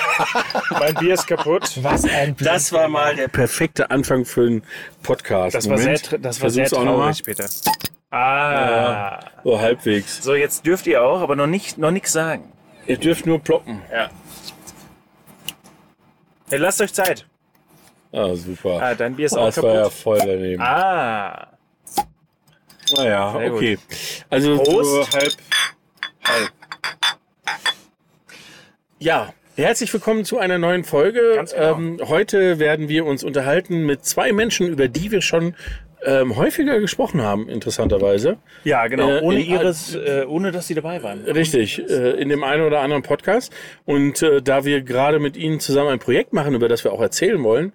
mein 0.70 0.94
Bier 0.94 1.14
ist 1.14 1.26
kaputt. 1.26 1.78
Was 1.82 2.04
ein 2.04 2.34
Blick. 2.34 2.48
Das 2.48 2.72
war 2.72 2.88
mal 2.88 3.14
der 3.16 3.28
perfekte 3.28 3.90
Anfang 3.90 4.24
für 4.24 4.42
einen 4.46 4.62
Podcast. 5.02 5.54
Das 5.54 5.68
war 5.68 5.78
sehr, 5.78 5.98
Moment. 6.02 6.24
das 6.24 6.40
war 6.40 6.50
sehr 6.50 6.66
Versuch's 6.66 6.86
traurig, 6.88 7.22
Peter. 7.24 7.46
Ah. 8.10 9.20
So 9.42 9.58
halbwegs. 9.58 10.22
So, 10.22 10.34
jetzt 10.34 10.66
dürft 10.66 10.86
ihr 10.86 11.02
auch, 11.02 11.20
aber 11.20 11.36
noch 11.36 11.46
nicht, 11.46 11.78
noch 11.78 11.90
nichts 11.90 12.12
sagen. 12.12 12.52
Ihr 12.86 12.98
dürft 12.98 13.26
nur 13.26 13.40
ploppen. 13.40 13.80
Ja. 13.90 14.10
Hey, 16.50 16.58
lasst 16.58 16.80
euch 16.80 16.92
Zeit. 16.92 17.26
Ah, 18.12 18.34
super. 18.34 18.82
Ah, 18.82 18.94
dein 18.94 19.16
Bier 19.16 19.26
ist 19.26 19.36
auch 19.36 19.46
das 19.46 19.62
war 19.62 19.74
ja 19.74 19.82
kaputt. 19.84 19.92
voll 19.94 20.18
daneben. 20.18 20.60
Ah. 20.62 21.48
naja, 22.94 23.32
sehr 23.32 23.48
gut. 23.50 23.58
okay. 23.58 23.78
Also 24.28 24.58
Prost. 24.58 24.90
so 24.90 25.18
halb, 25.18 25.32
halb. 26.24 26.52
Ja, 28.98 29.32
herzlich 29.56 29.92
willkommen 29.92 30.24
zu 30.24 30.38
einer 30.38 30.58
neuen 30.58 30.84
Folge. 30.84 31.20
Ganz 31.34 31.52
genau. 31.52 31.76
ähm, 31.76 32.00
heute 32.08 32.58
werden 32.58 32.88
wir 32.88 33.04
uns 33.04 33.22
unterhalten 33.22 33.84
mit 33.84 34.04
zwei 34.04 34.32
Menschen, 34.32 34.68
über 34.68 34.88
die 34.88 35.10
wir 35.10 35.20
schon 35.20 35.54
ähm, 36.04 36.36
häufiger 36.36 36.80
gesprochen 36.80 37.22
haben, 37.22 37.48
interessanterweise. 37.48 38.38
Ja, 38.64 38.86
genau. 38.86 39.08
Äh, 39.08 39.20
ohne 39.20 39.40
ihres, 39.40 39.94
äh, 39.94 40.24
ohne 40.26 40.50
dass 40.50 40.66
sie 40.66 40.74
dabei 40.74 41.02
waren. 41.02 41.24
Richtig, 41.24 41.78
äh, 41.78 42.10
in 42.12 42.28
dem 42.28 42.42
einen 42.42 42.64
oder 42.64 42.80
anderen 42.80 43.02
Podcast. 43.02 43.52
Und 43.84 44.22
äh, 44.22 44.42
da 44.42 44.64
wir 44.64 44.82
gerade 44.82 45.20
mit 45.20 45.36
Ihnen 45.36 45.60
zusammen 45.60 45.90
ein 45.90 45.98
Projekt 45.98 46.32
machen, 46.32 46.54
über 46.54 46.68
das 46.68 46.82
wir 46.82 46.92
auch 46.92 47.00
erzählen 47.00 47.42
wollen, 47.44 47.72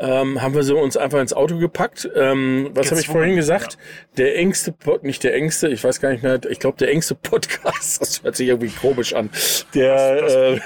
ähm, 0.00 0.40
haben 0.40 0.54
wir 0.54 0.62
so 0.62 0.78
uns 0.78 0.96
einfach 0.96 1.20
ins 1.20 1.32
Auto 1.32 1.58
gepackt. 1.58 2.08
Ähm, 2.16 2.70
was 2.74 2.90
habe 2.90 3.00
ich 3.00 3.08
vorhin 3.08 3.36
gesagt? 3.36 3.76
Der 4.16 4.36
engste, 4.36 4.72
Pod, 4.72 5.04
nicht 5.04 5.22
der 5.22 5.34
engste, 5.34 5.68
ich 5.68 5.84
weiß 5.84 6.00
gar 6.00 6.10
nicht 6.10 6.22
mehr, 6.22 6.40
ich 6.48 6.58
glaube 6.58 6.78
der 6.78 6.90
engste 6.90 7.14
Podcast, 7.14 8.00
das 8.00 8.22
hört 8.22 8.36
sich 8.36 8.48
irgendwie 8.48 8.70
komisch 8.70 9.14
an. 9.14 9.30
Der, 9.74 10.56
äh, 10.56 10.60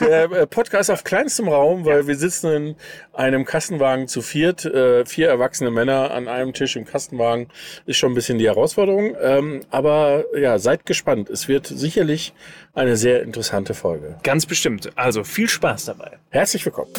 der 0.00 0.32
äh, 0.32 0.46
Podcast 0.46 0.90
auf 0.90 1.04
kleinstem 1.04 1.48
Raum, 1.48 1.84
weil 1.84 2.06
wir 2.08 2.16
sitzen 2.16 2.52
in 2.52 2.76
einem 3.12 3.44
Kastenwagen 3.44 4.08
zu 4.08 4.20
viert, 4.20 4.64
äh, 4.64 5.06
vier 5.06 5.28
erwachsene 5.28 5.70
Männer 5.70 6.10
an 6.10 6.26
einem 6.28 6.52
Tisch 6.52 6.76
im 6.76 6.84
Kastenwagen, 6.84 7.48
ist 7.86 7.98
schon 7.98 8.12
ein 8.12 8.14
bisschen 8.14 8.38
die 8.38 8.46
Herausforderung. 8.46 9.16
Ähm, 9.20 9.60
aber 9.70 10.24
ja, 10.36 10.58
seid 10.58 10.86
gespannt. 10.86 11.30
Es 11.30 11.46
wird 11.46 11.66
sicherlich 11.66 12.32
eine 12.74 12.96
sehr 12.96 13.22
interessante 13.22 13.74
Folge. 13.74 14.16
Ganz 14.22 14.46
bestimmt. 14.46 14.90
Also 14.96 15.24
viel 15.24 15.48
Spaß 15.48 15.86
dabei. 15.86 16.18
Herzlich 16.30 16.64
willkommen. 16.64 16.90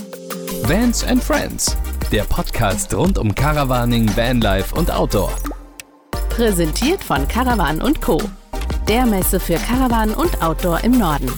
Vans 0.64 1.04
and 1.04 1.24
Friends, 1.24 1.78
der 2.12 2.24
Podcast 2.24 2.94
rund 2.94 3.18
um 3.18 3.34
Caravaning, 3.34 4.10
Vanlife 4.16 4.76
und 4.76 4.92
Outdoor. 4.92 5.34
Präsentiert 6.30 7.04
von 7.04 7.28
Caravan 7.28 7.82
und 7.82 8.02
Co. 8.02 8.22
Der 8.88 9.06
Messe 9.06 9.40
für 9.40 9.56
Caravan 9.56 10.12
und 10.12 10.42
Outdoor 10.42 10.84
im 10.84 10.98
Norden. 10.98 11.32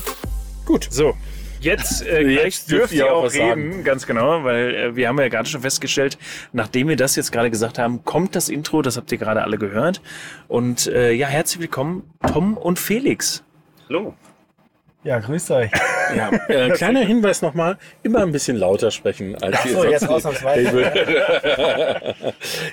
Gut. 0.65 0.87
So, 0.89 1.13
jetzt, 1.59 2.05
äh, 2.05 2.21
Jetzt 2.21 2.71
dürft 2.71 2.81
dürft 2.81 2.93
ihr 2.93 3.13
auch 3.13 3.25
auch 3.25 3.33
reden, 3.33 3.83
ganz 3.83 4.05
genau, 4.05 4.43
weil 4.43 4.75
äh, 4.75 4.95
wir 4.95 5.07
haben 5.07 5.19
ja 5.19 5.27
gerade 5.27 5.49
schon 5.49 5.61
festgestellt, 5.61 6.17
nachdem 6.53 6.87
wir 6.87 6.95
das 6.95 7.15
jetzt 7.15 7.31
gerade 7.31 7.49
gesagt 7.49 7.77
haben, 7.79 8.03
kommt 8.03 8.35
das 8.35 8.49
Intro, 8.49 8.81
das 8.81 8.97
habt 8.97 9.11
ihr 9.11 9.17
gerade 9.17 9.43
alle 9.43 9.57
gehört. 9.57 10.01
Und 10.47 10.87
äh, 10.87 11.11
ja, 11.11 11.27
herzlich 11.27 11.61
willkommen, 11.61 12.03
Tom 12.31 12.57
und 12.57 12.79
Felix. 12.79 13.43
Hallå! 13.91 14.13
Ja, 15.03 15.17
grüßt 15.17 15.49
euch. 15.51 15.71
Ja, 16.15 16.29
äh, 16.47 16.69
kleiner 16.71 16.99
Hinweis 16.99 17.41
nochmal, 17.41 17.77
immer 18.03 18.19
ein 18.19 18.31
bisschen 18.31 18.57
lauter 18.57 18.91
sprechen 18.91 19.35
als 19.41 19.57
Ach 19.59 19.65
ihr 19.65 19.71
so, 19.71 19.85
jetzt 19.85 20.07
ausnahmsweise. 20.07 20.91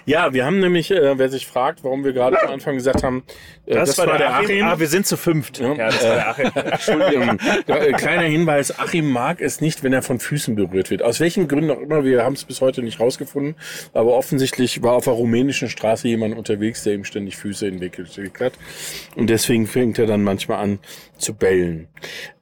ja, 0.06 0.32
wir 0.34 0.44
haben 0.44 0.60
nämlich, 0.60 0.90
äh, 0.90 1.16
wer 1.16 1.30
sich 1.30 1.46
fragt, 1.46 1.84
warum 1.84 2.04
wir 2.04 2.12
gerade 2.12 2.38
am 2.42 2.50
Anfang 2.50 2.74
gesagt 2.74 3.02
haben, 3.02 3.22
äh, 3.64 3.74
das, 3.74 3.96
war, 3.96 4.18
der 4.18 4.34
Achim. 4.34 4.66
Ah, 4.66 4.78
wir 4.78 4.88
sind 4.88 5.06
zu 5.06 5.16
fünft. 5.16 5.58
Ja, 5.58 5.74
das 5.74 6.04
war 6.04 6.14
der 6.14 6.28
Achim. 6.28 6.50
Entschuldigung. 6.54 7.38
Ja, 7.66 7.76
äh, 7.76 7.92
kleiner 7.92 8.24
Hinweis, 8.24 8.78
Achim 8.78 9.10
mag 9.10 9.40
es 9.40 9.62
nicht, 9.62 9.82
wenn 9.82 9.94
er 9.94 10.02
von 10.02 10.20
Füßen 10.20 10.54
berührt 10.54 10.90
wird. 10.90 11.02
Aus 11.02 11.20
welchen 11.20 11.48
Gründen 11.48 11.70
auch 11.70 11.80
immer, 11.80 12.04
wir 12.04 12.24
haben 12.24 12.34
es 12.34 12.44
bis 12.44 12.60
heute 12.60 12.82
nicht 12.82 13.00
rausgefunden, 13.00 13.54
aber 13.94 14.12
offensichtlich 14.12 14.82
war 14.82 14.92
auf 14.94 15.04
der 15.04 15.14
rumänischen 15.14 15.70
Straße 15.70 16.08
jemand 16.08 16.36
unterwegs, 16.36 16.82
der 16.82 16.94
ihm 16.94 17.04
ständig 17.04 17.36
Füße 17.36 17.66
in 17.66 17.74
den 17.74 17.80
Weg 17.80 17.92
gelegt 17.92 18.40
hat. 18.40 18.52
Und 19.16 19.30
deswegen 19.30 19.66
fängt 19.66 19.98
er 19.98 20.06
dann 20.06 20.22
manchmal 20.22 20.58
an 20.58 20.78
zu 21.16 21.34
bellen. 21.34 21.88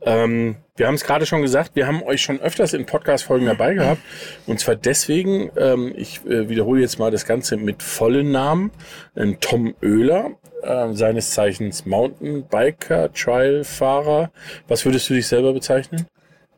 Ähm, 0.02 0.56
wir 0.76 0.86
haben 0.86 0.94
es 0.94 1.04
gerade 1.04 1.26
schon 1.26 1.42
gesagt, 1.42 1.72
wir 1.74 1.86
haben 1.86 2.02
euch 2.02 2.20
schon 2.22 2.40
öfters 2.40 2.72
in 2.74 2.86
Podcast-Folgen 2.86 3.46
dabei 3.46 3.74
gehabt. 3.74 4.00
Und 4.46 4.60
zwar 4.60 4.76
deswegen, 4.76 5.50
ähm, 5.56 5.92
ich 5.96 6.20
äh, 6.26 6.48
wiederhole 6.48 6.80
jetzt 6.80 6.98
mal 6.98 7.10
das 7.10 7.24
Ganze 7.26 7.56
mit 7.56 7.82
vollen 7.82 8.30
Namen. 8.30 8.70
Ein 9.14 9.38
Tom 9.40 9.74
Oehler, 9.82 10.32
äh, 10.62 10.92
seines 10.92 11.30
Zeichens 11.32 11.86
Mountainbiker, 11.86 13.12
Trailfahrer. 13.12 14.30
Was 14.68 14.84
würdest 14.84 15.08
du 15.10 15.14
dich 15.14 15.26
selber 15.26 15.52
bezeichnen? 15.52 16.06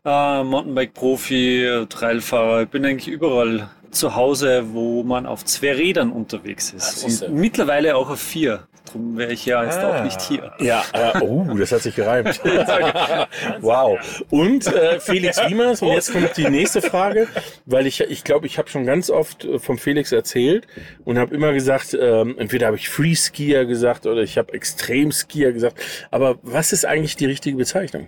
Äh, 0.05 0.43
Mountainbike-Profi, 0.43 1.85
Trailfahrer. 1.89 2.63
Ich 2.63 2.69
bin 2.69 2.85
eigentlich 2.85 3.07
überall 3.07 3.69
zu 3.91 4.15
Hause, 4.15 4.65
wo 4.73 5.03
man 5.03 5.25
auf 5.25 5.43
zwei 5.45 5.73
Rädern 5.73 6.11
unterwegs 6.11 6.71
Ah, 6.73 6.77
ist. 6.77 6.99
siehste. 7.01 7.25
Und 7.27 7.35
mittlerweile 7.35 7.95
auch 7.95 8.09
auf 8.09 8.19
vier. 8.19 8.67
Darum 8.93 9.17
wäre 9.17 9.31
ich 9.33 9.45
ja 9.45 9.63
jetzt 9.63 9.79
Ah. 9.79 9.99
auch 9.99 10.03
nicht 10.03 10.19
hier. 10.21 10.51
Ja, 10.59 10.83
äh, 10.93 11.19
oh, 11.21 11.45
das 11.57 11.71
hat 11.71 11.81
sich 11.81 11.95
gereimt. 11.95 12.39
wow. 13.61 13.99
Und 14.29 14.67
äh, 14.67 14.99
Felix 14.99 15.37
Wiemers, 15.47 15.81
und 15.81 15.89
jetzt 15.89 16.11
kommt 16.11 16.35
die 16.37 16.49
nächste 16.49 16.81
Frage, 16.81 17.27
weil 17.65 17.87
ich 17.87 18.01
ich 18.01 18.23
glaube, 18.23 18.47
ich 18.47 18.57
habe 18.57 18.69
schon 18.69 18.85
ganz 18.85 19.09
oft 19.09 19.45
äh, 19.45 19.59
vom 19.59 19.77
Felix 19.77 20.11
erzählt 20.11 20.67
und 21.05 21.17
habe 21.17 21.35
immer 21.35 21.53
gesagt, 21.53 21.97
ähm, 21.99 22.35
entweder 22.37 22.67
habe 22.67 22.77
ich 22.77 22.89
Free 22.89 23.15
Skier 23.15 23.65
gesagt 23.65 24.05
oder 24.05 24.21
ich 24.21 24.37
habe 24.37 24.53
Extrem 24.53 25.11
Skier 25.11 25.51
gesagt. 25.53 25.77
Aber 26.11 26.37
was 26.41 26.73
ist 26.73 26.85
eigentlich 26.85 27.15
die 27.15 27.25
richtige 27.25 27.57
Bezeichnung? 27.57 28.07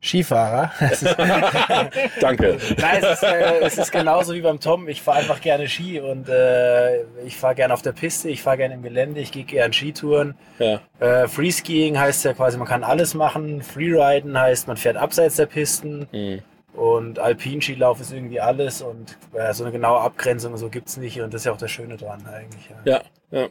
Skifahrer. 0.00 0.70
Es 0.80 1.00
Danke. 2.20 2.58
Nein, 2.78 3.02
es 3.02 3.12
ist, 3.14 3.22
äh, 3.22 3.58
es 3.60 3.78
ist 3.78 3.92
genauso 3.92 4.34
wie 4.34 4.40
beim 4.40 4.60
Tom. 4.60 4.88
Ich 4.88 5.02
fahre 5.02 5.18
einfach 5.18 5.40
gerne 5.40 5.68
Ski 5.68 6.00
und 6.00 6.28
äh, 6.28 7.02
ich 7.26 7.36
fahre 7.36 7.54
gerne 7.54 7.74
auf 7.74 7.82
der 7.82 7.92
Piste, 7.92 8.28
ich 8.28 8.42
fahre 8.42 8.58
gerne 8.58 8.74
im 8.74 8.82
Gelände, 8.82 9.20
ich 9.20 9.32
gehe 9.32 9.44
gerne 9.44 9.72
Skitouren. 9.72 10.34
Ja. 10.58 10.80
Äh, 11.00 11.28
Freeskiing 11.28 11.98
heißt 11.98 12.24
ja 12.24 12.32
quasi, 12.32 12.58
man 12.58 12.68
kann 12.68 12.84
alles 12.84 13.14
machen. 13.14 13.62
Freeriden 13.62 14.38
heißt, 14.38 14.68
man 14.68 14.76
fährt 14.76 14.96
abseits 14.96 15.36
der 15.36 15.46
Pisten. 15.46 16.06
Mhm. 16.12 16.42
Und 16.78 17.18
Alpinskilauf 17.18 18.00
ist 18.00 18.12
irgendwie 18.12 18.40
alles 18.40 18.82
und 18.82 19.18
äh, 19.32 19.52
so 19.52 19.64
eine 19.64 19.72
genaue 19.72 20.00
Abgrenzung 20.00 20.56
so 20.56 20.68
gibt's 20.68 20.96
nicht 20.96 21.20
und 21.20 21.34
das 21.34 21.40
ist 21.40 21.46
ja 21.46 21.52
auch 21.52 21.58
das 21.58 21.72
Schöne 21.72 21.96
dran 21.96 22.24
eigentlich. 22.32 22.70
Ja. 22.84 23.02
Ja, 23.32 23.40
ja. 23.40 23.48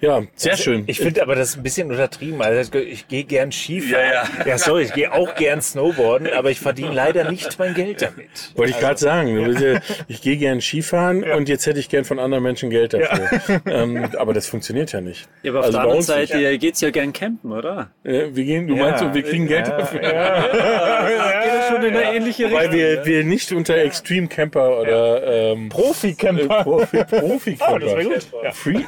Ja, 0.00 0.22
sehr 0.34 0.56
schön. 0.56 0.84
Ich 0.86 0.98
finde 0.98 1.22
aber 1.22 1.34
das 1.36 1.56
ein 1.56 1.62
bisschen 1.62 1.90
untertrieben. 1.90 2.42
Also 2.42 2.78
ich 2.78 3.06
gehe 3.06 3.24
gern 3.24 3.52
Skifahren. 3.52 4.04
Ja, 4.04 4.24
ja. 4.40 4.46
ja 4.46 4.58
sorry, 4.58 4.82
ich 4.82 4.92
gehe 4.92 5.12
auch 5.12 5.34
gern 5.36 5.62
Snowboarden, 5.62 6.32
aber 6.32 6.50
ich 6.50 6.58
verdiene 6.60 6.92
leider 6.92 7.30
nicht 7.30 7.58
mein 7.58 7.74
Geld 7.74 8.02
damit. 8.02 8.52
Wollte 8.56 8.72
ich 8.72 8.80
gerade 8.80 8.98
sagen. 8.98 9.28
Ja, 9.38 9.80
ich 10.08 10.22
gehe 10.22 10.36
gern 10.36 10.60
Skifahren 10.60 11.22
und 11.22 11.48
jetzt 11.48 11.66
hätte 11.66 11.78
ich 11.78 11.88
gern 11.88 12.04
von 12.04 12.18
anderen 12.18 12.42
Menschen 12.42 12.70
Geld 12.70 12.94
dafür. 12.94 13.60
Ähm, 13.66 14.08
aber 14.18 14.32
das 14.32 14.46
funktioniert 14.48 14.92
ja 14.92 15.00
nicht. 15.00 15.28
Ja, 15.42 15.52
aber 15.52 15.60
auf 15.60 15.66
Also 15.66 15.78
der 15.78 15.82
anderen 15.82 15.98
uns 15.98 16.08
nicht. 16.08 16.32
Seite 16.32 16.58
geht's 16.58 16.80
ja 16.80 16.90
gern 16.90 17.12
campen, 17.12 17.52
oder? 17.52 17.90
Äh, 18.02 18.28
wir 18.32 18.44
gehen, 18.44 18.66
du 18.66 18.76
meinst, 18.76 19.04
wir 19.14 19.22
kriegen 19.22 19.46
Geld 19.46 19.68
ja, 19.68 19.78
dafür? 19.78 20.02
Ja, 20.02 21.68
schon 21.70 21.82
in 21.84 21.96
eine 21.96 22.14
ähnliche 22.14 22.44
Richtung. 22.44 22.60
Weil 22.60 22.72
wir, 22.72 23.06
wir 23.06 23.24
nicht 23.24 23.52
unter 23.52 23.76
Extreme 23.76 24.26
Camper 24.28 24.80
oder 24.80 25.52
ähm, 25.52 25.68
Profi-Camper. 25.68 26.60
äh, 26.60 26.62
Profi, 26.62 27.04
Profi 27.04 27.56
Camper. 27.56 27.62
Oh, 27.72 27.78
das 27.78 27.92
war 27.94 28.02
gut. 28.02 28.26
Ja. 28.42 28.52
Free, 28.52 28.80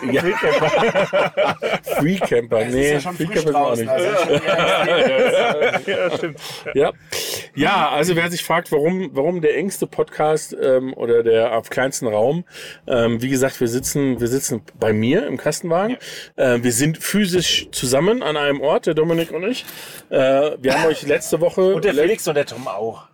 ja. 1.37 1.57
Free 1.99 2.17
Camper. 2.17 2.65
Nee, 2.65 2.87
ist 2.87 2.93
ja 2.93 3.01
schon 3.01 3.17
Free 3.17 3.27
Camper 3.27 3.41
sind 3.41 3.57
auch 3.57 3.69
draußen. 3.69 3.85
nicht. 3.85 3.91
Also 3.91 4.05
ja, 5.91 6.17
stimmt. 6.17 6.39
Ja. 6.75 6.93
ja, 7.55 7.89
also 7.91 8.17
wer 8.17 8.31
sich 8.31 8.45
fragt, 8.45 8.73
warum, 8.73 9.11
warum 9.13 9.41
der 9.41 9.57
engste 9.57 9.87
Podcast 9.87 10.57
ähm, 10.61 10.95
oder 10.95 11.23
der 11.23 11.57
auf 11.57 11.71
kleinsten 11.71 12.07
Raum, 12.07 12.45
ähm, 12.87 13.23
wie 13.23 13.29
gesagt, 13.29 13.61
wir 13.61 13.69
sitzen, 13.69 14.21
wir 14.21 14.29
sitzen 14.29 14.63
bei 14.79 14.93
mir 14.93 15.27
im 15.27 15.37
Kastenwagen. 15.37 15.97
Äh, 16.37 16.59
wir 16.63 16.73
sind 16.73 16.99
physisch 16.99 17.69
zusammen 17.73 18.23
an 18.23 18.37
einem 18.37 18.61
Ort, 18.61 18.87
der 18.87 18.95
Dominik 18.95 19.33
und 19.33 19.45
ich. 19.45 19.65
Äh, 20.11 20.53
wir 20.59 20.75
haben 20.75 20.87
euch 20.87 21.07
letzte 21.07 21.41
Woche 21.41 21.75
Und 21.75 21.85
der 21.85 21.95
Felix 21.95 22.27
und 22.29 22.35
der 22.35 22.47
Tom 22.47 22.69
auch. 22.69 23.05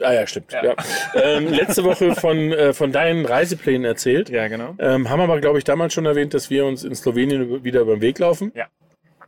Ah 0.00 0.12
ja, 0.12 0.26
stimmt. 0.26 0.52
Ja. 0.52 0.74
Ähm, 1.14 1.48
letzte 1.48 1.84
Woche 1.84 2.14
von, 2.14 2.52
äh, 2.52 2.72
von 2.74 2.92
deinen 2.92 3.24
Reiseplänen 3.24 3.84
erzählt. 3.84 4.28
Ja, 4.28 4.48
genau. 4.48 4.74
Ähm, 4.78 5.08
haben 5.08 5.20
aber, 5.20 5.40
glaube 5.40 5.58
ich, 5.58 5.64
damals 5.64 5.94
schon 5.94 6.04
erwähnt, 6.06 6.34
dass 6.34 6.50
wir 6.50 6.66
uns 6.66 6.84
in 6.84 6.94
Slowenien 6.94 7.64
wieder 7.64 7.80
über 7.80 7.96
den 7.96 8.02
Weg 8.02 8.18
laufen. 8.18 8.52
Ja. 8.54 8.66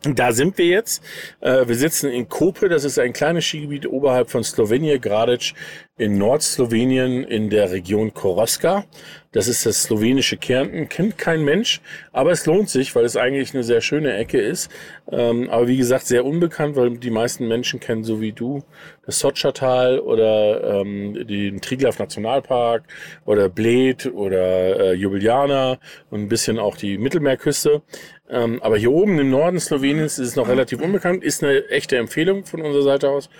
Da 0.02 0.30
sind 0.30 0.58
wir 0.58 0.66
jetzt. 0.66 1.02
Äh, 1.40 1.66
wir 1.66 1.74
sitzen 1.74 2.08
in 2.10 2.28
Kope, 2.28 2.68
das 2.68 2.84
ist 2.84 3.00
ein 3.00 3.12
kleines 3.12 3.44
Skigebiet 3.44 3.86
oberhalb 3.86 4.30
von 4.30 4.44
Slowenien, 4.44 5.00
Gradic 5.00 5.54
in 5.96 6.16
Nordslowenien 6.16 7.24
in 7.24 7.50
der 7.50 7.72
Region 7.72 8.14
Koroska. 8.14 8.84
Das 9.32 9.46
ist 9.46 9.66
das 9.66 9.82
slowenische 9.82 10.38
Kärnten, 10.38 10.88
kennt 10.88 11.18
kein 11.18 11.44
Mensch, 11.44 11.82
aber 12.12 12.30
es 12.30 12.46
lohnt 12.46 12.70
sich, 12.70 12.94
weil 12.94 13.04
es 13.04 13.16
eigentlich 13.16 13.52
eine 13.52 13.62
sehr 13.62 13.82
schöne 13.82 14.16
Ecke 14.16 14.40
ist. 14.40 14.70
Ähm, 15.10 15.50
aber 15.50 15.68
wie 15.68 15.76
gesagt, 15.76 16.06
sehr 16.06 16.24
unbekannt, 16.24 16.76
weil 16.76 16.96
die 16.96 17.10
meisten 17.10 17.46
Menschen 17.46 17.78
kennen, 17.78 18.04
so 18.04 18.22
wie 18.22 18.32
du, 18.32 18.62
das 19.04 19.18
Sotschertal 19.18 19.98
oder 19.98 20.80
ähm, 20.80 21.26
den 21.26 21.60
Triglav 21.60 21.98
Nationalpark 21.98 22.84
oder 23.26 23.50
Bled 23.50 24.06
oder 24.06 24.80
äh, 24.80 24.94
Ljubljana 24.94 25.78
und 26.10 26.22
ein 26.22 26.28
bisschen 26.28 26.58
auch 26.58 26.76
die 26.76 26.96
Mittelmeerküste. 26.96 27.82
Ähm, 28.30 28.62
aber 28.62 28.76
hier 28.76 28.92
oben 28.92 29.18
im 29.18 29.30
Norden 29.30 29.58
Sloweniens 29.58 30.18
ist 30.18 30.28
es 30.28 30.36
noch 30.36 30.48
relativ 30.48 30.80
unbekannt, 30.82 31.24
ist 31.24 31.42
eine 31.42 31.66
echte 31.70 31.96
Empfehlung 31.96 32.44
von 32.44 32.60
unserer 32.62 32.82
Seite 32.82 33.10
aus. 33.10 33.30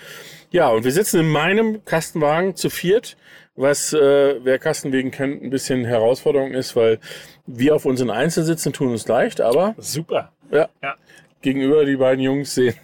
Ja, 0.51 0.69
und 0.71 0.85
wir 0.85 0.93
sitzen 0.93 1.21
in 1.21 1.29
meinem 1.29 1.85
Kastenwagen 1.85 2.57
zu 2.57 2.71
viert, 2.71 3.17
was, 3.55 3.93
äh, 3.93 4.37
wer 4.43 4.59
Kastenwegen 4.59 5.11
kennt, 5.11 5.43
ein 5.43 5.51
bisschen 5.51 5.85
Herausforderung 5.85 6.53
ist, 6.53 6.75
weil 6.77 7.01
wir 7.47 7.75
auf 7.75 7.85
unseren 7.85 8.09
Einzelsitzen 8.11 8.73
tun 8.73 8.93
uns 8.93 9.07
leicht, 9.09 9.41
aber 9.41 9.75
Super. 9.79 10.33
ja, 10.51 10.69
Ja. 10.83 10.95
gegenüber 11.43 11.85
die 11.85 11.97
beiden 11.97 12.23
Jungs 12.25 12.55
sehen. 12.55 12.75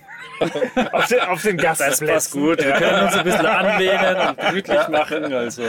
Auf 0.92 1.06
den, 1.08 1.20
auf 1.20 1.42
den 1.42 1.56
Das 1.56 1.78
Gastplätzen. 1.78 2.06
passt 2.08 2.31
gut. 2.32 2.64
Wir 2.64 2.72
können 2.72 3.04
uns 3.04 3.14
ein 3.14 3.25
bisschen 3.25 3.46
anlehnen 3.46 4.16
und 4.28 4.38
gemütlich 4.38 4.88
machen. 4.88 5.32
Also. 5.32 5.62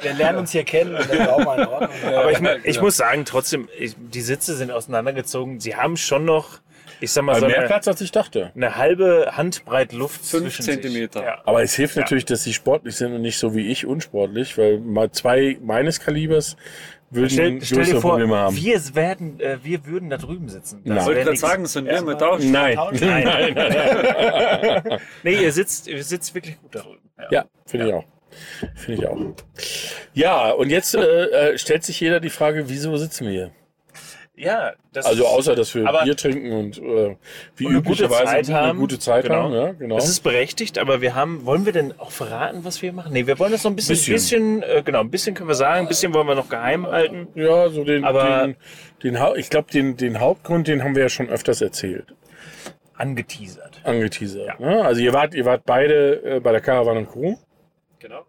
Wir 0.00 0.14
lernen 0.14 0.38
uns 0.38 0.52
hier 0.52 0.64
kennen 0.64 0.94
und 0.94 1.08
das 1.10 1.28
auch 1.28 1.44
mal 1.44 1.60
in 1.60 1.66
Ordnung. 1.66 1.90
Aber 2.14 2.30
ich, 2.32 2.38
ich 2.64 2.80
muss 2.80 2.96
sagen, 2.96 3.24
trotzdem, 3.24 3.68
ich, 3.78 3.94
die 3.98 4.20
Sitze 4.20 4.54
sind 4.56 4.70
auseinandergezogen. 4.70 5.60
Sie 5.60 5.76
haben 5.76 5.96
schon 5.96 6.24
noch, 6.24 6.58
ich 7.00 7.12
sag 7.12 7.24
mal, 7.24 7.32
Also 7.32 7.42
so 7.46 7.48
mehr 7.48 7.58
eine, 7.58 7.66
Platz, 7.66 7.86
als 7.88 8.00
ich 8.00 8.10
dachte. 8.12 8.52
eine 8.54 8.76
halbe 8.76 9.32
Handbreit 9.36 9.92
Luft 9.92 10.24
Fünf 10.24 10.44
zwischen 10.54 10.62
Zentimeter. 10.62 11.20
Sich. 11.20 11.28
Ja. 11.28 11.42
Aber 11.44 11.62
es 11.62 11.74
hilft 11.74 11.96
natürlich, 11.96 12.24
dass 12.24 12.42
sie 12.42 12.54
sportlich 12.54 12.96
sind 12.96 13.12
und 13.14 13.22
nicht 13.22 13.38
so 13.38 13.54
wie 13.54 13.70
ich 13.70 13.86
unsportlich, 13.86 14.56
weil 14.56 14.78
mal 14.78 15.10
zwei 15.10 15.58
meines 15.62 16.00
Kalibers 16.00 16.56
würden 17.10 17.30
Stell, 17.30 17.62
stell 17.62 17.78
größere 17.78 17.94
dir 17.94 18.00
vor, 18.00 18.10
Probleme 18.12 18.36
haben. 18.36 18.56
wir, 18.56 18.94
werden, 18.94 19.40
äh, 19.40 19.58
wir 19.62 19.86
würden 19.86 20.10
da 20.10 20.16
drüben 20.16 20.48
sitzen. 20.48 20.82
Das 20.84 20.88
Nein. 20.88 20.98
Ich 20.98 21.06
wollte 21.06 21.24
gerade 21.24 21.36
sagen, 21.36 21.66
sollen 21.66 21.86
wir 21.86 22.02
mal 22.02 22.16
tauschen? 22.16 22.50
Nein. 22.50 22.78
Nein. 23.00 24.98
nee, 25.22 25.42
ihr 25.42 25.52
sitzt, 25.52 25.86
ihr 25.86 26.02
sitzt 26.02 26.34
wirklich 26.34 26.60
gut 26.60 26.74
da 26.74 26.80
drüben. 26.80 27.10
Ja. 27.18 27.26
Ja, 27.30 27.44
finde 27.64 27.88
ich 27.88 27.94
auch. 27.94 28.04
Finde 28.74 29.02
ich 29.02 29.08
auch. 29.08 29.18
Ja, 30.14 30.50
und 30.50 30.70
jetzt 30.70 30.94
äh, 30.94 31.52
äh, 31.52 31.58
stellt 31.58 31.84
sich 31.84 32.00
jeder 32.00 32.20
die 32.20 32.30
Frage, 32.30 32.68
wieso 32.68 32.96
sitzen 32.96 33.26
wir 33.26 33.32
hier? 33.32 33.50
Ja, 34.38 34.74
das 34.92 35.06
Also 35.06 35.26
außer, 35.26 35.54
dass 35.56 35.74
wir 35.74 35.88
Aber- 35.88 36.02
Bier 36.04 36.14
trinken 36.14 36.52
und 36.52 36.76
äh, 36.76 37.16
wie 37.56 37.64
Und 37.64 37.72
eine 37.72 37.82
gute 37.82 38.04
üblicherweise 38.04 38.24
Zeit 38.24 38.48
eine 38.50 38.54
haben. 38.58 38.78
gute 38.78 38.98
Zeit 38.98 39.24
Genau. 39.24 39.44
haben. 39.44 39.54
Ja, 39.54 39.72
genau. 39.72 39.94
Das 39.96 40.10
ist 40.10 40.20
berechtigt, 40.20 40.76
aber 40.78 41.00
wir 41.00 41.14
haben, 41.14 41.46
wollen 41.46 41.64
wir 41.64 41.72
denn 41.72 41.98
auch 41.98 42.10
verraten, 42.10 42.62
was 42.62 42.82
wir 42.82 42.92
machen? 42.92 43.14
Nee, 43.14 43.26
wir 43.26 43.38
wollen 43.38 43.52
das 43.52 43.64
noch 43.64 43.70
ein 43.70 43.76
bisschen, 43.76 43.94
Bisschen. 43.94 44.12
bisschen, 44.12 44.62
äh, 44.62 44.82
genau, 44.84 45.00
ein 45.00 45.10
bisschen 45.10 45.34
können 45.34 45.48
wir 45.48 45.54
sagen, 45.54 45.86
ein 45.86 45.88
bisschen 45.88 46.12
wollen 46.12 46.26
wir 46.28 46.34
noch 46.34 46.50
geheim 46.50 46.86
halten. 46.86 47.28
ja, 47.34 47.70
so 47.70 47.82
den, 47.82 48.04
Aber- 48.04 48.48
den, 48.48 48.56
den 49.02 49.18
ich 49.36 49.48
glaube, 49.48 49.70
den, 49.72 49.96
den 49.96 50.20
Hauptgrund, 50.20 50.68
den 50.68 50.84
haben 50.84 50.94
wir 50.94 51.04
ja 51.04 51.08
schon 51.08 51.30
öfters 51.30 51.62
erzählt, 51.62 52.14
Angeteasert. 52.94 53.80
angeteasert. 53.84 54.60
Ne? 54.60 54.84
Also 54.84 55.00
ihr 55.00 55.12
wart, 55.14 55.34
ihr 55.34 55.44
wart 55.46 55.62
beide 55.64 56.22
äh, 56.36 56.40
bei 56.40 56.52
der 56.52 56.60
Caravan 56.60 57.06
Co. 57.06 57.38
Genau. 58.00 58.22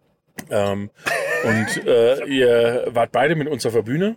Ähm, 0.50 0.89
und 1.44 1.86
äh, 1.86 2.24
ihr 2.25 2.88
wart 2.92 3.12
beide 3.12 3.36
mit 3.36 3.48
uns 3.50 3.65
auf 3.65 3.74
der 3.74 3.81
Bühne. 3.81 4.15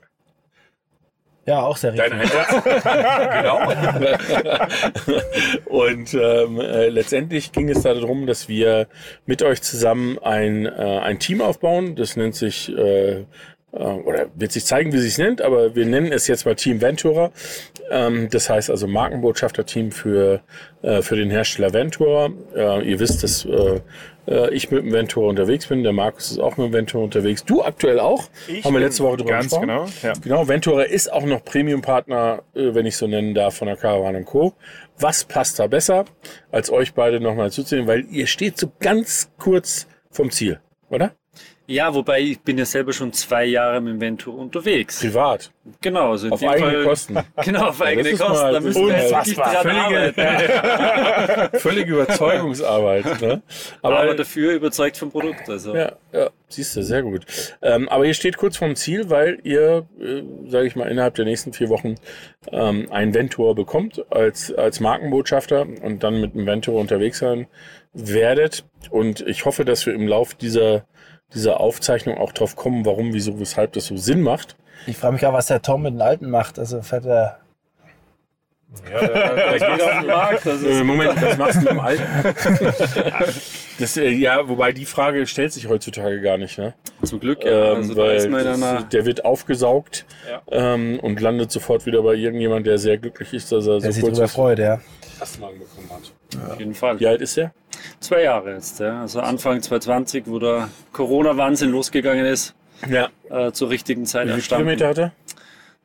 Ja, 1.47 1.63
auch 1.63 1.77
sehr 1.77 1.95
richtig. 1.95 2.11
genau. 2.83 3.61
Und 5.65 6.15
ähm, 6.15 6.61
äh, 6.61 6.89
letztendlich 6.89 7.53
ging 7.53 7.69
es 7.71 7.83
darum, 7.83 8.27
dass 8.27 8.49
wir 8.49 8.87
mit 9.27 9.43
euch 9.43 9.63
zusammen 9.63 10.19
ein, 10.19 10.67
äh, 10.67 10.71
ein 10.71 11.19
Team 11.19 11.41
aufbauen. 11.41 11.97
Das 11.97 12.17
nennt 12.17 12.35
sich, 12.35 12.69
äh, 12.77 13.25
oder 13.73 14.27
wird 14.35 14.53
sich 14.53 14.65
zeigen, 14.65 14.93
wie 14.93 14.99
sich 14.99 15.17
nennt, 15.19 15.43
aber 15.43 15.75
wir 15.77 15.87
nennen 15.87 16.13
es 16.13 16.27
jetzt 16.27 16.45
mal 16.45 16.57
Team 16.57 16.81
Ventura. 16.81 17.31
Ähm, 17.91 18.29
das 18.31 18.51
heißt 18.51 18.69
also 18.71 18.87
Markenbotschafter-Team 18.89 19.93
für, 19.93 20.41
äh, 20.83 21.03
für 21.03 21.17
den 21.17 21.31
Hersteller 21.31 21.73
Ventura. 21.73 22.31
Äh, 22.55 22.89
ihr 22.89 22.99
wisst, 22.99 23.23
dass 23.23 23.45
äh, 23.45 23.81
ich 24.51 24.71
mit 24.71 24.85
dem 24.85 24.93
Ventura 24.93 25.29
unterwegs 25.29 25.67
bin. 25.69 25.83
Der 25.83 25.93
Markus 25.93 26.33
ist 26.33 26.39
auch 26.41 26.57
mit 26.57 26.69
dem 26.69 26.73
Ventura 26.73 27.05
unterwegs. 27.05 27.45
Du 27.45 27.63
aktuell 27.63 28.01
auch. 28.01 28.29
Ich 28.49 28.65
Haben 28.65 28.75
wir 28.75 28.81
letzte 28.81 29.05
Woche 29.05 29.19
drüber 29.19 29.31
ganz 29.31 29.45
gesprochen. 29.45 29.69
genau, 29.69 29.87
ja. 30.03 30.13
Genau, 30.23 30.49
Ventura 30.49 30.83
ist 30.83 31.13
auch 31.13 31.25
noch 31.25 31.45
Premium-Partner, 31.45 32.43
wenn 32.55 32.87
ich 32.87 32.97
so 32.97 33.07
nennen 33.07 33.35
darf, 33.35 33.57
von 33.57 33.67
der 33.67 33.77
Caravan 33.77 34.25
Co. 34.25 34.55
Was 34.99 35.25
passt 35.25 35.59
da 35.59 35.67
besser, 35.67 36.05
als 36.53 36.71
euch 36.71 36.95
beide 36.95 37.21
nochmal 37.21 37.51
zuzusehen, 37.51 37.87
weil 37.87 38.05
ihr 38.11 38.27
steht 38.27 38.59
so 38.59 38.71
ganz 38.79 39.31
kurz 39.39 39.87
vom 40.11 40.31
Ziel, 40.31 40.61
oder? 40.91 41.13
Ja, 41.71 41.95
wobei 41.95 42.21
ich 42.21 42.41
bin 42.41 42.59
ja 42.59 42.65
selber 42.65 42.93
schon 42.93 43.13
zwei 43.13 43.45
Jahre 43.45 43.81
mit 43.81 43.93
dem 43.93 44.01
Ventur 44.01 44.37
unterwegs. 44.37 44.99
Privat, 44.99 45.53
Genau, 45.81 46.11
also 46.11 46.27
in 46.27 46.33
auf 46.33 46.43
eigene 46.43 46.71
Fall, 46.71 46.85
Kosten. 46.85 47.19
Genau, 47.45 47.69
auf 47.69 47.81
eigene 47.81 48.11
Kosten. 48.17 48.53
Da 48.53 48.61
müssen 48.61 48.87
wir 48.89 49.11
wirklich 49.11 49.37
dran 49.37 49.77
arbeiten. 49.77 51.59
Völlige 51.59 51.93
Überzeugungsarbeit. 51.93 53.21
Ne? 53.21 53.43
Aber, 53.83 54.01
Aber, 54.01 54.15
dafür 54.15 54.55
überzeugt 54.55 54.97
vom 54.97 55.11
Produkt. 55.11 55.49
Also. 55.49 55.75
ja, 55.77 55.93
ja, 56.13 56.31
siehst 56.49 56.77
du, 56.77 56.83
sehr 56.83 57.03
gut. 57.03 57.25
Ähm, 57.63 57.89
aber 57.89 58.05
ihr 58.05 58.15
steht 58.15 58.37
kurz 58.37 58.57
vorm 58.57 58.75
Ziel, 58.75 59.11
weil 59.11 59.39
ihr, 59.45 59.87
äh, 60.01 60.23
sage 60.49 60.67
ich 60.67 60.77
mal, 60.77 60.89
innerhalb 60.89 61.15
der 61.15 61.25
nächsten 61.25 61.53
vier 61.53 61.69
Wochen 61.69 61.95
ähm, 62.51 62.89
ein 62.91 63.15
Ventur 63.15 63.55
bekommt 63.55 64.05
als, 64.11 64.53
als 64.53 64.81
Markenbotschafter 64.81 65.67
und 65.83 66.03
dann 66.03 66.21
mit 66.21 66.35
dem 66.35 66.47
Ventur 66.47 66.81
unterwegs 66.81 67.19
sein 67.19 67.47
werdet. 67.93 68.65
Und 68.91 69.21
ich 69.21 69.45
hoffe, 69.45 69.65
dass 69.65 69.87
wir 69.87 69.95
im 69.95 70.07
Lauf 70.09 70.35
dieser, 70.35 70.85
dieser 71.35 71.61
Aufzeichnung 71.61 72.19
auch 72.19 72.33
drauf 72.33 72.57
kommen, 72.57 72.85
warum, 72.85 73.13
wieso, 73.13 73.39
weshalb 73.41 73.73
das 73.75 73.87
so 73.87 73.97
Sinn 73.97 74.23
macht. 74.23 74.57
Ich 74.87 74.97
frage 74.97 75.13
mich 75.13 75.21
gerade, 75.21 75.37
was 75.37 75.47
der 75.47 75.63
Tom 75.63 75.83
mit 75.83 75.93
den 75.95 76.03
Alten 76.03 76.31
macht. 76.31 76.59
Also 76.59 76.81
fährt 76.83 77.05
er. 77.07 77.39
Der 78.89 79.59
geht 79.59 79.83
auf 79.83 79.99
den 79.99 80.07
Markt. 80.07 80.47
Das 80.47 80.63
Äh, 80.63 80.71
ist 80.71 80.85
Moment, 80.85 81.21
was 81.21 81.37
machst 81.39 81.57
du 81.57 81.61
mit 81.61 81.71
dem 81.71 81.81
Alten? 81.81 82.05
das, 83.79 83.97
äh, 83.97 84.09
ja, 84.11 84.49
wobei 84.49 84.73
die 84.73 84.87
Frage 84.87 85.27
stellt 85.27 85.53
sich 85.53 85.69
heutzutage 85.69 86.21
gar 86.21 86.39
nicht, 86.39 86.57
ne? 86.57 86.75
zum 87.03 87.19
Glück. 87.19 87.45
Ja. 87.45 87.73
Ähm, 87.73 87.77
Also 87.79 87.95
da 87.95 88.03
weil 88.03 88.45
das, 88.45 88.89
der 88.91 89.07
wird 89.07 89.25
aufgesaugt 89.25 90.05
Ja. 90.31 90.43
ähm, 90.75 91.01
und 91.01 91.21
landet 91.21 91.51
sofort 91.51 91.85
wieder 91.87 92.03
bei 92.03 92.15
irgendjemand, 92.15 92.65
der 92.67 92.79
sehr 92.79 92.97
glücklich 92.99 93.35
ist, 93.35 93.51
dass 93.51 93.67
er 93.67 93.81
Der 93.81 93.91
so 93.93 94.01
sich 94.07 94.15
kurz 94.15 94.33
freut, 94.33 94.59
ja. 94.61 94.81
Kastenwagen 95.19 95.59
bekommen 95.59 95.91
hat. 95.91 96.53
auf 96.53 96.59
jeden 96.59 96.75
Fall. 96.75 97.01
Wie 97.01 97.07
alt 97.09 97.21
ist 97.23 97.37
der? 97.37 97.53
Zwei 98.01 98.23
Jahre 98.23 98.55
jetzt. 98.55 98.81
Ja. 98.81 99.01
Also 99.03 99.21
Anfang 99.21 99.61
2020, 99.63 100.25
wo 100.27 100.39
der 100.39 100.69
Corona-Wahnsinn 100.93 101.71
losgegangen 101.71 102.27
ist, 102.27 102.55
Ja. 102.89 103.09
äh, 103.31 103.53
zur 103.53 103.71
richtigen 103.71 104.07
Zeit 104.07 104.23
Wie 104.23 104.27
viele 104.29 104.35
entstanden. 104.37 104.65
Kilometer 104.77 104.89
hat 104.89 104.99
er? 104.99 105.13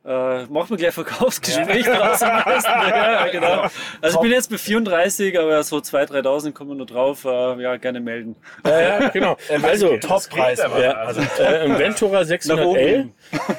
Äh, 0.08 0.44
machen 0.46 0.70
wir 0.70 0.76
gleich 0.76 0.94
Verkaufsgespräch 0.94 1.84
draus 1.84 2.22
am 2.22 2.44
besten. 2.44 2.70
Ja, 2.70 3.26
genau. 3.26 3.66
Also 4.00 4.18
ich 4.18 4.22
bin 4.22 4.30
jetzt 4.30 4.48
bei 4.50 4.56
34, 4.56 5.36
aber 5.36 5.60
so 5.64 5.78
2.000, 5.78 6.22
3.000 6.22 6.52
kommen 6.52 6.76
nur 6.76 6.86
drauf. 6.86 7.24
Äh, 7.24 7.60
ja, 7.60 7.76
gerne 7.76 7.98
melden. 7.98 8.36
Ja, 8.64 8.80
ja, 9.00 9.08
genau. 9.08 9.36
Also, 9.64 9.96
Toppreis. 9.96 10.60
ja, 10.60 10.92
Also, 10.92 11.22
äh, 11.40 11.58
ein 11.64 11.76
Ventura 11.76 12.20
Nach 12.20 12.26
600L 12.28 12.64
oben. 12.66 13.14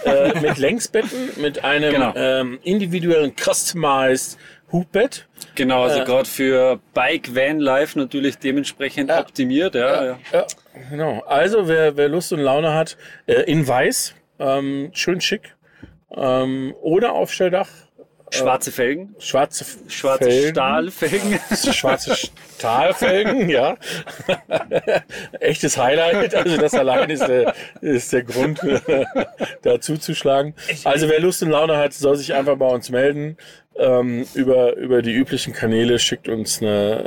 äh, 0.06 0.40
mit 0.40 0.58
Längsbetten, 0.58 1.32
mit 1.36 1.66
einem 1.66 1.92
Genau. 1.92 2.14
ähm, 2.16 2.60
individuellen 2.64 3.34
Customized 3.36 4.38
Hubbett. 4.72 5.28
Genau, 5.58 5.84
also 5.84 6.00
Äh. 6.02 6.06
gerade 6.06 6.30
für 6.30 6.80
Bike 6.94 7.36
Van 7.36 7.60
Life 7.60 7.98
natürlich 7.98 8.38
dementsprechend 8.38 9.10
Ja. 9.10 9.20
optimiert. 9.20 9.74
Ja, 9.76 10.06
ja. 10.06 10.20
Ja, 10.32 10.46
genau. 10.92 11.24
Also, 11.28 11.68
wer, 11.68 11.98
wer 11.98 12.08
Lust 12.10 12.32
und 12.32 12.40
Laune 12.40 12.74
hat, 12.76 12.96
äh, 13.26 13.42
in 13.52 13.68
weiß, 13.68 14.14
ähm, 14.40 14.92
schön 14.94 15.20
schick, 15.20 15.56
ähm, 16.16 16.74
ohne 16.82 17.12
Aufstelldach, 17.12 17.68
Schwarze 18.30 18.74
Felgen, 18.74 19.16
schwarze, 19.20 19.64
schwarze 19.88 20.26
Felgen. 20.30 20.50
Stahlfelgen. 20.50 21.40
Schwarze 21.72 22.14
Stahlfelgen, 22.58 23.48
ja. 23.50 23.78
Echtes 25.40 25.78
Highlight. 25.78 26.36
Also 26.36 26.58
das 26.58 26.74
allein 26.74 27.10
ist 27.10 27.26
der, 27.26 27.54
ist 27.80 28.12
der 28.12 28.24
Grund, 28.24 28.60
da 29.62 29.80
zuzuschlagen. 29.80 30.56
Also 30.84 31.08
wer 31.08 31.22
Lust 31.22 31.42
und 31.42 31.52
Laune 31.52 31.78
hat, 31.78 31.94
soll 31.94 32.18
sich 32.18 32.34
einfach 32.34 32.58
bei 32.58 32.68
uns 32.68 32.90
melden. 32.90 33.38
Ähm, 33.80 34.26
über, 34.34 34.76
über 34.76 35.02
die 35.02 35.14
üblichen 35.14 35.54
Kanäle 35.54 36.00
schickt 36.00 36.28
uns 36.30 36.62
eine 36.62 37.04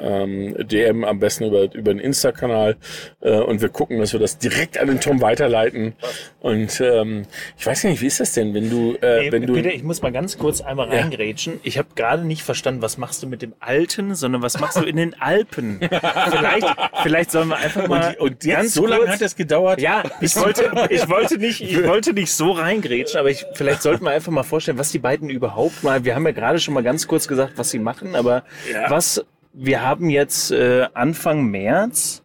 äh, 0.00 0.22
ähm, 0.22 0.54
DM, 0.68 1.04
am 1.04 1.18
besten 1.18 1.44
über, 1.44 1.62
über 1.74 1.92
den 1.92 1.98
Insta-Kanal 1.98 2.76
äh, 3.20 3.38
und 3.40 3.60
wir 3.60 3.68
gucken, 3.68 3.98
dass 3.98 4.12
wir 4.12 4.20
das 4.20 4.38
direkt 4.38 4.78
an 4.78 4.86
den 4.88 5.00
Tom 5.00 5.20
weiterleiten. 5.20 5.94
Und 6.40 6.80
ähm, 6.80 7.22
ich 7.58 7.66
weiß 7.66 7.82
gar 7.82 7.90
nicht, 7.90 8.00
wie 8.02 8.06
ist 8.06 8.20
das 8.20 8.32
denn, 8.32 8.54
wenn 8.54 8.70
du, 8.70 8.94
äh, 9.02 9.24
Ey, 9.26 9.32
wenn 9.32 9.46
du 9.46 9.54
Peter, 9.54 9.72
ich 9.72 9.82
muss 9.82 10.02
mal 10.02 10.12
ganz 10.12 10.38
kurz 10.38 10.60
einmal 10.60 10.88
Ja. 10.92 11.00
reingrätschen. 11.00 11.58
Ich 11.62 11.78
habe 11.78 11.88
gerade 11.96 12.24
nicht 12.24 12.42
verstanden, 12.42 12.82
was 12.82 12.98
machst 12.98 13.22
du 13.22 13.26
mit 13.26 13.42
dem 13.42 13.54
Alten, 13.60 14.14
sondern 14.14 14.42
was 14.42 14.60
machst 14.60 14.76
du 14.76 14.84
in 14.84 14.96
den 14.96 15.14
Alpen? 15.20 15.80
vielleicht, 15.80 16.66
vielleicht 17.02 17.30
sollen 17.30 17.48
wir 17.48 17.56
einfach 17.56 17.88
mal 17.88 18.14
und, 18.18 18.32
und 18.32 18.44
jetzt 18.44 18.74
so 18.74 18.86
lange 18.86 19.08
hat 19.08 19.20
es 19.20 19.34
gedauert. 19.36 19.80
Ja, 19.80 20.02
ich 20.20 20.36
wollte, 20.36 20.70
ich 20.90 21.08
wollte 21.08 21.38
nicht, 21.38 21.60
ich 21.60 21.82
wollte 21.86 22.12
nicht 22.12 22.32
so 22.32 22.52
reingrätschen, 22.52 23.18
aber 23.18 23.30
ich, 23.30 23.44
vielleicht 23.54 23.82
sollten 23.82 24.04
wir 24.04 24.10
einfach 24.10 24.30
mal 24.32 24.42
vorstellen, 24.42 24.78
was 24.78 24.92
die 24.92 24.98
beiden 24.98 25.30
überhaupt 25.30 25.82
mal, 25.82 26.03
wir 26.04 26.14
haben 26.14 26.24
ja 26.26 26.32
gerade 26.32 26.58
schon 26.58 26.74
mal 26.74 26.82
ganz 26.82 27.06
kurz 27.08 27.28
gesagt, 27.28 27.54
was 27.56 27.70
sie 27.70 27.78
machen, 27.78 28.14
aber 28.14 28.44
was, 28.88 29.24
wir 29.52 29.82
haben 29.82 30.10
jetzt 30.10 30.50
äh, 30.50 30.86
Anfang 30.94 31.44
März, 31.46 32.22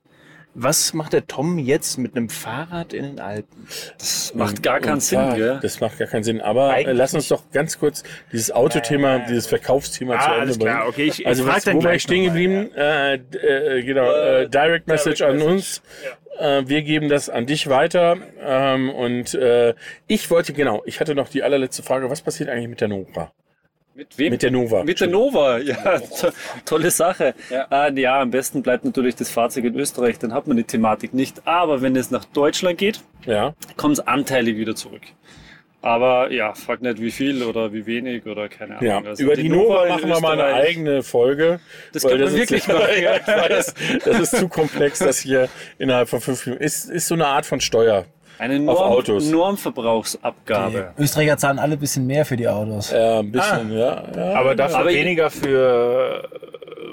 was 0.55 0.93
macht 0.93 1.13
der 1.13 1.25
Tom 1.27 1.57
jetzt 1.59 1.97
mit 1.99 2.17
einem 2.17 2.27
Fahrrad 2.27 2.91
in 2.91 3.03
den 3.03 3.19
Alpen? 3.19 3.67
Das 3.97 4.33
macht 4.35 4.61
gar 4.63 4.79
keinen 4.79 4.99
Sinn, 4.99 5.19
zwar, 5.19 5.35
gell? 5.35 5.59
Das 5.61 5.79
macht 5.79 5.99
gar 5.99 6.07
keinen 6.07 6.23
Sinn. 6.23 6.41
Aber 6.41 6.69
äh, 6.71 6.73
Eigentlich 6.81 6.97
lass 6.97 7.13
uns 7.13 7.27
doch 7.29 7.43
ganz 7.51 7.79
kurz 7.79 8.03
dieses 8.33 8.51
Autothema, 8.51 9.19
dieses 9.19 9.47
Verkaufsthema 9.47 10.19
zu 10.19 10.31
Ende 10.31 10.57
bringen. 10.57 10.81
okay, 10.87 11.03
ich, 11.05 11.25
Also 11.25 11.43
frag 11.45 11.57
was, 11.57 11.67
wo 11.67 11.73
war 11.75 11.79
gleich 11.79 11.95
ich 11.97 12.01
stehen 12.03 12.25
geblieben? 12.25 12.71
Äh, 12.75 13.19
d- 13.19 13.37
äh, 13.37 13.83
genau, 13.83 14.11
äh, 14.11 14.49
Direct 14.49 14.87
Message 14.87 15.21
an 15.21 15.39
uns. 15.41 15.81
Äh, 16.39 16.63
wir 16.65 16.81
geben 16.81 17.09
das 17.09 17.29
an 17.29 17.45
dich 17.45 17.69
weiter. 17.69 18.17
Ähm, 18.43 18.89
und 18.89 19.35
äh, 19.35 19.75
ich 20.07 20.29
wollte, 20.31 20.51
genau, 20.53 20.81
ich 20.85 20.99
hatte 20.99 21.13
noch 21.15 21.29
die 21.29 21.43
allerletzte 21.43 21.83
Frage. 21.83 22.09
Was 22.09 22.21
passiert 22.21 22.49
eigentlich 22.49 22.69
mit 22.69 22.81
der 22.81 22.87
Nora? 22.89 23.31
Mit 23.99 24.17
wem? 24.17 24.31
Mit 24.31 24.41
der 24.43 24.51
Nova. 24.51 24.83
Mit 24.85 25.01
der 25.01 25.07
Nova, 25.09 25.57
ja, 25.57 25.99
to 25.99 26.29
tolle 26.63 26.89
Sache. 26.89 27.33
Ja. 27.49 27.87
Äh, 27.87 27.99
ja, 27.99 28.21
am 28.21 28.31
besten 28.31 28.61
bleibt 28.63 28.85
natürlich 28.85 29.15
das 29.15 29.29
Fahrzeug 29.29 29.65
in 29.65 29.75
Österreich, 29.75 30.17
dann 30.19 30.33
hat 30.33 30.47
man 30.47 30.55
die 30.55 30.63
Thematik 30.63 31.13
nicht. 31.13 31.41
Aber 31.45 31.81
wenn 31.81 31.95
es 31.97 32.09
nach 32.09 32.23
Deutschland 32.23 32.77
geht, 32.77 33.01
Ja. 33.25 33.53
kommen 33.75 33.91
es 33.93 33.99
anteilig 33.99 34.55
wieder 34.55 34.73
zurück. 34.73 35.01
Aber 35.81 36.31
ja, 36.31 36.53
frag 36.53 36.81
nicht 36.81 37.01
wie 37.01 37.11
viel 37.11 37.43
oder 37.43 37.71
wie 37.73 37.85
wenig 37.85 38.25
oder 38.25 38.47
keine 38.49 38.77
Ahnung. 38.77 38.85
Ja, 38.89 39.01
Also 39.01 39.23
über 39.23 39.35
die, 39.35 39.47
Nova 39.49 39.83
in 39.83 39.89
machen 39.89 40.09
wir 40.09 40.19
mal 40.21 40.39
eine 40.39 40.53
eigene 40.53 41.03
Folge. 41.03 41.59
Das 41.93 42.03
weil 42.05 42.11
können 42.11 42.21
wir 42.21 42.27
ist- 42.43 42.51
wirklich 42.51 42.67
machen. 42.67 43.01
ja, 43.03 43.15
ich 43.17 43.27
weiß, 43.27 43.73
das 44.05 44.19
ist 44.19 44.37
zu 44.37 44.47
komplex, 44.47 44.99
das 44.99 45.19
hier 45.19 45.49
innerhalb 45.77 46.07
von 46.09 46.21
fünf 46.21 46.45
Minuten. 46.45 46.63
Ist, 46.63 46.89
ist 46.89 47.07
so 47.07 47.15
eine 47.15 47.27
Art 47.27 47.45
von 47.45 47.59
Steuer. 47.61 48.05
Eine 48.39 48.55
Auf 48.71 48.79
Norm, 48.79 48.91
Autos. 48.93 49.25
Normverbrauchsabgabe. 49.29 50.93
Die 50.97 51.03
Österreicher 51.03 51.37
zahlen 51.37 51.59
alle 51.59 51.73
ein 51.73 51.79
bisschen 51.79 52.07
mehr 52.07 52.25
für 52.25 52.37
die 52.37 52.47
Autos. 52.47 52.91
Ja, 52.91 53.19
ein 53.19 53.31
bisschen, 53.31 53.71
ja, 53.77 54.03
ja. 54.15 54.33
Aber 54.39 54.55
dafür 54.55 54.79
Aber- 54.79 54.89
weniger 54.89 55.29
für 55.29 56.23
äh, 56.23 56.37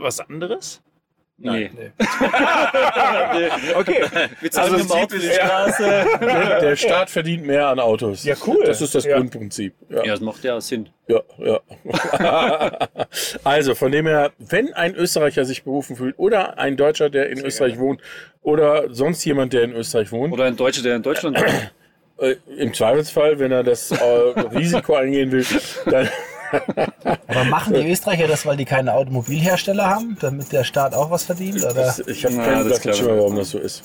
was 0.00 0.20
anderes? 0.20 0.82
Nee. 1.38 1.70
Okay. 3.74 4.04
Wir 4.40 4.50
zahlen 4.50 4.72
Also 4.74 4.84
also 4.84 4.94
Auto 4.94 5.16
die 5.18 5.28
Straße. 5.28 6.06
Der, 6.20 6.60
der 6.60 6.76
Staat 6.76 7.10
verdient 7.10 7.46
mehr 7.46 7.68
an 7.68 7.78
Autos. 7.78 8.24
Ja, 8.24 8.34
cool. 8.46 8.62
Das 8.64 8.80
ist 8.80 8.94
das 8.94 9.04
Ja. 9.04 9.16
Grundprinzip. 9.18 9.74
Ja. 9.90 9.98
Ja, 10.04 10.12
das 10.12 10.20
macht 10.20 10.42
ja 10.44 10.58
Sinn. 10.60 10.88
Ja, 11.08 11.20
ja. 11.38 11.60
also 13.44 13.74
von 13.74 13.92
dem 13.92 14.06
her, 14.06 14.32
wenn 14.38 14.72
ein 14.72 14.94
Österreicher 14.94 15.44
sich 15.44 15.64
berufen 15.64 15.96
fühlt 15.96 16.18
oder 16.18 16.58
ein 16.58 16.76
Deutscher, 16.76 17.10
der 17.10 17.28
in 17.28 17.44
Österreich 17.44 17.78
wohnt 17.78 18.00
oder 18.42 18.92
sonst 18.94 19.24
jemand, 19.24 19.52
der 19.52 19.62
in 19.64 19.72
Österreich 19.72 20.10
wohnt, 20.12 20.32
Oder 20.32 20.44
ein 20.44 20.56
Deutscher, 20.56 20.82
der 20.82 20.96
in 20.96 21.02
Deutschland 21.02 21.38
wohnt. 21.40 21.72
äh, 22.18 22.36
im 22.56 22.72
Zweifelsfall, 22.72 23.38
wenn 23.38 23.52
er 23.52 23.62
das 23.62 23.90
äh, 23.90 23.96
Risiko 24.54 24.94
eingehen 24.94 25.30
will, 25.32 25.44
dann 25.84 26.08
Aber 27.26 27.44
machen 27.44 27.74
die 27.74 27.90
Österreicher 27.90 28.26
das, 28.26 28.46
weil 28.46 28.56
die 28.56 28.64
keine 28.64 28.94
Automobilhersteller 28.94 29.86
haben, 29.88 30.16
damit 30.20 30.52
der 30.52 30.64
Staat 30.64 30.94
auch 30.94 31.10
was 31.10 31.24
verdient? 31.24 31.64
Oder? 31.64 31.94
ich 32.06 32.24
habe 32.24 32.34
Schimmer, 32.34 32.64
nicht. 32.64 33.04
warum 33.04 33.36
das 33.36 33.50
so 33.50 33.58
ist. 33.58 33.82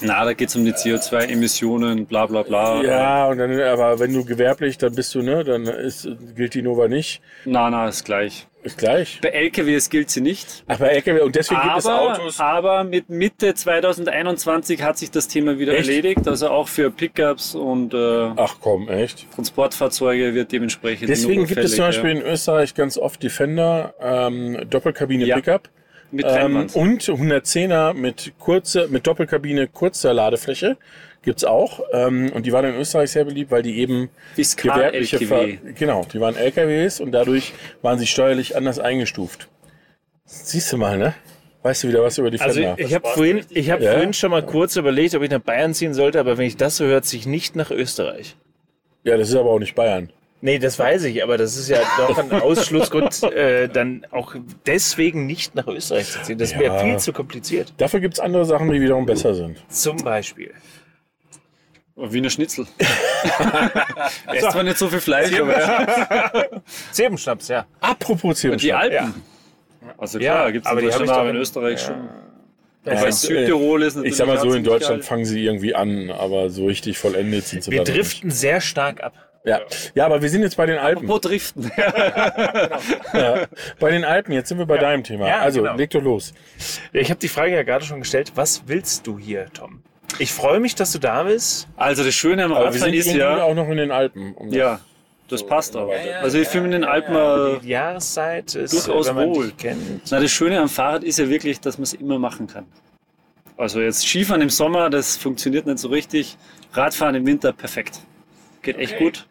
Na, 0.00 0.24
da 0.24 0.32
geht 0.32 0.48
es 0.48 0.56
um 0.56 0.64
die 0.64 0.72
CO2-Emissionen, 0.72 2.06
bla 2.06 2.26
bla 2.26 2.42
bla. 2.42 2.82
Ja, 2.82 3.28
und 3.28 3.38
dann, 3.38 3.58
aber 3.60 4.00
wenn 4.00 4.12
du 4.12 4.24
gewerblich, 4.24 4.78
dann 4.78 4.94
bist 4.94 5.14
du, 5.14 5.22
ne, 5.22 5.44
dann 5.44 5.66
ist, 5.66 6.08
gilt 6.34 6.54
die 6.54 6.62
Nova 6.62 6.88
nicht. 6.88 7.22
Na, 7.44 7.70
na, 7.70 7.88
ist 7.88 8.04
gleich. 8.04 8.48
Ist 8.64 8.78
gleich. 8.78 9.18
Bei 9.20 9.30
LKWs 9.30 9.90
gilt 9.90 10.08
sie 10.10 10.20
nicht. 10.20 10.62
Ach, 10.68 10.78
bei 10.78 10.88
LKW, 10.88 11.20
und 11.22 11.34
deswegen 11.34 11.60
gibt 11.62 11.78
es 11.78 11.86
Aber, 11.86 12.12
Autos. 12.12 12.38
aber 12.38 12.84
mit 12.84 13.08
Mitte 13.08 13.54
2021 13.54 14.82
hat 14.82 14.98
sich 14.98 15.10
das 15.10 15.26
Thema 15.26 15.58
wieder 15.58 15.72
Echt? 15.74 15.88
erledigt. 15.88 16.28
Also 16.28 16.48
auch 16.48 16.68
für 16.68 16.90
Pickups 16.92 17.56
und 17.56 17.92
äh, 17.92 18.30
Ach 18.36 18.56
komm, 18.60 18.88
echt? 18.88 19.26
Transportfahrzeuge 19.34 20.34
wird 20.34 20.52
dementsprechend. 20.52 21.08
Deswegen 21.08 21.46
gibt 21.46 21.58
es 21.64 21.74
zum 21.74 21.86
Beispiel 21.86 22.10
in 22.10 22.22
Österreich 22.22 22.74
ganz 22.74 22.96
oft 22.98 23.20
Defender, 23.22 23.94
ähm, 24.00 24.58
Doppelkabine 24.70 25.24
Ja. 25.24 25.36
Pickup. 25.36 25.64
ja. 25.64 25.70
mit 26.12 26.26
Ähm, 26.28 26.66
und 26.74 27.02
110er 27.02 27.94
mit 27.94 28.32
kurzer, 28.38 28.86
mit 28.88 29.06
Doppelkabine, 29.06 29.66
kurzer 29.66 30.14
Ladefläche 30.14 30.76
gibt's 31.22 31.44
auch. 31.44 31.80
Ähm, 31.92 32.30
und 32.34 32.46
die 32.46 32.52
waren 32.52 32.64
in 32.66 32.74
Österreich 32.74 33.10
sehr 33.10 33.24
beliebt, 33.24 33.50
weil 33.50 33.62
die 33.62 33.78
eben 33.78 34.10
Fiskal 34.34 34.74
gewerbliche 34.76 35.16
LKW. 35.16 35.58
Ver 35.58 35.72
genau, 35.72 36.06
die 36.12 36.20
waren 36.20 36.36
LKWs 36.36 37.00
und 37.00 37.12
dadurch 37.12 37.52
waren 37.82 37.98
sie 37.98 38.06
steuerlich 38.06 38.56
anders 38.56 38.78
eingestuft. 38.78 39.48
Siehst 40.24 40.72
du 40.72 40.76
mal, 40.78 40.98
ne? 40.98 41.14
Weißt 41.62 41.84
du 41.84 41.88
wieder 41.88 42.02
was 42.02 42.18
über 42.18 42.30
die 42.30 42.40
Also 42.40 42.60
Fender? 42.60 42.76
ich 42.78 42.92
habe 42.94 43.06
vorhin, 43.08 43.44
ich 43.50 43.70
hab 43.70 43.80
Ja? 43.80 43.92
vorhin 43.92 44.12
schon 44.12 44.30
mal 44.32 44.44
kurz 44.44 44.74
überlegt, 44.76 45.14
ob 45.14 45.22
ich 45.22 45.30
nach 45.30 45.38
Bayern 45.40 45.74
ziehen 45.74 45.94
sollte, 45.94 46.18
aber 46.18 46.36
wenn 46.38 46.46
ich 46.46 46.56
das 46.56 46.76
so 46.76 46.84
hört, 46.84 47.04
sich 47.04 47.24
nicht 47.26 47.54
nach 47.54 47.70
Österreich. 47.70 48.36
ja, 49.04 49.16
das 49.16 49.28
ist 49.30 49.36
aber 49.36 49.50
auch 49.50 49.58
nicht 49.60 49.74
Bayern. 49.74 50.10
Nee, 50.44 50.58
das 50.58 50.76
weiß 50.76 51.04
ich, 51.04 51.22
aber 51.22 51.38
das 51.38 51.56
ist 51.56 51.68
ja 51.68 51.78
doch 51.98 52.18
ein 52.18 52.32
Ausschlussgrund, 52.32 53.22
äh, 53.32 53.68
dann 53.68 54.04
auch 54.10 54.34
deswegen 54.66 55.24
nicht 55.26 55.54
nach 55.54 55.68
Österreich 55.68 56.10
zu 56.10 56.20
ziehen. 56.22 56.38
Das 56.38 56.58
wäre 56.58 56.74
Ja. 56.74 56.78
viel 56.84 56.98
zu 56.98 57.12
kompliziert. 57.12 57.72
Dafür 57.76 58.00
gibt's 58.00 58.18
andere 58.18 58.44
Sachen, 58.44 58.68
die 58.72 58.80
wiederum 58.80 59.06
besser 59.06 59.34
sind. 59.34 59.58
Zum 59.68 59.98
Beispiel. 59.98 60.50
Wiener 62.10 62.30
Schnitzel. 62.30 62.66
Ist 64.32 64.50
zwar 64.50 64.62
nicht 64.62 64.78
so 64.78 64.88
viel 64.88 65.00
Fleisch, 65.00 65.38
aber 65.38 66.50
Zebenschnaps, 66.90 67.48
ja. 67.48 67.66
Apropos 67.80 68.36
die 68.36 68.40
Zirbenschnaps. 68.40 68.82
Alpen. 68.82 69.14
Also 69.98 70.18
Ja, 70.18 70.32
klar, 70.32 70.52
gibt 70.52 70.64
es 70.66 70.70
aber 70.70 70.80
in 70.80 70.86
die 70.86 70.90
Deutschland, 70.92 71.10
aber 71.18 71.30
in 71.30 71.36
Österreich 71.36 71.80
schon. 71.80 72.08
Ja, 72.84 72.94
Bei 72.94 73.06
äh, 73.06 73.12
Südtirol 73.12 73.82
ist 73.82 73.94
natürlich 73.94 74.12
Ich 74.12 74.16
sag 74.16 74.26
mal 74.26 74.38
so, 74.38 74.52
in 74.54 74.64
Deutschland 74.64 75.00
geil. 75.00 75.08
fangen 75.08 75.24
sie 75.24 75.44
irgendwie 75.44 75.74
an, 75.74 76.10
aber 76.10 76.50
so 76.50 76.66
richtig 76.66 76.98
vollendet 76.98 77.44
sind 77.46 77.62
sie 77.62 77.70
Wir 77.70 77.80
noch 77.80 77.86
nicht. 77.86 77.96
driften 77.96 78.30
sehr 78.30 78.60
stark 78.60 79.02
ab. 79.02 79.14
Ja. 79.44 79.60
ja, 79.96 80.06
aber 80.06 80.22
wir 80.22 80.28
sind 80.28 80.42
jetzt 80.42 80.56
bei 80.56 80.66
den 80.66 80.78
Alpen. 80.78 81.08
Wo 81.08 81.18
driften? 81.18 81.70
Ja, 81.76 83.46
bei 83.80 83.90
den 83.90 84.04
Alpen, 84.04 84.32
jetzt 84.32 84.48
sind 84.48 84.58
wir 84.58 84.66
bei 84.66 84.78
deinem 84.78 85.02
Thema. 85.02 85.26
Ja, 85.26 85.40
also, 85.40 85.62
genau. 85.62 85.74
leg 85.74 85.90
doch 85.90 86.02
los. 86.02 86.32
Ich 86.92 87.10
habe 87.10 87.18
die 87.18 87.26
Frage 87.28 87.52
ja 87.54 87.64
gerade 87.64 87.84
schon 87.84 87.98
gestellt, 88.00 88.32
was 88.36 88.62
willst 88.66 89.04
du 89.06 89.18
hier, 89.18 89.46
Tom? 89.52 89.82
Ich 90.18 90.32
freue 90.32 90.60
mich, 90.60 90.74
dass 90.74 90.92
du 90.92 90.98
da 90.98 91.22
bist. 91.24 91.68
Also 91.76 92.04
das 92.04 92.14
Schöne 92.14 92.44
am 92.44 92.52
Radfahren 92.52 92.78
sind 92.80 92.94
ist 92.94 93.12
ja, 93.14 93.42
auch 93.42 93.54
noch 93.54 93.68
in 93.68 93.76
den 93.76 93.90
Alpen. 93.90 94.34
Um 94.34 94.48
das- 94.48 94.56
ja, 94.56 94.80
das 95.28 95.46
passt 95.46 95.76
auch. 95.76 95.90
Also 96.20 96.38
ich 96.38 96.48
fühle 96.48 96.64
mich 96.64 96.74
in 96.74 96.82
den 96.82 96.90
Alpen 96.90 97.14
mal 97.14 97.60
Die 97.62 97.68
Jahreszeit 97.68 98.54
ist 98.54 98.72
Durchaus 98.72 99.08
wenn 99.08 99.14
man 99.14 99.34
wohl. 99.34 99.46
dich 99.46 99.56
kennt. 99.56 100.02
Na, 100.10 100.20
das 100.20 100.30
Schöne 100.30 100.60
am 100.60 100.68
Fahrrad 100.68 101.04
ist 101.04 101.18
ja 101.18 101.28
wirklich, 101.28 101.60
dass 101.60 101.78
man 101.78 101.84
es 101.84 101.94
immer 101.94 102.18
machen 102.18 102.46
kann. 102.46 102.66
Also 103.56 103.80
jetzt 103.80 104.06
Skifahren 104.06 104.42
im 104.42 104.50
Sommer, 104.50 104.90
das 104.90 105.16
funktioniert 105.16 105.66
nicht 105.66 105.78
so 105.78 105.88
richtig. 105.88 106.36
Radfahren 106.72 107.14
im 107.14 107.26
Winter, 107.26 107.52
perfekt. 107.52 108.00
Geht 108.62 108.76
echt 108.78 108.98
gut. 108.98 109.26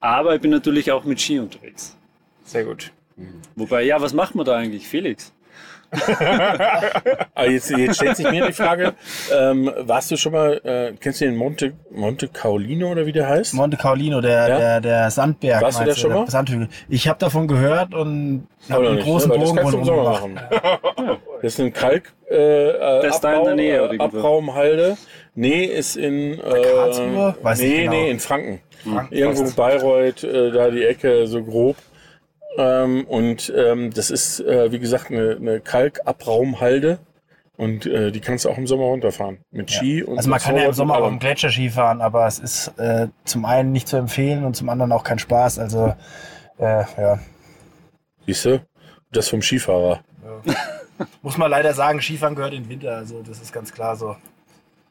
Aber 0.00 0.34
ich 0.34 0.40
bin 0.40 0.50
natürlich 0.50 0.90
auch 0.92 1.04
mit 1.04 1.20
Ski 1.20 1.38
unterwegs. 1.38 1.96
Sehr 2.44 2.64
gut. 2.64 2.92
Wobei, 3.56 3.82
ja, 3.82 4.00
was 4.00 4.12
macht 4.12 4.34
man 4.34 4.44
da 4.46 4.56
eigentlich, 4.56 4.88
Felix? 4.88 5.32
Jetzt, 7.46 7.70
jetzt 7.70 7.96
stellt 7.96 8.16
sich 8.16 8.30
mir 8.30 8.46
die 8.46 8.52
Frage, 8.52 8.94
ähm, 9.32 9.70
warst 9.80 10.10
du 10.10 10.16
schon 10.16 10.32
mal, 10.32 10.60
äh, 10.64 10.92
kennst 10.98 11.20
du 11.20 11.26
den 11.26 11.36
Monte, 11.36 11.72
Monte 11.90 12.28
Caolino 12.28 12.90
oder 12.90 13.06
wie 13.06 13.12
der 13.12 13.28
heißt? 13.28 13.54
Monte 13.54 13.76
Carlino, 13.76 14.20
der, 14.20 14.48
Ja? 14.48 14.58
der, 14.58 14.80
der 14.80 15.10
Sandberg. 15.10 15.62
Warst 15.62 15.80
du 15.80 15.84
da 15.84 15.94
schon 15.94 16.10
der 16.10 16.20
mal? 16.20 16.30
Sandhügel. 16.30 16.68
Ich 16.88 17.06
habe 17.08 17.18
davon 17.18 17.46
gehört 17.48 17.94
und 17.94 18.46
habe 18.70 18.86
einen 18.86 18.94
nicht, 18.96 19.04
großen 19.04 19.30
ne? 19.30 19.38
Bogen 19.38 19.56
Das 19.56 19.62
kannst 19.64 19.74
du 19.74 19.78
im 19.78 19.84
Sommer 19.84 20.02
rundherum 20.20 20.34
machen. 20.34 21.18
Das 21.42 21.52
ist 21.54 21.60
ein 21.60 21.72
Kalk, 21.72 22.12
äh, 22.30 22.34
äh, 22.70 23.02
Das 23.02 23.16
ist 23.16 23.20
da 23.24 23.34
in 23.38 23.44
der 23.44 23.54
Nähe? 23.54 24.00
Abraumhalde. 24.00 24.96
Nee, 25.34 25.64
ist 25.64 25.96
in, 25.96 26.38
äh, 26.38 26.62
Karlsruhe? 26.62 27.34
Weiß 27.42 27.58
nee, 27.60 27.78
genau. 27.80 27.90
nee, 27.92 28.10
in 28.10 28.20
Franken. 28.20 28.60
gemacht. 28.84 29.06
Irgendwo 29.10 29.50
Bayreuth, 29.54 30.24
äh, 30.24 30.50
da 30.52 30.70
die 30.70 30.84
Ecke, 30.84 31.26
so 31.26 31.42
grob. 31.42 31.76
Ähm, 32.56 33.04
und 33.06 33.52
ähm, 33.56 33.92
das 33.92 34.10
ist, 34.10 34.40
äh, 34.40 34.70
wie 34.72 34.78
gesagt, 34.78 35.10
eine, 35.10 35.36
eine 35.36 35.60
Kalkabraumhalde. 35.60 36.98
Und 37.56 37.86
äh, 37.86 38.10
die 38.10 38.20
kannst 38.20 38.44
du 38.44 38.50
auch 38.50 38.58
im 38.58 38.66
Sommer 38.66 38.84
runterfahren. 38.84 39.38
Mit 39.52 39.70
Ski 39.70 40.02
und 40.02 40.16
Also 40.16 40.28
man 40.28 40.40
kann 40.40 40.56
ja 40.56 40.64
im 40.64 40.72
Sommer 40.72 40.96
auch 40.96 41.06
im 41.06 41.20
Gletscherski 41.20 41.70
fahren, 41.70 42.00
aber 42.00 42.26
es 42.26 42.40
ist 42.40 42.68
äh, 42.78 43.06
zum 43.24 43.44
einen 43.44 43.70
nicht 43.70 43.86
zu 43.86 43.96
empfehlen 43.96 44.44
und 44.44 44.56
zum 44.56 44.68
anderen 44.68 44.90
auch 44.90 45.04
kein 45.04 45.20
Spaß. 45.20 45.60
Also 45.60 45.94
äh, 46.58 46.84
ja. 46.98 47.20
Siehst 48.26 48.44
du? 48.44 48.60
Das 49.12 49.28
vom 49.28 49.40
Skifahrer. 49.40 50.00
Muss 51.22 51.38
man 51.38 51.48
leider 51.48 51.74
sagen, 51.74 52.00
Skifahren 52.00 52.34
gehört 52.34 52.54
in 52.54 52.64
den 52.64 52.70
Winter. 52.70 52.96
Also 52.96 53.22
das 53.22 53.40
ist 53.40 53.52
ganz 53.52 53.72
klar 53.72 53.94
so. 53.94 54.16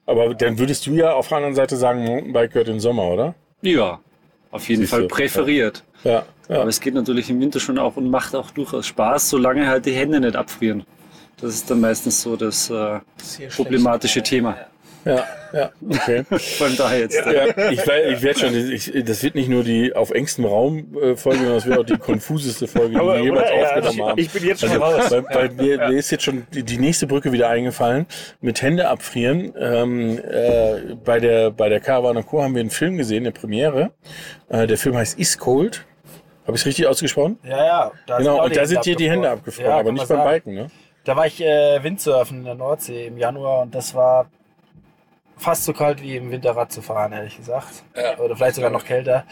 Aber 0.06 0.34
dann 0.34 0.58
würdest 0.58 0.86
du 0.86 0.92
ja 0.94 1.14
auf 1.14 1.28
der 1.28 1.38
anderen 1.38 1.56
Seite 1.56 1.76
sagen, 1.76 2.06
Mountainbike 2.06 2.52
gehört 2.52 2.68
in 2.68 2.76
den 2.76 2.80
Sommer, 2.80 3.04
oder? 3.04 3.36
Ja, 3.62 4.00
auf 4.52 4.68
jeden 4.70 4.82
Siehst 4.82 4.92
Fall 4.92 5.02
du, 5.04 5.08
präferiert. 5.08 5.84
Ja. 6.04 6.26
Ja. 6.50 6.60
Aber 6.62 6.70
es 6.70 6.80
geht 6.82 6.94
natürlich 6.94 7.30
im 7.30 7.40
Winter 7.40 7.60
schon 7.60 7.78
auch 7.78 7.96
und 7.98 8.10
macht 8.10 8.36
auch 8.36 8.52
durchaus 8.52 8.88
Spaß, 8.88 9.30
solange 9.30 9.68
halt 9.68 9.86
die 9.86 9.94
Hände 9.94 10.20
nicht 10.20 10.36
abfrieren. 10.36 10.84
Das 11.42 11.54
ist 11.56 11.70
dann 11.70 11.82
meistens 11.82 12.22
so 12.22 12.36
das 12.36 12.70
äh, 12.70 13.00
problematische 13.56 14.22
Thema. 14.22 14.56
Ja, 15.06 15.26
ja, 15.52 15.70
okay. 15.90 16.24
Vor 16.58 16.68
allem 16.68 16.78
daher 16.78 17.00
jetzt. 17.00 17.16
ja, 17.26 17.48
ich, 17.72 17.86
we- 17.86 18.14
ich 18.14 18.22
werde 18.22 18.40
schon, 18.40 18.56
ich, 18.72 18.90
das 19.04 19.22
wird 19.22 19.36
nicht 19.36 19.50
nur 19.50 19.62
die 19.66 19.94
auf 19.94 20.12
engstem 20.12 20.46
Raum 20.46 20.96
äh, 20.96 21.18
Folge, 21.18 21.40
sondern 21.40 21.56
das 21.56 21.66
wird 21.66 21.78
auch 21.78 21.84
die 21.86 21.98
konfuseste 21.98 22.68
Folge, 22.68 22.92
die 22.98 23.02
wir 23.06 23.20
jemals 23.22 23.52
aufgenommen 23.52 24.10
haben. 24.10 24.18
ich 24.22 24.30
bin 24.30 24.46
jetzt 24.46 24.62
schon 24.62 24.70
Also, 24.70 24.82
raus. 24.82 25.10
Bei, 25.10 25.50
bei 25.50 25.50
mir, 25.62 25.78
mir 25.90 25.98
ist 26.00 26.10
jetzt 26.12 26.24
schon 26.24 26.48
die, 26.54 26.64
die 26.64 26.78
nächste 26.78 27.06
Brücke 27.06 27.34
wieder 27.34 27.50
eingefallen. 27.50 28.06
Mit 28.40 28.62
Hände 28.62 28.88
abfrieren. 28.88 29.54
Ähm, 29.60 30.20
äh, 30.20 30.96
bei 31.04 31.20
der, 31.20 31.52
bei 31.52 31.68
der 31.68 31.82
Caravan 31.82 32.26
Co. 32.26 32.42
haben 32.42 32.54
wir 32.56 32.62
einen 32.62 32.70
Film 32.70 32.96
gesehen, 32.98 33.24
eine 33.24 33.34
Premiere. 33.34 33.92
Äh, 34.48 34.68
der 34.68 34.78
Film 34.78 34.96
heißt 34.96 35.20
Is 35.20 35.38
Cold. 35.38 35.86
Habe 36.44 36.56
ich 36.56 36.62
es 36.62 36.66
richtig 36.66 36.88
ausgesprochen? 36.88 37.40
Ja, 37.44 37.66
ja. 37.66 37.92
Genau, 38.18 38.44
und 38.44 38.56
da 38.56 38.66
sind 38.66 38.86
dir 38.86 38.96
die 38.96 39.10
Hände 39.10 39.30
abgefroren. 39.30 39.70
Ja, 39.70 39.80
aber 39.80 39.92
nicht 39.92 40.08
beim 40.08 40.18
sagen. 40.18 40.30
Biken, 40.30 40.54
ne? 40.56 40.72
Da 41.06 41.16
war 41.16 41.26
ich 41.26 41.42
äh, 41.42 41.84
Windsurfen 41.84 42.40
in 42.40 42.46
der 42.46 42.56
Nordsee 42.56 43.08
im 43.08 43.18
Januar 43.18 43.62
und 43.62 43.76
das 43.76 43.94
war 43.94 44.28
fast 45.38 45.66
so 45.66 45.74
kalt 45.74 46.02
wie 46.02 46.16
im 46.16 46.32
Winter 46.32 46.52
Rad 46.56 46.72
zu 46.72 46.82
fahren, 46.82 47.12
ehrlich 47.12 47.38
gesagt. 47.38 47.84
Oder 48.24 48.36
vielleicht 48.36 48.56
sogar 48.56 48.70
noch 48.70 48.86
kälter. 48.86 49.26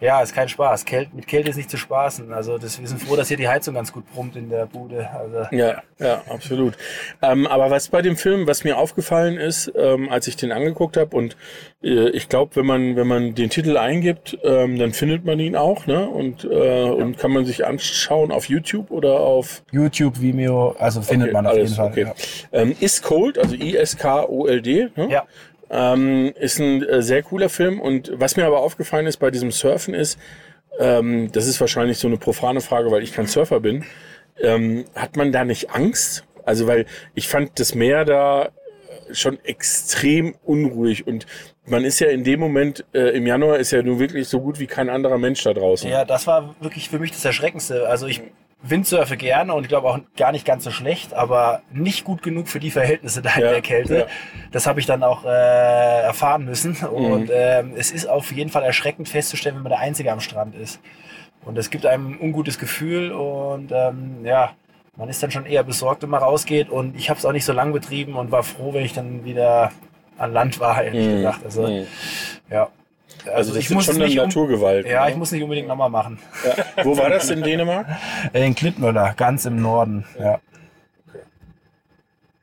Ja, 0.00 0.20
ist 0.22 0.34
kein 0.34 0.48
Spaß. 0.48 0.84
Kält, 0.84 1.14
mit 1.14 1.26
Kälte 1.26 1.50
ist 1.50 1.56
nicht 1.56 1.70
zu 1.70 1.76
spaßen. 1.76 2.32
Also 2.32 2.58
das, 2.58 2.80
wir 2.80 2.88
sind 2.88 3.00
froh, 3.02 3.16
dass 3.16 3.28
hier 3.28 3.36
die 3.36 3.48
Heizung 3.48 3.74
ganz 3.74 3.92
gut 3.92 4.04
brummt 4.12 4.36
in 4.36 4.50
der 4.50 4.66
Bude. 4.66 5.08
Also, 5.10 5.54
Ja, 5.54 5.82
ja, 5.98 6.22
absolut. 6.28 6.74
Ähm, 7.20 7.46
aber 7.46 7.70
was 7.70 7.88
bei 7.88 8.02
dem 8.02 8.16
Film, 8.16 8.46
was 8.46 8.64
mir 8.64 8.76
aufgefallen 8.78 9.36
ist, 9.36 9.70
ähm, 9.76 10.08
als 10.10 10.26
ich 10.26 10.36
den 10.36 10.52
angeguckt 10.52 10.96
habe, 10.96 11.16
und 11.16 11.36
äh, 11.82 12.08
ich 12.10 12.28
glaube, 12.28 12.56
wenn 12.56 12.66
man 12.66 12.96
wenn 12.96 13.06
man 13.06 13.34
den 13.34 13.50
Titel 13.50 13.76
eingibt, 13.76 14.38
ähm, 14.42 14.78
dann 14.78 14.92
findet 14.92 15.24
man 15.24 15.38
ihn 15.38 15.56
auch, 15.56 15.86
ne? 15.86 16.08
Und 16.08 16.44
äh, 16.44 16.82
und 16.82 17.18
kann 17.18 17.30
man 17.32 17.44
sich 17.44 17.66
anschauen 17.66 18.32
auf 18.32 18.48
YouTube 18.48 18.90
oder 18.90 19.20
auf 19.20 19.62
YouTube, 19.70 20.20
Vimeo, 20.20 20.74
also 20.78 21.02
findet 21.02 21.28
Okay, 21.28 21.32
man 21.34 21.46
auf 21.46 21.52
alles, 21.52 21.70
jeden 21.70 21.76
Fall. 21.76 21.90
Okay. 21.90 22.02
Ja. 22.52 22.60
Ähm, 22.60 22.76
Is 22.80 23.02
Cold, 23.02 23.38
also 23.38 23.54
I 23.54 23.76
S 23.76 23.96
K 23.96 24.24
O 24.24 24.46
L 24.46 24.60
D. 24.62 24.88
Ne? 24.96 25.08
ja. 25.10 25.24
Ähm, 25.74 26.32
ist 26.38 26.58
ein 26.60 26.82
äh, 26.82 27.02
sehr 27.02 27.22
cooler 27.22 27.48
Film 27.48 27.80
und 27.80 28.12
was 28.14 28.36
mir 28.36 28.44
aber 28.44 28.60
aufgefallen 28.60 29.06
ist 29.06 29.16
bei 29.16 29.30
diesem 29.30 29.50
Surfen 29.50 29.94
ist, 29.94 30.18
ähm, 30.78 31.32
das 31.32 31.46
ist 31.46 31.60
wahrscheinlich 31.60 31.96
so 31.96 32.08
eine 32.08 32.18
profane 32.18 32.60
Frage, 32.60 32.90
weil 32.90 33.02
ich 33.02 33.14
kein 33.14 33.26
Surfer 33.26 33.60
bin, 33.60 33.84
ähm, 34.38 34.84
hat 34.94 35.16
man 35.16 35.32
da 35.32 35.44
nicht 35.44 35.70
Angst? 35.70 36.24
Also 36.44 36.66
weil 36.66 36.84
ich 37.14 37.26
fand 37.26 37.58
das 37.58 37.74
Meer 37.74 38.04
da 38.04 38.50
schon 39.12 39.38
extrem 39.44 40.34
unruhig 40.44 41.06
und 41.06 41.26
man 41.66 41.84
ist 41.84 42.00
ja 42.00 42.08
in 42.08 42.24
dem 42.24 42.40
Moment, 42.40 42.84
äh, 42.92 43.16
im 43.16 43.26
Januar 43.26 43.58
ist 43.58 43.70
ja 43.70 43.82
nun 43.82 43.98
wirklich 43.98 44.28
so 44.28 44.40
gut 44.40 44.58
wie 44.58 44.66
kein 44.66 44.90
anderer 44.90 45.18
Mensch 45.18 45.42
da 45.42 45.54
draußen. 45.54 45.88
Ja, 45.88 46.04
das 46.04 46.26
war 46.26 46.54
wirklich 46.60 46.88
für 46.88 46.98
mich 46.98 47.12
das 47.12 47.24
Erschreckendste. 47.24 47.88
Also 47.88 48.06
ich 48.06 48.22
windsurfe 48.62 49.16
gerne 49.16 49.52
und 49.54 49.62
ich 49.64 49.68
glaube 49.68 49.88
auch 49.88 49.98
gar 50.16 50.30
nicht 50.32 50.44
ganz 50.44 50.62
so 50.64 50.70
schlecht, 50.70 51.14
aber 51.14 51.62
nicht 51.72 52.04
gut 52.04 52.22
genug 52.22 52.48
für 52.48 52.60
die 52.60 52.70
Verhältnisse 52.70 53.20
da 53.22 53.34
in 53.34 53.40
Ja, 53.42 53.50
der 53.50 53.60
Kälte. 53.62 53.98
ja. 53.98 54.06
Das 54.52 54.66
habe 54.66 54.78
ich 54.80 54.86
dann 54.86 55.02
auch 55.02 55.24
äh, 55.24 56.02
erfahren 56.02 56.44
müssen. 56.44 56.76
Und 56.86 57.30
ähm, 57.32 57.72
es 57.76 57.90
ist 57.90 58.08
auf 58.08 58.30
jeden 58.32 58.50
Fall 58.50 58.62
erschreckend 58.62 59.08
festzustellen, 59.08 59.56
wenn 59.56 59.62
man 59.64 59.70
der 59.70 59.80
Einzige 59.80 60.12
am 60.12 60.20
Strand 60.20 60.54
ist. 60.54 60.80
Und 61.44 61.58
es 61.58 61.70
gibt 61.70 61.86
einem 61.86 62.12
ein 62.12 62.20
ungutes 62.20 62.58
Gefühl 62.58 63.10
und 63.10 63.72
ähm, 63.72 64.24
ja, 64.24 64.52
man 64.96 65.08
ist 65.08 65.22
dann 65.22 65.30
schon 65.32 65.46
eher 65.46 65.64
besorgt, 65.64 66.02
wenn 66.02 66.10
man 66.10 66.22
rausgeht. 66.22 66.68
Und 66.70 66.96
ich 66.96 67.10
habe 67.10 67.18
es 67.18 67.26
auch 67.26 67.32
nicht 67.32 67.44
so 67.44 67.52
lange 67.52 67.72
betrieben 67.72 68.14
und 68.14 68.30
war 68.30 68.44
froh, 68.44 68.72
wenn 68.74 68.84
ich 68.84 68.92
dann 68.92 69.24
wieder 69.24 69.72
an 70.18 70.32
Land 70.32 70.60
war, 70.60 70.84
ehrlich 70.84 71.06
Mhm. 71.08 71.16
gesagt. 71.16 71.44
Also, 71.44 71.66
Mhm. 71.66 71.86
ja. 72.50 72.68
Also, 73.32 73.50
das 73.52 73.58
ich 73.60 73.66
ist 73.66 73.74
muss 73.74 73.84
schon 73.84 73.94
es 73.94 74.00
eine 74.00 74.08
nicht 74.08 74.18
um- 74.18 74.26
Naturgewalt. 74.26 74.86
Ja, 74.86 75.04
ne? 75.04 75.10
ich 75.10 75.16
muss 75.16 75.30
nicht 75.32 75.42
unbedingt 75.42 75.68
nochmal 75.68 75.90
machen. 75.90 76.18
ja. 76.44 76.84
Wo 76.84 76.96
war 76.96 77.08
das 77.10 77.30
in 77.30 77.42
Dänemark? 77.42 77.86
In 78.32 78.54
Klittmüller, 78.54 79.14
ganz 79.16 79.44
im 79.44 79.60
Norden. 79.60 80.04
Ja. 80.18 80.40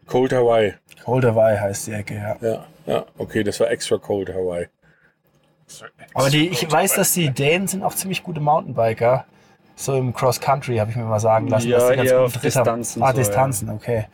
Cold 0.08 0.34
Hawaii. 0.34 0.74
Cold 1.04 1.26
Hawaii 1.26 1.58
heißt 1.58 1.88
die 1.88 1.92
Ecke, 1.94 2.16
ja. 2.16 2.36
Ja, 2.48 2.66
ja, 2.86 3.06
okay, 3.18 3.44
das 3.44 3.60
war 3.60 3.70
extra 3.70 3.98
Cold 3.98 4.30
Hawaii. 4.30 4.68
Aber 6.16 6.30
die, 6.30 6.50
ich 6.50 6.70
weiß, 6.70 6.94
dass 6.96 7.14
die 7.14 7.30
Dänen 7.30 7.68
sind 7.68 7.84
auch 7.84 7.94
ziemlich 7.94 8.24
gute 8.24 8.40
Mountainbiker. 8.40 9.26
So 9.76 9.96
im 9.96 10.14
Cross 10.14 10.42
Country 10.42 10.78
habe 10.78 10.90
ich 10.92 10.98
mir 10.98 11.04
mal 11.04 11.20
sagen 11.20 11.48
lassen. 11.48 11.70
Ja, 11.70 11.78
dass 11.78 11.90
die 11.92 11.96
ganz 11.96 12.10
eher 12.10 12.18
guten 12.18 12.26
auf 12.26 12.42
Tritt 12.42 12.56
haben. 12.56 12.64
Distanzen 12.82 13.04
Ah, 13.04 13.06
so, 13.06 13.12
ja. 13.12 13.18
Distanzen, 13.24 13.70
okay. 13.70 14.06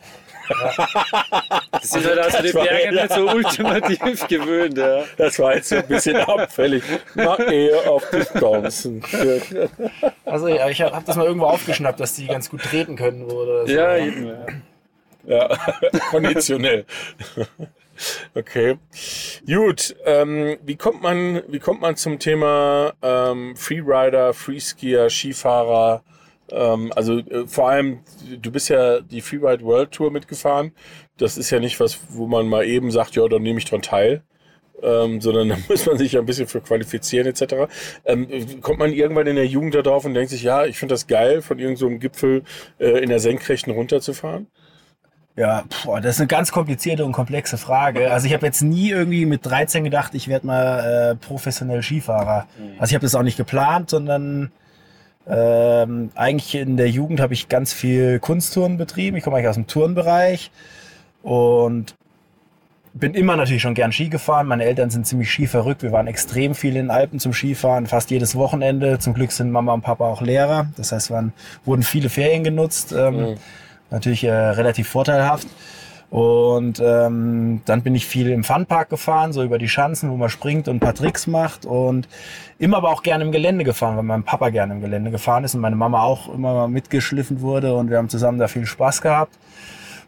Das 1.72 1.90
sind 1.90 2.04
halt 2.04 2.18
also 2.18 2.42
die 2.42 2.52
Berge 2.52 2.94
nicht 2.94 3.12
so 3.12 3.30
ultimativ 3.34 4.26
gewöhnt, 4.28 4.78
ja. 4.78 5.04
Das 5.16 5.38
war 5.38 5.54
jetzt 5.54 5.68
so 5.68 5.76
ein 5.76 5.86
bisschen 5.86 6.16
abfällig. 6.16 6.82
Na, 7.14 7.38
eher 7.38 7.90
auf 7.90 8.08
Distanzen. 8.10 9.02
Also 10.24 10.48
ja, 10.48 10.68
ich 10.68 10.80
habe 10.82 11.02
das 11.04 11.16
mal 11.16 11.26
irgendwo 11.26 11.46
aufgeschnappt, 11.46 12.00
dass 12.00 12.14
die 12.14 12.26
ganz 12.26 12.50
gut 12.50 12.62
treten 12.62 12.96
können. 12.96 13.24
Oder 13.24 13.66
so. 13.66 13.72
Ja, 13.72 13.96
eben, 13.96 14.26
ja. 14.26 14.46
Ja, 15.26 15.48
konditionell. 16.10 16.86
Okay. 18.34 18.78
Gut, 19.46 19.96
ähm, 20.04 20.58
wie 20.62 20.76
kommt 20.76 21.02
man, 21.02 21.42
wie 21.48 21.58
kommt 21.58 21.80
man 21.80 21.96
zum 21.96 22.18
Thema 22.18 22.92
ähm, 23.02 23.56
Freerider, 23.56 24.34
Freeskier, 24.34 25.10
Skifahrer? 25.10 26.02
Ähm, 26.50 26.92
also 26.94 27.18
äh, 27.18 27.46
vor 27.46 27.70
allem, 27.70 28.00
du 28.40 28.50
bist 28.50 28.68
ja 28.68 29.00
die 29.00 29.20
Freeride 29.20 29.64
World 29.64 29.92
Tour 29.92 30.10
mitgefahren. 30.10 30.72
Das 31.16 31.36
ist 31.36 31.50
ja 31.50 31.60
nicht 31.60 31.80
was, 31.80 31.98
wo 32.10 32.26
man 32.26 32.48
mal 32.48 32.64
eben 32.64 32.90
sagt, 32.90 33.16
ja, 33.16 33.26
dann 33.28 33.42
nehme 33.42 33.58
ich 33.58 33.64
dran 33.64 33.82
teil. 33.82 34.22
Ähm, 34.82 35.22
sondern 35.22 35.48
da 35.50 35.56
muss 35.68 35.86
man 35.86 35.96
sich 35.96 36.12
ja 36.12 36.20
ein 36.20 36.26
bisschen 36.26 36.46
für 36.46 36.60
qualifizieren 36.60 37.26
etc. 37.26 37.72
Ähm, 38.04 38.60
kommt 38.60 38.78
man 38.78 38.92
irgendwann 38.92 39.26
in 39.26 39.36
der 39.36 39.46
Jugend 39.46 39.74
da 39.74 39.82
drauf 39.82 40.04
und 40.04 40.14
denkt 40.14 40.30
sich, 40.30 40.42
ja, 40.42 40.66
ich 40.66 40.78
finde 40.78 40.94
das 40.94 41.06
geil, 41.06 41.42
von 41.42 41.58
irgendeinem 41.58 41.94
so 41.94 41.98
Gipfel 41.98 42.42
äh, 42.78 43.02
in 43.02 43.08
der 43.08 43.20
Senkrechten 43.20 43.72
runterzufahren? 43.72 44.48
Ja, 45.34 45.64
boah, 45.84 46.00
das 46.00 46.14
ist 46.14 46.20
eine 46.20 46.28
ganz 46.28 46.50
komplizierte 46.50 47.04
und 47.04 47.12
komplexe 47.12 47.58
Frage. 47.58 48.10
Also 48.16 48.26
ich 48.26 48.32
habe 48.32 48.46
jetzt 48.46 48.62
nie 48.62 48.90
irgendwie 48.90 49.26
mit 49.26 49.44
13 49.44 49.84
gedacht, 49.84 50.14
ich 50.14 50.28
werde 50.28 50.46
mal 50.46 51.12
äh, 51.12 51.14
professionell 51.16 51.82
Skifahrer. 51.82 52.46
Also 52.78 52.90
ich 52.90 52.94
habe 52.94 53.04
das 53.04 53.14
auch 53.14 53.22
nicht 53.22 53.36
geplant, 53.36 53.90
sondern 53.90 54.50
ähm, 55.28 56.10
eigentlich 56.14 56.54
in 56.54 56.76
der 56.76 56.88
Jugend 56.88 57.20
habe 57.20 57.34
ich 57.34 57.48
ganz 57.48 57.72
viel 57.72 58.18
Kunsttouren 58.20 58.76
betrieben. 58.76 59.16
Ich 59.16 59.24
komme 59.24 59.36
eigentlich 59.36 59.48
aus 59.48 59.56
dem 59.56 59.66
Tourenbereich 59.66 60.50
und 61.22 61.94
bin 62.94 63.14
immer 63.14 63.36
natürlich 63.36 63.62
schon 63.62 63.74
gern 63.74 63.92
Ski 63.92 64.08
gefahren. 64.08 64.46
Meine 64.46 64.64
Eltern 64.64 64.90
sind 64.90 65.06
ziemlich 65.06 65.30
skiverrückt. 65.30 65.82
Wir 65.82 65.92
waren 65.92 66.06
extrem 66.06 66.54
viel 66.54 66.70
in 66.70 66.86
den 66.86 66.90
Alpen 66.90 67.18
zum 67.18 67.32
Skifahren, 67.32 67.86
fast 67.86 68.10
jedes 68.10 68.36
Wochenende. 68.36 68.98
Zum 68.98 69.14
Glück 69.14 69.32
sind 69.32 69.50
Mama 69.50 69.74
und 69.74 69.82
Papa 69.82 70.06
auch 70.06 70.22
Lehrer. 70.22 70.68
Das 70.76 70.92
heißt, 70.92 71.10
waren, 71.10 71.32
wurden 71.64 71.82
viele 71.82 72.08
Ferien 72.08 72.42
genutzt. 72.44 72.92
Ähm, 72.92 73.36
Natürlich 73.90 74.24
äh, 74.24 74.32
relativ 74.32 74.88
vorteilhaft. 74.88 75.46
Und 76.10 76.80
ähm, 76.84 77.62
dann 77.64 77.82
bin 77.82 77.94
ich 77.94 78.06
viel 78.06 78.30
im 78.30 78.44
Funpark 78.44 78.90
gefahren, 78.90 79.32
so 79.32 79.42
über 79.42 79.58
die 79.58 79.68
Schanzen, 79.68 80.10
wo 80.10 80.16
man 80.16 80.28
springt 80.28 80.68
und 80.68 80.76
ein 80.76 80.80
paar 80.80 80.94
Tricks 80.94 81.26
macht. 81.26 81.66
Und 81.66 82.08
immer 82.58 82.78
aber 82.78 82.90
auch 82.90 83.02
gerne 83.02 83.24
im 83.24 83.32
Gelände 83.32 83.64
gefahren, 83.64 83.96
weil 83.96 84.04
mein 84.04 84.22
Papa 84.22 84.50
gerne 84.50 84.74
im 84.74 84.80
Gelände 84.80 85.10
gefahren 85.10 85.44
ist 85.44 85.54
und 85.54 85.60
meine 85.60 85.76
Mama 85.76 86.02
auch 86.02 86.32
immer 86.32 86.54
mal 86.54 86.68
mitgeschliffen 86.68 87.40
wurde. 87.40 87.74
Und 87.74 87.90
wir 87.90 87.98
haben 87.98 88.08
zusammen 88.08 88.38
da 88.38 88.48
viel 88.48 88.66
Spaß 88.66 89.02
gehabt. 89.02 89.36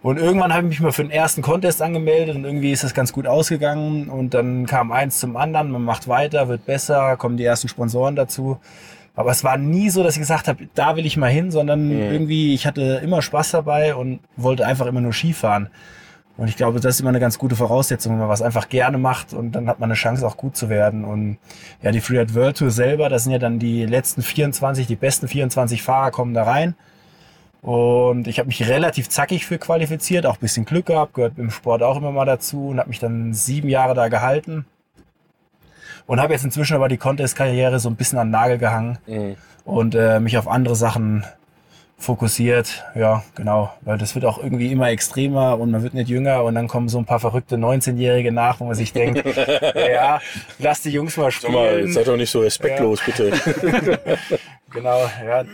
Und 0.00 0.16
irgendwann 0.16 0.52
habe 0.52 0.62
ich 0.62 0.68
mich 0.68 0.80
mal 0.80 0.92
für 0.92 1.02
den 1.02 1.10
ersten 1.10 1.42
Contest 1.42 1.82
angemeldet 1.82 2.36
und 2.36 2.44
irgendwie 2.44 2.70
ist 2.70 2.84
das 2.84 2.94
ganz 2.94 3.12
gut 3.12 3.26
ausgegangen. 3.26 4.08
Und 4.08 4.32
dann 4.32 4.66
kam 4.66 4.92
eins 4.92 5.18
zum 5.18 5.36
anderen, 5.36 5.72
man 5.72 5.82
macht 5.82 6.06
weiter, 6.06 6.48
wird 6.48 6.66
besser, 6.66 7.16
kommen 7.16 7.36
die 7.36 7.44
ersten 7.44 7.68
Sponsoren 7.68 8.14
dazu. 8.14 8.58
Aber 9.18 9.32
es 9.32 9.42
war 9.42 9.58
nie 9.58 9.90
so, 9.90 10.04
dass 10.04 10.14
ich 10.14 10.20
gesagt 10.20 10.46
habe, 10.46 10.68
da 10.76 10.94
will 10.94 11.04
ich 11.04 11.16
mal 11.16 11.26
hin, 11.26 11.50
sondern 11.50 11.90
irgendwie, 11.90 12.54
ich 12.54 12.68
hatte 12.68 13.00
immer 13.02 13.20
Spaß 13.20 13.50
dabei 13.50 13.96
und 13.96 14.20
wollte 14.36 14.64
einfach 14.64 14.86
immer 14.86 15.00
nur 15.00 15.12
Skifahren. 15.12 15.70
Und 16.36 16.46
ich 16.46 16.56
glaube, 16.56 16.78
das 16.78 16.94
ist 16.94 17.00
immer 17.00 17.08
eine 17.08 17.18
ganz 17.18 17.36
gute 17.36 17.56
Voraussetzung, 17.56 18.12
wenn 18.12 18.20
man 18.20 18.28
was 18.28 18.42
einfach 18.42 18.68
gerne 18.68 18.96
macht 18.96 19.34
und 19.34 19.50
dann 19.56 19.66
hat 19.66 19.80
man 19.80 19.90
eine 19.90 19.96
Chance, 19.96 20.24
auch 20.24 20.36
gut 20.36 20.56
zu 20.56 20.68
werden. 20.68 21.04
Und 21.04 21.38
ja, 21.82 21.90
die 21.90 22.00
Freeride 22.00 22.32
World 22.36 22.58
Tour 22.58 22.70
selber, 22.70 23.08
das 23.08 23.24
sind 23.24 23.32
ja 23.32 23.40
dann 23.40 23.58
die 23.58 23.86
letzten 23.86 24.22
24, 24.22 24.86
die 24.86 24.94
besten 24.94 25.26
24 25.26 25.82
Fahrer 25.82 26.12
kommen 26.12 26.32
da 26.32 26.44
rein. 26.44 26.76
Und 27.60 28.28
ich 28.28 28.38
habe 28.38 28.46
mich 28.46 28.68
relativ 28.68 29.08
zackig 29.08 29.46
für 29.46 29.58
qualifiziert, 29.58 30.26
auch 30.26 30.36
ein 30.36 30.42
bisschen 30.42 30.64
Glück 30.64 30.86
gehabt, 30.86 31.14
gehört 31.14 31.38
im 31.38 31.50
Sport 31.50 31.82
auch 31.82 31.96
immer 31.96 32.12
mal 32.12 32.24
dazu 32.24 32.68
und 32.68 32.78
habe 32.78 32.90
mich 32.90 33.00
dann 33.00 33.34
sieben 33.34 33.68
Jahre 33.68 33.94
da 33.94 34.06
gehalten. 34.06 34.64
Und 36.08 36.20
habe 36.20 36.32
jetzt 36.32 36.42
inzwischen 36.44 36.74
aber 36.74 36.88
die 36.88 36.96
Contest-Karriere 36.96 37.78
so 37.78 37.88
ein 37.90 37.94
bisschen 37.94 38.18
an 38.18 38.28
den 38.28 38.32
Nagel 38.32 38.58
gehangen 38.58 38.98
und 39.64 39.94
äh, 39.94 40.18
mich 40.20 40.38
auf 40.38 40.48
andere 40.48 40.74
Sachen 40.74 41.24
fokussiert. 41.98 42.84
Ja, 42.94 43.22
genau. 43.34 43.72
Weil 43.82 43.98
das 43.98 44.14
wird 44.14 44.24
auch 44.24 44.38
irgendwie 44.42 44.72
immer 44.72 44.88
extremer 44.88 45.58
und 45.58 45.70
man 45.70 45.82
wird 45.82 45.92
nicht 45.92 46.08
jünger 46.08 46.44
und 46.44 46.54
dann 46.54 46.66
kommen 46.66 46.88
so 46.88 46.96
ein 46.98 47.04
paar 47.04 47.20
verrückte 47.20 47.56
19-Jährige 47.56 48.32
nach, 48.32 48.58
wo 48.60 48.64
man 48.64 48.74
sich 48.74 48.92
denkt, 48.92 49.22
ja, 49.74 50.20
lass 50.58 50.80
die 50.80 50.90
Jungs 50.90 51.16
mal 51.18 51.30
Sag 51.30 51.50
mal, 51.52 51.68
spielen. 51.68 51.84
jetzt 51.86 51.94
seid 51.94 52.08
doch 52.08 52.16
nicht 52.16 52.30
so 52.30 52.40
respektlos, 52.40 53.00
bitte. 53.04 53.32
Genau, 54.70 55.00
ja. 55.26 55.44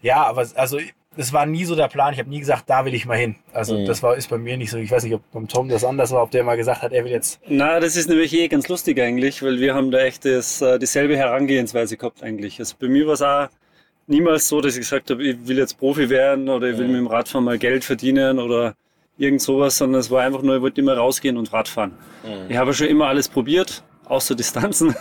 Ja, 0.00 0.26
aber 0.26 0.46
also 0.54 0.78
das 1.16 1.32
war 1.32 1.46
nie 1.46 1.64
so 1.64 1.74
der 1.76 1.88
Plan. 1.88 2.12
Ich 2.12 2.18
habe 2.18 2.28
nie 2.30 2.40
gesagt, 2.40 2.64
da 2.68 2.84
will 2.84 2.94
ich 2.94 3.06
mal 3.06 3.16
hin. 3.16 3.36
Also 3.52 3.78
Mhm. 3.78 3.86
das 3.86 4.02
war 4.02 4.16
ist 4.16 4.28
bei 4.30 4.38
mir 4.38 4.56
nicht 4.56 4.70
so. 4.70 4.78
Ich 4.78 4.90
weiß 4.90 5.04
nicht, 5.04 5.14
ob 5.14 5.22
beim 5.32 5.48
Tom 5.48 5.68
das 5.68 5.84
anders 5.84 6.10
war, 6.12 6.22
ob 6.22 6.30
der 6.30 6.44
mal 6.44 6.56
gesagt 6.56 6.82
hat, 6.82 6.92
er 6.92 7.04
will 7.04 7.12
jetzt. 7.12 7.40
Na, 7.48 7.80
das 7.80 7.96
ist 7.96 8.08
nämlich 8.08 8.32
eh 8.32 8.48
ganz 8.48 8.68
lustig 8.68 9.00
eigentlich, 9.00 9.42
weil 9.42 9.58
wir 9.60 9.74
haben 9.74 9.90
da 9.90 9.98
echt 10.00 10.24
das, 10.24 10.60
äh, 10.60 10.78
dieselbe 10.78 11.16
Herangehensweise 11.16 11.96
gehabt 11.96 12.22
eigentlich. 12.22 12.58
Also 12.58 12.74
bei 12.80 12.88
mir 12.88 13.06
war 13.06 13.14
es 13.14 13.22
auch 13.22 13.48
niemals 14.06 14.48
so, 14.48 14.60
dass 14.60 14.74
ich 14.74 14.80
gesagt 14.80 15.10
habe, 15.10 15.22
ich 15.22 15.36
will 15.46 15.58
jetzt 15.58 15.78
Profi 15.78 16.10
werden 16.10 16.48
oder 16.48 16.68
ich 16.68 16.78
will 16.78 16.86
mit 16.88 16.96
dem 16.96 17.06
Radfahren 17.06 17.44
mal 17.44 17.58
Geld 17.58 17.84
verdienen 17.84 18.38
oder 18.38 18.74
irgend 19.16 19.40
sowas, 19.40 19.78
sondern 19.78 20.00
es 20.00 20.10
war 20.10 20.22
einfach 20.22 20.42
nur, 20.42 20.56
ich 20.56 20.62
wollte 20.62 20.80
immer 20.80 20.96
rausgehen 20.96 21.36
und 21.36 21.52
Radfahren. 21.52 21.92
Ich 22.48 22.56
habe 22.56 22.74
schon 22.74 22.88
immer 22.88 23.06
alles 23.06 23.28
probiert, 23.28 23.82
außer 24.06 24.34
Distanzen. 24.34 24.94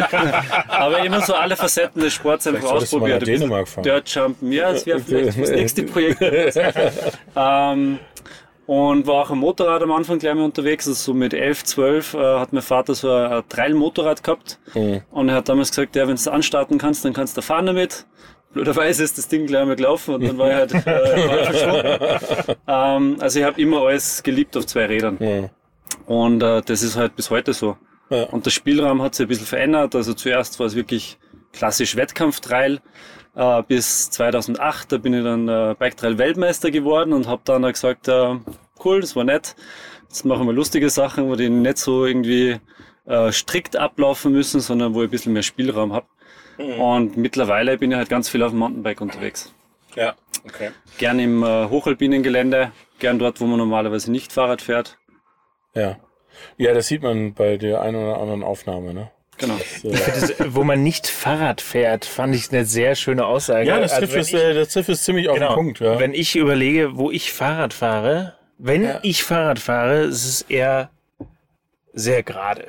Aber 0.68 1.04
immer 1.04 1.20
so 1.20 1.34
alle 1.34 1.56
Facetten 1.56 2.02
des 2.02 2.14
Sports 2.14 2.46
einfach 2.46 2.70
ausprobiert. 2.70 3.14
Ein 3.14 3.18
bisschen 3.20 3.40
Dänemark 3.40 3.68
fahren. 3.68 3.84
Dirtjumpen, 3.84 4.52
ja, 4.52 4.72
das 4.72 4.86
wäre 4.86 5.00
vielleicht 5.00 5.40
das 5.40 5.50
nächste 5.50 5.82
Projekt. 5.84 6.20
ähm, 7.36 7.98
und 8.66 9.06
war 9.06 9.14
auch 9.16 9.30
am 9.30 9.40
Motorrad 9.40 9.82
am 9.82 9.92
Anfang 9.92 10.18
gleich 10.18 10.34
mal 10.34 10.44
unterwegs. 10.44 10.88
Also 10.88 11.12
so 11.12 11.14
mit 11.14 11.34
11, 11.34 11.64
12 11.64 12.14
äh, 12.14 12.18
hat 12.18 12.52
mein 12.52 12.62
Vater 12.62 12.94
so 12.94 13.10
ein, 13.10 13.32
ein 13.32 13.42
Trail-Motorrad 13.48 14.22
gehabt. 14.22 14.58
Und 15.10 15.28
er 15.28 15.36
hat 15.36 15.48
damals 15.48 15.70
gesagt, 15.70 15.96
ja, 15.96 16.08
wenn 16.08 16.16
du 16.16 16.32
anstarten 16.32 16.78
kannst, 16.78 17.04
dann 17.04 17.12
kannst 17.12 17.36
du 17.36 17.42
fahren 17.42 17.66
damit. 17.66 18.06
Blöderweise 18.54 19.02
ist 19.02 19.18
das 19.18 19.26
Ding 19.26 19.46
gleich 19.46 19.66
mal 19.66 19.74
gelaufen 19.74 20.14
und 20.14 20.22
dann 20.22 20.38
war 20.38 20.48
ich 20.48 20.54
halt 20.54 20.86
äh, 20.86 22.54
ähm, 22.68 23.16
Also 23.18 23.40
ich 23.40 23.44
habe 23.44 23.60
immer 23.60 23.82
alles 23.82 24.22
geliebt 24.22 24.56
auf 24.56 24.64
zwei 24.66 24.86
Rädern. 24.86 25.50
Und 26.06 26.42
äh, 26.42 26.62
das 26.62 26.82
ist 26.82 26.96
halt 26.96 27.16
bis 27.16 27.30
heute 27.30 27.52
so. 27.52 27.76
Ja. 28.10 28.24
Und 28.24 28.46
der 28.46 28.50
Spielraum 28.50 29.02
hat 29.02 29.14
sich 29.14 29.26
ein 29.26 29.28
bisschen 29.28 29.46
verändert. 29.46 29.94
Also 29.94 30.14
zuerst 30.14 30.58
war 30.58 30.66
es 30.66 30.74
wirklich 30.74 31.18
klassisch 31.52 31.96
Wettkampftrail. 31.96 32.80
Äh, 33.36 33.62
bis 33.66 34.10
2008, 34.10 34.92
da 34.92 34.98
bin 34.98 35.14
ich 35.14 35.24
dann 35.24 35.48
äh, 35.48 35.74
Bike 35.78 35.96
Trail 35.96 36.18
Weltmeister 36.18 36.70
geworden 36.70 37.12
und 37.12 37.26
habe 37.26 37.42
dann 37.44 37.62
gesagt, 37.62 38.06
äh, 38.06 38.36
cool, 38.84 39.00
das 39.00 39.16
war 39.16 39.24
nett. 39.24 39.56
Jetzt 40.02 40.24
machen 40.24 40.46
wir 40.46 40.52
lustige 40.52 40.88
Sachen, 40.90 41.28
wo 41.28 41.34
die 41.34 41.48
nicht 41.48 41.78
so 41.78 42.06
irgendwie 42.06 42.60
äh, 43.06 43.32
strikt 43.32 43.76
ablaufen 43.76 44.32
müssen, 44.32 44.60
sondern 44.60 44.94
wo 44.94 45.02
ich 45.02 45.08
ein 45.08 45.10
bisschen 45.10 45.32
mehr 45.32 45.42
Spielraum 45.42 45.92
habe. 45.92 46.06
Und 46.56 47.16
mittlerweile 47.16 47.78
bin 47.78 47.90
ich 47.90 47.96
halt 47.96 48.08
ganz 48.08 48.28
viel 48.28 48.42
auf 48.42 48.50
dem 48.50 48.60
Mountainbike 48.60 49.00
unterwegs. 49.00 49.52
Ja, 49.96 50.14
okay. 50.44 50.70
Gern 50.98 51.18
im 51.18 51.42
äh, 51.42 51.68
Hochalpinengelände, 51.68 52.72
gern 52.98 53.18
dort, 53.18 53.40
wo 53.40 53.46
man 53.46 53.58
normalerweise 53.58 54.10
nicht 54.10 54.32
Fahrrad 54.32 54.62
fährt. 54.62 54.98
Ja. 55.74 55.96
Ja, 56.56 56.72
das 56.74 56.86
sieht 56.88 57.02
man 57.02 57.34
bei 57.34 57.56
der 57.56 57.80
einen 57.82 57.96
oder 57.96 58.18
anderen 58.18 58.42
Aufnahme, 58.42 58.94
ne? 58.94 59.10
Genau. 59.38 59.54
So. 59.82 59.90
Das, 59.90 60.32
wo 60.54 60.62
man 60.62 60.82
nicht 60.84 61.08
Fahrrad 61.08 61.60
fährt, 61.60 62.04
fand 62.04 62.34
ich 62.36 62.52
eine 62.52 62.64
sehr 62.64 62.94
schöne 62.94 63.26
Aussage. 63.26 63.66
Ja, 63.66 63.80
das 63.80 63.92
Also 63.92 64.02
trifft, 64.06 64.14
wenn 64.14 64.20
es, 64.20 64.28
ich- 64.28 64.34
äh, 64.34 64.54
das 64.54 64.68
trifft 64.72 64.88
es 64.90 65.02
ziemlich 65.02 65.28
auf 65.28 65.34
genau, 65.34 65.48
den 65.50 65.54
Punkt, 65.56 65.80
ja. 65.80 65.98
Wenn 65.98 66.14
ich 66.14 66.36
überlege, 66.36 66.96
wo 66.96 67.10
ich 67.10 67.32
Fahrrad 67.32 67.72
fahre, 67.74 68.34
wenn 68.58 68.84
Ja. 68.84 69.00
ich 69.02 69.24
Fahrrad 69.24 69.58
fahre, 69.58 70.02
ist 70.02 70.24
es 70.24 70.42
eher 70.42 70.90
sehr 71.92 72.22
gerade. 72.22 72.68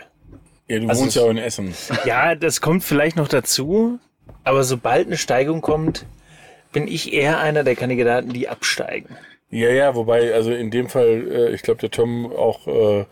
ja, 0.68 0.80
du 0.80 0.88
also 0.90 1.04
wohnst 1.04 1.16
ja 1.16 1.22
auch 1.24 1.30
in 1.30 1.38
Essen. 1.38 1.74
Ja, 2.06 2.34
das 2.36 2.62
kommt 2.62 2.84
vielleicht 2.84 3.16
noch 3.16 3.28
dazu, 3.28 4.00
aber 4.44 4.64
sobald 4.64 5.06
eine 5.08 5.18
Steigung 5.18 5.62
kommt, 5.62 6.06
bin 6.72 6.88
ich 6.88 7.14
eher 7.14 7.40
einer 7.40 7.64
der 7.64 7.76
Kandidaten, 7.76 8.34
die 8.34 8.50
absteigen. 8.50 9.16
Ja, 9.52 9.70
ja, 9.70 9.96
wobei, 9.96 10.34
also 10.34 10.52
in 10.52 10.72
dem 10.72 10.90
Fall, 10.90 11.28
äh, 11.32 11.54
ich 11.54 11.62
glaube, 11.62 11.80
der 11.80 11.92
Tom 11.92 12.26
auch 12.36 12.68
äh, 12.68 13.06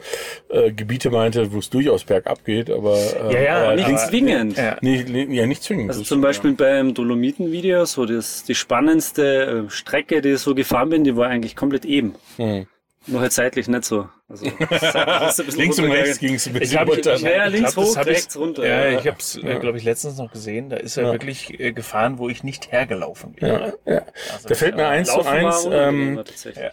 äh, 0.49 0.71
Gebiete 0.71 1.09
meinte, 1.11 1.53
wo 1.53 1.59
es 1.59 1.69
durchaus 1.69 2.03
bergab 2.03 2.43
geht, 2.43 2.69
aber 2.71 2.97
äh, 2.97 3.33
Ja, 3.33 3.41
ja, 3.41 3.63
aber 3.65 3.75
Nicht 3.75 3.87
aber- 3.87 3.97
zwingend. 3.97 4.57
Ja. 4.57 4.77
Nee, 4.81 5.03
ja, 5.29 5.45
nicht 5.45 5.61
zwingend. 5.63 5.89
Also 5.91 6.01
zum 6.01 6.21
Beispiel 6.21 6.53
beim 6.53 6.93
Dolomiten-Video, 6.95 7.85
so 7.85 8.05
das, 8.05 8.43
die 8.43 8.55
spannendste 8.55 9.65
äh, 9.67 9.69
Strecke, 9.69 10.21
die 10.21 10.29
ich 10.29 10.39
so 10.39 10.55
gefahren 10.55 10.89
bin, 10.89 11.03
die 11.03 11.15
war 11.15 11.27
eigentlich 11.29 11.55
komplett 11.55 11.85
eben. 11.85 12.15
Hm. 12.37 12.65
Nur 13.05 13.21
halt 13.21 13.33
seitlich 13.33 13.67
nicht 13.67 13.83
so. 13.83 14.07
Also 14.29 14.45
Links 15.57 15.77
und 15.79 15.91
rechts 15.91 16.19
ging 16.19 16.35
es 16.35 16.47
ein 16.47 16.53
Ich 16.55 16.61
bisschen 16.61 16.79
hab- 16.79 16.87
runter. 16.89 17.15
ich- 17.15 17.21
Ja, 17.21 17.29
ja, 17.31 17.47
Ich 17.47 17.53
links 17.53 17.73
glaub, 17.73 17.85
hoch, 17.85 17.97
ich- 17.97 18.05
rechts 18.07 18.37
runter. 18.37 18.65
Ja, 18.67 18.87
Ja. 18.89 18.99
ich 18.99 19.07
habe 19.07 19.17
es, 19.19 19.35
äh, 19.35 19.59
glaube 19.59 19.77
ich, 19.77 19.83
letztens 19.83 20.17
noch 20.17 20.31
gesehen. 20.31 20.69
Da 20.69 20.77
ist 20.77 20.97
er 20.97 21.03
Ja. 21.07 21.11
wirklich 21.11 21.59
äh, 21.59 21.71
gefahren, 21.73 22.17
wo 22.17 22.29
ich 22.29 22.43
nicht 22.43 22.71
hergelaufen 22.71 23.35
Ja, 23.39 23.47
wäre. 23.47 23.77
ja. 23.85 24.01
Also, 24.33 24.47
Da 24.49 24.55
fällt 24.55 24.75
mir 24.75 24.87
eins 24.87 25.11
zu 25.11 25.21
eins, 25.25 25.67
ähm, 25.71 26.23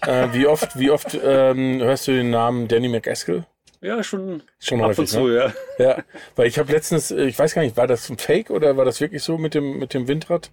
äh, 0.06 0.28
wie 0.32 0.46
oft, 0.46 0.78
wie 0.78 0.90
oft 0.90 1.18
ähm, 1.22 1.80
hörst 1.80 2.06
du 2.08 2.12
den 2.12 2.30
Namen 2.30 2.68
Danny 2.68 2.88
McEskill? 2.88 3.44
Ja, 3.82 4.02
schon, 4.02 4.42
Schon 4.58 4.80
ab 4.82 4.88
häufig, 4.88 4.98
und 5.00 5.06
zu, 5.06 5.26
ne? 5.28 5.54
ja. 5.78 5.84
Ja, 5.96 5.98
weil 6.36 6.46
ich 6.48 6.58
habe 6.58 6.70
letztens, 6.70 7.10
äh, 7.10 7.24
ich 7.24 7.38
weiß 7.38 7.54
gar 7.54 7.62
nicht, 7.62 7.78
war 7.78 7.86
das 7.86 8.10
ein 8.10 8.18
Fake 8.18 8.50
oder 8.50 8.76
war 8.76 8.84
das 8.84 9.00
wirklich 9.00 9.22
so 9.22 9.38
mit 9.38 9.54
dem 9.54 9.78
mit 9.78 9.94
dem 9.94 10.06
Windrad, 10.06 10.50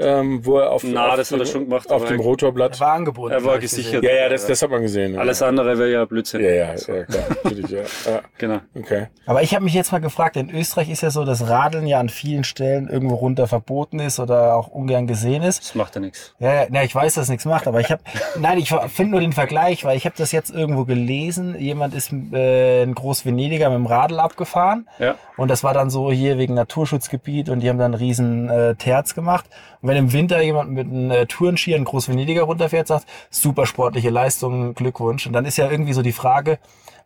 ähm, 0.00 0.44
wo 0.46 0.58
er 0.58 0.70
auf, 0.70 0.84
Na, 0.84 1.08
auf, 1.08 1.16
das 1.16 1.32
hat 1.32 1.40
er 1.40 1.46
schon 1.46 1.64
gemacht, 1.64 1.90
auf 1.90 2.04
dem 2.04 2.20
Rotorblatt. 2.20 2.78
War 2.80 2.92
angebunden. 2.92 3.34
Er 3.36 3.44
war 3.44 3.58
gesichert. 3.58 4.04
Ja, 4.04 4.14
ja, 4.14 4.28
das, 4.28 4.46
das 4.46 4.62
hat 4.62 4.70
man 4.70 4.82
gesehen. 4.82 5.14
ja. 5.14 5.20
Alles 5.20 5.42
andere 5.42 5.76
wäre 5.76 5.90
ja 5.90 6.04
Blödsinn. 6.04 6.40
Ja, 6.40 6.50
ja, 6.50 6.74
ja, 6.74 7.04
klar, 7.04 7.24
natürlich, 7.42 7.68
ja. 7.70 7.80
ja. 8.06 8.20
Genau. 8.38 8.60
Okay. 8.76 9.08
Aber 9.26 9.42
ich 9.42 9.54
habe 9.54 9.64
mich 9.64 9.74
jetzt 9.74 9.90
mal 9.90 9.98
gefragt, 10.00 10.36
in 10.36 10.50
Österreich 10.50 10.88
ist 10.88 11.02
ja 11.02 11.10
so, 11.10 11.24
dass 11.24 11.48
Radeln 11.48 11.86
ja 11.86 11.98
an 11.98 12.08
vielen 12.08 12.44
Stellen 12.44 12.88
irgendwo 12.88 13.16
runter 13.16 13.48
verboten 13.48 13.98
ist 13.98 14.20
oder 14.20 14.54
auch 14.54 14.68
ungern 14.68 15.06
gesehen 15.08 15.42
ist. 15.42 15.60
Das 15.64 15.74
macht 15.74 15.94
ja 15.96 16.00
nichts. 16.00 16.34
Ja, 16.38 16.54
ja, 16.54 16.66
na, 16.70 16.84
ich 16.84 16.94
weiß, 16.94 17.14
dass 17.14 17.24
es 17.24 17.28
nichts 17.30 17.44
macht, 17.44 17.66
aber 17.66 17.80
ich 17.80 17.90
habe, 17.90 18.02
nein, 18.38 18.58
ich 18.58 18.72
finde 18.88 19.10
nur 19.12 19.20
den 19.20 19.32
Vergleich, 19.32 19.84
weil 19.84 19.96
ich 19.96 20.04
habe 20.04 20.14
das 20.16 20.30
jetzt 20.30 20.50
irgendwo 20.50 20.84
gelesen. 20.84 21.58
Jemand 21.58 21.94
ist 21.94 22.12
äh, 22.12 22.82
in 22.84 22.94
Groß-Venediger 22.94 23.68
mit 23.70 23.78
dem 23.78 23.86
Radl 23.86 24.20
abgefahren 24.20 24.86
Ja. 25.00 25.16
und 25.36 25.48
das 25.50 25.64
war 25.64 25.74
dann 25.74 25.90
so 25.90 26.12
hier 26.12 26.38
wegen 26.38 26.54
Naturschutzgebiet 26.54 27.48
und 27.48 27.60
die 27.60 27.68
haben 27.68 27.78
dann 27.78 27.92
einen 27.94 28.00
riesen 28.02 28.48
äh, 28.48 28.74
Terz 28.76 29.14
gemacht. 29.14 29.46
Und 29.80 29.87
wenn 29.88 29.96
im 29.96 30.12
Winter 30.12 30.40
jemand 30.40 30.70
mit 30.70 30.86
einem 30.86 31.10
äh, 31.10 31.26
Tourenski 31.26 31.72
in 31.72 31.84
Groß-Venediger 31.84 32.42
runterfährt, 32.42 32.86
sagt, 32.86 33.06
super 33.30 33.66
sportliche 33.66 34.10
Leistung, 34.10 34.74
Glückwunsch. 34.74 35.26
Und 35.26 35.32
dann 35.32 35.44
ist 35.44 35.56
ja 35.56 35.70
irgendwie 35.70 35.92
so 35.92 36.02
die 36.02 36.12
Frage, 36.12 36.58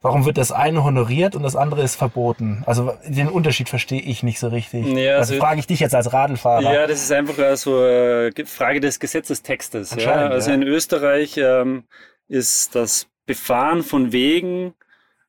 warum 0.03 0.27
wird 0.27 0.37
das 0.37 0.53
eine 0.53 0.85
honoriert 0.85 1.35
und 1.35 1.43
das 1.43 1.57
andere 1.57 1.83
ist 1.83 1.97
verboten? 1.97 2.63
Also 2.67 2.93
den 3.07 3.29
Unterschied 3.29 3.69
verstehe 3.69 4.01
ich 4.01 4.23
nicht 4.23 4.39
so 4.39 4.49
richtig. 4.49 4.87
Ja, 4.87 5.17
also, 5.17 5.33
also- 5.33 5.37
frage 5.37 5.61
ich 5.61 5.67
dich 5.67 5.81
jetzt 5.81 5.95
als 5.95 6.13
Radlfahrer. 6.13 6.73
Ja, 6.73 6.87
das 6.87 7.03
ist 7.03 7.13
einfach 7.13 7.39
äh, 7.39 7.57
so 7.57 7.79
eine 7.79 8.33
Frage 8.45 8.81
des 8.81 9.01
Gesetzestextes. 9.01 9.97
Ja. 9.99 10.13
Also 10.13 10.51
ja. 10.51 10.57
in 10.57 10.63
Österreich 10.63 11.39
ähm, 11.39 11.85
ist 12.29 12.75
das 12.75 13.07
Befahren 13.27 13.83
von 13.83 14.13
Wegen, 14.13 14.69
äh, 14.69 14.73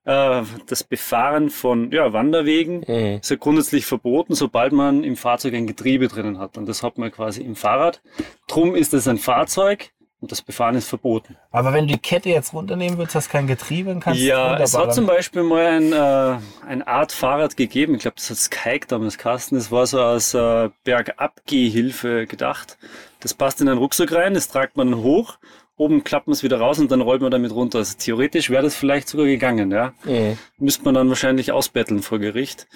das 0.05 0.83
Befahren 0.83 1.49
von 1.49 1.91
ja, 1.91 2.11
Wanderwegen 2.13 2.79
Mhm. 2.87 3.19
ist 3.21 3.31
ja 3.31 3.37
grundsätzlich 3.37 3.85
verboten, 3.85 4.35
sobald 4.35 4.73
man 4.73 5.03
im 5.03 5.15
Fahrzeug 5.15 5.53
ein 5.53 5.67
Getriebe 5.67 6.07
drinnen 6.07 6.39
hat. 6.39 6.57
Und 6.57 6.65
das 6.67 6.83
hat 6.83 6.97
man 6.97 7.11
quasi 7.11 7.41
im 7.41 7.55
Fahrrad. 7.55 8.01
Drum 8.47 8.75
ist 8.75 8.93
es 8.93 9.07
ein 9.07 9.17
Fahrzeug 9.17 9.91
und 10.19 10.31
das 10.31 10.41
Befahren 10.41 10.75
ist 10.75 10.87
verboten. 10.87 11.35
Aber 11.51 11.73
wenn 11.73 11.87
du 11.87 11.93
die 11.93 11.99
Kette 11.99 12.29
jetzt 12.29 12.53
runternehmen 12.53 12.97
würdest, 12.97 13.15
hast 13.15 13.29
kein 13.29 13.47
Getriebe 13.47 13.91
und 13.91 13.99
kannst 14.01 14.21
Ja, 14.21 14.57
es 14.57 14.77
hat 14.77 14.93
zum 14.93 15.05
Beispiel 15.05 15.43
mal 15.43 15.65
ein, 15.65 15.91
äh, 15.93 16.65
eine 16.65 16.87
Art 16.87 17.11
Fahrrad 17.11 17.55
gegeben. 17.57 17.95
Ich 17.95 18.01
glaube, 18.01 18.15
das 18.15 18.29
hat 18.29 18.37
Skyke 18.37 18.87
damals 18.87 19.17
Carsten. 19.17 19.55
Das 19.55 19.71
war 19.71 19.85
so 19.85 20.01
als 20.01 20.33
äh, 20.33 20.69
Bergabgehhilfe 20.83 22.27
gedacht. 22.27 22.77
Das 23.19 23.33
passt 23.33 23.61
in 23.61 23.69
einen 23.69 23.77
Rucksack 23.77 24.11
rein, 24.11 24.33
das 24.33 24.49
tragt 24.49 24.75
man 24.77 24.95
hoch. 24.97 25.37
Oben 25.75 26.03
klappt 26.03 26.27
man 26.27 26.33
es 26.33 26.43
wieder 26.43 26.59
raus 26.59 26.77
und 26.79 26.91
dann 26.91 27.01
rollt 27.01 27.21
man 27.21 27.31
damit 27.31 27.51
runter. 27.51 27.79
Also 27.79 27.95
theoretisch 27.97 28.49
wäre 28.51 28.61
das 28.63 28.75
vielleicht 28.75 29.07
sogar 29.07 29.25
gegangen, 29.25 29.71
ja. 29.71 29.93
Mhm. 30.05 30.37
Müsste 30.59 30.83
man 30.85 30.93
dann 30.93 31.09
wahrscheinlich 31.09 31.51
ausbetteln 31.51 32.01
vor 32.03 32.19
Gericht. 32.19 32.67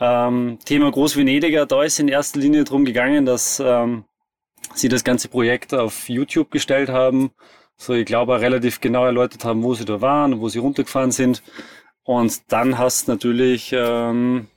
Ähm, 0.00 0.58
Thema 0.64 0.90
Groß-Venediger, 0.90 1.66
da 1.66 1.82
ist 1.84 2.00
in 2.00 2.08
erster 2.08 2.40
Linie 2.40 2.64
darum 2.64 2.84
gegangen, 2.84 3.24
dass 3.24 3.62
ähm, 3.64 4.04
sie 4.74 4.88
das 4.88 5.04
ganze 5.04 5.28
Projekt 5.28 5.74
auf 5.74 6.08
YouTube 6.08 6.50
gestellt 6.50 6.88
haben. 6.88 7.30
So, 7.76 7.92
ich 7.94 8.04
glaube, 8.04 8.40
relativ 8.40 8.80
genau 8.80 9.04
erläutert 9.06 9.44
haben, 9.44 9.62
wo 9.62 9.74
sie 9.74 9.84
da 9.84 10.00
waren, 10.00 10.40
wo 10.40 10.48
sie 10.48 10.58
runtergefahren 10.58 11.12
sind. 11.12 11.42
Und 12.02 12.40
dann 12.52 12.78
hast 12.78 13.06
natürlich, 13.08 13.72
ähm, 13.72 14.48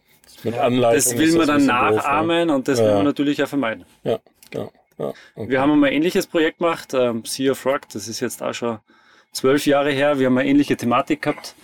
Mit 0.44 0.56
Anleitung. 0.58 0.96
das 0.96 1.18
will 1.18 1.38
man 1.38 1.48
dann 1.48 1.56
ein 1.58 1.68
bisschen 1.68 1.96
doof, 1.96 1.96
nachahmen 2.06 2.50
und 2.50 2.68
das 2.68 2.80
will 2.80 2.88
Ja. 2.88 2.96
man 2.96 3.06
natürlich 3.06 3.42
auch 3.44 3.48
vermeiden. 3.48 3.86
ne? 4.04 4.20
Ja, 4.54 4.60
ja, 4.62 4.70
ja. 4.98 5.14
Okay. 5.36 5.50
Wir 5.50 5.62
haben 5.62 5.72
einmal 5.72 5.90
ein 5.90 5.96
ähnliches 5.96 6.28
Projekt 6.28 6.60
gemacht, 6.60 6.94
ähm, 6.94 7.24
Sea 7.26 7.52
of 7.52 7.66
Rock, 7.66 7.90
das 7.90 8.08
ist 8.08 8.20
jetzt 8.20 8.42
auch 8.42 8.54
schon 8.54 8.80
zwölf 9.32 9.66
Jahre 9.66 9.92
her. 9.92 10.20
Wir 10.20 10.28
haben 10.28 10.38
eine 10.38 10.50
ähnliche 10.50 10.78
Thematik 10.78 11.24
gehabt. 11.24 11.56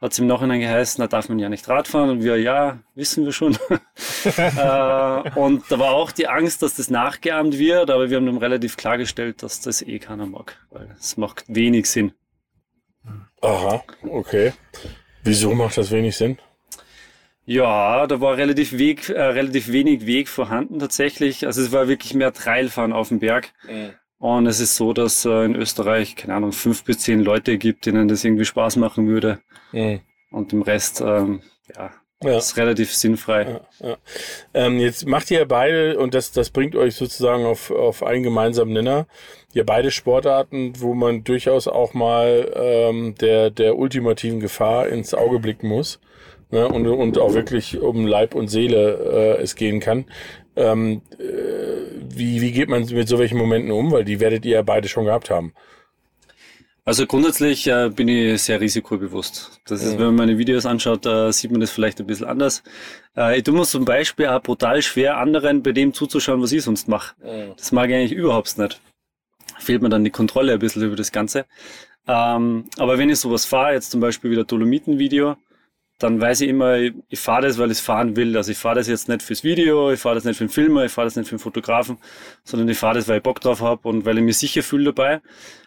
Hat 0.00 0.12
es 0.12 0.18
im 0.18 0.26
Nachhinein 0.26 0.60
geheißen, 0.60 1.00
da 1.00 1.08
darf 1.08 1.30
man 1.30 1.38
ja 1.38 1.48
nicht 1.48 1.66
Radfahren. 1.68 2.10
Und 2.10 2.22
wir, 2.22 2.38
ja, 2.38 2.80
wissen 2.94 3.24
wir 3.24 3.32
schon. 3.32 3.54
äh, 4.24 5.30
und 5.38 5.64
da 5.70 5.78
war 5.78 5.92
auch 5.92 6.12
die 6.12 6.28
Angst, 6.28 6.62
dass 6.62 6.74
das 6.74 6.90
nachgeahmt 6.90 7.58
wird, 7.58 7.90
aber 7.90 8.10
wir 8.10 8.18
haben 8.18 8.26
dann 8.26 8.36
relativ 8.36 8.76
klargestellt, 8.76 9.42
dass 9.42 9.62
das 9.62 9.80
eh 9.80 9.98
keiner 9.98 10.26
mag, 10.26 10.58
weil 10.70 10.94
es 10.98 11.16
macht 11.16 11.44
wenig 11.48 11.88
Sinn. 11.88 12.12
Aha, 13.40 13.82
okay. 14.02 14.52
Wieso 15.24 15.54
macht 15.54 15.78
das 15.78 15.90
wenig 15.90 16.16
Sinn? 16.16 16.38
Ja, 17.46 18.06
da 18.08 18.20
war 18.20 18.36
relativ, 18.36 18.76
Weg, 18.76 19.08
äh, 19.08 19.20
relativ 19.22 19.70
wenig 19.70 20.04
Weg 20.06 20.28
vorhanden 20.28 20.78
tatsächlich. 20.80 21.46
Also 21.46 21.62
es 21.62 21.72
war 21.72 21.88
wirklich 21.88 22.12
mehr 22.12 22.32
Trailfahren 22.32 22.92
auf 22.92 23.08
dem 23.08 23.20
Berg. 23.20 23.52
Und 24.18 24.46
es 24.46 24.60
ist 24.60 24.76
so, 24.76 24.92
dass 24.92 25.24
äh, 25.24 25.44
in 25.44 25.54
Österreich, 25.54 26.16
keine 26.16 26.34
Ahnung, 26.34 26.52
fünf 26.52 26.84
bis 26.84 26.98
zehn 26.98 27.20
Leute 27.20 27.56
gibt, 27.58 27.86
denen 27.86 28.08
das 28.08 28.24
irgendwie 28.24 28.44
Spaß 28.44 28.76
machen 28.76 29.06
würde. 29.06 29.38
Mhm. 29.72 30.00
Und 30.30 30.52
im 30.52 30.62
Rest, 30.62 31.00
ähm, 31.00 31.40
ja, 31.76 31.90
Ja. 32.24 32.36
ist 32.38 32.56
relativ 32.56 32.92
sinnfrei. 32.92 33.60
Ja, 33.80 33.88
ja. 33.90 33.96
Ähm, 34.54 34.78
jetzt 34.80 35.06
macht 35.06 35.30
ihr 35.30 35.44
beide, 35.46 35.98
und 35.98 36.14
das, 36.14 36.32
das 36.32 36.50
bringt 36.50 36.74
euch 36.74 36.96
sozusagen 36.96 37.44
auf, 37.44 37.70
auf 37.70 38.02
einen 38.02 38.22
gemeinsamen 38.24 38.72
Nenner, 38.72 39.06
ihr 39.52 39.64
beide 39.64 39.90
Sportarten, 39.92 40.72
wo 40.78 40.94
man 40.94 41.22
durchaus 41.22 41.68
auch 41.68 41.94
mal 41.94 42.50
ähm, 42.56 43.14
der, 43.20 43.50
der 43.50 43.76
ultimativen 43.78 44.40
Gefahr 44.40 44.88
ins 44.88 45.14
Auge 45.14 45.38
blicken 45.38 45.68
muss. 45.68 46.00
Ne, 46.50 46.68
und, 46.68 46.86
und 46.86 47.18
auch 47.18 47.34
wirklich 47.34 47.78
um 47.80 48.06
Leib 48.06 48.34
und 48.36 48.46
Seele 48.48 49.36
äh, 49.38 49.42
es 49.42 49.56
gehen 49.56 49.80
kann. 49.80 50.04
Ähm, 50.54 51.02
äh, 51.18 51.24
wie, 52.08 52.40
wie 52.40 52.52
geht 52.52 52.68
man 52.68 52.84
mit 52.86 53.08
so 53.08 53.18
welchen 53.18 53.36
Momenten 53.36 53.72
um? 53.72 53.90
Weil 53.90 54.04
die 54.04 54.20
werdet 54.20 54.44
ihr 54.46 54.52
ja 54.56 54.62
beide 54.62 54.88
schon 54.88 55.06
gehabt 55.06 55.28
haben. 55.28 55.52
Also 56.84 57.04
grundsätzlich 57.04 57.66
äh, 57.66 57.90
bin 57.92 58.06
ich 58.06 58.42
sehr 58.42 58.60
risikobewusst. 58.60 59.60
Das 59.66 59.82
ist, 59.82 59.94
Mhm. 59.94 59.98
wenn 59.98 60.06
man 60.06 60.14
meine 60.14 60.38
Videos 60.38 60.66
anschaut, 60.66 61.04
da 61.04 61.32
sieht 61.32 61.50
man 61.50 61.60
das 61.60 61.72
vielleicht 61.72 61.98
ein 61.98 62.06
bisschen 62.06 62.28
anders. 62.28 62.62
Äh, 63.16 63.38
ich 63.38 63.42
tue 63.42 63.54
mir 63.54 63.64
zum 63.64 63.84
Beispiel 63.84 64.28
auch 64.28 64.40
brutal 64.40 64.80
schwer, 64.82 65.16
anderen 65.16 65.64
bei 65.64 65.72
dem 65.72 65.92
zuzuschauen, 65.92 66.40
was 66.42 66.52
ich 66.52 66.62
sonst 66.62 66.86
mache. 66.86 67.16
Das 67.56 67.72
mag 67.72 67.90
ich 67.90 67.96
eigentlich 67.96 68.12
überhaupt 68.12 68.56
nicht. 68.56 68.80
Fehlt 69.58 69.82
mir 69.82 69.88
dann 69.88 70.04
die 70.04 70.10
Kontrolle 70.10 70.52
ein 70.52 70.58
bisschen 70.60 70.84
über 70.84 70.94
das 70.94 71.10
Ganze. 71.10 71.46
Ähm, 72.06 72.66
aber 72.78 72.98
wenn 72.98 73.10
ich 73.10 73.18
sowas 73.18 73.44
fahre, 73.46 73.72
jetzt 73.72 73.90
zum 73.90 74.00
Beispiel 74.00 74.30
wieder 74.30 74.44
Dolomiten-Video, 74.44 75.36
dann 75.98 76.20
weiß 76.20 76.42
ich 76.42 76.48
immer, 76.50 76.76
ich, 76.76 76.94
ich 77.08 77.18
fahre 77.18 77.42
das, 77.42 77.58
weil 77.58 77.70
ich 77.70 77.78
es 77.78 77.84
fahren 77.84 78.16
will. 78.16 78.36
Also 78.36 78.52
ich 78.52 78.58
fahre 78.58 78.76
das 78.76 78.88
jetzt 78.88 79.08
nicht 79.08 79.22
fürs 79.22 79.44
Video, 79.44 79.92
ich 79.92 80.00
fahre 80.00 80.14
das 80.14 80.24
nicht 80.24 80.36
für 80.36 80.44
den 80.44 80.50
Filmer, 80.50 80.84
ich 80.84 80.92
fahre 80.92 81.06
das 81.06 81.16
nicht 81.16 81.28
für 81.28 81.36
den 81.36 81.40
Fotografen, 81.40 81.98
sondern 82.44 82.68
ich 82.68 82.78
fahre 82.78 82.96
das, 82.96 83.08
weil 83.08 83.18
ich 83.18 83.22
Bock 83.22 83.40
drauf 83.40 83.60
habe 83.60 83.88
und 83.88 84.04
weil 84.04 84.18
ich 84.18 84.24
mich 84.24 84.38
sicher 84.38 84.62
fühle 84.62 84.92
dabei. 84.92 85.22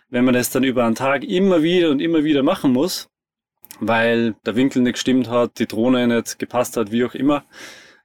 Wenn 0.09 0.25
man 0.25 0.33
das 0.33 0.49
dann 0.49 0.63
über 0.63 0.85
einen 0.85 0.95
Tag 0.95 1.23
immer 1.23 1.63
wieder 1.63 1.89
und 1.89 1.99
immer 1.99 2.23
wieder 2.23 2.43
machen 2.43 2.73
muss, 2.73 3.09
weil 3.79 4.35
der 4.45 4.55
Winkel 4.55 4.81
nicht 4.81 4.93
gestimmt 4.93 5.29
hat, 5.29 5.57
die 5.59 5.67
Drohne 5.67 6.07
nicht 6.07 6.37
gepasst 6.37 6.77
hat, 6.77 6.91
wie 6.91 7.05
auch 7.05 7.15
immer. 7.15 7.43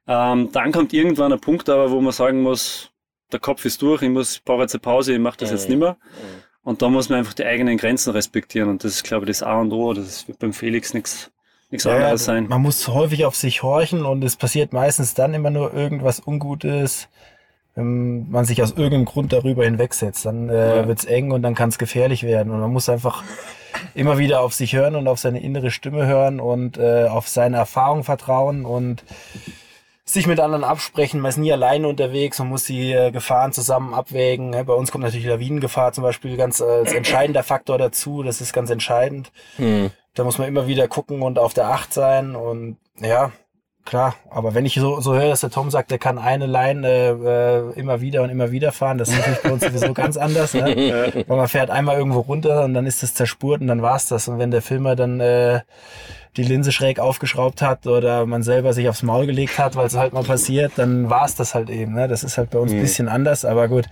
Ähm, 0.07 0.51
dann 0.51 0.71
kommt 0.71 0.93
irgendwann 0.93 1.33
ein 1.33 1.39
Punkt 1.39 1.69
aber, 1.69 1.91
wo 1.91 2.01
man 2.01 2.13
sagen 2.13 2.41
muss, 2.41 2.91
der 3.31 3.39
Kopf 3.39 3.65
ist 3.65 3.81
durch, 3.81 4.01
ich 4.01 4.09
muss, 4.09 4.37
ich 4.37 4.43
brauche 4.43 4.61
jetzt 4.61 4.75
eine 4.75 4.81
Pause, 4.81 5.13
ich 5.13 5.19
mache 5.19 5.37
das 5.37 5.51
jetzt 5.51 5.67
nicht 5.69 5.79
mehr. 5.79 5.97
Und 6.63 6.81
da 6.81 6.89
muss 6.89 7.09
man 7.09 7.19
einfach 7.19 7.33
die 7.33 7.45
eigenen 7.45 7.77
Grenzen 7.77 8.11
respektieren. 8.11 8.69
Und 8.69 8.83
das 8.83 8.95
ist, 8.95 9.03
glaube 9.03 9.25
ich, 9.25 9.29
das 9.29 9.43
A 9.43 9.59
und 9.59 9.71
O. 9.71 9.93
Das 9.93 10.27
wird 10.27 10.39
beim 10.39 10.51
Felix 10.51 10.95
nichts 10.95 11.31
nichts 11.75 11.85
Ja, 11.85 11.95
anderes 11.95 12.25
sein. 12.25 12.47
Man 12.47 12.61
muss 12.61 12.87
häufig 12.87 13.25
auf 13.25 13.35
sich 13.35 13.63
horchen 13.63 14.05
und 14.05 14.23
es 14.23 14.35
passiert 14.35 14.73
meistens 14.73 15.13
dann 15.13 15.33
immer 15.33 15.49
nur 15.49 15.73
irgendwas 15.73 16.21
Ungutes, 16.25 17.07
wenn 17.75 18.29
man 18.29 18.45
sich 18.45 18.61
aus 18.63 18.71
irgendeinem 18.71 19.05
Grund 19.05 19.33
darüber 19.33 19.65
hinwegsetzt. 19.65 20.25
Dann 20.25 20.49
äh, 20.49 20.87
wird's 20.87 21.05
eng 21.05 21.31
und 21.31 21.41
dann 21.41 21.55
kann 21.55 21.69
es 21.69 21.77
gefährlich 21.77 22.23
werden. 22.23 22.51
Und 22.51 22.59
man 22.59 22.71
muss 22.71 22.89
einfach 22.89 23.23
immer 23.93 24.17
wieder 24.17 24.41
auf 24.41 24.53
sich 24.53 24.75
hören 24.75 24.95
und 24.95 25.07
auf 25.07 25.19
seine 25.19 25.41
innere 25.41 25.71
Stimme 25.71 26.05
hören 26.07 26.39
und 26.39 26.77
äh, 26.77 27.05
auf 27.05 27.27
seine 27.27 27.57
Erfahrung 27.57 28.03
vertrauen 28.03 28.65
und 28.65 29.03
sich 30.05 30.27
mit 30.27 30.39
anderen 30.39 30.63
absprechen. 30.63 31.19
Man 31.19 31.29
ist 31.29 31.37
nie 31.37 31.51
alleine 31.51 31.87
unterwegs, 31.87 32.37
man 32.39 32.49
muss 32.49 32.65
die 32.65 32.93
äh, 32.93 33.11
Gefahren 33.11 33.53
zusammen 33.53 33.93
abwägen. 33.93 34.51
Bei 34.65 34.73
uns 34.73 34.91
kommt 34.91 35.03
natürlich 35.03 35.25
Lawinengefahr 35.25 35.93
zum 35.93 36.03
Beispiel 36.03 36.37
ganz 36.37 36.61
als 36.61 36.93
entscheidender 36.93 37.43
Faktor 37.43 37.77
dazu. 37.77 38.21
Das 38.21 38.39
ist 38.39 38.53
ganz 38.53 38.69
entscheidend. 38.69 39.31
Da 40.13 40.23
muss 40.23 40.37
man 40.37 40.47
immer 40.47 40.67
wieder 40.67 40.87
gucken 40.87 41.21
und 41.23 41.39
auf 41.39 41.53
der 41.53 41.67
Acht 41.69 41.91
sein 41.93 42.35
und 42.35 42.77
ja, 43.01 43.31
klar. 43.85 44.15
Aber 44.29 44.53
wenn 44.53 44.65
ich 44.65 44.75
so, 44.75 44.99
so 44.99 45.13
höre, 45.13 45.29
dass 45.29 45.41
der 45.41 45.49
Tom 45.51 45.69
sagt, 45.71 45.91
der 45.91 45.97
kann 45.99 46.17
eine 46.17 46.45
Line 46.47 46.87
äh, 46.87 47.79
immer 47.79 48.01
wieder 48.01 48.23
und 48.23 48.29
immer 48.29 48.51
wieder 48.51 48.71
fahren, 48.71 48.97
das 48.97 49.09
ist 49.09 49.17
natürlich 49.19 49.41
bei 49.41 49.51
uns 49.51 49.63
sowieso 49.63 49.93
ganz 49.93 50.17
anders. 50.17 50.53
Ne? 50.53 51.23
Weil 51.27 51.37
man 51.37 51.47
fährt 51.47 51.69
einmal 51.69 51.97
irgendwo 51.97 52.19
runter 52.21 52.63
und 52.63 52.73
dann 52.73 52.85
ist 52.85 53.03
das 53.03 53.13
zerspurt 53.13 53.61
und 53.61 53.67
dann 53.67 53.81
war's 53.81 54.07
das. 54.07 54.27
Und 54.27 54.39
wenn 54.39 54.51
der 54.51 54.61
Filmer 54.61 54.95
dann 54.95 55.19
äh, 55.19 55.61
die 56.37 56.43
Linse 56.43 56.71
schräg 56.73 56.99
aufgeschraubt 56.99 57.61
hat 57.61 57.87
oder 57.87 58.25
man 58.25 58.43
selber 58.43 58.73
sich 58.73 58.89
aufs 58.89 59.03
Maul 59.03 59.25
gelegt 59.25 59.57
hat, 59.57 59.75
weil 59.77 59.87
es 59.87 59.95
halt 59.95 60.11
mal 60.13 60.23
passiert, 60.23 60.73
dann 60.75 61.09
war's 61.09 61.35
das 61.35 61.55
halt 61.55 61.69
eben. 61.69 61.93
Ne? 61.93 62.07
Das 62.09 62.23
ist 62.25 62.37
halt 62.37 62.49
bei 62.49 62.59
uns 62.59 62.73
ein 62.73 62.81
bisschen 62.81 63.07
anders, 63.07 63.45
aber 63.45 63.67
gut, 63.69 63.85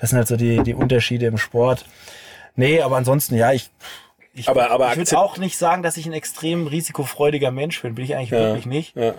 das 0.00 0.10
sind 0.10 0.16
halt 0.18 0.26
so 0.28 0.36
die, 0.36 0.62
die 0.64 0.74
Unterschiede 0.74 1.26
im 1.26 1.38
Sport. 1.38 1.84
Nee, 2.56 2.80
aber 2.80 2.96
ansonsten, 2.96 3.36
ja, 3.36 3.52
ich, 3.52 3.70
ich, 4.32 4.48
Aber- 4.48 4.70
aber 4.72 4.90
ich 4.90 4.96
würde 4.96 5.16
auch 5.18 5.38
nicht 5.38 5.56
sagen, 5.56 5.84
dass 5.84 5.96
ich 5.96 6.06
ein 6.06 6.12
extrem 6.12 6.66
risikofreudiger 6.66 7.52
Mensch 7.52 7.80
bin. 7.82 7.94
Bin 7.94 8.04
ich 8.04 8.16
eigentlich 8.16 8.32
wirklich 8.32 8.66
nicht. 8.66 8.96
Ja. 8.96 9.14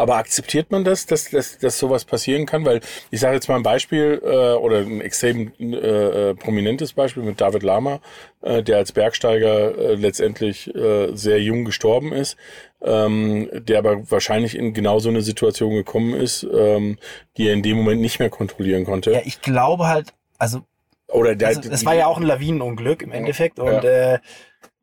Aber 0.00 0.16
akzeptiert 0.16 0.70
man 0.70 0.82
das, 0.82 1.04
dass, 1.04 1.28
dass, 1.28 1.58
dass 1.58 1.78
sowas 1.78 2.06
passieren 2.06 2.46
kann? 2.46 2.64
Weil 2.64 2.80
ich 3.10 3.20
sage 3.20 3.34
jetzt 3.34 3.50
mal 3.50 3.56
ein 3.56 3.62
Beispiel 3.62 4.18
äh, 4.24 4.54
oder 4.54 4.78
ein 4.78 5.02
extrem 5.02 5.52
äh, 5.58 6.30
äh, 6.30 6.34
prominentes 6.34 6.94
Beispiel 6.94 7.22
mit 7.22 7.38
David 7.38 7.62
Lama, 7.62 8.00
äh, 8.40 8.62
der 8.62 8.78
als 8.78 8.92
Bergsteiger 8.92 9.76
äh, 9.76 9.94
letztendlich 9.96 10.74
äh, 10.74 11.14
sehr 11.14 11.42
jung 11.42 11.66
gestorben 11.66 12.14
ist, 12.14 12.38
ähm, 12.80 13.50
der 13.52 13.78
aber 13.78 14.10
wahrscheinlich 14.10 14.56
in 14.56 14.72
genau 14.72 15.00
so 15.00 15.10
eine 15.10 15.20
Situation 15.20 15.74
gekommen 15.74 16.14
ist, 16.14 16.46
ähm, 16.50 16.96
die 17.36 17.48
er 17.48 17.52
in 17.52 17.62
dem 17.62 17.76
Moment 17.76 18.00
nicht 18.00 18.20
mehr 18.20 18.30
kontrollieren 18.30 18.86
konnte. 18.86 19.12
Ja, 19.12 19.20
ich 19.22 19.42
glaube 19.42 19.86
halt, 19.86 20.14
also 20.38 20.62
oder 21.08 21.34
der, 21.34 21.48
Also, 21.48 21.68
es 21.70 21.84
war 21.84 21.94
ja 21.94 22.06
auch 22.06 22.16
ein 22.16 22.22
Lawinenunglück 22.22 23.02
im 23.02 23.12
Endeffekt 23.12 23.58
und 23.58 23.84
Ja. 23.84 24.14
äh, 24.14 24.18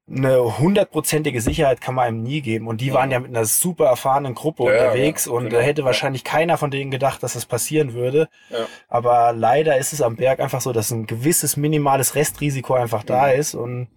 eine 0.09 0.57
hundertprozentige 0.57 1.41
Sicherheit 1.41 1.81
kann 1.81 1.95
man 1.95 2.05
einem 2.05 2.23
nie 2.23 2.41
geben. 2.41 2.67
Und 2.67 2.79
die 2.79 2.93
waren 2.93 3.11
ja 3.11 3.19
mit 3.19 3.29
einer 3.29 3.45
super 3.45 3.87
erfahrenen 3.87 4.35
Gruppe 4.35 4.63
Ja, 4.63 4.69
ja, 4.73 4.81
unterwegs 4.83 5.25
ja, 5.25 5.31
und 5.33 5.45
genau, 5.45 5.57
da 5.57 5.61
hätte 5.61 5.81
ja. 5.81 5.85
wahrscheinlich 5.85 6.23
keiner 6.23 6.57
von 6.57 6.71
denen 6.71 6.91
gedacht, 6.91 7.21
dass 7.23 7.33
das 7.33 7.45
passieren 7.45 7.93
würde. 7.93 8.29
Ja. 8.49 8.65
Aber 8.87 9.33
leider 9.33 9.77
ist 9.77 9.91
es 9.93 10.01
am 10.01 10.15
Berg 10.15 10.39
einfach 10.39 10.61
so, 10.61 10.71
dass 10.71 10.91
ein 10.91 11.07
gewisses 11.07 11.57
minimales 11.57 12.15
Restrisiko 12.15 12.73
einfach 12.73 13.03
da 13.03 13.27
Mhm. 13.27 13.39
ist 13.39 13.55
und 13.55 13.87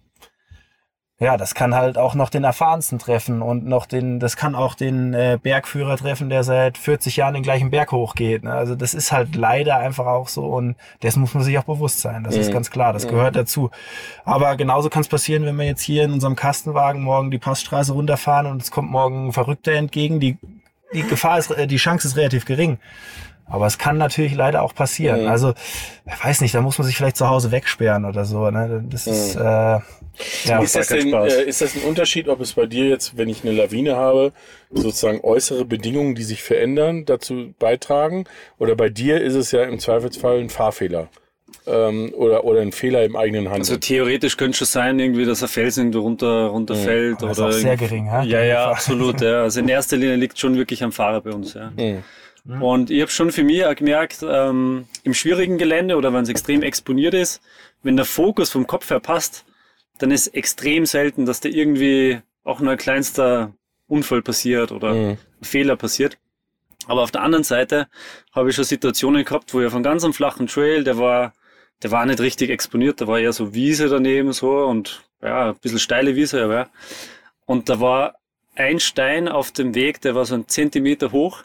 ja, 1.21 1.37
das 1.37 1.53
kann 1.53 1.75
halt 1.75 1.99
auch 1.99 2.15
noch 2.15 2.31
den 2.31 2.43
Erfahrensten 2.43 2.97
treffen 2.97 3.43
und 3.43 3.63
noch 3.63 3.85
den, 3.85 4.19
das 4.19 4.35
kann 4.35 4.55
auch 4.55 4.73
den 4.73 5.13
äh, 5.13 5.37
Bergführer 5.41 5.95
treffen, 5.95 6.31
der 6.31 6.43
seit 6.43 6.79
40 6.79 7.15
Jahren 7.15 7.35
den 7.35 7.43
gleichen 7.43 7.69
Berg 7.69 7.91
hochgeht. 7.91 8.43
Ne? 8.43 8.51
Also 8.51 8.73
das 8.73 8.95
ist 8.95 9.11
halt 9.11 9.35
leider 9.35 9.77
einfach 9.77 10.07
auch 10.07 10.27
so 10.27 10.45
und 10.45 10.75
dessen 11.03 11.19
muss 11.21 11.35
man 11.35 11.43
sich 11.43 11.59
auch 11.59 11.63
bewusst 11.65 11.99
sein. 11.99 12.23
Das 12.23 12.35
ist 12.35 12.51
ganz 12.51 12.71
klar, 12.71 12.91
das 12.91 13.07
gehört 13.07 13.35
dazu. 13.35 13.69
Aber 14.25 14.55
genauso 14.55 14.89
kann 14.89 15.01
es 15.01 15.09
passieren, 15.09 15.45
wenn 15.45 15.55
wir 15.57 15.65
jetzt 15.65 15.83
hier 15.83 16.05
in 16.05 16.11
unserem 16.11 16.35
Kastenwagen 16.35 17.03
morgen 17.03 17.29
die 17.29 17.37
Passstraße 17.37 17.93
runterfahren 17.93 18.47
und 18.47 18.59
es 18.63 18.71
kommt 18.71 18.89
morgen 18.89 19.27
ein 19.27 19.31
Verrückter 19.31 19.73
entgegen. 19.73 20.19
Die, 20.19 20.39
die 20.91 21.03
Gefahr 21.03 21.37
ist, 21.37 21.51
äh, 21.51 21.67
die 21.67 21.77
Chance 21.77 22.07
ist 22.07 22.17
relativ 22.17 22.45
gering. 22.45 22.79
Aber 23.45 23.67
es 23.67 23.77
kann 23.77 23.99
natürlich 23.99 24.33
leider 24.33 24.63
auch 24.63 24.73
passieren. 24.73 25.27
Also, 25.27 25.53
ich 26.05 26.25
weiß 26.25 26.41
nicht, 26.41 26.55
da 26.55 26.61
muss 26.61 26.79
man 26.79 26.87
sich 26.87 26.95
vielleicht 26.95 27.17
zu 27.17 27.27
Hause 27.29 27.51
wegsperren 27.51 28.05
oder 28.05 28.25
so. 28.25 28.49
Ne? 28.49 28.83
Das 28.89 29.05
ist, 29.07 29.35
äh, 29.35 29.79
ja. 30.45 30.61
Ist 30.61 30.75
das, 30.75 30.87
denn, 30.87 31.09
Spaß. 31.09 31.33
äh, 31.33 31.43
ist 31.43 31.61
das 31.61 31.75
ein 31.75 31.83
Unterschied, 31.83 32.27
ob 32.27 32.41
es 32.41 32.53
bei 32.53 32.65
dir 32.65 32.87
jetzt, 32.87 33.17
wenn 33.17 33.29
ich 33.29 33.43
eine 33.43 33.53
Lawine 33.53 33.95
habe, 33.95 34.33
sozusagen 34.71 35.21
äußere 35.21 35.65
Bedingungen, 35.65 36.15
die 36.15 36.23
sich 36.23 36.43
verändern, 36.43 37.05
dazu 37.05 37.53
beitragen? 37.59 38.25
Oder 38.59 38.75
bei 38.75 38.89
dir 38.89 39.21
ist 39.21 39.35
es 39.35 39.51
ja 39.51 39.63
im 39.63 39.79
Zweifelsfall 39.79 40.39
ein 40.39 40.49
Fahrfehler 40.49 41.09
ähm, 41.67 42.13
oder, 42.15 42.43
oder 42.43 42.61
ein 42.61 42.71
Fehler 42.71 43.03
im 43.03 43.15
eigenen 43.15 43.45
Handeln? 43.45 43.61
Also 43.61 43.77
theoretisch 43.77 44.37
könnte 44.37 44.57
schon 44.57 44.67
sein, 44.67 44.99
irgendwie, 44.99 45.25
dass 45.25 45.41
ein 45.41 45.49
Felsen 45.49 45.85
irgendwo 45.85 46.01
runter, 46.01 46.47
runterfällt. 46.47 47.21
Ist 47.21 47.39
oder 47.39 47.47
auch 47.47 47.51
sehr 47.51 47.77
gering, 47.77 48.09
hä? 48.09 48.27
Ja, 48.27 48.43
ja, 48.43 48.71
absolut. 48.71 49.21
Ja. 49.21 49.43
Also 49.43 49.59
in 49.59 49.69
erster 49.69 49.97
Linie 49.97 50.15
liegt 50.15 50.37
schon 50.39 50.55
wirklich 50.55 50.83
am 50.83 50.91
Fahrer 50.91 51.21
bei 51.21 51.31
uns. 51.31 51.53
Ja. 51.53 51.71
Mhm. 51.75 52.61
Und 52.61 52.89
ich 52.89 53.01
habe 53.01 53.11
schon 53.11 53.31
für 53.31 53.43
mich 53.43 53.65
auch 53.65 53.75
gemerkt, 53.75 54.25
ähm, 54.27 54.85
im 55.03 55.13
schwierigen 55.13 55.57
Gelände 55.57 55.95
oder 55.95 56.13
wenn 56.13 56.23
es 56.23 56.29
extrem 56.29 56.63
exponiert 56.63 57.13
ist, 57.13 57.41
wenn 57.83 57.95
der 57.95 58.05
Fokus 58.05 58.49
vom 58.49 58.65
Kopf 58.65 58.89
her 58.89 58.99
passt, 58.99 59.45
dann 60.01 60.11
ist 60.11 60.27
extrem 60.27 60.85
selten, 60.85 61.25
dass 61.25 61.39
da 61.41 61.49
irgendwie 61.49 62.19
auch 62.43 62.59
nur 62.59 62.71
ein 62.71 62.77
kleinster 62.77 63.53
Unfall 63.87 64.21
passiert 64.21 64.71
oder 64.71 64.93
Mhm. 64.93 65.17
Fehler 65.41 65.75
passiert. 65.75 66.17
Aber 66.87 67.03
auf 67.03 67.11
der 67.11 67.21
anderen 67.21 67.43
Seite 67.43 67.87
habe 68.31 68.49
ich 68.49 68.55
schon 68.55 68.65
Situationen 68.65 69.23
gehabt, 69.23 69.53
wo 69.53 69.61
ich 69.61 69.67
auf 69.67 69.75
einem 69.75 69.83
ganz 69.83 70.05
flachen 70.15 70.47
Trail, 70.47 70.83
der 70.83 70.97
war, 70.97 71.33
der 71.83 71.91
war 71.91 72.05
nicht 72.05 72.19
richtig 72.19 72.49
exponiert, 72.49 72.99
da 73.01 73.07
war 73.07 73.19
eher 73.19 73.33
so 73.33 73.53
Wiese 73.53 73.87
daneben 73.89 74.33
so 74.33 74.65
und 74.65 75.03
ja, 75.21 75.49
ein 75.49 75.55
bisschen 75.57 75.79
steile 75.79 76.15
Wiese, 76.15 76.43
aber 76.43 76.55
ja. 76.55 76.69
Und 77.45 77.69
da 77.69 77.79
war 77.79 78.15
ein 78.55 78.79
Stein 78.79 79.27
auf 79.27 79.51
dem 79.51 79.75
Weg, 79.75 80.01
der 80.01 80.15
war 80.15 80.25
so 80.25 80.35
ein 80.35 80.47
Zentimeter 80.47 81.11
hoch. 81.11 81.43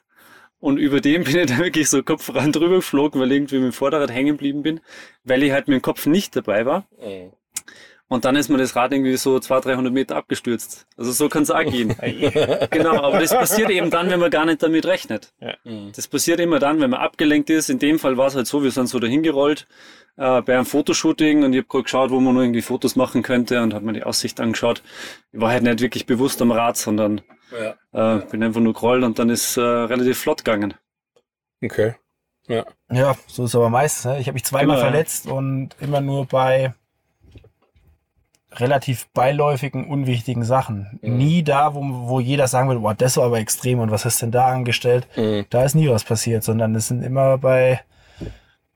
Und 0.59 0.79
über 0.79 1.01
dem 1.01 1.25
bin 1.25 1.37
ich 1.37 1.47
da 1.47 1.59
wirklich 1.59 1.91
so 1.91 2.03
kopfran 2.03 2.53
drüber 2.53 2.77
geflogen, 2.77 3.21
weil 3.21 3.31
ich 3.31 3.37
irgendwie 3.37 3.57
mit 3.57 3.65
dem 3.67 3.73
Vorderrad 3.73 4.11
hängen 4.11 4.37
geblieben 4.37 4.63
bin, 4.63 4.81
weil 5.25 5.43
ich 5.43 5.53
halt 5.53 5.69
mit 5.69 5.75
dem 5.75 5.83
Kopf 5.83 6.07
nicht 6.07 6.35
dabei 6.35 6.65
war. 6.65 6.87
Mhm. 6.99 7.33
Und 8.09 8.25
dann 8.25 8.37
ist 8.37 8.49
mir 8.49 8.59
das 8.59 8.77
Rad 8.77 8.93
irgendwie 8.93 9.17
so 9.17 9.41
200, 9.41 9.65
300 9.77 9.93
Meter 9.93 10.15
abgestürzt. 10.17 10.87
Also 10.97 11.11
so 11.11 11.29
kann 11.29 11.43
es 11.43 11.51
auch 11.51 11.65
gehen. 11.65 11.89
genau, 12.71 13.03
aber 13.03 13.19
das 13.19 13.31
passiert 13.33 13.69
eben 13.71 13.91
dann, 13.91 14.09
wenn 14.11 14.21
man 14.21 14.31
gar 14.31 14.45
nicht 14.47 14.63
damit 14.63 14.87
rechnet. 14.87 15.35
Das 15.97 16.07
passiert 16.07 16.39
immer 16.39 16.61
dann, 16.61 16.81
wenn 16.81 16.91
man 16.91 17.01
abgelenkt 17.01 17.51
ist. 17.51 17.69
In 17.69 17.81
dem 17.81 17.99
Fall 17.99 18.17
war 18.17 18.29
es 18.29 18.37
halt 18.37 18.47
so, 18.47 18.63
wir 18.63 18.71
sind 18.71 18.87
so 18.89 19.01
dahin 19.01 19.25
gerollt 19.25 19.67
äh, 20.17 20.41
bei 20.43 20.55
einem 20.55 20.67
Fotoshooting 20.67 21.43
und 21.43 21.53
ich 21.53 21.59
habe 21.59 21.69
gerade 21.69 21.83
geschaut, 21.83 22.11
wo 22.11 22.21
man 22.21 22.35
nur 22.35 22.45
irgendwie 22.45 22.63
Fotos 22.63 22.95
machen 22.95 23.25
könnte 23.25 23.61
und 23.61 23.75
habe 23.75 23.85
mir 23.85 23.93
die 23.95 24.05
Aussicht 24.05 24.39
angeschaut. 24.41 24.83
Ich 25.33 25.41
war 25.41 25.51
halt 25.51 25.65
nicht 25.65 25.81
wirklich 25.81 26.07
bewusst 26.07 26.41
am 26.41 26.53
Rad, 26.53 26.77
sondern 26.77 27.23
Ja. 27.93 28.19
äh, 28.19 28.25
bin 28.27 28.41
einfach 28.45 28.61
nur 28.61 28.73
gerollt 28.75 29.03
und 29.03 29.19
dann 29.19 29.31
ist 29.31 29.57
äh, 29.57 29.61
relativ 29.63 30.19
flott 30.19 30.45
gegangen. 30.45 30.75
Okay. 31.63 31.97
Ja. 32.47 32.65
Ja, 32.89 33.17
so 33.27 33.43
ist 33.43 33.51
es 33.51 33.57
aber 33.57 33.69
meistens. 33.71 34.05
Ne? 34.05 34.21
Ich 34.21 34.29
habe 34.29 34.35
mich 34.35 34.45
zweimal 34.45 34.77
Genau, 34.77 34.87
ja. 34.87 34.91
verletzt 34.93 35.27
und 35.27 35.71
immer 35.81 36.01
nur 36.01 36.27
bei 36.27 36.73
relativ 38.61 39.09
beiläufigen, 39.09 39.87
unwichtigen 39.87 40.45
Sachen. 40.45 40.99
Nie 41.03 41.43
da, 41.43 41.75
wo, 41.75 41.81
wo 41.83 42.21
jeder 42.21 42.49
sagen 42.49 42.69
würde, 42.69 42.81
boah, 42.81 42.95
das 42.95 43.17
war 43.17 43.25
aber 43.25 43.39
extrem 43.39 43.81
und 43.81 43.91
was 43.91 44.05
hast 44.05 44.21
du 44.21 44.27
denn 44.27 44.33
da 44.33 44.47
angestellt? 44.49 45.07
Mhm. 45.17 45.47
Da 45.51 45.65
ist 45.65 45.75
nie 45.75 45.89
was 45.89 46.05
passiert, 46.05 46.45
sondern 46.45 46.75
es 46.75 46.89
sind 46.89 47.03
immer 47.03 47.39
bei 47.39 47.81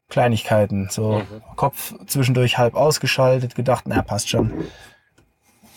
Kleinigkeiten. 0.09 0.89
So 0.91 1.19
Mhm. 1.19 1.43
Kopf 1.57 1.95
zwischendurch 2.07 2.59
halb 2.59 2.75
ausgeschaltet, 2.75 3.55
gedacht, 3.55 3.85
na, 3.87 4.03
passt 4.03 4.29
schon. 4.29 4.51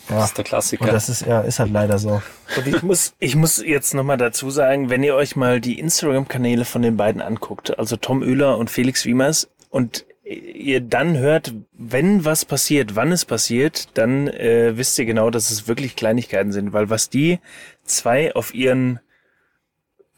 Ja. 0.08 0.16
Das 0.16 0.26
ist 0.26 0.38
der 0.38 0.44
Klassiker. 0.44 0.84
Und 0.84 0.92
das 0.92 1.08
ist, 1.08 1.24
ja, 1.24 1.40
ist 1.40 1.58
halt 1.58 1.72
leider 1.72 1.98
so. 1.98 2.20
Und 2.56 2.66
ich 2.66 2.82
muss, 2.82 3.14
ich 3.20 3.36
muss 3.36 3.64
jetzt 3.64 3.94
nochmal 3.94 4.18
dazu 4.18 4.50
sagen, 4.50 4.90
wenn 4.90 5.02
ihr 5.02 5.14
euch 5.14 5.34
mal 5.34 5.60
die 5.60 5.78
Instagram-Kanäle 5.78 6.66
von 6.66 6.82
den 6.82 6.96
beiden 6.96 7.22
anguckt, 7.22 7.78
also 7.78 7.96
Tom 7.96 8.20
Oehler 8.22 8.58
und 8.58 8.70
Felix 8.70 9.06
Wiemers, 9.06 9.48
und 9.70 10.06
ihr 10.24 10.80
dann 10.80 11.18
hört, 11.18 11.52
wenn 11.72 12.24
was 12.24 12.44
passiert, 12.44 12.96
wann 12.96 13.12
es 13.12 13.24
passiert, 13.24 13.88
dann 13.94 14.28
äh, 14.28 14.76
wisst 14.76 14.98
ihr 14.98 15.04
genau, 15.04 15.30
dass 15.30 15.50
es 15.50 15.68
wirklich 15.68 15.96
Kleinigkeiten 15.96 16.52
sind, 16.52 16.72
weil 16.72 16.90
was 16.90 17.10
die 17.10 17.40
zwei 17.84 18.34
auf 18.34 18.54
ihren 18.54 19.00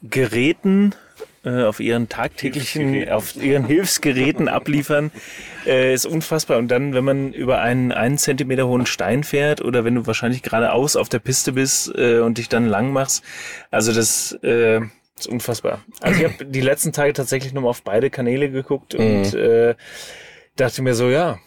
Geräten, 0.02 0.94
äh, 1.44 1.64
auf 1.64 1.80
ihren 1.80 2.08
tagtäglichen, 2.08 3.08
auf 3.08 3.34
ihren 3.36 3.64
Hilfsgeräten 3.64 4.48
abliefern, 4.48 5.10
äh, 5.66 5.92
ist 5.92 6.06
unfassbar. 6.06 6.58
Und 6.58 6.68
dann, 6.68 6.94
wenn 6.94 7.04
man 7.04 7.32
über 7.32 7.60
einen 7.60 7.90
einen 7.90 8.18
Zentimeter 8.18 8.68
hohen 8.68 8.86
Stein 8.86 9.24
fährt 9.24 9.60
oder 9.60 9.84
wenn 9.84 9.96
du 9.96 10.06
wahrscheinlich 10.06 10.42
geradeaus 10.42 10.94
auf 10.94 11.08
der 11.08 11.18
Piste 11.18 11.52
bist 11.52 11.92
äh, 11.96 12.20
und 12.20 12.38
dich 12.38 12.48
dann 12.48 12.66
lang 12.66 12.92
machst, 12.92 13.24
also 13.72 13.92
das 13.92 14.32
äh, 14.42 14.82
ist 15.18 15.28
unfassbar. 15.28 15.82
Also 16.00 16.20
ich 16.20 16.30
habe 16.30 16.44
die 16.44 16.60
letzten 16.60 16.92
Tage 16.92 17.12
tatsächlich 17.12 17.52
nochmal 17.52 17.70
auf 17.70 17.82
beide 17.82 18.10
Kanäle 18.10 18.50
geguckt 18.50 18.94
und 18.94 19.34
äh, 19.34 19.74
dachte 20.56 20.82
mir 20.82 20.94
so, 20.94 21.08
ja, 21.08 21.38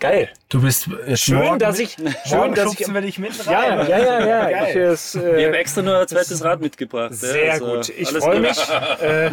Geil. 0.00 0.30
Du 0.48 0.62
bist 0.62 0.88
äh, 1.06 1.16
Schön, 1.16 1.36
morgen 1.38 1.58
dass 1.58 1.78
mit- 1.78 1.88
ich, 1.88 1.96
schön, 2.28 2.54
dass 2.54 2.80
ich, 2.80 2.92
wir 2.92 3.00
dich 3.02 3.18
mit 3.18 3.32
ja, 3.46 3.58
rein. 3.60 3.88
ja, 3.88 3.98
ja, 3.98 4.26
ja. 4.26 4.50
Geil. 4.50 4.66
Ich, 4.70 4.76
es, 4.76 5.14
Ich 5.14 5.22
äh, 5.22 5.46
habe 5.46 5.58
extra 5.58 5.82
nur 5.82 5.98
ein 5.98 6.08
zweites 6.08 6.42
Rad 6.42 6.60
mitgebracht. 6.60 7.10
ja. 7.12 7.16
sehr 7.16 7.52
Also, 7.52 7.66
gut. 7.66 7.88
Ich 7.90 8.08
alles 8.08 8.24
freue 8.24 8.40
mich. 8.40 8.58
Äh, 9.02 9.30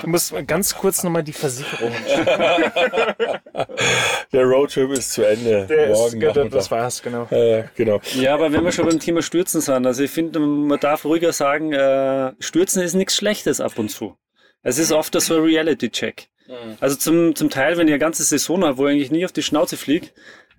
ich 0.00 0.06
muss 0.06 0.32
mal 0.32 0.44
ganz 0.44 0.74
kurz 0.74 1.02
nochmal 1.04 1.22
die 1.22 1.32
Versicherung. 1.34 1.92
Der 4.32 4.44
Roadtrip 4.44 4.90
ist 4.92 5.12
zu 5.12 5.22
Ende. 5.24 5.66
Der 5.66 5.88
ist, 5.88 5.98
Morgen 5.98 6.20
das 6.20 6.36
Nachmittag. 6.36 6.70
war's, 6.70 7.02
genau. 7.02 7.26
Äh, 7.30 7.64
genau. 7.76 8.00
Ja, 8.14 8.34
aber 8.34 8.52
wenn 8.52 8.64
wir 8.64 8.72
schon 8.72 8.86
beim 8.86 9.00
Thema 9.00 9.22
Stürzen 9.22 9.60
sind, 9.60 9.86
also 9.86 10.02
ich 10.02 10.10
finde, 10.10 10.38
man 10.40 10.78
darf 10.80 11.04
ruhiger 11.04 11.32
sagen, 11.32 11.72
äh, 11.72 12.32
Stürzen 12.40 12.82
ist 12.82 12.94
nichts 12.94 13.16
Schlechtes 13.16 13.60
ab 13.60 13.78
und 13.78 13.90
zu. 13.90 14.16
Es 14.62 14.78
ist 14.78 14.92
oft 14.92 15.18
so 15.20 15.36
ein 15.36 15.42
Reality-Check. 15.42 16.28
Also 16.80 16.96
zum, 16.96 17.34
zum 17.34 17.50
Teil, 17.50 17.76
wenn 17.76 17.86
ich 17.88 17.92
eine 17.92 17.98
ganze 17.98 18.24
Saison 18.24 18.64
habe, 18.64 18.78
wo 18.78 18.86
ich 18.86 18.92
eigentlich 18.94 19.10
nie 19.10 19.24
auf 19.24 19.32
die 19.32 19.42
Schnauze 19.42 19.76
fliege, 19.76 20.08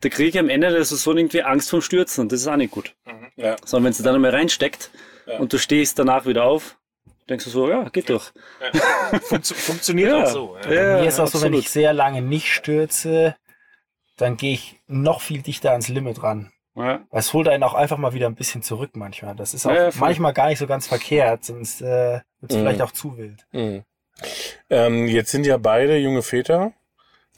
da 0.01 0.09
kriege 0.09 0.29
ich 0.29 0.39
am 0.39 0.49
Ende 0.49 0.69
der 0.69 0.83
Saison 0.85 1.17
irgendwie 1.17 1.43
Angst 1.43 1.69
vom 1.69 1.81
Stürzen 1.81 2.21
und 2.21 2.31
das 2.31 2.41
ist 2.41 2.47
auch 2.47 2.55
nicht 2.55 2.71
gut. 2.71 2.95
Ja. 3.35 3.55
Sondern 3.65 3.85
wenn 3.85 3.91
es 3.91 3.97
dann 4.01 4.15
einmal 4.15 4.31
reinsteckt 4.31 4.91
und 5.39 5.51
du 5.53 5.57
stehst 5.57 5.97
danach 5.99 6.25
wieder 6.25 6.43
auf, 6.45 6.77
denkst 7.29 7.45
du 7.45 7.49
so, 7.51 7.69
ja, 7.69 7.87
geht 7.89 8.09
doch. 8.09 8.31
Funktio- 9.29 9.53
funktioniert 9.55 10.09
Ja. 10.11 10.23
auch 10.23 10.27
so. 10.27 10.57
Ja. 10.65 10.71
Ja, 10.73 11.01
Mir 11.01 11.07
ist 11.07 11.19
auch 11.19 11.27
so, 11.27 11.41
wenn 11.41 11.53
ich 11.53 11.69
sehr 11.69 11.93
lange 11.93 12.21
nicht 12.21 12.47
stürze, 12.53 13.35
dann 14.17 14.37
gehe 14.37 14.53
ich 14.53 14.75
noch 14.87 15.21
viel 15.21 15.41
dichter 15.41 15.71
ans 15.71 15.87
Limit 15.87 16.23
ran. 16.23 16.51
Ja. 16.75 17.01
Weil 17.09 17.19
Es 17.19 17.33
holt 17.33 17.47
einen 17.47 17.63
auch 17.63 17.73
einfach 17.73 17.97
mal 17.97 18.13
wieder 18.13 18.27
ein 18.27 18.35
bisschen 18.35 18.61
zurück 18.63 18.91
manchmal. 18.93 19.35
Das 19.35 19.53
ist 19.53 19.65
auch 19.65 19.71
Ja, 19.73 19.89
ja, 19.89 19.91
manchmal 19.99 20.33
gar 20.33 20.47
nicht 20.47 20.59
so 20.59 20.67
ganz 20.67 20.87
verkehrt, 20.87 21.43
sonst 21.45 21.81
äh, 21.81 22.21
wird 22.39 22.51
es 22.51 22.55
Mhm. 22.55 22.61
vielleicht 22.61 22.81
auch 22.81 22.91
zu 22.91 23.17
wild. 23.17 23.45
Mhm. 23.51 23.83
Ähm, 24.69 25.07
jetzt 25.07 25.31
sind 25.31 25.45
ja 25.45 25.57
beide 25.57 25.97
junge 25.97 26.21
Väter. 26.21 26.73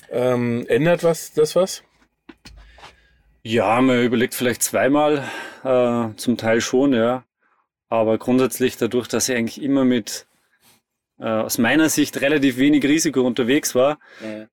Ähm, 0.10 0.65
ändert 0.67 1.04
was 1.04 1.34
das 1.34 1.56
was? 1.56 1.84
Ja, 3.44 3.82
man 3.82 4.04
überlegt 4.04 4.36
vielleicht 4.36 4.62
zweimal, 4.62 5.24
äh, 5.63 6.15
zum 6.15 6.38
Teil 6.38 6.62
schon, 6.62 6.94
ja. 6.94 7.24
Aber 7.89 8.17
grundsätzlich 8.17 8.78
dadurch, 8.78 9.08
dass 9.08 9.30
ich 9.30 9.36
eigentlich 9.36 9.62
immer 9.62 9.84
mit 9.84 10.28
äh, 11.20 11.26
aus 11.26 11.58
meiner 11.58 11.89
Sicht 11.89 12.22
relativ 12.22 12.58
wenig 12.58 12.84
Risiko 12.84 13.22
unterwegs 13.22 13.76
war, 13.76 14.00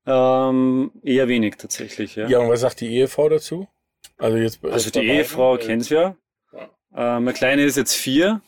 ähm, 0.06 0.90
eher 1.02 1.28
wenig 1.28 1.56
tatsächlich, 1.56 2.16
ja. 2.16 2.28
Ja, 2.28 2.38
und 2.38 2.48
was 2.48 2.60
sagt 2.60 2.80
die 2.80 2.94
Ehefrau 2.94 3.28
dazu? 3.28 3.68
Also 4.16 4.36
jetzt 4.36 4.64
also 4.64 4.90
die 4.90 5.06
Ehefrau 5.06 5.56
kennt's 5.56 5.88
ja. 5.88 6.16
Äh, 6.94 7.20
meine 7.20 7.32
Kleine 7.32 7.62
ist 7.64 7.76
jetzt 7.76 7.94
vier. 7.94 8.40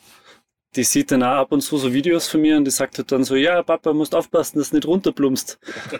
Die 0.75 0.83
sieht 0.83 1.11
dann 1.11 1.23
auch 1.23 1.37
ab 1.37 1.51
und 1.51 1.61
zu 1.61 1.77
so 1.77 1.91
Videos 1.93 2.29
von 2.29 2.41
mir 2.41 2.55
und 2.55 2.65
die 2.65 2.71
sagt 2.71 2.97
halt 2.97 3.11
dann 3.11 3.23
so, 3.25 3.35
ja, 3.35 3.61
Papa, 3.61 3.93
musst 3.93 4.15
aufpassen, 4.15 4.59
dass 4.59 4.69
du 4.69 4.77
nicht 4.77 4.87
runterplumpst. 4.87 5.59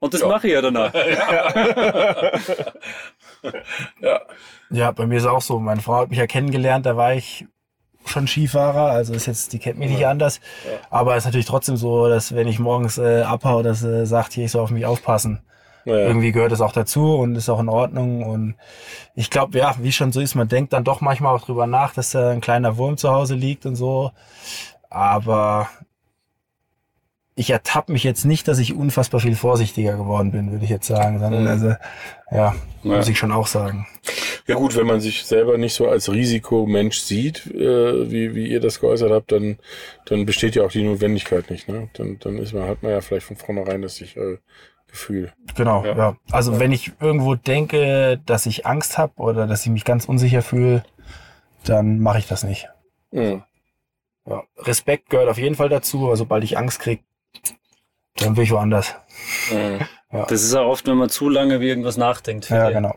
und 0.00 0.14
das 0.14 0.22
mache 0.22 0.46
ich 0.46 0.52
ja 0.54 0.62
danach. 0.62 0.92
Ja, 4.70 4.90
bei 4.90 5.06
mir 5.06 5.18
ist 5.18 5.26
auch 5.26 5.42
so. 5.42 5.60
Meine 5.60 5.82
Frau 5.82 5.96
hat 5.96 6.08
mich 6.10 6.18
ja 6.18 6.26
kennengelernt, 6.26 6.86
da 6.86 6.96
war 6.96 7.14
ich 7.14 7.46
schon 8.06 8.26
Skifahrer, 8.26 8.90
also 8.90 9.14
ist 9.14 9.26
jetzt, 9.26 9.52
die 9.52 9.58
kennt 9.58 9.78
mich 9.78 9.90
nicht 9.90 10.06
anders. 10.06 10.40
Aber 10.90 11.12
es 11.12 11.18
ist 11.18 11.24
natürlich 11.26 11.46
trotzdem 11.46 11.76
so, 11.76 12.08
dass 12.08 12.34
wenn 12.34 12.48
ich 12.48 12.58
morgens 12.58 12.98
äh, 12.98 13.22
abhau, 13.22 13.62
dass 13.62 13.80
sie 13.80 14.06
sagt, 14.06 14.32
hier, 14.32 14.46
ich 14.46 14.50
soll 14.50 14.62
auf 14.62 14.70
mich 14.70 14.86
aufpassen. 14.86 15.42
Naja. 15.84 16.06
Irgendwie 16.06 16.32
gehört 16.32 16.52
das 16.52 16.60
auch 16.60 16.72
dazu 16.72 17.14
und 17.16 17.36
ist 17.36 17.48
auch 17.48 17.60
in 17.60 17.68
Ordnung. 17.68 18.22
Und 18.24 18.54
ich 19.14 19.30
glaube, 19.30 19.58
ja, 19.58 19.74
wie 19.80 19.92
schon 19.92 20.12
so 20.12 20.20
ist, 20.20 20.34
man 20.34 20.48
denkt 20.48 20.72
dann 20.72 20.84
doch 20.84 21.00
manchmal 21.00 21.34
auch 21.34 21.44
drüber 21.44 21.66
nach, 21.66 21.92
dass 21.94 22.10
da 22.12 22.30
ein 22.30 22.40
kleiner 22.40 22.76
Wurm 22.76 22.96
zu 22.96 23.10
Hause 23.10 23.34
liegt 23.34 23.66
und 23.66 23.76
so. 23.76 24.10
Aber 24.90 25.68
ich 27.36 27.50
ertappe 27.50 27.90
mich 27.92 28.04
jetzt 28.04 28.24
nicht, 28.24 28.46
dass 28.46 28.60
ich 28.60 28.74
unfassbar 28.74 29.20
viel 29.20 29.34
vorsichtiger 29.34 29.96
geworden 29.96 30.30
bin, 30.30 30.52
würde 30.52 30.64
ich 30.64 30.70
jetzt 30.70 30.86
sagen. 30.86 31.18
Sondern 31.18 31.42
Mhm. 31.42 31.48
also, 31.48 31.68
ja, 31.68 31.76
Ja. 32.30 32.54
muss 32.82 33.08
ich 33.08 33.18
schon 33.18 33.32
auch 33.32 33.48
sagen. 33.48 33.86
Ja 34.46 34.54
gut, 34.54 34.76
wenn 34.76 34.86
man 34.86 35.00
sich 35.00 35.24
selber 35.24 35.58
nicht 35.58 35.74
so 35.74 35.88
als 35.88 36.10
Risikomensch 36.12 36.98
sieht, 37.00 37.46
äh, 37.46 38.10
wie, 38.10 38.34
wie 38.34 38.46
ihr 38.46 38.60
das 38.60 38.78
geäußert 38.78 39.10
habt, 39.10 39.32
dann, 39.32 39.58
dann 40.04 40.26
besteht 40.26 40.54
ja 40.54 40.64
auch 40.64 40.70
die 40.70 40.84
Notwendigkeit 40.84 41.50
nicht. 41.50 41.66
Ne? 41.68 41.88
Dann, 41.94 42.18
dann 42.20 42.38
ist 42.38 42.52
man, 42.52 42.68
hat 42.68 42.82
man 42.82 42.92
ja 42.92 43.00
vielleicht 43.00 43.26
von 43.26 43.36
vornherein 43.36 43.82
das 43.82 44.00
äh, 44.00 44.36
Gefühl. 44.94 45.32
Genau, 45.56 45.84
Ja. 45.84 45.96
ja. 45.96 46.16
Also 46.30 46.60
wenn 46.60 46.70
ich 46.70 46.92
irgendwo 47.00 47.34
denke, 47.34 48.20
dass 48.26 48.46
ich 48.46 48.64
Angst 48.64 48.96
habe 48.96 49.14
oder 49.16 49.48
dass 49.48 49.66
ich 49.66 49.72
mich 49.72 49.84
ganz 49.84 50.04
unsicher 50.04 50.40
fühle, 50.40 50.84
dann 51.64 51.98
mache 51.98 52.18
ich 52.20 52.28
das 52.28 52.44
nicht. 52.44 52.68
Mhm. 53.10 53.42
Ja. 54.24 54.44
Respekt 54.58 55.10
gehört 55.10 55.28
auf 55.28 55.36
jeden 55.36 55.56
Fall 55.56 55.68
dazu, 55.68 56.06
aber 56.06 56.16
sobald 56.16 56.44
ich 56.44 56.56
Angst 56.56 56.78
krieg, 56.78 57.02
dann 58.18 58.36
will 58.36 58.44
ich 58.44 58.52
woanders. 58.52 58.94
Mhm. 59.50 59.80
Das 60.28 60.44
ist 60.44 60.54
auch 60.54 60.68
oft, 60.68 60.86
wenn 60.86 60.96
man 60.96 61.08
zu 61.08 61.28
lange 61.28 61.58
wie 61.58 61.68
irgendwas 61.68 61.96
nachdenkt. 61.96 62.48
Ja, 62.48 62.68
ich. 62.68 62.76
genau. 62.76 62.94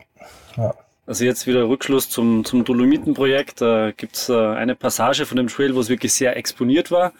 Also 1.04 1.24
jetzt 1.24 1.48
wieder 1.48 1.68
Rückschluss 1.68 2.08
zum, 2.08 2.44
zum 2.44 2.64
Dolomitenprojekt. 2.64 3.60
Da 3.60 3.90
gibt's 3.90 4.28
äh, 4.28 4.36
eine 4.36 4.76
Passage 4.76 5.26
von 5.26 5.36
dem 5.36 5.48
Trail, 5.48 5.74
wo 5.74 5.80
es 5.80 5.88
wirklich 5.88 6.12
sehr 6.12 6.36
exponiert 6.36 6.92
war. 6.92 7.12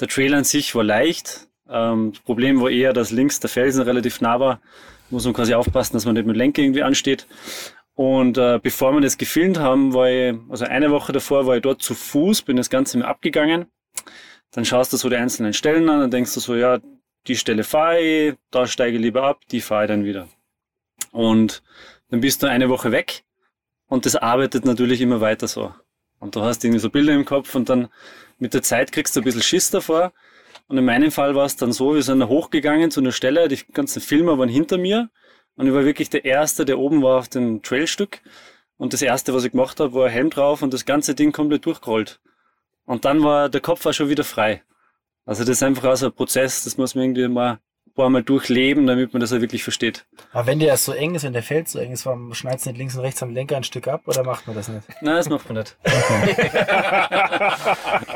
Der 0.00 0.08
Trail 0.08 0.34
an 0.34 0.42
sich 0.42 0.74
war 0.74 0.82
leicht. 0.82 1.45
Ähm, 1.68 2.12
das 2.12 2.22
Problem 2.22 2.60
war 2.60 2.70
eher, 2.70 2.92
dass 2.92 3.10
links 3.10 3.40
der 3.40 3.50
Felsen 3.50 3.82
relativ 3.82 4.20
nah 4.20 4.40
war. 4.40 4.60
Muss 5.10 5.24
man 5.24 5.34
quasi 5.34 5.54
aufpassen, 5.54 5.94
dass 5.94 6.04
man 6.04 6.14
nicht 6.14 6.26
mit 6.26 6.36
Lenker 6.36 6.62
irgendwie 6.62 6.82
ansteht. 6.82 7.26
Und 7.94 8.36
äh, 8.36 8.60
bevor 8.62 8.92
wir 8.92 9.00
das 9.00 9.16
gefilmt 9.16 9.58
haben, 9.58 9.94
war 9.94 10.10
ich, 10.10 10.36
also 10.50 10.66
eine 10.66 10.90
Woche 10.90 11.12
davor 11.12 11.46
war 11.46 11.56
ich 11.56 11.62
dort 11.62 11.82
zu 11.82 11.94
Fuß, 11.94 12.42
bin 12.42 12.56
das 12.56 12.68
Ganze 12.68 12.98
mir 12.98 13.06
abgegangen. 13.06 13.66
Dann 14.52 14.64
schaust 14.64 14.92
du 14.92 14.96
so 14.96 15.08
die 15.08 15.16
einzelnen 15.16 15.54
Stellen 15.54 15.88
an 15.88 16.02
und 16.02 16.12
denkst 16.12 16.34
du 16.34 16.40
so, 16.40 16.54
ja, 16.54 16.78
die 17.26 17.36
Stelle 17.36 17.64
fahre 17.64 18.00
ich, 18.00 18.34
da 18.50 18.66
steige 18.66 18.96
ich 18.96 19.02
lieber 19.02 19.22
ab, 19.22 19.40
die 19.50 19.60
fahre 19.60 19.84
ich 19.84 19.88
dann 19.88 20.04
wieder. 20.04 20.28
Und 21.10 21.62
dann 22.10 22.20
bist 22.20 22.42
du 22.42 22.48
eine 22.48 22.68
Woche 22.68 22.92
weg 22.92 23.24
und 23.88 24.06
das 24.06 24.16
arbeitet 24.16 24.64
natürlich 24.64 25.00
immer 25.00 25.20
weiter 25.20 25.48
so. 25.48 25.74
Und 26.18 26.36
du 26.36 26.42
hast 26.42 26.64
irgendwie 26.64 26.80
so 26.80 26.90
Bilder 26.90 27.14
im 27.14 27.24
Kopf 27.24 27.54
und 27.54 27.68
dann 27.68 27.88
mit 28.38 28.54
der 28.54 28.62
Zeit 28.62 28.92
kriegst 28.92 29.16
du 29.16 29.20
ein 29.20 29.24
bisschen 29.24 29.42
Schiss 29.42 29.70
davor. 29.70 30.12
Und 30.68 30.78
in 30.78 30.84
meinem 30.84 31.12
Fall 31.12 31.34
war 31.34 31.46
es 31.46 31.56
dann 31.56 31.72
so, 31.72 31.94
wir 31.94 32.02
sind 32.02 32.26
hochgegangen 32.26 32.90
zu 32.90 33.00
einer 33.00 33.12
Stelle, 33.12 33.48
die 33.48 33.58
ganzen 33.72 34.00
Filme 34.00 34.36
waren 34.38 34.48
hinter 34.48 34.78
mir 34.78 35.10
und 35.54 35.66
ich 35.66 35.72
war 35.72 35.84
wirklich 35.84 36.10
der 36.10 36.24
Erste, 36.24 36.64
der 36.64 36.78
oben 36.78 37.02
war 37.02 37.18
auf 37.18 37.28
dem 37.28 37.62
Trailstück. 37.62 38.20
Und 38.76 38.92
das 38.92 39.00
Erste, 39.00 39.32
was 39.32 39.44
ich 39.44 39.52
gemacht 39.52 39.80
habe, 39.80 39.94
war 39.94 40.06
ein 40.06 40.12
Helm 40.12 40.30
drauf 40.30 40.62
und 40.62 40.74
das 40.74 40.84
ganze 40.84 41.14
Ding 41.14 41.32
komplett 41.32 41.64
durchgerollt. 41.64 42.20
Und 42.84 43.04
dann 43.04 43.22
war 43.22 43.48
der 43.48 43.60
Kopf 43.60 43.86
auch 43.86 43.92
schon 43.92 44.08
wieder 44.08 44.24
frei. 44.24 44.62
Also 45.24 45.42
das 45.42 45.50
ist 45.56 45.62
einfach 45.62 45.84
auch 45.84 45.96
so 45.96 46.06
ein 46.06 46.12
Prozess, 46.12 46.64
das 46.64 46.76
muss 46.76 46.94
man 46.94 47.04
irgendwie 47.04 47.28
mal 47.28 47.58
paar 47.96 48.10
Mal 48.10 48.22
durchleben, 48.22 48.86
damit 48.86 49.12
man 49.12 49.20
das 49.20 49.32
auch 49.32 49.40
wirklich 49.40 49.64
versteht. 49.64 50.04
Aber 50.32 50.46
wenn 50.46 50.60
der 50.60 50.76
so 50.76 50.92
eng 50.92 51.14
ist, 51.14 51.24
wenn 51.24 51.32
der 51.32 51.42
Feld 51.42 51.68
so 51.68 51.78
eng 51.80 51.92
ist, 51.92 52.06
warum 52.06 52.32
schneidest 52.34 52.66
du 52.66 52.70
nicht 52.70 52.78
links 52.78 52.94
und 52.94 53.00
rechts 53.00 53.22
am 53.22 53.34
Lenker 53.34 53.56
ein 53.56 53.64
Stück 53.64 53.88
ab 53.88 54.02
oder 54.06 54.22
macht 54.22 54.46
man 54.46 54.54
das 54.54 54.68
nicht? 54.68 54.86
Nein, 55.00 55.16
das 55.16 55.28
macht 55.28 55.48
man 55.48 55.58
nicht. 55.58 55.76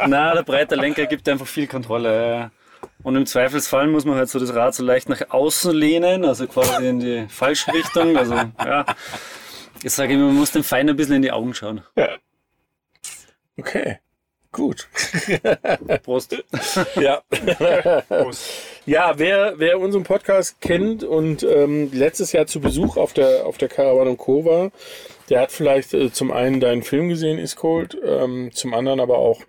Nein, 0.07 0.35
der 0.37 0.43
breite 0.45 0.77
Lenker 0.77 1.07
gibt 1.07 1.29
einfach 1.29 1.47
viel 1.47 1.67
Kontrolle. 1.67 2.31
ja. 2.37 2.51
Und 3.03 3.17
im 3.17 3.27
Zweifelsfall 3.27 3.87
muss 3.89 4.05
man 4.05 4.17
halt 4.17 4.29
so 4.29 4.39
das 4.39 4.55
Rad 4.55 4.75
so 4.75 4.85
leicht 4.85 5.09
nach 5.09 5.23
außen 5.31 5.75
lehnen, 5.75 6.25
also 6.25 6.47
quasi 6.47 6.87
in 6.87 7.01
die 7.01 7.27
falsche 7.29 7.73
Richtung. 7.73 8.17
Also, 8.17 8.35
ja. 8.35 8.85
Ich 9.83 9.93
sage 9.93 10.15
immer, 10.15 10.27
man 10.27 10.37
muss 10.37 10.53
dem 10.53 10.65
Feind 10.65 10.91
ein 10.91 10.97
bisschen 10.97 11.17
in 11.17 11.23
die 11.23 11.33
Augen 11.33 11.55
schauen. 11.55 11.83
Okay, 13.59 13.99
gut. 14.53 14.89
Prost. 16.03 16.37
Ja. 17.01 17.23
ja, 18.87 19.19
wer, 19.19 19.55
wer 19.59 19.81
unseren 19.81 20.05
Podcast 20.05 20.61
kennt 20.61 21.05
und 21.05 21.43
ähm, 21.43 21.91
letztes 21.93 22.33
Jahr 22.33 22.47
zu 22.47 22.61
Besuch 22.61 22.97
auf 22.97 23.13
der, 23.13 23.47
auf 23.47 23.59
der 23.59 23.69
Caravan 23.69 24.17
Co. 24.17 24.45
war, 24.45 24.71
der 25.29 25.41
hat 25.41 25.53
vielleicht 25.53 25.95
äh, 25.95 26.13
zum 26.13 26.31
einen 26.31 26.61
deinen 26.61 26.83
Film 26.83 27.09
gesehen, 27.09 27.39
Is 27.39 27.57
Cold, 27.57 27.97
ähm, 28.05 28.51
zum 28.53 28.75
anderen 28.75 29.01
aber 29.01 29.19
auch 29.19 29.41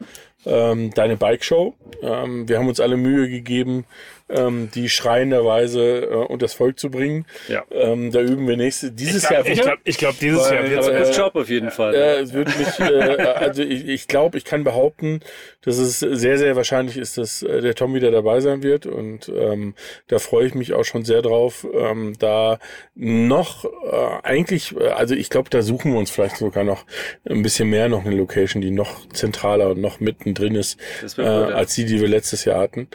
ähm, 0.45 0.91
deine 0.93 1.17
Bike-Show. 1.17 1.73
Ähm, 2.01 2.47
wir 2.47 2.57
haben 2.57 2.67
uns 2.67 2.79
alle 2.79 2.97
Mühe 2.97 3.29
gegeben, 3.29 3.85
ähm, 4.33 4.69
die 4.73 4.89
schreienderweise 4.89 6.01
äh, 6.01 6.15
unter 6.15 6.45
das 6.45 6.53
Volk 6.53 6.79
zu 6.79 6.89
bringen. 6.89 7.25
Ja. 7.47 7.63
Ähm, 7.71 8.11
da 8.11 8.21
üben 8.21 8.47
wir 8.47 8.57
nächstes, 8.57 8.93
dieses 8.95 9.29
Jahr 9.29 9.41
Ich 9.45 9.51
wieder. 9.53 9.63
glaube, 9.63 9.81
ich 9.83 9.97
glaub, 9.97 10.19
dieses 10.19 10.49
Weil- 10.49 10.71
Jahr 10.71 10.85
wird 10.85 11.01
äh, 11.01 11.03
gut 11.07 11.17
Job 11.17 11.35
auf 11.35 11.49
jeden 11.49 11.71
Fall. 11.71 11.93
Ja, 11.93 12.15
es 12.15 12.33
wird 12.33 12.47
mich, 12.57 12.79
äh, 12.79 13.17
also 13.21 13.61
ich, 13.63 13.87
ich 13.87 14.07
glaube, 14.07 14.37
ich 14.37 14.45
kann 14.45 14.63
behaupten, 14.63 15.19
dass 15.61 15.77
es 15.77 15.99
sehr, 15.99 16.37
sehr 16.37 16.55
wahrscheinlich 16.55 16.97
ist, 16.97 17.17
dass 17.17 17.43
äh, 17.43 17.61
der 17.61 17.75
Tom 17.75 17.93
wieder 17.93 18.11
dabei 18.11 18.39
sein 18.41 18.63
wird 18.63 18.85
und 18.85 19.29
ähm, 19.29 19.75
da 20.07 20.19
freue 20.19 20.47
ich 20.47 20.55
mich 20.55 20.73
auch 20.73 20.83
schon 20.85 21.05
sehr 21.05 21.21
drauf, 21.21 21.67
ähm, 21.73 22.13
da 22.19 22.59
noch 22.95 23.65
äh, 23.65 23.69
eigentlich, 24.23 24.75
äh, 24.77 24.87
also 24.89 25.15
ich 25.15 25.29
glaube, 25.29 25.49
da 25.49 25.61
suchen 25.61 25.91
wir 25.91 25.99
uns 25.99 26.09
vielleicht 26.11 26.37
sogar 26.37 26.63
noch 26.63 26.85
ein 27.29 27.41
bisschen 27.43 27.69
mehr 27.69 27.89
noch 27.89 28.05
eine 28.05 28.15
Location, 28.15 28.61
die 28.61 28.71
noch 28.71 29.07
zentraler 29.09 29.69
und 29.71 29.81
noch 29.81 29.99
mittendrin 29.99 30.55
ist, 30.55 30.77
äh, 31.17 31.21
ja. 31.23 31.45
als 31.49 31.75
die, 31.75 31.85
die 31.85 31.99
wir 32.01 32.07
letztes 32.07 32.45
Jahr 32.45 32.59
hatten. 32.59 32.87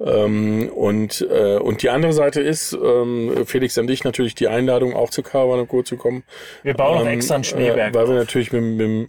Ähm, 0.00 0.70
und, 0.84 1.26
äh, 1.30 1.56
und 1.56 1.80
die 1.80 1.88
andere 1.88 2.12
Seite 2.12 2.42
ist, 2.42 2.74
ähm, 2.74 3.46
Felix, 3.46 3.78
an 3.78 3.86
dich 3.86 4.04
natürlich 4.04 4.34
die 4.34 4.48
Einladung, 4.48 4.94
auch 4.94 5.08
zu 5.08 5.22
Caravan 5.22 5.66
Co. 5.66 5.82
zu 5.82 5.96
kommen. 5.96 6.24
Wir 6.62 6.74
bauen 6.74 6.98
noch 6.98 7.06
Ähm, 7.06 7.14
extra 7.14 7.36
einen 7.36 7.44
Schneeberg. 7.44 7.94
Äh, 7.94 7.98
weil 7.98 8.08
wir 8.08 8.16
natürlich 8.16 8.52
mit, 8.52 8.62
mit 8.62 9.08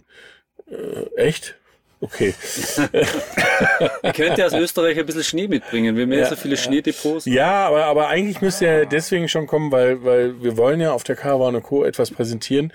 äh, 0.70 1.20
echt? 1.20 1.58
Okay. 2.00 2.34
Ihr 4.02 4.12
könnt 4.12 4.38
ja 4.38 4.46
aus 4.46 4.52
Österreich 4.52 4.98
ein 4.98 5.06
bisschen 5.06 5.24
Schnee 5.24 5.48
mitbringen. 5.48 5.96
Wir 5.96 6.02
haben 6.04 6.12
ja 6.12 6.26
so 6.26 6.36
viele 6.36 6.56
Schneedepots. 6.56 7.24
Ja, 7.26 7.66
aber, 7.68 7.86
aber 7.86 8.08
eigentlich 8.08 8.40
müsste 8.40 8.66
er 8.66 8.86
deswegen 8.86 9.28
schon 9.28 9.46
kommen, 9.46 9.72
weil, 9.72 10.04
weil 10.04 10.42
wir 10.42 10.56
wollen 10.56 10.80
ja 10.80 10.92
auf 10.92 11.04
der 11.04 11.16
Caravan 11.16 11.62
Co. 11.62 11.84
etwas 11.84 12.10
präsentieren, 12.10 12.72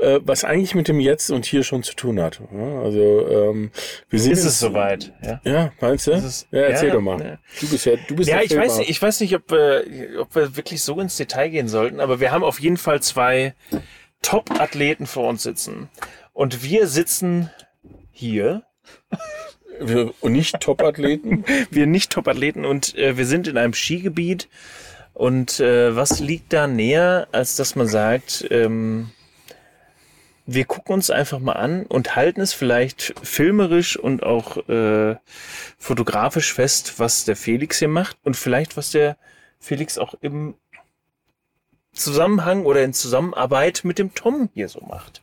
äh, 0.00 0.20
was 0.22 0.44
eigentlich 0.44 0.74
mit 0.74 0.88
dem 0.88 1.00
Jetzt 1.00 1.30
und 1.30 1.44
Hier 1.44 1.64
schon 1.64 1.82
zu 1.82 1.94
tun 1.94 2.20
hat. 2.20 2.40
Ja, 2.50 2.80
also 2.82 3.28
ähm, 3.28 3.70
wir 4.08 4.18
sind 4.20 4.32
Ist 4.32 4.38
es 4.40 4.44
jetzt- 4.46 4.58
soweit? 4.60 5.12
Ja. 5.22 5.40
Ja, 5.44 5.72
meinst 5.80 6.06
du? 6.06 6.12
es- 6.12 6.46
ja, 6.50 6.60
erzähl 6.62 6.88
ja, 6.88 6.94
doch 6.94 7.00
mal. 7.02 7.20
ja. 7.22 7.38
Du 7.60 7.68
bist 7.68 7.84
ja, 7.84 7.92
du 8.08 8.16
bist 8.16 8.28
Ja, 8.30 8.40
ich 8.40 8.56
weiß, 8.56 8.78
nicht, 8.78 8.90
ich 8.90 9.00
weiß 9.02 9.20
nicht, 9.20 9.34
ob 9.34 9.50
wir, 9.50 9.84
ob 10.20 10.34
wir 10.34 10.56
wirklich 10.56 10.82
so 10.82 10.98
ins 11.00 11.16
Detail 11.16 11.50
gehen 11.50 11.68
sollten, 11.68 12.00
aber 12.00 12.20
wir 12.20 12.30
haben 12.32 12.42
auf 12.42 12.58
jeden 12.60 12.78
Fall 12.78 13.02
zwei 13.02 13.54
Top-Athleten 14.22 15.06
vor 15.06 15.28
uns 15.28 15.42
sitzen. 15.42 15.88
Und 16.32 16.62
wir 16.62 16.86
sitzen 16.86 17.50
hier, 18.16 18.62
Wir- 19.78 20.14
und 20.20 20.32
nicht 20.32 20.58
Top-Athleten. 20.60 21.44
wir 21.70 21.86
nicht 21.86 22.10
Top-Athleten 22.10 22.64
und 22.64 22.96
äh, 22.96 23.18
wir 23.18 23.26
sind 23.26 23.46
in 23.46 23.58
einem 23.58 23.74
Skigebiet. 23.74 24.48
Und 25.12 25.60
äh, 25.60 25.94
was 25.94 26.20
liegt 26.20 26.52
da 26.52 26.66
näher, 26.66 27.28
als 27.32 27.56
dass 27.56 27.74
man 27.74 27.86
sagt, 27.86 28.46
ähm, 28.50 29.10
wir 30.46 30.64
gucken 30.64 30.94
uns 30.94 31.10
einfach 31.10 31.40
mal 31.40 31.54
an 31.54 31.84
und 31.86 32.16
halten 32.16 32.40
es 32.40 32.52
vielleicht 32.52 33.14
filmerisch 33.22 33.98
und 33.98 34.22
auch 34.22 34.68
äh, 34.68 35.16
fotografisch 35.78 36.54
fest, 36.54 36.98
was 36.98 37.24
der 37.24 37.36
Felix 37.36 37.78
hier 37.78 37.88
macht 37.88 38.16
und 38.24 38.36
vielleicht 38.36 38.76
was 38.76 38.90
der 38.90 39.16
Felix 39.58 39.98
auch 39.98 40.14
im 40.20 40.54
Zusammenhang 41.92 42.64
oder 42.64 42.82
in 42.82 42.92
Zusammenarbeit 42.92 43.82
mit 43.84 43.98
dem 43.98 44.14
Tom 44.14 44.50
hier 44.54 44.68
so 44.68 44.80
macht. 44.80 45.22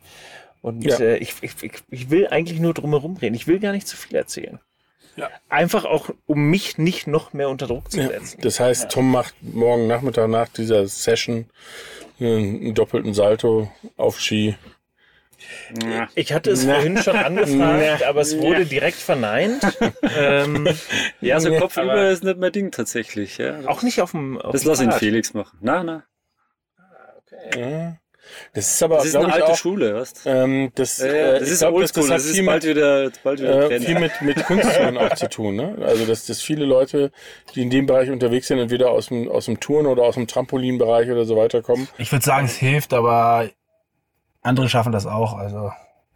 Und 0.64 0.82
Ja. 0.82 0.98
äh, 0.98 1.18
ich, 1.18 1.34
ich, 1.42 1.52
ich, 1.90 2.08
will 2.08 2.26
eigentlich 2.28 2.58
nur 2.58 2.72
drumherum 2.72 3.18
reden. 3.18 3.34
Ich 3.34 3.46
will 3.46 3.58
gar 3.58 3.72
nicht 3.72 3.86
zu 3.86 3.98
viel 3.98 4.16
erzählen. 4.16 4.60
Ja. 5.14 5.28
Einfach 5.50 5.84
auch, 5.84 6.08
um 6.24 6.48
mich 6.48 6.78
nicht 6.78 7.06
noch 7.06 7.34
mehr 7.34 7.50
unter 7.50 7.66
Druck 7.66 7.90
zu 7.90 8.00
Ja, 8.00 8.08
setzen. 8.08 8.40
das 8.40 8.60
heißt, 8.60 8.90
Tom 8.90 9.10
macht 9.12 9.34
morgen 9.42 9.86
Nachmittag 9.88 10.26
nach 10.30 10.48
dieser 10.48 10.86
Session 10.86 11.50
einen, 12.18 12.62
einen 12.62 12.74
doppelten 12.74 13.12
Salto 13.12 13.70
auf 13.98 14.18
Ski. 14.18 14.56
Ich 16.14 16.32
hatte 16.32 16.52
es 16.52 16.64
vorhin 16.64 16.96
schon 16.96 17.16
angefragt, 17.28 18.02
aber 18.02 18.22
es 18.22 18.38
wurde 18.38 18.64
direkt 18.64 18.96
verneint. 18.96 19.62
ähm, 20.16 20.66
Ja, 21.20 21.40
so 21.40 21.54
kopfüber 21.56 22.08
ist 22.08 22.24
nicht 22.24 22.38
mein 22.38 22.52
Ding 22.52 22.70
tatsächlich. 22.70 23.36
Ja. 23.36 23.66
auch 23.66 23.82
nicht 23.82 24.00
auf 24.00 24.12
dem. 24.12 24.38
Auf 24.40 24.52
das 24.52 24.62
dem 24.62 24.68
lass 24.70 24.80
ihn. 24.80 24.92
Felix 24.92 25.34
machen. 25.34 25.58
Na, 25.60 25.82
na. 25.84 26.04
Ja. 27.54 27.98
Das 28.52 28.66
ist 28.74 28.82
aber, 28.82 28.96
Das 28.96 29.06
ist 29.06 29.16
eine 29.16 29.32
alte 29.32 29.46
auch, 29.48 29.56
Schule, 29.56 30.04
du? 30.24 30.30
ähm, 30.30 30.72
das, 30.74 30.98
Ja, 30.98 31.06
äh, 31.06 31.18
ja, 31.18 31.32
das 31.38 31.42
ich 31.42 31.48
ist 31.54 31.58
glaub, 31.60 31.74
oldschool, 31.74 32.08
das, 32.08 32.08
das 32.08 32.22
das 32.22 32.22
hat 32.24 32.30
ist 32.30 32.36
viel 32.36 32.46
bald 32.46 32.64
mit, 32.64 32.76
wieder, 32.76 33.10
bald 33.22 33.40
wieder 33.40 33.70
äh, 33.70 33.80
viel 33.80 33.98
mit, 33.98 34.22
mit 34.22 34.36
Künstlern 34.46 34.98
auch 34.98 35.14
zu 35.14 35.28
tun. 35.28 35.56
Ne? 35.56 35.76
Also, 35.82 36.06
dass, 36.06 36.26
dass 36.26 36.40
viele 36.40 36.64
Leute, 36.64 37.10
die 37.54 37.62
in 37.62 37.70
dem 37.70 37.86
Bereich 37.86 38.10
unterwegs 38.10 38.48
sind, 38.48 38.58
entweder 38.58 38.90
aus 38.90 39.08
dem, 39.08 39.28
aus 39.30 39.46
dem 39.46 39.60
Touren 39.60 39.86
oder 39.86 40.02
aus 40.04 40.14
dem 40.14 40.26
Trampolinbereich 40.26 41.10
oder 41.10 41.24
so 41.24 41.36
weiter 41.36 41.62
kommen. 41.62 41.88
Ich 41.98 42.10
würde 42.12 42.24
sagen, 42.24 42.46
es 42.46 42.56
hilft, 42.56 42.92
aber 42.94 43.48
andere 44.42 44.68
schaffen 44.68 44.92
das 44.92 45.06
auch. 45.06 45.34
Also 45.34 45.72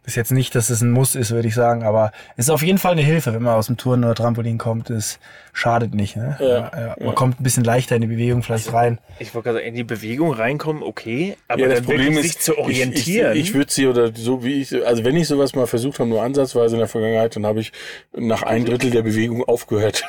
ist 0.09 0.15
jetzt 0.15 0.31
nicht, 0.31 0.55
dass 0.55 0.69
es 0.69 0.81
ein 0.81 0.91
Muss 0.91 1.15
ist, 1.15 1.31
würde 1.31 1.47
ich 1.47 1.55
sagen, 1.55 1.83
aber 1.83 2.11
es 2.35 2.45
ist 2.45 2.49
auf 2.49 2.63
jeden 2.63 2.77
Fall 2.79 2.93
eine 2.93 3.01
Hilfe, 3.01 3.33
wenn 3.33 3.43
man 3.43 3.55
aus 3.55 3.67
dem 3.67 3.77
Touren 3.77 4.03
oder 4.03 4.15
Trampolin 4.15 4.57
kommt. 4.57 4.89
Es 4.89 5.19
schadet 5.53 5.93
nicht. 5.93 6.15
Ne? 6.15 6.37
Ja, 6.39 6.95
Man 7.03 7.15
kommt 7.15 7.39
ein 7.39 7.43
bisschen 7.43 7.63
leichter 7.63 7.95
in 7.95 8.01
die 8.01 8.07
Bewegung 8.07 8.41
vielleicht 8.43 8.71
rein. 8.73 8.97
Ich 9.19 9.33
wollte 9.35 9.49
gerade 9.49 9.59
sagen, 9.59 9.67
in 9.69 9.75
die 9.75 9.83
Bewegung 9.83 10.33
reinkommen, 10.33 10.81
okay, 10.83 11.35
aber 11.47 11.61
Ja, 11.61 11.67
dann 11.75 11.87
wirklich 11.87 12.21
sich 12.21 12.39
zu 12.39 12.57
orientieren. 12.57 13.33
Ich, 13.33 13.39
ich, 13.41 13.49
ich 13.49 13.53
würde 13.53 13.71
sie 13.71 13.85
oder 13.87 14.11
so 14.15 14.43
wie 14.43 14.61
ich, 14.61 14.73
also 14.85 15.03
wenn 15.03 15.15
ich 15.15 15.27
sowas 15.27 15.53
mal 15.53 15.67
versucht 15.67 15.99
habe, 15.99 16.09
nur 16.09 16.21
ansatzweise 16.23 16.75
in 16.75 16.79
der 16.79 16.87
Vergangenheit, 16.87 17.35
dann 17.35 17.45
habe 17.45 17.59
ich 17.59 17.71
nach 18.15 18.41
ein 18.43 18.65
Drittel 18.65 18.89
der 18.91 19.01
Bewegung 19.03 19.43
aufgehört, 19.43 20.03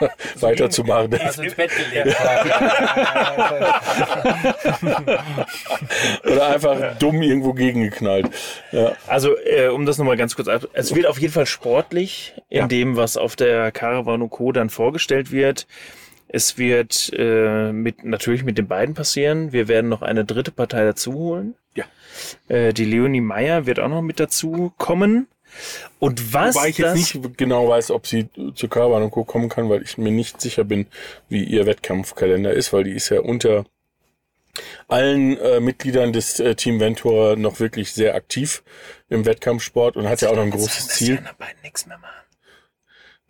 weiterzumachen. 0.40 1.12
ins 1.12 1.54
Bett 1.54 1.70
gelegt. 1.70 2.16
Oder 6.24 6.46
einfach 6.48 6.98
dumm 6.98 7.22
irgendwo 7.22 7.52
gegengeknallt. 7.52 8.30
Ja. 8.72 8.92
Also, 9.06 9.36
äh, 9.44 9.68
um 9.68 9.86
das 9.86 9.98
nochmal 9.98 10.16
ganz 10.16 10.34
kurz 10.36 10.48
ab. 10.48 10.68
Es 10.72 10.94
wird 10.94 11.06
auf 11.06 11.18
jeden 11.18 11.32
Fall 11.32 11.46
sportlich 11.46 12.34
in 12.48 12.58
Ja. 12.58 12.66
dem, 12.66 12.96
was 12.96 13.16
auf 13.16 13.36
der 13.36 13.70
Caravan 13.72 14.28
Co. 14.30 14.52
dann 14.52 14.70
vorgestellt 14.70 15.30
wird. 15.32 15.66
Es 16.28 16.58
wird 16.58 17.12
äh, 17.16 17.72
mit, 17.72 18.04
natürlich 18.04 18.42
mit 18.44 18.58
den 18.58 18.66
beiden 18.66 18.94
passieren. 18.94 19.52
Wir 19.52 19.68
werden 19.68 19.88
noch 19.88 20.02
eine 20.02 20.24
dritte 20.24 20.50
Partei 20.50 20.84
dazu 20.84 21.12
holen. 21.12 21.54
Ja. 21.76 21.84
Äh, 22.48 22.72
die 22.72 22.84
Leonie 22.84 23.20
Meyer 23.20 23.66
wird 23.66 23.78
auch 23.78 23.88
noch 23.88 24.02
mit 24.02 24.18
dazu 24.18 24.72
kommen. 24.78 25.28
Und 26.00 26.34
was 26.34 26.56
Wobei 26.56 26.70
ich 26.70 26.78
jetzt 26.78 26.96
nicht 26.96 27.38
genau 27.38 27.68
weiß, 27.68 27.92
ob 27.92 28.08
sie 28.08 28.28
zu 28.56 28.66
Caravan 28.66 29.08
Co. 29.12 29.22
kommen 29.24 29.48
kann, 29.48 29.68
weil 29.68 29.82
ich 29.82 29.96
mir 29.98 30.10
nicht 30.10 30.40
sicher 30.40 30.64
bin, 30.64 30.86
wie 31.28 31.44
ihr 31.44 31.66
Wettkampfkalender 31.66 32.52
ist, 32.52 32.72
weil 32.72 32.82
die 32.82 32.92
ist 32.92 33.10
ja 33.10 33.20
unter 33.20 33.64
allen 34.88 35.38
äh, 35.38 35.60
Mitgliedern 35.60 36.12
des 36.12 36.40
äh, 36.40 36.54
Team 36.54 36.80
Ventura 36.80 37.36
noch 37.36 37.60
wirklich 37.60 37.92
sehr 37.92 38.14
aktiv 38.14 38.62
im 39.08 39.24
Wettkampfsport 39.24 39.96
und 39.96 40.08
hat 40.08 40.20
ja 40.20 40.30
auch 40.30 40.36
noch 40.36 40.42
ein 40.42 40.50
großes 40.50 40.88
Ziel. 40.88 41.22
nichts 41.62 41.86
mehr 41.86 41.98
machen. 41.98 42.14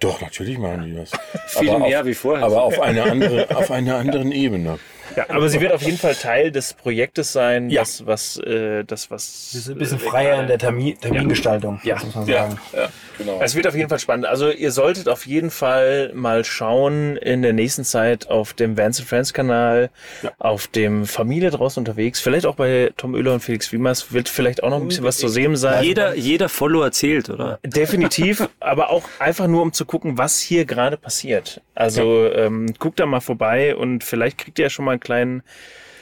Doch, 0.00 0.20
natürlich 0.20 0.58
machen 0.58 0.84
die 0.84 0.94
das. 0.94 1.12
Viel 1.58 1.70
aber 1.70 1.86
mehr 1.86 2.00
auf, 2.00 2.06
wie 2.06 2.14
vorher. 2.14 2.44
Aber 2.44 2.62
auf 2.62 2.80
einer 2.80 3.04
andere, 3.04 3.56
auf 3.56 3.70
einer 3.70 3.96
anderen 3.96 4.32
Ebene. 4.32 4.78
Ja, 5.16 5.26
aber 5.28 5.48
sie 5.48 5.60
wird 5.60 5.72
auf 5.72 5.82
jeden 5.82 5.98
Fall 5.98 6.14
Teil 6.14 6.50
des 6.50 6.74
Projektes 6.74 7.32
sein, 7.32 7.70
Ja. 7.70 7.82
das 7.82 8.06
was, 8.06 8.36
äh, 8.38 8.84
das 8.84 9.10
was. 9.10 9.50
Wir 9.52 9.60
sind 9.60 9.76
ein 9.76 9.78
bisschen 9.78 9.98
freier 9.98 10.40
in 10.40 10.48
der 10.48 10.58
Termin, 10.58 10.98
Termingestaltung, 11.00 11.80
Ja. 11.84 11.96
muss 12.04 12.14
man 12.14 12.26
Ja, 12.26 12.42
sagen. 12.48 12.58
ja 12.74 12.88
genau. 13.18 13.40
Es 13.42 13.54
wird 13.54 13.66
auf 13.66 13.74
jeden 13.74 13.88
Fall 13.88 13.98
spannend. 13.98 14.26
Also 14.26 14.50
ihr 14.50 14.72
solltet 14.72 15.08
auf 15.08 15.26
jeden 15.26 15.50
Fall 15.50 16.10
mal 16.14 16.44
schauen 16.44 17.16
in 17.16 17.42
der 17.42 17.52
nächsten 17.52 17.84
Zeit 17.84 18.28
auf 18.28 18.52
dem 18.54 18.76
Vans 18.76 19.00
Friends 19.00 19.32
Kanal, 19.32 19.90
auf 20.38 20.66
dem 20.66 21.06
Familie 21.06 21.50
draußen 21.50 21.80
unterwegs, 21.80 22.20
vielleicht 22.20 22.46
auch 22.46 22.56
bei 22.56 22.92
Tom 22.96 23.14
Oehler 23.14 23.34
und 23.34 23.40
Felix 23.40 23.72
Wiemers 23.72 24.12
wird 24.12 24.28
vielleicht 24.28 24.62
auch 24.62 24.70
noch 24.70 24.80
ein 24.80 24.88
bisschen 24.88 25.04
was 25.04 25.18
zu 25.18 25.28
sehen 25.28 25.56
sein. 25.56 25.84
jeder, 25.84 26.14
jeder 26.14 26.48
Follower 26.48 26.90
zählt, 26.92 27.30
oder? 27.30 27.58
Definitiv, 27.64 28.48
aber 28.60 28.90
auch 28.90 29.04
einfach 29.18 29.46
nur 29.46 29.62
um 29.62 29.72
zu 29.72 29.84
gucken, 29.84 30.18
was 30.18 30.40
hier 30.40 30.64
gerade 30.64 30.96
passiert. 30.96 31.60
Also 31.74 32.30
ähm, 32.32 32.72
guckt 32.78 33.00
da 33.00 33.06
mal 33.06 33.20
vorbei 33.20 33.74
und 33.76 34.04
vielleicht 34.04 34.38
kriegt 34.38 34.58
ihr 34.58 34.64
ja 34.64 34.70
schon 34.70 34.84
mal 34.84 34.92
einen 34.92 35.00
kleinen 35.04 35.42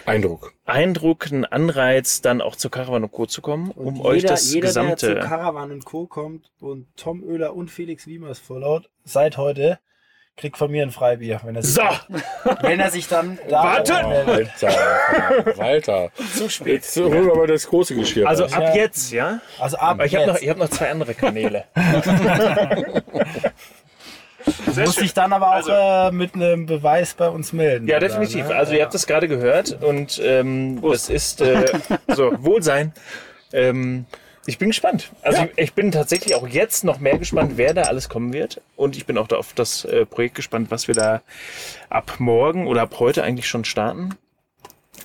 Eindruck. 0.06 0.54
Eindruck, 0.64 1.26
einen 1.30 1.44
Anreiz, 1.44 2.22
dann 2.22 2.40
auch 2.40 2.56
zur 2.56 2.70
Caravan 2.70 3.04
und 3.04 3.12
Co. 3.12 3.26
zu 3.26 3.40
kommen, 3.42 3.70
um 3.70 4.00
euch 4.00 4.22
das 4.24 4.50
gesamte. 4.52 5.20
Caravan 5.20 5.70
und 5.70 5.84
Co. 5.84 6.06
kommt 6.06 6.50
und 6.60 6.86
Tom 6.96 7.22
Oehler 7.22 7.54
und 7.54 7.70
Felix 7.70 8.06
Wiemers 8.06 8.38
followt, 8.40 8.88
seit 9.04 9.36
heute, 9.36 9.78
kriegt 10.36 10.56
von 10.56 10.70
mir 10.70 10.82
ein 10.82 10.90
Freibier. 10.90 11.40
Wenn 11.44 11.54
er 11.56 11.62
sich, 11.62 11.74
So, 11.74 11.82
wenn 12.62 12.80
er 12.80 12.90
sich 12.90 13.06
dann 13.06 13.38
da 13.48 13.62
Warte! 13.62 13.92
meldet. 14.08 14.50
Alter, 14.64 15.56
Walter. 15.58 16.10
Zu 16.34 16.48
spät. 16.48 16.66
Jetzt 16.82 16.96
holen 16.96 17.26
wir 17.26 17.34
mal 17.36 17.46
das 17.46 17.66
große 17.68 17.94
Geschirr. 17.94 18.26
also 18.26 18.46
ab 18.46 18.74
jetzt, 18.74 19.12
ja. 19.12 19.40
Also 19.60 19.76
ab 19.76 19.90
Aber 19.90 20.06
ich 20.06 20.16
habe 20.16 20.26
noch, 20.26 20.38
ich 20.40 20.48
hab 20.48 20.56
noch 20.56 20.70
zwei 20.70 20.90
andere 20.90 21.14
Kanäle. 21.14 21.64
muss 24.76 24.96
sich 24.96 25.14
dann 25.14 25.32
aber 25.32 25.56
auch 25.56 26.08
äh, 26.08 26.12
mit 26.12 26.34
einem 26.34 26.66
Beweis 26.66 27.14
bei 27.14 27.28
uns 27.28 27.52
melden. 27.52 27.86
Ja, 27.88 27.96
oder, 27.96 28.08
definitiv. 28.08 28.48
ne? 28.48 28.54
Also 28.54 28.74
ihr 28.74 28.82
habt 28.82 28.94
das 28.94 29.06
gerade 29.06 29.28
gehört 29.28 29.82
und 29.82 30.20
ähm, 30.22 30.80
das 30.82 31.08
ist 31.08 31.40
äh, 31.40 31.66
so 32.08 32.32
Wohlsein. 32.38 32.92
Ähm, 33.52 34.06
ich 34.46 34.58
bin 34.58 34.70
gespannt. 34.70 35.10
Also 35.22 35.42
ich, 35.44 35.50
ich 35.56 35.72
bin 35.74 35.92
tatsächlich 35.92 36.34
auch 36.34 36.48
jetzt 36.48 36.82
noch 36.84 36.98
mehr 36.98 37.16
gespannt, 37.18 37.52
wer 37.56 37.74
da 37.74 37.82
alles 37.82 38.08
kommen 38.08 38.32
wird. 38.32 38.60
Und 38.76 38.96
ich 38.96 39.06
bin 39.06 39.16
auch 39.16 39.28
da 39.28 39.36
auf 39.36 39.52
das 39.54 39.84
äh, 39.84 40.04
Projekt 40.04 40.34
gespannt, 40.34 40.70
was 40.70 40.88
wir 40.88 40.94
da 40.94 41.22
ab 41.88 42.16
morgen 42.18 42.66
oder 42.66 42.82
ab 42.82 42.96
heute 42.98 43.22
eigentlich 43.22 43.46
schon 43.46 43.64
starten. 43.64 44.16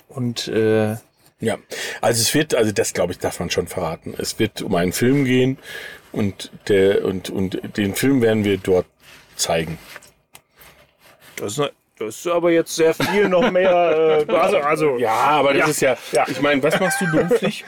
Und 0.10 0.48
äh, 0.48 0.96
Ja, 1.40 1.58
also 2.02 2.22
es 2.22 2.34
wird, 2.34 2.56
also 2.56 2.72
das 2.72 2.94
glaube 2.94 3.12
ich, 3.14 3.20
darf 3.20 3.40
man 3.40 3.52
schon 3.52 3.68
verraten. 3.68 4.16
Es 4.18 4.40
wird 4.40 4.64
um 4.64 4.74
einen 4.74 4.92
Film 4.92 5.26
gehen 5.26 5.60
und 6.12 6.52
der 6.68 7.06
und 7.06 7.30
und 7.30 7.60
den 7.78 7.94
Film 7.94 8.24
werden 8.24 8.44
wir 8.44 8.58
dort 8.58 8.88
zeigen. 9.38 9.78
das, 11.38 11.54
ist, 11.54 11.58
ne- 11.60 11.72
das 12.00 12.16
ist 12.18 12.28
aber 12.28 12.52
jetzt 12.52 12.76
sehr 12.76 12.94
viel 12.94 13.30
noch 13.30 13.50
mehr. 13.52 14.26
Äh, 14.28 14.32
also, 14.34 14.58
also 14.58 14.98
Ja, 15.00 15.14
aber 15.14 15.54
das 15.54 15.80
Ja. 15.80 15.94
ist 15.94 16.14
ja, 16.14 16.22
Ja. 16.24 16.26
ich 16.30 16.42
meine, 16.42 16.62
was 16.64 16.80
machst 16.80 17.02
du 17.02 17.12
beruflich? 17.12 17.64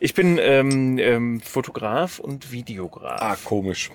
ich 0.00 0.14
bin 0.14 0.38
ähm, 0.38 0.98
ähm, 0.98 1.40
Fotograf 1.40 2.18
und 2.18 2.52
Videograf. 2.52 3.20
ah, 3.20 3.36
komisch. 3.44 3.90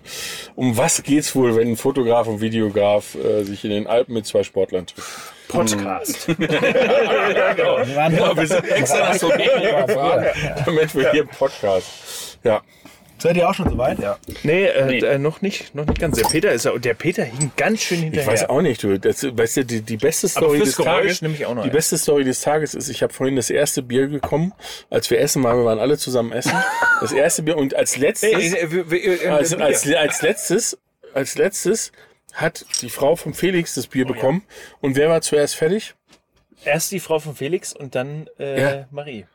Um 0.56 0.76
was 0.78 1.04
geht's 1.04 1.36
wohl, 1.36 1.56
wenn 1.56 1.70
ein 1.70 1.78
Fotograf 1.78 2.28
und 2.28 2.42
Videograf 2.42 3.16
äh, 3.16 3.44
sich 3.44 3.64
in 3.64 3.70
den 3.72 3.88
Alpen 3.88 4.14
mit 4.14 4.26
zwei 4.26 4.44
Sportlern 4.44 4.86
treffen? 4.88 5.12
Podcast. 5.48 6.28
Waren 6.40 8.16
Ja, 8.16 8.36
wir 8.38 8.48
sind 8.48 8.68
extra 8.72 9.14
Slowenien 9.14 9.88
gefahren, 9.88 10.26
damit 10.66 10.94
wir 10.96 11.12
hier 11.12 11.26
Podcast. 11.26 12.38
Ja, 12.44 12.62
Seid 13.22 13.36
ihr 13.38 13.50
auch 13.50 13.54
schon 13.54 13.70
soweit? 13.70 14.00
Ja. 14.00 14.18
Nee, 14.44 14.66
äh, 14.66 14.86
Nee. 14.86 15.00
Äh, 15.00 15.18
noch 15.20 15.42
nicht, 15.42 15.76
noch 15.76 15.86
nicht 15.86 16.00
ganz. 16.00 16.18
Der 16.18 16.26
Peter 16.28 16.52
ist 16.52 16.66
der 16.78 16.94
Peter 16.94 17.24
hing 17.24 17.52
ganz 17.58 17.82
schön 17.82 17.98
Ich 17.98 18.04
hinterher. 18.06 18.28
weiß 18.32 18.50
auch 18.50 18.62
nicht, 18.62 18.82
du. 18.82 18.98
Das, 19.00 19.24
weißt 19.24 19.58
du, 19.58 19.66
die, 19.66 19.82
die 19.82 19.98
beste 19.98 20.28
Story 20.30 20.60
des 20.60 20.78
Geräusch 20.78 21.02
Tages. 21.02 21.22
nehme 21.22 21.34
ich 21.36 21.46
auch 21.46 21.54
noch 21.54 21.64
die 21.64 21.70
ein. 21.70 21.74
beste 21.74 21.98
Story 21.98 22.24
des 22.24 22.42
Tages 22.42 22.74
ist, 22.76 22.90
ich 22.90 23.04
habe 23.04 23.14
vorhin 23.14 23.36
das 23.36 23.50
erste 23.50 23.82
Bier 23.84 24.08
bekommen, 24.08 24.54
als 24.90 25.10
wir 25.10 25.20
essen 25.20 25.44
waren. 25.44 25.58
Wir 25.58 25.66
waren 25.66 25.80
alle 25.80 25.98
zusammen 25.98 26.32
essen. 26.32 26.54
Das 27.02 27.14
erste 27.14 27.44
Bier 27.44 27.56
und 27.58 27.74
als 27.76 27.96
letztes, 27.96 28.34
als, 29.26 29.54
als, 29.54 29.88
als 29.94 30.22
letztes, 30.22 30.78
als 31.14 31.36
letztes 31.38 31.92
hat 32.34 32.66
die 32.82 32.90
Frau 32.90 33.16
vom 33.16 33.34
Felix 33.34 33.74
das 33.76 33.88
Bier 33.88 34.06
bekommen. 34.06 34.44
Und 34.82 34.96
wer 34.98 35.08
war 35.10 35.22
zuerst 35.22 35.56
fertig? 35.56 35.96
Erst 36.66 36.92
die 36.92 37.00
Frau 37.00 37.20
von 37.20 37.36
Felix 37.36 37.72
und 37.74 37.96
dann 37.96 38.28
äh, 38.38 38.62
Ja. 38.62 38.88
Marie. 38.92 39.26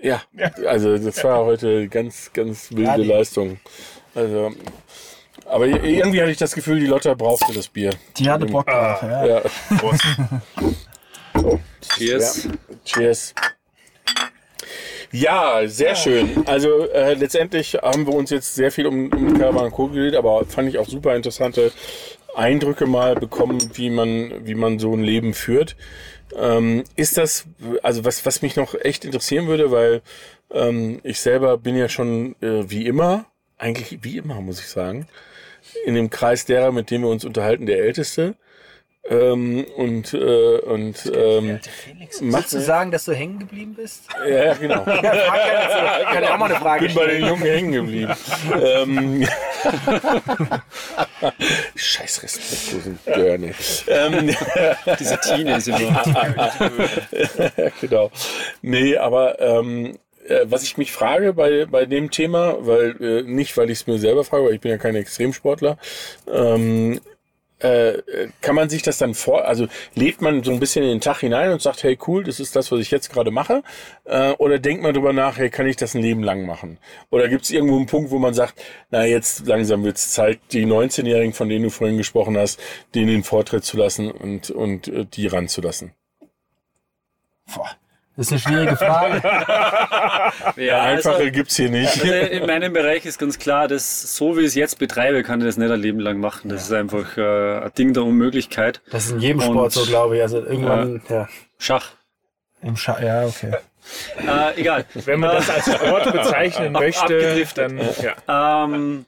Ja, 0.00 0.22
also 0.66 0.98
das 0.98 1.22
war 1.24 1.44
heute 1.44 1.88
ganz, 1.88 2.30
ganz 2.32 2.70
wilde 2.70 2.82
Ja, 2.84 2.96
die- 2.96 3.04
Leistung. 3.04 3.58
Also, 4.14 4.52
aber 5.46 5.66
irgendwie 5.66 6.20
hatte 6.20 6.30
ich 6.30 6.36
das 6.38 6.54
Gefühl, 6.54 6.78
die 6.80 6.86
Lotta 6.86 7.14
brauchte 7.14 7.52
das 7.52 7.68
Bier. 7.68 7.90
Die 8.16 8.28
hatte 8.30 8.46
Bock 8.46 8.66
drauf. 8.66 9.02
Ah. 9.02 9.26
ja. 9.26 9.42
Ja. 9.42 9.42
So, 11.40 11.60
Cheers. 11.96 12.48
cheers. 12.84 13.34
Ja, 15.12 15.60
sehr 15.66 15.94
schön. 15.94 16.44
Also 16.46 16.88
äh, 16.90 17.14
letztendlich 17.14 17.74
haben 17.74 18.06
wir 18.06 18.14
uns 18.14 18.30
jetzt 18.30 18.54
sehr 18.54 18.72
viel 18.72 18.86
um, 18.86 19.12
um 19.12 19.38
Caravan 19.38 19.70
Co. 19.70 19.88
geredet, 19.88 20.16
aber 20.16 20.44
fand 20.44 20.68
ich 20.68 20.78
auch 20.78 20.88
super 20.88 21.14
interessante 21.14 21.72
Eindrücke 22.34 22.86
mal 22.86 23.14
bekommen, 23.14 23.58
wie 23.74 23.90
man, 23.90 24.44
wie 24.46 24.54
man 24.56 24.78
so 24.80 24.92
ein 24.92 25.04
Leben 25.04 25.32
führt. 25.34 25.76
Ähm, 26.36 26.84
ist 26.96 27.16
das, 27.16 27.46
also 27.82 28.04
was, 28.04 28.24
was 28.26 28.42
mich 28.42 28.56
noch 28.56 28.74
echt 28.74 29.04
interessieren 29.04 29.46
würde, 29.46 29.70
weil 29.70 30.02
ähm, 30.52 31.00
ich 31.02 31.20
selber 31.20 31.58
bin 31.58 31.76
ja 31.76 31.88
schon 31.88 32.34
äh, 32.40 32.68
wie 32.68 32.86
immer, 32.86 33.26
eigentlich 33.58 33.98
wie 34.02 34.16
immer, 34.18 34.40
muss 34.40 34.60
ich 34.60 34.68
sagen, 34.68 35.06
in 35.84 35.94
dem 35.94 36.10
Kreis 36.10 36.44
derer, 36.44 36.72
mit 36.72 36.90
denen 36.90 37.04
wir 37.04 37.10
uns 37.10 37.24
unterhalten, 37.24 37.66
der 37.66 37.78
Älteste. 37.78 38.34
Ähm, 39.06 39.66
und 39.76 40.14
äh, 40.14 40.58
und 40.60 41.12
ähm, 41.14 41.60
Willst 42.20 42.54
du 42.54 42.60
sagen, 42.60 42.90
dass 42.90 43.04
du 43.04 43.12
hängen 43.12 43.38
geblieben 43.38 43.74
bist? 43.74 44.04
ja, 44.26 44.44
ja, 44.46 44.54
genau. 44.54 44.82
Kann 44.84 45.04
ja 45.04 46.32
auch 46.34 46.38
mal 46.38 46.46
eine 46.46 46.54
Frage 46.54 46.86
bin 46.86 46.94
bei 46.94 47.06
den 47.08 47.26
Jungen 47.26 47.42
hängen 47.42 47.72
geblieben. 47.72 48.14
ähm, 48.58 49.20
Scheiß 51.76 52.22
respektlosen 52.22 52.98
Dörne. 53.06 53.54
Ähm, 53.88 54.34
Diese 54.98 55.18
Teenies 55.20 55.66
immer. 55.66 56.02
genau. 57.80 58.10
Nee, 58.62 58.96
aber 58.96 59.40
ähm, 59.40 59.98
äh, 60.28 60.40
was 60.44 60.62
ich 60.62 60.76
mich 60.76 60.92
frage 60.92 61.32
bei, 61.34 61.66
bei 61.66 61.86
dem 61.86 62.10
Thema, 62.10 62.56
weil 62.60 62.96
äh, 63.00 63.22
nicht, 63.22 63.56
weil 63.56 63.70
ich 63.70 63.80
es 63.80 63.86
mir 63.86 63.98
selber 63.98 64.24
frage, 64.24 64.46
weil 64.46 64.54
ich 64.54 64.60
bin 64.60 64.70
ja 64.70 64.78
kein 64.78 64.96
Extremsportler, 64.96 65.78
ähm, 66.32 67.00
äh, 67.64 68.28
kann 68.42 68.54
man 68.54 68.68
sich 68.68 68.82
das 68.82 68.98
dann 68.98 69.14
vor, 69.14 69.46
also 69.46 69.66
lebt 69.94 70.20
man 70.20 70.42
so 70.42 70.52
ein 70.52 70.60
bisschen 70.60 70.84
in 70.84 70.90
den 70.90 71.00
Tag 71.00 71.20
hinein 71.20 71.50
und 71.50 71.62
sagt, 71.62 71.82
hey 71.82 71.98
cool, 72.06 72.22
das 72.22 72.38
ist 72.38 72.54
das, 72.54 72.70
was 72.70 72.80
ich 72.80 72.90
jetzt 72.90 73.10
gerade 73.10 73.30
mache, 73.30 73.62
äh, 74.04 74.32
oder 74.32 74.58
denkt 74.58 74.82
man 74.82 74.92
drüber 74.92 75.14
nach, 75.14 75.38
hey, 75.38 75.48
kann 75.48 75.66
ich 75.66 75.76
das 75.76 75.94
ein 75.94 76.02
Leben 76.02 76.22
lang 76.22 76.44
machen? 76.44 76.78
Oder 77.10 77.28
gibt 77.28 77.44
es 77.44 77.50
irgendwo 77.50 77.76
einen 77.76 77.86
Punkt, 77.86 78.10
wo 78.10 78.18
man 78.18 78.34
sagt, 78.34 78.62
na 78.90 79.06
jetzt 79.06 79.46
langsam 79.46 79.82
wird 79.82 79.96
es 79.96 80.12
Zeit, 80.12 80.40
die 80.52 80.66
19-Jährigen, 80.66 81.32
von 81.32 81.48
denen 81.48 81.64
du 81.64 81.70
vorhin 81.70 81.96
gesprochen 81.96 82.36
hast, 82.36 82.60
denen 82.94 83.08
den 83.08 83.24
Vortritt 83.24 83.64
zu 83.64 83.78
lassen 83.78 84.10
und, 84.10 84.50
und 84.50 84.88
äh, 84.88 85.06
die 85.06 85.26
ranzulassen? 85.26 85.92
Boah, 87.54 87.70
das 88.16 88.26
ist 88.30 88.32
eine 88.32 88.40
schwierige 88.40 88.76
Frage. 88.76 89.22
Ja, 90.56 90.82
Einfache 90.82 91.16
also, 91.16 91.30
gibt's 91.30 91.56
hier 91.56 91.70
nicht. 91.70 92.00
also 92.02 92.12
in 92.12 92.46
meinem 92.46 92.72
Bereich 92.72 93.04
ist 93.06 93.18
ganz 93.18 93.38
klar, 93.38 93.68
dass 93.68 94.16
so 94.16 94.36
wie 94.36 94.40
ich 94.40 94.46
es 94.48 94.54
jetzt 94.54 94.78
betreibe, 94.78 95.22
kann 95.22 95.40
ich 95.40 95.46
das 95.46 95.56
nicht 95.56 95.70
ein 95.70 95.80
Leben 95.80 96.00
lang 96.00 96.18
machen. 96.18 96.48
Das 96.48 96.62
ist 96.62 96.72
einfach 96.72 97.16
äh, 97.16 97.58
ein 97.60 97.72
Ding 97.76 97.92
der 97.92 98.04
Unmöglichkeit. 98.04 98.80
Das 98.90 99.06
ist 99.06 99.12
in 99.12 99.20
jedem 99.20 99.40
Und- 99.40 99.46
Sport 99.46 99.72
so, 99.72 99.84
glaube 99.84 100.16
ich. 100.16 100.22
Also 100.22 100.38
irgendwann, 100.38 101.02
ja. 101.08 101.28
Schach. 101.58 101.92
Im 102.62 102.76
Scha 102.76 103.00
ja, 103.02 103.24
okay. 103.26 103.52
Äh, 104.26 104.58
egal. 104.60 104.86
Wenn 104.94 105.20
man 105.20 105.36
das 105.36 105.50
als 105.50 105.66
Sport 105.74 106.10
bezeichnen 106.10 106.72
möchte, 106.72 107.44
dann 107.54 107.78
ja. 108.00 108.64
Ähm, 108.64 109.04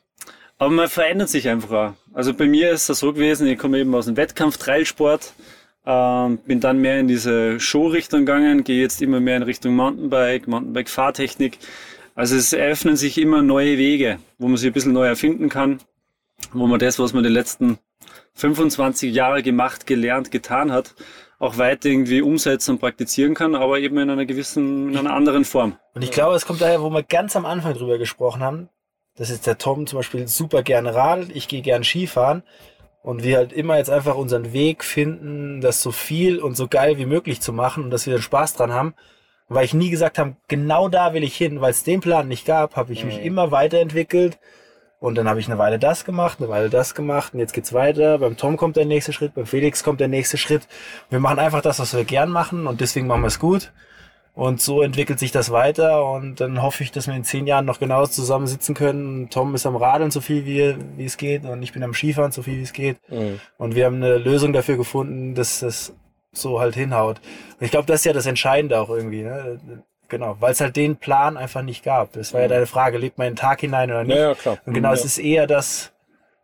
aber 0.58 0.70
man 0.70 0.88
verändert 0.88 1.30
sich 1.30 1.48
einfach 1.48 1.70
auch. 1.70 1.92
Also 2.12 2.34
bei 2.34 2.44
mir 2.44 2.72
ist 2.72 2.90
das 2.90 2.98
so 2.98 3.14
gewesen, 3.14 3.46
ich 3.46 3.58
komme 3.58 3.78
eben 3.78 3.94
aus 3.94 4.04
dem 4.04 4.18
Wettkampf, 4.18 4.58
Trailsport, 4.58 5.32
ähm, 5.86 6.38
bin 6.38 6.60
dann 6.60 6.80
mehr 6.80 6.98
in 6.98 7.08
diese 7.08 7.60
Show-Richtung 7.60 8.20
gegangen, 8.20 8.64
gehe 8.64 8.82
jetzt 8.82 9.00
immer 9.00 9.20
mehr 9.20 9.36
in 9.36 9.42
Richtung 9.44 9.76
Mountainbike, 9.76 10.48
Mountainbike-Fahrtechnik. 10.48 11.58
Also 12.16 12.34
es 12.36 12.52
eröffnen 12.52 12.96
sich 12.96 13.18
immer 13.18 13.42
neue 13.42 13.78
Wege, 13.78 14.18
wo 14.38 14.48
man 14.48 14.56
sich 14.56 14.68
ein 14.68 14.72
bisschen 14.72 14.92
neu 14.92 15.06
erfinden 15.06 15.48
kann, 15.48 15.78
wo 16.52 16.66
man 16.66 16.80
das, 16.80 16.98
was 16.98 17.12
man 17.12 17.22
die 17.22 17.30
letzten 17.30 17.78
25 18.34 19.14
Jahre 19.14 19.42
gemacht, 19.42 19.86
gelernt, 19.86 20.30
getan 20.30 20.72
hat, 20.72 20.94
auch 21.38 21.58
weiter 21.58 21.88
irgendwie 21.88 22.22
umsetzen 22.22 22.72
und 22.72 22.80
praktizieren 22.80 23.34
kann, 23.34 23.54
aber 23.54 23.78
eben 23.78 23.98
in 23.98 24.10
einer 24.10 24.26
gewissen, 24.26 24.90
in 24.90 24.96
einer 24.96 25.14
anderen 25.14 25.44
Form. 25.44 25.76
Und 25.94 26.02
ich 26.02 26.10
glaube, 26.10 26.34
es 26.34 26.46
kommt 26.46 26.60
daher, 26.60 26.82
wo 26.82 26.90
wir 26.90 27.02
ganz 27.02 27.36
am 27.36 27.46
Anfang 27.46 27.74
drüber 27.74 27.98
gesprochen 27.98 28.42
haben. 28.42 28.68
Das 29.16 29.30
ist 29.30 29.46
der 29.46 29.56
Tom 29.56 29.86
zum 29.86 29.98
Beispiel 29.98 30.28
super 30.28 30.62
gerne 30.62 30.94
radelt, 30.94 31.34
ich 31.34 31.48
gehe 31.48 31.62
gern 31.62 31.84
Skifahren. 31.84 32.42
Und 33.06 33.22
wir 33.22 33.36
halt 33.36 33.52
immer 33.52 33.76
jetzt 33.76 33.88
einfach 33.88 34.16
unseren 34.16 34.52
Weg 34.52 34.82
finden, 34.82 35.60
das 35.60 35.80
so 35.80 35.92
viel 35.92 36.40
und 36.40 36.56
so 36.56 36.66
geil 36.66 36.98
wie 36.98 37.06
möglich 37.06 37.40
zu 37.40 37.52
machen 37.52 37.84
und 37.84 37.90
dass 37.90 38.08
wir 38.08 38.20
Spaß 38.20 38.54
dran 38.54 38.72
haben. 38.72 38.94
Weil 39.48 39.64
ich 39.64 39.74
nie 39.74 39.90
gesagt 39.90 40.18
habe, 40.18 40.34
genau 40.48 40.88
da 40.88 41.14
will 41.14 41.22
ich 41.22 41.36
hin, 41.36 41.60
weil 41.60 41.70
es 41.70 41.84
den 41.84 42.00
Plan 42.00 42.26
nicht 42.26 42.44
gab, 42.44 42.74
habe 42.74 42.92
ich 42.92 43.04
mich 43.04 43.22
immer 43.22 43.52
weiterentwickelt. 43.52 44.40
Und 44.98 45.14
dann 45.14 45.28
habe 45.28 45.38
ich 45.38 45.46
eine 45.46 45.56
Weile 45.56 45.78
das 45.78 46.04
gemacht, 46.04 46.38
eine 46.40 46.48
Weile 46.48 46.68
das 46.68 46.96
gemacht 46.96 47.32
und 47.32 47.38
jetzt 47.38 47.52
geht's 47.52 47.72
weiter. 47.72 48.18
Beim 48.18 48.36
Tom 48.36 48.56
kommt 48.56 48.74
der 48.74 48.86
nächste 48.86 49.12
Schritt, 49.12 49.34
beim 49.34 49.46
Felix 49.46 49.84
kommt 49.84 50.00
der 50.00 50.08
nächste 50.08 50.36
Schritt. 50.36 50.66
Wir 51.08 51.20
machen 51.20 51.38
einfach 51.38 51.62
das, 51.62 51.78
was 51.78 51.94
wir 51.94 52.02
gern 52.02 52.30
machen 52.30 52.66
und 52.66 52.80
deswegen 52.80 53.06
machen 53.06 53.22
wir 53.22 53.28
es 53.28 53.38
gut. 53.38 53.70
Und 54.36 54.60
so 54.60 54.82
entwickelt 54.82 55.18
sich 55.18 55.32
das 55.32 55.50
weiter 55.50 56.04
und 56.12 56.40
dann 56.42 56.60
hoffe 56.60 56.84
ich, 56.84 56.92
dass 56.92 57.06
wir 57.06 57.14
in 57.14 57.24
zehn 57.24 57.46
Jahren 57.46 57.64
noch 57.64 57.80
genauso 57.80 58.12
zusammensitzen 58.12 58.74
können. 58.74 59.30
Tom 59.30 59.54
ist 59.54 59.64
am 59.64 59.76
Radeln 59.76 60.10
so 60.10 60.20
viel 60.20 60.44
wie, 60.44 60.76
wie 60.98 61.06
es 61.06 61.16
geht 61.16 61.44
und 61.46 61.62
ich 61.62 61.72
bin 61.72 61.82
am 61.82 61.94
Skifahren 61.94 62.32
so 62.32 62.42
viel 62.42 62.58
wie 62.58 62.62
es 62.62 62.74
geht. 62.74 62.98
Mhm. 63.10 63.40
Und 63.56 63.74
wir 63.74 63.86
haben 63.86 63.96
eine 63.96 64.18
Lösung 64.18 64.52
dafür 64.52 64.76
gefunden, 64.76 65.34
dass 65.34 65.60
das 65.60 65.94
so 66.32 66.60
halt 66.60 66.74
hinhaut. 66.74 67.18
Und 67.58 67.64
ich 67.64 67.70
glaube, 67.70 67.86
das 67.86 68.00
ist 68.00 68.04
ja 68.04 68.12
das 68.12 68.26
Entscheidende 68.26 68.78
auch 68.78 68.90
irgendwie. 68.90 69.22
Ne? 69.22 69.58
Genau, 70.08 70.36
weil 70.38 70.52
es 70.52 70.60
halt 70.60 70.76
den 70.76 70.96
Plan 70.96 71.38
einfach 71.38 71.62
nicht 71.62 71.82
gab. 71.82 72.12
Das 72.12 72.34
war 72.34 72.42
ja 72.42 72.48
deine 72.48 72.66
Frage, 72.66 72.98
lebt 72.98 73.16
man 73.16 73.28
in 73.28 73.32
den 73.32 73.38
Tag 73.38 73.60
hinein 73.62 73.90
oder 73.90 74.04
nicht? 74.04 74.16
Ja, 74.18 74.28
ja, 74.28 74.34
klar. 74.34 74.58
Und 74.66 74.74
genau, 74.74 74.88
Ja. 74.88 74.94
es 74.94 75.06
ist 75.06 75.16
eher 75.16 75.46
das, 75.46 75.92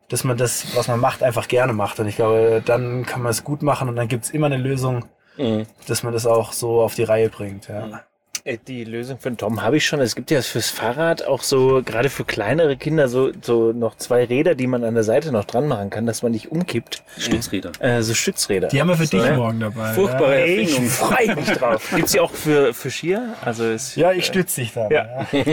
dass 0.09 0.23
man 0.23 0.35
das, 0.35 0.75
was 0.75 0.87
man 0.87 0.99
macht, 0.99 1.21
einfach 1.21 1.47
gerne 1.47 1.73
macht. 1.73 1.99
Und 1.99 2.07
ich 2.07 2.15
glaube, 2.15 2.63
dann 2.65 3.05
kann 3.05 3.21
man 3.21 3.29
es 3.29 3.43
gut 3.43 3.61
machen 3.61 3.87
und 3.87 3.95
dann 3.95 4.07
gibt's 4.07 4.31
immer 4.31 4.47
eine 4.47 4.57
Lösung, 4.57 5.05
Mhm. 5.37 5.65
dass 5.87 6.03
man 6.03 6.13
das 6.13 6.25
auch 6.25 6.53
so 6.53 6.81
auf 6.81 6.95
die 6.95 7.03
Reihe 7.03 7.29
bringt. 7.29 7.67
Ja. 7.67 8.03
Äh, 8.45 8.57
Die 8.67 8.83
Lösung 8.83 9.19
für 9.19 9.29
den 9.31 9.37
Tom 9.37 9.61
habe 9.61 9.77
ich 9.77 9.85
schon. 9.85 10.01
Es 10.01 10.15
gibt 10.15 10.29
ja 10.29 10.41
fürs 10.41 10.69
Fahrrad 10.69 11.25
auch 11.25 11.43
so, 11.43 11.81
gerade 11.83 12.09
für 12.09 12.25
kleinere 12.25 12.75
Kinder, 12.75 13.07
so, 13.07 13.31
so 13.41 13.71
noch 13.71 13.95
zwei 13.95 14.25
Räder, 14.25 14.53
die 14.53 14.67
man 14.67 14.83
an 14.83 14.95
der 14.95 15.03
Seite 15.03 15.31
noch 15.31 15.45
dran 15.45 15.67
machen 15.67 15.89
kann, 15.89 16.05
dass 16.05 16.23
man 16.23 16.33
nicht 16.33 16.51
umkippt. 16.51 17.03
Stützräder. 17.17 17.71
Äh, 17.79 18.01
so 18.01 18.13
Stützräder. 18.13 18.67
Die 18.67 18.81
haben 18.81 18.89
wir 18.89 18.97
für 18.97 19.07
dich 19.07 19.23
ja. 19.23 19.37
morgen 19.37 19.61
dabei. 19.61 19.93
Furchtbare 19.93 20.41
Ey, 20.41 20.59
ich 20.61 20.77
freue 20.77 21.35
mich 21.35 21.45
drauf. 21.57 21.89
Gibt's 21.95 22.11
die 22.11 22.19
auch 22.19 22.31
für, 22.31 22.73
für 22.73 22.91
Skier? 22.91 23.33
Also 23.41 23.63
ist, 23.63 23.95
Ja, 23.95 24.11
ich 24.11 24.25
stütze 24.25 24.59
dich 24.59 24.73
da. 24.73 24.89
Ja. 24.89 25.25
ich 25.31 25.43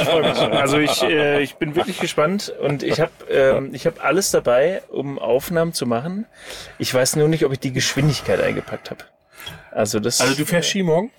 freue 0.00 0.28
mich 0.28 0.36
schon. 0.36 0.52
Also 0.52 0.78
ich, 0.78 1.02
äh, 1.02 1.42
ich 1.42 1.54
bin 1.54 1.76
wirklich 1.76 2.00
gespannt 2.00 2.52
und 2.60 2.82
ich 2.82 3.00
habe 3.00 3.12
ähm, 3.30 3.70
ich 3.72 3.86
hab 3.86 4.04
alles 4.04 4.32
dabei, 4.32 4.82
um 4.88 5.20
Aufnahmen 5.20 5.72
zu 5.72 5.86
machen. 5.86 6.26
Ich 6.78 6.92
weiß 6.92 7.14
nur 7.14 7.28
nicht, 7.28 7.44
ob 7.44 7.52
ich 7.52 7.60
die 7.60 7.72
Geschwindigkeit 7.72 8.40
eingepackt 8.40 8.90
habe. 8.90 9.04
Also 9.70 10.00
das 10.00 10.20
Also 10.20 10.34
du 10.34 10.44
fährst 10.44 10.68
Ski 10.70 10.82
morgen? 10.82 11.10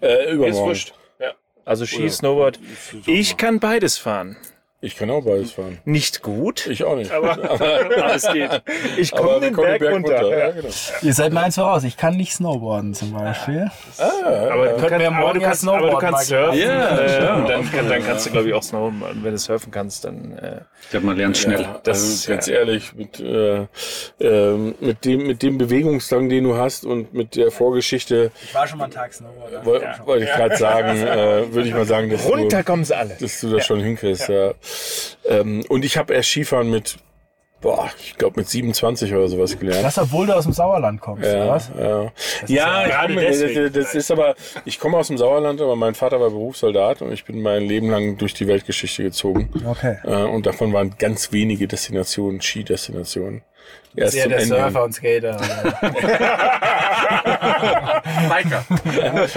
Äh, 0.00 0.24
ist 0.26 0.32
übermorgen. 0.32 0.68
wurscht. 0.68 0.94
Ja. 1.18 1.32
Also 1.64 1.86
Ski, 1.86 2.08
Snowboard. 2.08 2.58
Ich 3.06 3.36
kann 3.36 3.60
beides 3.60 3.98
fahren. 3.98 4.36
Ich 4.82 4.96
kann 4.96 5.10
auch 5.10 5.22
beides 5.22 5.52
fahren. 5.52 5.76
Nicht 5.84 6.22
gut, 6.22 6.66
Ich 6.66 6.84
auch 6.84 6.96
nicht. 6.96 7.12
aber 7.12 7.36
es 8.14 8.26
geht. 8.32 8.62
Ich 8.96 9.10
komme 9.12 9.32
Aber 9.32 9.40
den 9.40 9.52
kommen 9.52 9.78
Berg, 9.78 9.92
runter. 9.92 10.22
Ja, 10.30 10.38
Ja. 10.38 10.50
genau. 10.52 10.68
Ihr 11.02 11.12
seid 11.12 11.34
meins 11.34 11.56
voraus. 11.56 11.84
Ich 11.84 11.98
kann 11.98 12.16
nicht 12.16 12.32
snowboarden 12.32 12.94
zum 12.94 13.12
Beispiel. 13.12 13.70
Aber, 13.98 14.68
du 14.68 14.76
kannst, 14.78 14.98
wir 14.98 15.10
morgen 15.10 15.22
aber 15.22 15.32
du 15.34 15.40
ja 15.40 15.46
kannst, 15.48 15.68
aber 15.68 15.90
du 15.90 15.98
kannst 15.98 16.26
surfen. 16.28 16.58
Ja, 16.60 16.98
äh, 16.98 17.32
und 17.36 17.48
dann, 17.50 17.70
kann, 17.70 17.88
dann 17.90 18.02
kannst 18.06 18.24
du, 18.26 18.30
glaube 18.30 18.48
ich, 18.48 18.54
auch 18.54 18.62
snowboarden. 18.62 19.22
Wenn 19.22 19.32
du 19.32 19.38
surfen 19.38 19.70
kannst, 19.70 20.04
dann. 20.06 20.38
Äh, 20.38 20.60
Ich 20.82 20.88
glaube, 20.88 21.04
man 21.06 21.16
lernt 21.18 21.36
schnell. 21.36 21.60
Ja, 21.60 21.78
Das- 21.82 21.98
also 22.00 22.30
ganz 22.32 22.46
ja. 22.46 22.54
ehrlich, 22.54 22.94
mit, 22.94 23.20
äh, 23.20 23.66
ähm, 24.18 24.74
mit, 24.80 25.04
dem, 25.04 25.26
mit 25.26 25.42
dem 25.42 25.58
Bewegungsdrang, 25.58 26.30
den 26.30 26.44
du 26.44 26.56
hast 26.56 26.86
und 26.86 27.12
mit 27.12 27.36
der 27.36 27.50
Vorgeschichte, 27.50 28.30
Ich 28.44 28.54
war 28.54 28.66
schon 28.66 28.78
mal 28.78 28.84
einen 28.84 28.94
Tag 28.94 29.12
Snowboarder. 29.12 29.66
woll- 29.66 29.86
wollte 30.06 30.24
ich 30.24 30.30
gerade 30.30 30.56
sagen, 30.56 30.96
äh, 31.06 31.52
würde 31.52 31.68
ich 31.68 31.74
mal 31.74 31.84
sagen, 31.84 32.08
dass 32.08 32.26
runter 32.26 32.62
du, 32.62 32.76
dass 33.20 33.40
du 33.42 33.50
das 33.50 33.66
schon 33.66 33.80
hinkriegst. 33.80 34.28
Ja. 34.30 34.52
Ähm, 35.26 35.64
und 35.68 35.84
ich 35.84 35.96
habe 35.96 36.14
erst 36.14 36.30
Skifahren 36.30 36.70
mit 36.70 36.96
boah, 37.60 37.90
ich 38.02 38.16
glaube 38.16 38.40
mit 38.40 38.48
27 38.48 39.12
oder 39.12 39.28
sowas 39.28 39.58
gelernt. 39.58 39.84
Das, 39.84 39.98
obwohl 39.98 40.26
du 40.26 40.34
aus 40.34 40.44
dem 40.44 40.52
Sauerland 40.54 41.00
kommst, 41.00 41.24
oder 41.28 41.44
Ja, 41.44 41.48
was? 41.48 41.70
ja. 41.78 42.02
ja, 42.46 42.82
ich 42.86 42.90
gerade 42.90 43.14
komme, 43.14 43.26
deswegen 43.26 43.64
das, 43.64 43.84
das 43.84 43.94
ist 43.94 44.10
aber, 44.10 44.34
ich 44.64 44.80
komme 44.80 44.96
aus 44.96 45.08
dem 45.08 45.18
Sauerland, 45.18 45.60
aber 45.60 45.76
mein 45.76 45.94
Vater 45.94 46.20
war 46.20 46.30
Berufssoldat 46.30 47.02
und 47.02 47.12
ich 47.12 47.24
bin 47.26 47.42
mein 47.42 47.62
Leben 47.64 47.90
lang 47.90 48.16
durch 48.16 48.32
die 48.32 48.46
Weltgeschichte 48.46 49.02
gezogen. 49.02 49.50
Okay. 49.66 49.98
Äh, 50.04 50.24
und 50.24 50.46
davon 50.46 50.72
waren 50.72 50.94
ganz 50.98 51.32
wenige 51.32 51.68
Destinationen 51.68 52.40
Skidestinationen. 52.40 53.42
Erst 53.94 54.16
Eher 54.16 54.22
zum 54.22 54.30
der 54.30 54.40
Ende. 54.40 54.56
Surfer 54.56 54.84
und 54.84 54.92
Skater. 54.94 55.36
Biker. 58.28 58.64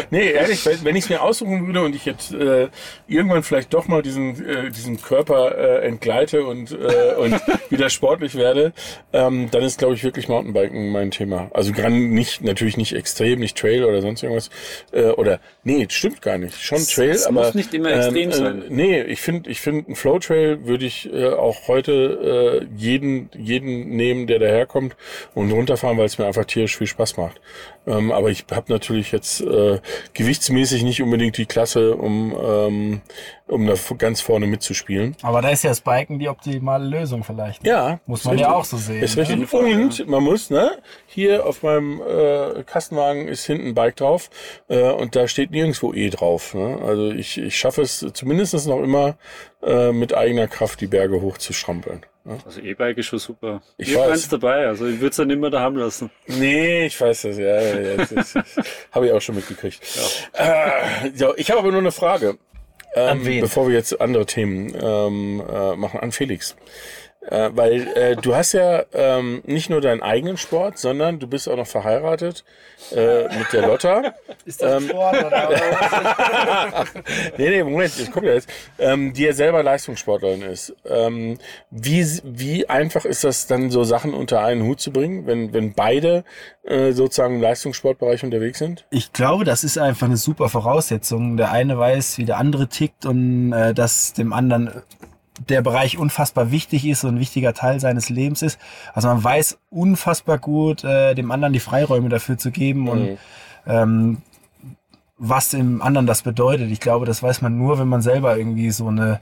nee, 0.10 0.32
ehrlich, 0.32 0.66
wenn 0.84 0.96
ich 0.96 1.06
es 1.06 1.10
mir 1.10 1.22
aussuchen 1.22 1.66
würde 1.66 1.84
und 1.84 1.96
ich 1.96 2.06
jetzt 2.06 2.34
äh, 2.34 2.70
irgendwann 3.08 3.44
vielleicht 3.44 3.74
doch 3.74 3.88
mal 3.88 4.02
diesen, 4.02 4.46
äh, 4.48 4.70
diesen 4.72 5.02
Körper 5.02 5.58
äh, 5.58 5.88
entgleite 5.88 6.46
und, 6.46 6.72
äh, 6.72 7.16
und 7.18 7.40
wieder 7.70 7.90
sportlich 7.90 8.36
werde, 8.36 8.74
ähm, 9.12 9.50
dann 9.52 9.64
ist, 9.64 9.80
glaube 9.80 9.96
ich, 9.96 10.04
wirklich 10.04 10.28
Mountainbiken 10.28 10.92
mein 10.92 11.12
Thema. 11.12 11.50
Also 11.54 11.72
gerade 11.72 11.94
nicht, 11.94 12.44
natürlich 12.44 12.78
nicht 12.78 12.94
extrem, 12.94 13.40
nicht 13.40 13.58
Trail 13.58 13.84
oder 13.84 14.02
sonst 14.02 14.24
irgendwas. 14.24 14.50
Äh, 14.92 15.06
oder, 15.06 15.40
nee, 15.64 15.86
stimmt 15.90 16.22
gar 16.22 16.38
nicht. 16.38 16.62
Schon 16.62 16.80
Trail, 16.80 17.12
es 17.12 17.26
aber. 17.26 17.44
muss 17.46 17.54
nicht 17.56 17.74
immer 17.74 17.92
extrem 17.92 18.32
sein. 18.32 18.64
Äh, 18.64 18.66
nee, 18.70 19.02
ich 19.02 19.22
finde, 19.22 19.50
ich 19.50 19.62
finde, 19.62 19.92
ein 19.92 19.96
Flow 19.96 20.20
Trail 20.20 20.66
würde 20.66 20.86
ich 20.86 21.12
äh, 21.12 21.30
auch 21.30 21.68
heute 21.68 22.62
äh, 22.64 22.68
jeden, 22.76 23.30
jeden 23.36 23.90
nehmen, 23.90 24.28
der 24.28 24.40
daherkommt 24.40 24.96
und 25.34 25.52
runterfahren, 25.52 25.98
weil 25.98 26.06
es 26.06 26.18
mir 26.18 26.26
einfach 26.26 26.46
tierisch 26.46 26.78
viel 26.78 26.88
Spaß 26.88 27.18
macht. 27.18 27.40
Ähm, 27.86 28.12
aber 28.12 28.30
ich 28.30 28.46
habe 28.52 28.72
natürlich 28.72 29.12
jetzt 29.12 29.42
äh, 29.42 29.80
gewichtsmäßig 30.14 30.84
nicht 30.84 31.02
unbedingt 31.02 31.38
die 31.38 31.46
Klasse, 31.46 31.96
um, 31.96 32.34
ähm, 32.42 33.02
um 33.48 33.68
da 33.68 33.74
ganz 33.98 34.22
vorne 34.22 34.48
mitzuspielen. 34.48 35.18
Aber 35.22 35.42
da 35.42 35.50
ist 35.50 35.64
ja 35.64 35.70
das 35.70 35.82
Biken 35.82 36.18
die 36.18 36.30
optimale 36.30 36.86
Lösung 36.86 37.24
vielleicht. 37.24 37.66
Ja, 37.66 38.00
Muss 38.06 38.24
man 38.24 38.38
ja 38.38 38.48
richtig. 38.48 38.60
auch 38.60 38.66
so 38.66 38.78
sehen. 38.78 39.04
Ist 39.04 39.18
ne? 39.18 39.28
richtig. 39.28 39.54
Und 39.54 40.08
man 40.08 40.24
muss, 40.24 40.50
ne, 40.50 40.78
hier 41.08 41.46
auf 41.46 41.64
meinem 41.64 42.02
äh, 42.02 42.64
Kastenwagen 42.64 43.28
ist 43.28 43.46
hinten 43.46 43.70
ein 43.70 43.74
Bike 43.74 43.98
drauf 43.98 44.30
äh, 44.70 44.92
und 44.92 45.16
da 45.16 45.28
steht 45.28 45.52
nirgendwo 45.52 45.94
E 45.94 46.10
drauf. 46.10 46.54
Ne? 46.54 46.80
Also 46.86 47.12
ich, 47.12 47.38
ich 47.38 47.58
schaffe 47.58 47.82
es 47.82 48.06
zumindest 48.14 48.54
noch 48.68 48.82
immer 48.82 49.18
äh, 49.62 49.92
mit 49.92 50.14
eigener 50.14 50.48
Kraft 50.48 50.80
die 50.80 50.88
Berge 50.88 51.22
hoch 51.22 51.38
Also 52.26 52.62
E-Bike 52.62 52.98
ist 52.98 53.08
schon 53.08 53.20
super. 53.20 53.62
Ich 53.78 53.92
Ich 53.92 54.00
eins 54.00 54.30
dabei, 54.30 54.68
also 54.68 54.88
ich 54.88 54.96
würde 54.96 55.10
es 55.10 55.18
dann 55.18 55.30
immer 55.30 55.50
daheim 55.50 55.76
lassen. 55.76 56.10
Nee, 56.28 56.86
ich 56.86 57.00
weiß 57.00 57.24
das, 57.24 57.38
ja. 57.38 57.62
ja 57.62 57.98
das, 57.98 58.34
habe 58.92 59.08
ich 59.08 59.12
auch 59.12 59.22
schon 59.22 59.36
mitgekriegt. 59.36 59.82
Äh, 60.32 61.12
so, 61.16 61.36
ich 61.36 61.50
habe 61.52 61.60
aber 61.60 61.72
nur 61.72 61.82
eine 61.82 61.92
Frage. 61.92 62.38
Ähm, 62.96 63.10
An 63.10 63.26
wen? 63.26 63.42
Bevor 63.42 63.68
wir 63.68 63.76
jetzt 63.76 64.00
andere 64.00 64.26
Themen 64.26 64.74
ähm, 64.80 65.44
äh, 65.50 65.76
machen, 65.76 66.00
an 66.00 66.12
Felix. 66.12 66.56
Äh, 67.30 67.52
weil 67.54 67.88
äh, 67.96 68.16
du 68.18 68.36
hast 68.36 68.52
ja 68.52 68.84
ähm, 68.94 69.42
nicht 69.46 69.70
nur 69.70 69.80
deinen 69.80 70.02
eigenen 70.02 70.36
Sport, 70.36 70.78
sondern 70.78 71.20
du 71.20 71.28
bist 71.28 71.48
auch 71.48 71.56
noch 71.56 71.68
verheiratet 71.68 72.44
äh, 72.92 73.24
mit 73.38 73.54
der 73.54 73.66
Lotta. 73.68 74.14
Ist 74.46 74.62
das 74.62 74.84
Sport 74.84 75.26
oder 75.26 75.50
nee, 77.38 77.50
nee, 77.50 77.64
Moment, 77.64 77.98
das 77.98 78.12
kommt 78.12 78.26
ja 78.26 78.34
jetzt. 78.34 78.50
Ähm, 78.78 79.14
die 79.14 79.24
ja 79.24 79.32
selber 79.32 79.64
Leistungssportlerin 79.64 80.42
ist. 80.42 80.76
Ähm, 80.86 81.38
wie, 81.72 82.06
wie 82.24 82.68
einfach 82.68 83.06
ist 83.06 83.24
das 83.24 83.48
dann, 83.48 83.72
so 83.72 83.86
Sachen 83.86 84.14
unter 84.14 84.42
einen 84.42 84.64
Hut 84.64 84.82
zu 84.82 84.92
bringen, 84.92 85.26
wenn, 85.26 85.54
wenn 85.54 85.74
beide 85.74 86.26
äh, 86.64 86.92
sozusagen 86.92 87.36
im 87.36 87.42
Leistungssportbereich 87.42 88.24
unterwegs 88.26 88.60
sind? 88.60 88.86
Ich 88.90 89.14
glaube, 89.14 89.46
das 89.46 89.64
ist 89.64 89.78
einfach 89.78 90.08
eine 90.08 90.18
super 90.18 90.50
Voraussetzung. 90.50 91.38
Der 91.38 91.52
eine 91.52 91.78
weiß, 91.78 92.18
wie 92.18 92.26
der 92.26 92.38
andere 92.38 92.68
tickt 92.68 93.06
und 93.06 93.54
äh, 93.54 93.74
dass 93.74 94.12
dem 94.12 94.34
anderen 94.34 94.84
der 95.48 95.62
Bereich 95.62 95.98
unfassbar 95.98 96.52
wichtig 96.52 96.86
ist 96.86 97.04
und 97.04 97.16
ein 97.16 97.20
wichtiger 97.20 97.54
Teil 97.54 97.80
seines 97.80 98.10
Lebens 98.10 98.42
ist. 98.42 98.60
Also 98.94 99.08
man 99.08 99.24
weiß 99.24 99.58
unfassbar 99.70 100.38
gut, 100.38 100.84
äh, 100.84 101.16
dem 101.16 101.32
anderen 101.32 101.54
die 101.54 101.60
Freiräume 101.60 102.10
dafür 102.10 102.38
zu 102.38 102.52
geben 102.52 102.88
und 102.88 103.04
Mhm. 103.04 103.18
ähm, 103.68 104.18
was 105.18 105.50
dem 105.50 105.82
anderen 105.82 106.06
das 106.08 106.22
bedeutet. 106.22 106.70
Ich 106.72 106.80
glaube, 106.80 107.06
das 107.06 107.24
weiß 107.24 107.42
man 107.42 107.58
nur, 107.58 107.80
wenn 107.80 107.88
man 107.88 108.02
selber 108.02 108.38
irgendwie 108.38 108.72
so 108.72 108.88
eine 108.88 109.20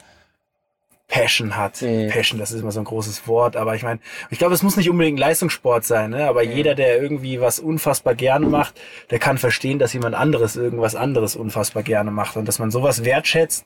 Passion 1.07 1.57
hat. 1.57 1.82
Mhm. 1.82 2.07
Passion, 2.09 2.39
das 2.39 2.51
ist 2.51 2.62
immer 2.62 2.72
so 2.72 2.80
ein 2.80 2.86
großes 2.86 3.28
Wort, 3.28 3.57
aber 3.57 3.76
ich 3.76 3.84
meine, 3.84 3.99
ich 4.30 4.39
glaube, 4.39 4.53
es 4.53 4.64
muss 4.64 4.78
nicht 4.78 4.89
unbedingt 4.89 5.20
Leistungssport 5.20 5.84
sein, 5.84 6.12
ne? 6.12 6.28
aber 6.28 6.41
jeder, 6.41 6.74
der 6.74 7.01
irgendwie 7.01 7.41
was 7.41 7.59
unfassbar 7.59 8.16
gerne 8.16 8.45
macht, 8.47 8.80
der 9.09 9.20
kann 9.20 9.38
verstehen, 9.38 9.78
dass 9.78 9.91
jemand 9.91 10.16
anderes 10.16 10.55
irgendwas 10.55 10.95
anderes 10.95 11.36
unfassbar 11.36 11.84
gerne 11.84 12.12
macht 12.12 12.38
und 12.38 12.47
dass 12.47 12.59
man 12.59 12.72
sowas 12.72 13.03
wertschätzt, 13.03 13.66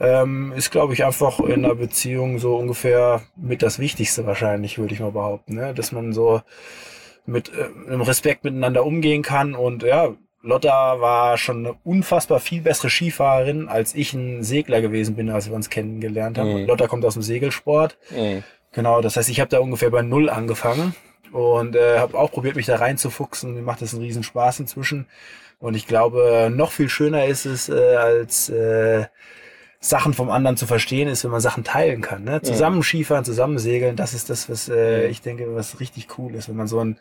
ähm, 0.00 0.52
ist, 0.56 0.70
glaube 0.70 0.94
ich, 0.94 1.04
einfach 1.04 1.40
in 1.40 1.64
einer 1.64 1.74
Beziehung 1.74 2.38
so 2.38 2.56
ungefähr 2.56 3.22
mit 3.36 3.62
das 3.62 3.78
Wichtigste 3.78 4.26
wahrscheinlich, 4.26 4.78
würde 4.78 4.94
ich 4.94 5.00
mal 5.00 5.12
behaupten, 5.12 5.54
ne? 5.54 5.74
dass 5.74 5.92
man 5.92 6.12
so 6.12 6.42
mit 7.26 7.50
äh, 7.50 7.68
einem 7.88 8.02
Respekt 8.02 8.44
miteinander 8.44 8.84
umgehen 8.84 9.22
kann 9.22 9.54
und 9.54 9.82
ja, 9.82 10.14
Lotta 10.42 11.00
war 11.00 11.38
schon 11.38 11.58
eine 11.58 11.76
unfassbar 11.84 12.40
viel 12.40 12.62
bessere 12.62 12.90
Skifahrerin, 12.90 13.68
als 13.68 13.94
ich 13.94 14.12
ein 14.12 14.42
Segler 14.42 14.80
gewesen 14.80 15.14
bin, 15.14 15.30
als 15.30 15.48
wir 15.48 15.54
uns 15.54 15.70
kennengelernt 15.70 16.36
haben. 16.36 16.62
Mhm. 16.62 16.66
Lotta 16.66 16.88
kommt 16.88 17.04
aus 17.04 17.14
dem 17.14 17.22
Segelsport. 17.22 17.96
Genau, 18.72 19.00
das 19.02 19.16
heißt, 19.16 19.28
ich 19.28 19.38
habe 19.38 19.50
da 19.50 19.60
ungefähr 19.60 19.90
bei 19.90 20.02
Null 20.02 20.28
angefangen 20.28 20.96
und 21.30 21.76
äh, 21.76 21.98
habe 21.98 22.18
auch 22.18 22.32
probiert, 22.32 22.56
mich 22.56 22.66
da 22.66 22.76
reinzufuchsen. 22.76 23.54
Mir 23.54 23.62
macht 23.62 23.82
das 23.82 23.94
einen 23.94 24.02
riesen 24.02 24.24
Spaß 24.24 24.60
inzwischen. 24.60 25.06
Und 25.60 25.76
ich 25.76 25.86
glaube, 25.86 26.50
noch 26.52 26.72
viel 26.72 26.88
schöner 26.88 27.26
ist 27.26 27.44
es, 27.44 27.68
äh, 27.68 27.94
als 27.94 28.48
äh, 28.48 29.04
Sachen 29.84 30.14
vom 30.14 30.30
anderen 30.30 30.56
zu 30.56 30.66
verstehen, 30.66 31.08
ist, 31.08 31.24
wenn 31.24 31.32
man 31.32 31.40
Sachen 31.40 31.64
teilen 31.64 32.02
kann. 32.02 32.22
Ne? 32.22 32.40
Zusammen 32.40 32.84
Skifahren, 32.84 33.24
zusammen 33.24 33.58
segeln, 33.58 33.96
das 33.96 34.14
ist 34.14 34.30
das, 34.30 34.48
was 34.48 34.68
äh, 34.68 35.08
ich 35.08 35.22
denke, 35.22 35.54
was 35.56 35.80
richtig 35.80 36.06
cool 36.16 36.36
ist, 36.36 36.48
wenn 36.48 36.56
man 36.56 36.68
so 36.68 36.78
ein 36.78 36.98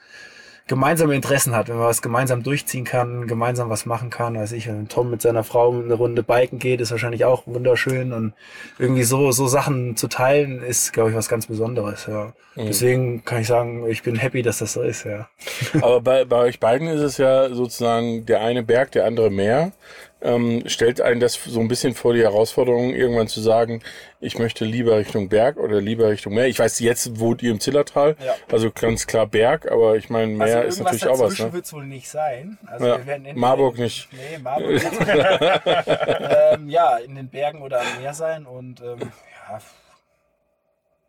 gemeinsame 0.67 1.13
Interessen 1.15 1.55
hat, 1.55 1.67
wenn 1.67 1.75
man 1.75 1.85
was 1.85 2.01
gemeinsam 2.01 2.43
durchziehen 2.43 2.83
kann, 2.83 3.27
gemeinsam 3.27 3.69
was 3.69 3.85
machen 3.85 4.09
kann. 4.09 4.35
Weiß 4.35 4.51
ich, 4.53 4.67
wenn 4.67 4.87
Tom 4.87 5.11
mit 5.11 5.21
seiner 5.21 5.43
Frau 5.43 5.71
eine 5.71 5.93
Runde 5.93 6.23
biken 6.23 6.57
geht, 6.57 6.81
ist 6.81 6.91
wahrscheinlich 6.91 7.25
auch 7.25 7.45
wunderschön 7.45 8.13
und 8.13 8.33
irgendwie 8.79 9.03
so 9.03 9.31
so 9.31 9.47
Sachen 9.47 9.95
zu 9.95 10.07
teilen 10.07 10.63
ist, 10.63 10.91
glaube 10.91 11.11
ich, 11.11 11.15
was 11.15 11.29
ganz 11.29 11.47
Besonderes. 11.47 12.07
Ja. 12.07 12.33
Deswegen 12.55 13.23
kann 13.25 13.41
ich 13.41 13.47
sagen, 13.47 13.85
ich 13.87 14.01
bin 14.01 14.15
happy, 14.15 14.41
dass 14.41 14.59
das 14.59 14.73
so 14.73 14.81
ist. 14.81 15.03
Ja. 15.03 15.29
Aber 15.81 16.01
bei, 16.01 16.25
bei 16.25 16.37
euch 16.37 16.59
beiden 16.59 16.87
ist 16.87 17.01
es 17.01 17.17
ja 17.17 17.53
sozusagen 17.53 18.25
der 18.25 18.41
eine 18.41 18.63
Berg, 18.63 18.91
der 18.91 19.05
andere 19.05 19.29
Meer. 19.29 19.71
Ähm, 20.23 20.63
stellt 20.67 21.01
einen 21.01 21.19
das 21.19 21.33
so 21.33 21.59
ein 21.59 21.67
bisschen 21.67 21.95
vor 21.95 22.13
die 22.13 22.21
Herausforderung, 22.21 22.93
irgendwann 22.93 23.27
zu 23.27 23.41
sagen, 23.41 23.81
ich 24.19 24.37
möchte 24.37 24.65
lieber 24.65 24.97
Richtung 24.97 25.29
Berg 25.29 25.57
oder 25.57 25.81
lieber 25.81 26.09
Richtung 26.09 26.35
Meer. 26.35 26.45
Ich 26.47 26.59
weiß, 26.59 26.79
jetzt 26.79 27.19
wohnt 27.19 27.41
ihr 27.41 27.49
im 27.49 27.59
Zillertal, 27.59 28.15
Ja. 28.23 28.35
also 28.51 28.69
ganz 28.71 29.07
klar 29.07 29.25
Berg, 29.25 29.71
aber 29.71 29.95
ich 29.95 30.09
meine, 30.11 30.33
Meer 30.33 30.63
ist 30.65 30.79
natürlich 30.79 31.07
auch 31.07 31.19
was. 31.19 31.39
Ne? 31.39 31.51
wird 31.53 31.65
es 31.65 31.73
wohl 31.73 31.85
nicht 31.87 32.07
sein. 32.07 32.59
Also 32.67 32.85
Ja, 32.85 32.97
wir 32.99 33.07
werden 33.07 33.25
entweder 33.25 33.39
Marburg 33.47 33.77
in, 33.77 33.83
nicht. 33.83 34.09
Nee, 34.11 34.37
Marburg 34.37 34.71
nicht. 34.73 34.85
ähm, 36.53 36.69
ja, 36.69 36.97
in 36.97 37.15
den 37.15 37.29
Bergen 37.29 37.61
oder 37.63 37.81
am 37.81 38.01
Meer 38.01 38.13
sein 38.13 38.45
und 38.45 38.79
ähm, 38.81 38.99
ja. 39.49 39.59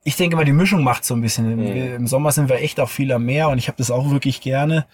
Ich 0.04 0.16
denke 0.16 0.36
mal, 0.36 0.44
die 0.44 0.52
Mischung 0.52 0.82
macht 0.82 1.04
so 1.04 1.14
ein 1.14 1.20
bisschen. 1.20 1.54
Mhm. 1.54 1.94
Im 1.96 2.06
Sommer 2.06 2.32
sind 2.32 2.48
wir 2.48 2.56
echt 2.56 2.80
auch 2.80 2.88
viel 2.88 3.12
am 3.12 3.24
Meer 3.24 3.50
und 3.50 3.58
ich 3.58 3.68
habe 3.68 3.76
das 3.78 3.90
auch 3.90 4.10
wirklich 4.10 4.40
gerne. 4.40 4.86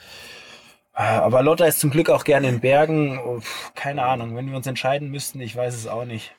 Äh, 0.99 1.03
Aber 1.03 1.42
Lotta 1.42 1.64
ist 1.64 1.78
zum 1.80 1.90
Glück 1.90 2.11
auch 2.11 2.24
gerne 2.24 2.49
in 2.49 2.61
Bergen. 2.61 3.20
Pf, 3.40 3.72
keine 3.74 4.03
Ahnung, 4.03 4.36
wenn 4.36 4.51
wir 4.51 4.57
uns 4.57 4.66
entscheiden 4.66 5.11
müssten, 5.11 5.40
ich 5.40 5.55
weiß 5.57 5.74
es 5.74 5.86
auch 5.86 6.05
nicht. 6.05 6.34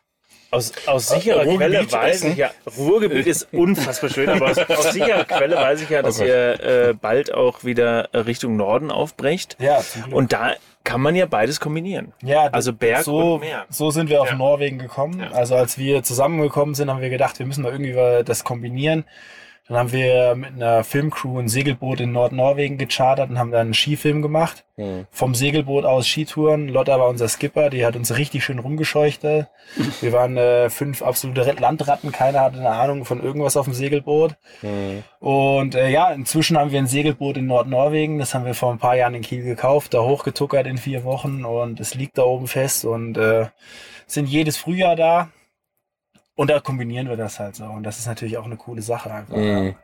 Aus, 0.51 0.73
aus 0.87 1.09
sicherer 1.09 1.43
Ruhrgebiet 1.43 1.89
Quelle 1.89 1.91
weiß 1.91 2.23
ich 2.23 2.35
ja, 2.37 2.49
Ruhrgebiet 2.75 3.27
ist 3.27 3.49
unfassbar 3.53 4.09
schön, 4.09 4.29
aber 4.29 4.49
aus, 4.49 4.57
aus 4.57 4.93
sicherer 4.93 5.23
Quelle 5.23 5.55
weiß 5.55 5.83
ich 5.83 5.91
ja, 5.91 6.01
dass 6.01 6.19
Oh 6.19 6.23
ihr 6.23 6.59
äh, 6.89 6.93
bald 6.99 7.31
auch 7.31 7.63
wieder 7.63 8.09
Richtung 8.13 8.55
Norden 8.57 8.89
aufbrecht. 8.89 9.57
Ja, 9.59 9.79
zum 9.79 10.03
Glück. 10.05 10.15
Und 10.15 10.33
da 10.33 10.53
kann 10.83 11.01
man 11.01 11.15
ja 11.15 11.27
beides 11.27 11.59
kombinieren. 11.59 12.13
Ja, 12.23 12.47
Also 12.47 12.73
Berg 12.73 13.03
so, 13.03 13.35
und 13.35 13.41
Meer. 13.41 13.67
So 13.69 13.91
sind 13.91 14.09
wir 14.09 14.23
auf 14.23 14.29
Ja. 14.31 14.35
Norwegen 14.35 14.79
gekommen. 14.79 15.19
Ja. 15.19 15.31
Also 15.33 15.55
als 15.55 15.77
wir 15.77 16.01
zusammengekommen 16.01 16.73
sind, 16.73 16.89
haben 16.89 17.01
wir 17.01 17.11
gedacht, 17.11 17.37
wir 17.37 17.45
müssen 17.45 17.63
da 17.63 17.69
irgendwie 17.69 18.23
das 18.23 18.43
kombinieren. 18.43 19.05
Dann 19.69 19.77
haben 19.77 19.91
wir 19.91 20.33
mit 20.33 20.55
einer 20.55 20.83
Filmcrew 20.83 21.37
ein 21.37 21.47
Segelboot 21.47 21.99
in 21.99 22.11
Nordnorwegen 22.11 22.79
gechartert 22.79 23.29
und 23.29 23.37
haben 23.37 23.51
dann 23.51 23.67
einen 23.67 23.73
Skifilm 23.75 24.23
gemacht. 24.23 24.65
Hm. 24.77 25.05
Vom 25.11 25.35
Segelboot 25.35 25.85
aus 25.85 26.07
Skitouren. 26.07 26.69
Lotta 26.69 26.99
war 26.99 27.07
unser 27.07 27.29
Skipper, 27.29 27.69
die 27.69 27.85
hat 27.85 27.95
uns 27.95 28.17
richtig 28.17 28.43
schön 28.43 28.57
rumgescheucht. 28.57 29.21
Wir 30.01 30.11
waren 30.11 30.37
äh, 30.37 30.71
fünf 30.71 31.03
absolute 31.03 31.43
Landratten, 31.51 32.11
keiner 32.11 32.41
hatte 32.41 32.57
eine 32.57 32.71
Ahnung 32.71 33.05
von 33.05 33.21
irgendwas 33.21 33.57
auf 33.57 33.65
dem 33.65 33.75
Segelboot. 33.75 34.35
Hm. 34.61 35.03
Und 35.19 35.75
äh, 35.75 35.89
ja, 35.89 36.09
inzwischen 36.13 36.57
haben 36.57 36.71
wir 36.71 36.79
ein 36.79 36.87
Segelboot 36.87 37.37
in 37.37 37.45
Nordnorwegen. 37.45 38.17
Das 38.17 38.33
haben 38.33 38.45
wir 38.45 38.55
vor 38.55 38.71
ein 38.71 38.79
paar 38.79 38.95
Jahren 38.95 39.13
in 39.13 39.21
Kiel 39.21 39.43
gekauft, 39.43 39.93
da 39.93 40.01
hochgetuckert 40.01 40.65
in 40.65 40.79
vier 40.79 41.03
Wochen 41.03 41.45
und 41.45 41.79
es 41.79 41.93
liegt 41.93 42.17
da 42.17 42.23
oben 42.23 42.47
fest 42.47 42.85
und 42.85 43.19
äh, 43.19 43.45
sind 44.07 44.27
jedes 44.27 44.57
Frühjahr 44.57 44.95
da. 44.95 45.29
Und 46.39 46.49
da 46.49 46.61
kombinieren 46.61 47.09
wir 47.09 47.17
das 47.17 47.37
halt 47.37 47.57
so. 47.57 47.65
Und 47.65 47.83
das 47.83 47.99
ist 47.99 48.07
natürlich 48.07 48.37
auch 48.37 48.45
eine 48.45 48.55
coole 48.55 48.81
Sache 48.81 49.11
einfach. 49.11 49.35
Mhm. 49.35 49.75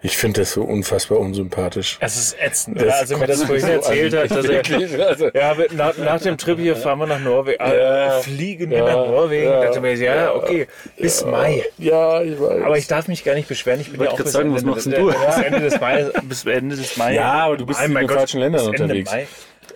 Ich 0.00 0.16
finde 0.16 0.40
das 0.40 0.52
so 0.52 0.62
unfassbar 0.62 1.18
unsympathisch. 1.18 1.98
Es 2.00 2.16
ist 2.16 2.36
ätzend, 2.40 2.76
Das 2.78 2.84
oder? 2.86 2.96
Also 2.96 3.16
mir 3.18 3.26
das 3.26 3.42
vorhin 3.42 3.66
so 3.66 3.72
erzählt 3.72 4.14
an. 4.14 4.20
hat, 4.22 4.30
dass 4.30 4.46
er, 4.46 5.06
also- 5.08 5.28
ja, 5.34 5.54
nach, 5.72 5.98
nach 5.98 6.20
dem 6.22 6.38
Trip 6.38 6.58
hier 6.58 6.74
fahren 6.74 7.00
wir 7.00 7.06
nach 7.06 7.18
Norwegen, 7.20 7.62
Ja. 7.62 8.18
äh, 8.18 8.22
fliegen 8.22 8.70
wir 8.70 8.78
Ja. 8.78 8.84
nach 8.86 9.06
Norwegen. 9.08 9.44
Ja. 9.44 9.60
dachte 9.60 9.80
mir, 9.82 9.94
ja, 9.94 10.32
okay, 10.32 10.68
bis 10.96 11.22
Mai. 11.26 11.62
Ja, 11.76 12.22
ich 12.22 12.40
weiß. 12.40 12.62
Aber 12.62 12.78
ich 12.78 12.86
darf 12.86 13.06
mich 13.08 13.22
gar 13.22 13.34
nicht 13.34 13.48
beschweren. 13.48 13.80
Ich 13.82 13.90
bin 13.90 13.96
ja 14.00 14.06
Wollte 14.06 14.14
auch 14.14 14.24
bis 14.24 14.32
sagen, 14.32 14.48
Ende, 14.56 14.56
was 14.56 14.64
machst 14.64 14.86
du? 14.86 15.06
bis 15.06 15.36
Ende 15.44 15.60
des 15.60 15.80
Mai, 15.80 16.04
bis 16.22 16.44
Ende 16.46 16.76
des 16.76 16.96
Mai. 16.96 17.14
Ja, 17.14 17.32
aber 17.44 17.56
du 17.58 17.66
bist 17.66 17.78
Mai, 17.80 18.00
in 18.00 18.06
den 18.06 18.08
falschen 18.16 18.40
Ländern 18.40 18.60
bis 18.62 18.68
Ende 18.80 18.82
unterwegs. 18.84 19.10
Mai. 19.10 19.26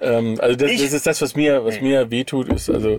Ähm, 0.03 0.37
also 0.41 0.57
das, 0.57 0.71
das 0.73 0.93
ist 0.93 1.07
das, 1.07 1.23
was 1.23 1.37
mir, 1.37 1.65
was 1.65 1.81
mir 1.81 2.11
wehtut, 2.11 2.49
ist 2.49 2.69
also 2.69 2.99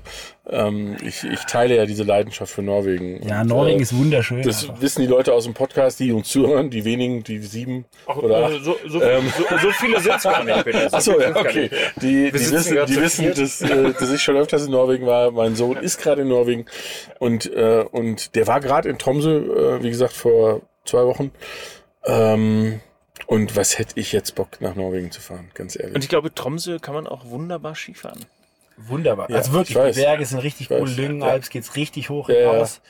ähm, 0.50 0.96
ich, 1.06 1.24
ich 1.24 1.40
teile 1.42 1.76
ja 1.76 1.86
diese 1.86 2.04
Leidenschaft 2.04 2.54
für 2.54 2.62
Norwegen. 2.62 3.22
Ja, 3.28 3.42
Und, 3.42 3.48
Norwegen 3.48 3.80
äh, 3.80 3.84
ist 3.84 3.96
wunderschön. 3.96 4.42
Das 4.42 4.64
einfach. 4.64 4.82
wissen 4.82 5.02
die 5.02 5.08
Leute 5.08 5.34
aus 5.34 5.44
dem 5.44 5.54
Podcast, 5.54 6.00
die 6.00 6.14
uns 6.14 6.30
zuhören, 6.30 6.70
die 6.70 6.86
wenigen, 6.86 7.24
die 7.24 7.40
sieben 7.40 7.86
oder 8.08 8.46
acht. 8.46 8.64
so, 8.64 8.78
so, 8.88 9.02
Ähm. 9.02 9.32
so, 9.38 9.58
so 9.58 9.72
viele 9.72 10.00
sind 10.00 10.16
es 10.16 10.24
gar 10.24 10.44
nicht. 10.44 10.64
Peter. 10.64 10.90
So 10.90 10.96
Achso, 10.98 11.20
ja, 11.20 11.36
okay. 11.36 11.70
Die, 12.02 12.32
die 12.32 12.34
wissen, 12.34 12.78
die 12.88 12.96
wissen 12.96 13.34
dass, 13.34 13.62
äh, 13.62 13.94
dass 13.94 14.12
ich 14.12 14.22
schon 14.24 14.38
öfters 14.38 14.66
in 14.66 14.72
Norwegen 14.72 15.06
war. 15.06 15.32
Mein 15.32 15.56
Sohn 15.56 15.78
ist 15.78 15.98
gerade 16.00 16.22
in 16.22 16.30
Norwegen 16.30 16.66
und, 17.20 17.52
äh, 17.54 17.84
und 17.92 18.36
der 18.36 18.48
war 18.48 18.62
gerade 18.62 18.88
in 18.90 18.98
Tromsø, 18.98 19.78
äh, 19.80 19.84
wie 19.84 19.90
gesagt, 19.90 20.14
vor 20.14 20.62
zwei 20.86 21.06
Wochen. 21.06 21.32
Ähm, 22.06 22.80
und 23.34 23.56
was 23.56 23.78
hätte 23.80 24.00
ich 24.00 24.12
jetzt 24.12 24.36
Bock, 24.36 24.60
nach 24.62 24.76
Norwegen 24.76 25.12
zu 25.12 25.22
fahren, 25.22 25.50
ganz 25.54 25.76
ehrlich. 25.78 25.96
Und 25.96 26.04
ich 26.04 26.10
glaube, 26.10 26.34
Tromsø 26.34 26.80
kann 26.80 26.94
man 26.94 27.08
auch 27.08 27.26
wunderbar 27.26 27.76
Skifahren. 27.76 28.26
Wunderbar. 28.78 29.30
Ja, 29.30 29.38
also 29.38 29.54
wirklich, 29.54 29.76
weiß. 29.78 29.96
die 29.96 30.02
Berge 30.02 30.26
sind 30.26 30.40
richtig 30.40 30.72
cool. 30.72 30.90
Lüngenalps 30.90 31.50
geht's 31.50 31.76
richtig 31.76 32.10
hoch 32.10 32.28
Ja, 32.30 32.36
ja. 32.36 32.52
hinaus. 32.54 32.82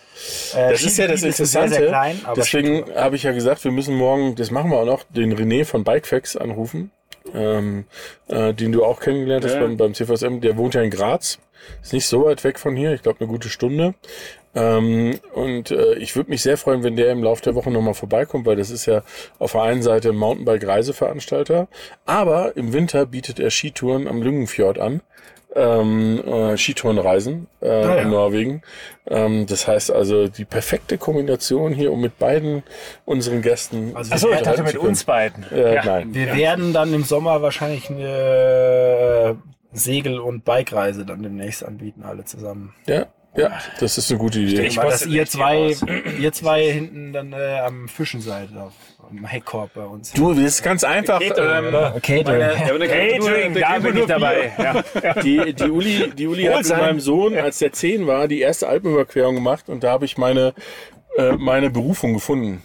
Äh, 0.55 0.71
Das 0.71 0.81
ist 0.83 0.97
ja 0.97 1.07
das 1.07 1.23
Interessante. 1.23 1.69
Sehr, 1.69 1.79
sehr 1.79 1.87
klein, 1.89 2.21
aber 2.23 2.35
Deswegen 2.35 2.85
habe 2.95 3.15
ich 3.17 3.23
ja 3.23 3.31
gesagt, 3.33 3.63
wir 3.65 3.71
müssen 3.71 3.95
morgen, 3.95 4.35
das 4.35 4.49
machen 4.49 4.71
wir 4.71 4.77
auch 4.79 4.85
noch, 4.85 5.03
den 5.09 5.35
René 5.35 5.65
von 5.65 5.83
Bikefax 5.83 6.37
anrufen, 6.37 6.91
ähm, 7.33 7.85
äh, 8.27 8.53
den 8.53 8.71
du 8.71 8.85
auch 8.85 9.01
kennengelernt 9.01 9.43
hast 9.43 9.55
Ja. 9.55 9.59
beim, 9.61 9.75
beim 9.77 9.93
CVSM. 9.93 10.39
Der 10.39 10.55
wohnt 10.55 10.73
ja 10.73 10.81
in 10.81 10.89
Graz. 10.89 11.37
Ist 11.81 11.93
nicht 11.93 12.05
so 12.05 12.25
weit 12.25 12.43
weg 12.43 12.59
von 12.59 12.75
hier, 12.75 12.93
ich 12.93 13.01
glaube 13.01 13.19
eine 13.21 13.29
gute 13.29 13.49
Stunde. 13.49 13.93
Ähm, 14.55 15.19
und 15.33 15.71
äh, 15.71 15.95
ich 15.95 16.15
würde 16.15 16.29
mich 16.29 16.43
sehr 16.43 16.57
freuen, 16.57 16.83
wenn 16.83 16.95
der 16.95 17.11
im 17.11 17.23
Laufe 17.23 17.41
der 17.41 17.55
Woche 17.55 17.71
nochmal 17.71 17.95
vorbeikommt, 17.95 18.45
weil 18.45 18.55
das 18.55 18.69
ist 18.69 18.85
ja 18.85 19.01
auf 19.39 19.53
der 19.53 19.63
einen 19.63 19.81
Seite 19.81 20.09
ein 20.09 20.15
Mountainbike-Reiseveranstalter, 20.15 21.67
aber 22.05 22.55
im 22.55 22.71
Winter 22.71 23.05
bietet 23.07 23.39
er 23.39 23.49
Skitouren 23.49 24.07
am 24.07 24.21
Lüngenfjord 24.21 24.77
an. 24.79 25.01
Ähm, 25.55 26.19
äh, 26.25 26.57
Skitourenreisen 26.57 27.45
äh, 27.61 27.67
Ah, 27.69 27.95
ja. 27.97 28.01
in 28.01 28.09
Norwegen. 28.09 28.63
Ähm, 29.07 29.45
das 29.45 29.67
heißt 29.67 29.91
also 29.91 30.27
die 30.27 30.45
perfekte 30.45 30.97
Kombination 30.97 31.73
hier, 31.73 31.91
um 31.91 32.01
mit 32.01 32.17
beiden 32.17 32.63
unseren 33.05 33.43
Gästen. 33.43 33.91
Also 33.95 34.13
Achso, 34.15 34.31
ich 34.31 34.41
dachte 34.41 34.63
mit 34.63 34.77
uns 34.77 35.03
beiden. 35.03 35.45
Äh, 35.51 35.75
Ja. 35.75 35.85
Nein. 35.85 36.13
wir 36.15 36.35
werden 36.35 36.73
dann 36.73 36.91
im 36.91 37.03
Sommer 37.03 37.43
wahrscheinlich 37.43 37.87
eine 37.91 39.37
Segel- 39.73 40.19
und 40.19 40.45
Bikereise 40.45 41.05
dann 41.05 41.23
demnächst 41.23 41.63
anbieten, 41.65 42.03
alle 42.03 42.25
zusammen. 42.25 42.73
Ja, 42.87 43.07
ja, 43.35 43.51
das 43.79 43.97
ist 43.97 44.11
eine 44.11 44.19
gute 44.19 44.39
Idee. 44.39 44.61
Ich 44.67 44.77
Weil 44.77 44.91
dass 44.91 45.05
ihr 45.07 45.25
zwei, 45.25 45.75
ihr 46.19 46.31
zwei 46.31 46.71
hinten 46.71 47.13
dann 47.13 47.33
äh, 47.33 47.59
am 47.65 47.87
Fischen 47.87 48.21
seid, 48.21 48.49
auf, 48.55 48.73
am 49.09 49.25
Heckkorb 49.25 49.73
bei 49.73 49.83
uns. 49.85 50.13
Du, 50.13 50.33
das 50.33 50.43
ist 50.43 50.63
ganz 50.63 50.83
einfach. 50.83 51.19
Ähm, 51.19 51.29
Ja, 51.35 51.57
aber 51.57 51.71
dann 51.71 52.01
kann- 52.01 52.01
Catering, 52.01 53.53
da 53.55 53.79
bin 53.79 53.97
ich 53.97 54.05
dabei. 54.05 54.51
Ja. 55.03 55.13
die, 55.21 55.53
die 55.53 55.63
Uli, 55.71 56.11
die 56.15 56.27
Uli 56.27 56.43
hat 56.43 56.59
mit 56.63 56.77
meinem 56.77 56.99
Sohn, 56.99 57.35
als 57.35 57.57
der 57.57 57.73
zehn 57.73 58.05
war, 58.05 58.27
die 58.27 58.39
erste 58.41 58.67
Alpenüberquerung 58.67 59.33
gemacht 59.35 59.67
und 59.67 59.83
da 59.83 59.89
habe 59.91 60.05
ich 60.05 60.17
meine, 60.19 60.53
äh, 61.17 61.31
meine 61.31 61.71
Berufung 61.71 62.13
gefunden. 62.13 62.61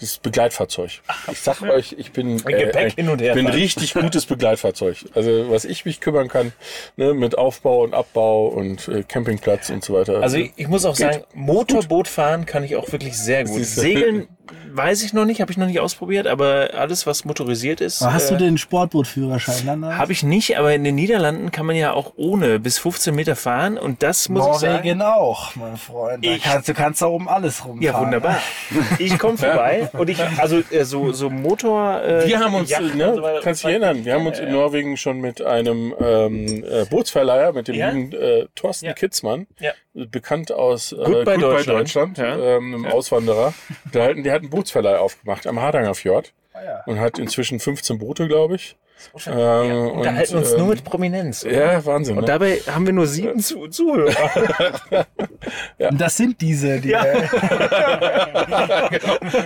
Das 0.00 0.18
Begleitfahrzeug. 0.18 1.02
Ich 1.30 1.40
sag 1.40 1.62
euch, 1.62 1.94
ich 1.96 2.10
bin, 2.10 2.38
äh, 2.46 2.64
Gepäck 2.64 2.76
ein, 2.76 2.90
hin 2.90 3.08
und 3.08 3.20
her 3.20 3.34
bin 3.34 3.46
richtig 3.46 3.94
gutes 4.00 4.26
Begleitfahrzeug. 4.26 4.96
Also 5.14 5.50
was 5.50 5.64
ich 5.64 5.84
mich 5.84 6.00
kümmern 6.00 6.28
kann, 6.28 6.52
ne, 6.96 7.14
mit 7.14 7.38
Aufbau 7.38 7.84
und 7.84 7.94
Abbau 7.94 8.48
und 8.48 8.88
äh, 8.88 9.04
Campingplatz 9.04 9.70
und 9.70 9.84
so 9.84 9.94
weiter. 9.94 10.20
Also 10.20 10.38
ich, 10.38 10.52
ich 10.56 10.66
muss 10.66 10.84
auch 10.84 10.96
sagen, 10.96 11.22
Motorboot 11.32 12.08
fahren 12.08 12.44
kann 12.44 12.64
ich 12.64 12.74
auch 12.74 12.90
wirklich 12.90 13.16
sehr 13.16 13.44
gut. 13.44 13.64
Segeln 13.64 14.26
weiß 14.72 15.02
ich 15.04 15.12
noch 15.12 15.24
nicht, 15.24 15.40
habe 15.40 15.50
ich 15.52 15.56
noch 15.58 15.66
nicht 15.66 15.80
ausprobiert, 15.80 16.26
aber 16.26 16.70
alles, 16.74 17.06
was 17.06 17.24
motorisiert 17.24 17.80
ist, 17.80 18.02
Aber 18.02 18.12
hast 18.14 18.30
du 18.30 18.34
äh, 18.34 18.38
den 18.38 18.58
Sportbootführerschein 18.58 19.66
dann? 19.66 19.96
habe 19.98 20.12
ich 20.12 20.22
nicht, 20.22 20.58
aber 20.58 20.74
in 20.74 20.84
den 20.84 20.94
Niederlanden 20.94 21.50
kann 21.50 21.66
man 21.66 21.76
ja 21.76 21.92
auch 21.92 22.12
ohne 22.16 22.58
bis 22.58 22.78
15 22.78 23.14
Meter 23.14 23.36
fahren 23.36 23.78
und 23.78 24.02
das 24.02 24.28
muss 24.28 24.46
ich 24.46 24.54
sagen. 24.60 24.74
Norwegen 24.76 25.02
auch, 25.02 25.56
mein 25.56 25.76
Freund. 25.76 26.24
Ich- 26.26 26.42
kannst, 26.42 26.68
du 26.68 26.74
kannst 26.74 27.02
da 27.02 27.06
oben 27.06 27.28
alles 27.28 27.64
rumfahren. 27.64 27.82
Ja, 27.82 28.00
wunderbar. 28.00 28.38
Ich 28.98 29.18
komme 29.18 29.38
vorbei 29.38 29.88
und 29.92 30.08
ich, 30.10 30.20
also 30.38 30.62
äh, 30.70 30.84
so, 30.84 31.12
so 31.12 31.30
Motor. 31.30 32.02
Äh, 32.02 32.26
Wir 32.28 32.38
haben 32.40 32.54
uns, 32.54 32.70
Yachten 32.70 32.96
ne, 32.96 33.14
so 33.14 33.22
weiter- 33.22 33.40
kannst 33.42 33.62
dich 33.64 33.70
erinnern, 33.70 34.04
wir 34.04 34.14
haben 34.14 34.26
uns 34.26 34.38
in 34.38 34.50
Norwegen 34.52 34.96
schon 34.96 35.20
mit 35.20 35.42
einem 35.42 35.94
ähm, 36.00 36.64
äh, 36.64 36.84
Bootsverleiher, 36.84 37.52
mit 37.52 37.68
dem 37.68 37.74
Ja. 37.76 37.90
lieben 37.90 38.12
äh, 38.12 38.46
Thorsten 38.54 38.86
Ja. 38.86 38.92
Kitzmann, 38.92 39.46
Ja. 39.58 39.72
Bekannt 39.94 40.50
aus 40.52 40.92
äh, 40.92 40.96
Goodbye 40.96 41.38
Deutschland. 41.38 42.18
Ja. 42.18 42.36
ähm, 42.56 42.74
einem 42.74 42.86
Auswanderer, 42.86 43.54
der, 43.94 44.04
hat- 44.08 44.16
der 44.24 44.32
hat 44.32 44.40
einen 44.42 44.50
Bootsverleih 44.50 44.98
aufgemacht 44.98 45.46
am 45.46 45.60
Hardanger 45.60 45.94
Fjord 45.94 46.32
ja. 46.54 46.82
und 46.86 46.98
hat 47.00 47.18
inzwischen 47.18 47.60
15 47.60 47.98
Boote, 47.98 48.26
glaube 48.28 48.56
ich. 48.56 48.76
Wir 49.12 49.32
Ähm, 49.32 49.90
unterhalten 49.90 50.34
und, 50.34 50.38
uns 50.40 50.50
nur 50.52 50.60
ähm, 50.62 50.68
mit 50.68 50.84
Prominenz. 50.84 51.44
oder? 51.44 51.72
Ja, 51.74 51.84
Wahnsinn. 51.84 52.16
Und 52.16 52.22
Ne? 52.22 52.26
dabei 52.26 52.56
haben 52.72 52.86
wir 52.86 52.92
nur 52.92 53.06
sieben 53.06 53.38
Zu 53.40 53.68
Zuhörer. 53.68 54.10
Und 55.78 56.00
das 56.00 56.16
sind 56.16 56.40
diese, 56.40 56.80
die. 56.80 56.88
Ja. 56.90 57.04
Äh, 57.04 57.28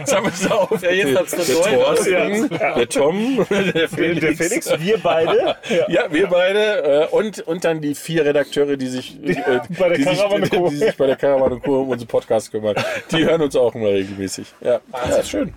Sag 0.05 0.23
mal 0.23 0.33
so 0.33 0.49
auf. 0.51 0.83
Ja, 0.83 0.91
jetzt 0.91 1.19
hat's 1.19 1.33
der. 1.33 1.45
Thorsten, 1.57 2.49
der 2.51 2.89
Tom, 2.89 3.47
der 3.51 3.89
Felix. 3.89 4.21
Der 4.21 4.35
Felix, 4.49 4.71
wir 4.79 4.99
beide. 4.99 5.57
Ja, 5.89 6.11
wir 6.11 6.27
beide 6.29 7.05
äh, 7.05 7.15
und, 7.15 7.41
und 7.41 7.65
dann 7.65 7.81
die 7.81 7.95
vier 7.95 8.25
Redakteure, 8.25 8.77
die 8.77 8.87
sich, 8.87 9.19
äh, 9.25 9.61
Bei 9.79 9.89
der 9.89 9.99
die, 9.99 10.05
sich, 10.05 10.51
Co. 10.51 10.69
die 10.71 10.77
sich 10.77 10.97
bei 10.97 11.07
der 11.07 11.17
Caravan 11.17 11.61
Co. 11.63 11.83
um 11.83 11.89
unseren 11.91 12.09
Podcast 12.09 12.51
kümmern. 12.53 12.77
Die 13.11 13.25
hören 13.25 13.43
uns 13.43 13.57
auch 13.57 13.75
immer 13.75 13.89
regelmäßig. 13.89 14.47
Ja, 14.61 14.81
ja 14.93 15.17
ist 15.17 15.31
schön. 15.31 15.53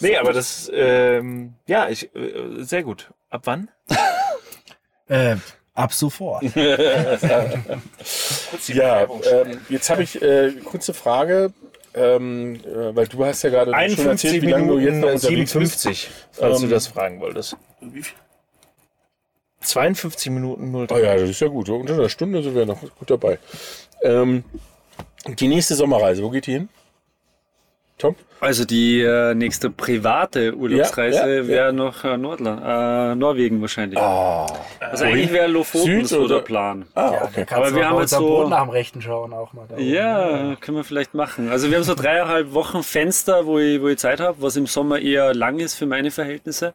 Nee, 0.00 0.16
aber 0.16 0.32
das, 0.32 0.70
ähm, 0.74 1.54
ja, 1.66 1.88
ich, 1.88 2.04
äh, 2.14 2.30
sehr 2.60 2.82
gut. 2.82 3.10
Ab 3.32 3.40
wann? 3.44 3.70
äh, 5.08 5.36
ab 5.74 5.92
sofort. 5.94 6.44
Ja, 8.68 9.04
ähm, 9.04 9.60
jetzt 9.70 9.88
habe 9.88 10.02
ich 10.02 10.20
äh, 10.20 10.52
kurze 10.64 10.92
Frage, 10.92 11.54
ähm, 11.94 12.56
äh, 12.56 12.94
weil 12.94 13.06
du 13.06 13.24
hast 13.24 13.42
ja 13.42 13.48
gerade 13.50 13.70
schon 13.70 13.80
51 13.80 14.06
erzählt, 14.06 14.42
wie 14.42 14.50
lange 14.50 14.66
du 14.66 14.78
jetzt 14.78 14.94
Minuten 14.96 15.00
noch 15.00 15.08
äh, 15.08 15.14
unterwegs 15.14 15.52
bist. 15.54 15.80
57, 15.80 16.10
falls 16.32 16.56
Ähm, 16.58 16.68
du 16.68 16.74
das 16.74 16.86
fragen 16.88 17.20
wolltest. 17.20 17.56
52 19.62 20.30
Minuten 20.30 20.70
0. 20.70 20.88
Oh 20.90 20.98
ja, 20.98 21.16
das 21.16 21.30
ist 21.30 21.40
ja 21.40 21.48
gut. 21.48 21.70
Unter 21.70 21.94
einer 21.94 22.10
Stunde 22.10 22.42
sind 22.42 22.54
wir 22.54 22.66
noch 22.66 22.80
gut 22.80 23.10
dabei. 23.10 23.38
Ähm, 24.02 24.44
die 25.26 25.48
nächste 25.48 25.74
Sommerreise, 25.74 26.22
wo 26.22 26.28
geht 26.28 26.46
die 26.46 26.52
hin? 26.52 26.68
Tom? 27.96 28.14
Also 28.42 28.64
die 28.64 29.00
äh, 29.00 29.34
nächste 29.34 29.70
private 29.70 30.56
Urlaubsreise 30.56 31.16
Ja, 31.18 31.26
ja, 31.28 31.34
ja. 31.42 31.46
wäre 31.46 31.72
noch 31.72 32.02
äh, 32.02 32.16
Nordland, 32.16 32.60
äh, 32.64 33.14
Norwegen 33.14 33.60
wahrscheinlich. 33.60 34.00
also 34.00 35.04
eigentlich 35.04 35.32
wäre 35.32 35.46
Lofoten 35.46 36.04
so 36.06 36.22
oder- 36.22 36.34
der 36.36 36.42
Plan. 36.42 36.84
Ah, 36.94 37.22
okay. 37.22 37.44
Kannst 37.46 37.52
Aber 37.52 37.68
du 37.70 37.76
wir 37.76 37.88
haben 37.88 38.00
jetzt 38.00 38.10
so- 38.10 38.18
Boden 38.18 38.50
nach 38.50 38.62
dem 38.62 38.70
Rechten 38.70 39.00
schauen 39.00 39.32
auch 39.32 39.52
mal. 39.52 39.66
Da 39.68 39.76
oben. 39.76 39.84
Ja, 39.88 40.56
können 40.60 40.76
wir 40.76 40.82
vielleicht 40.82 41.14
machen. 41.14 41.50
Also 41.52 41.70
wir 41.70 41.76
haben 41.76 41.84
so 41.84 41.94
dreieinhalb 41.94 42.52
Wochen 42.52 42.82
Fenster, 42.82 43.46
wo 43.46 43.60
ich, 43.60 43.80
wo 43.80 43.86
ich 43.86 43.98
Zeit 43.98 44.18
habe, 44.18 44.38
was 44.42 44.56
im 44.56 44.66
Sommer 44.66 44.98
eher 44.98 45.34
lang 45.34 45.60
ist 45.60 45.74
für 45.74 45.86
meine 45.86 46.10
Verhältnisse. 46.10 46.74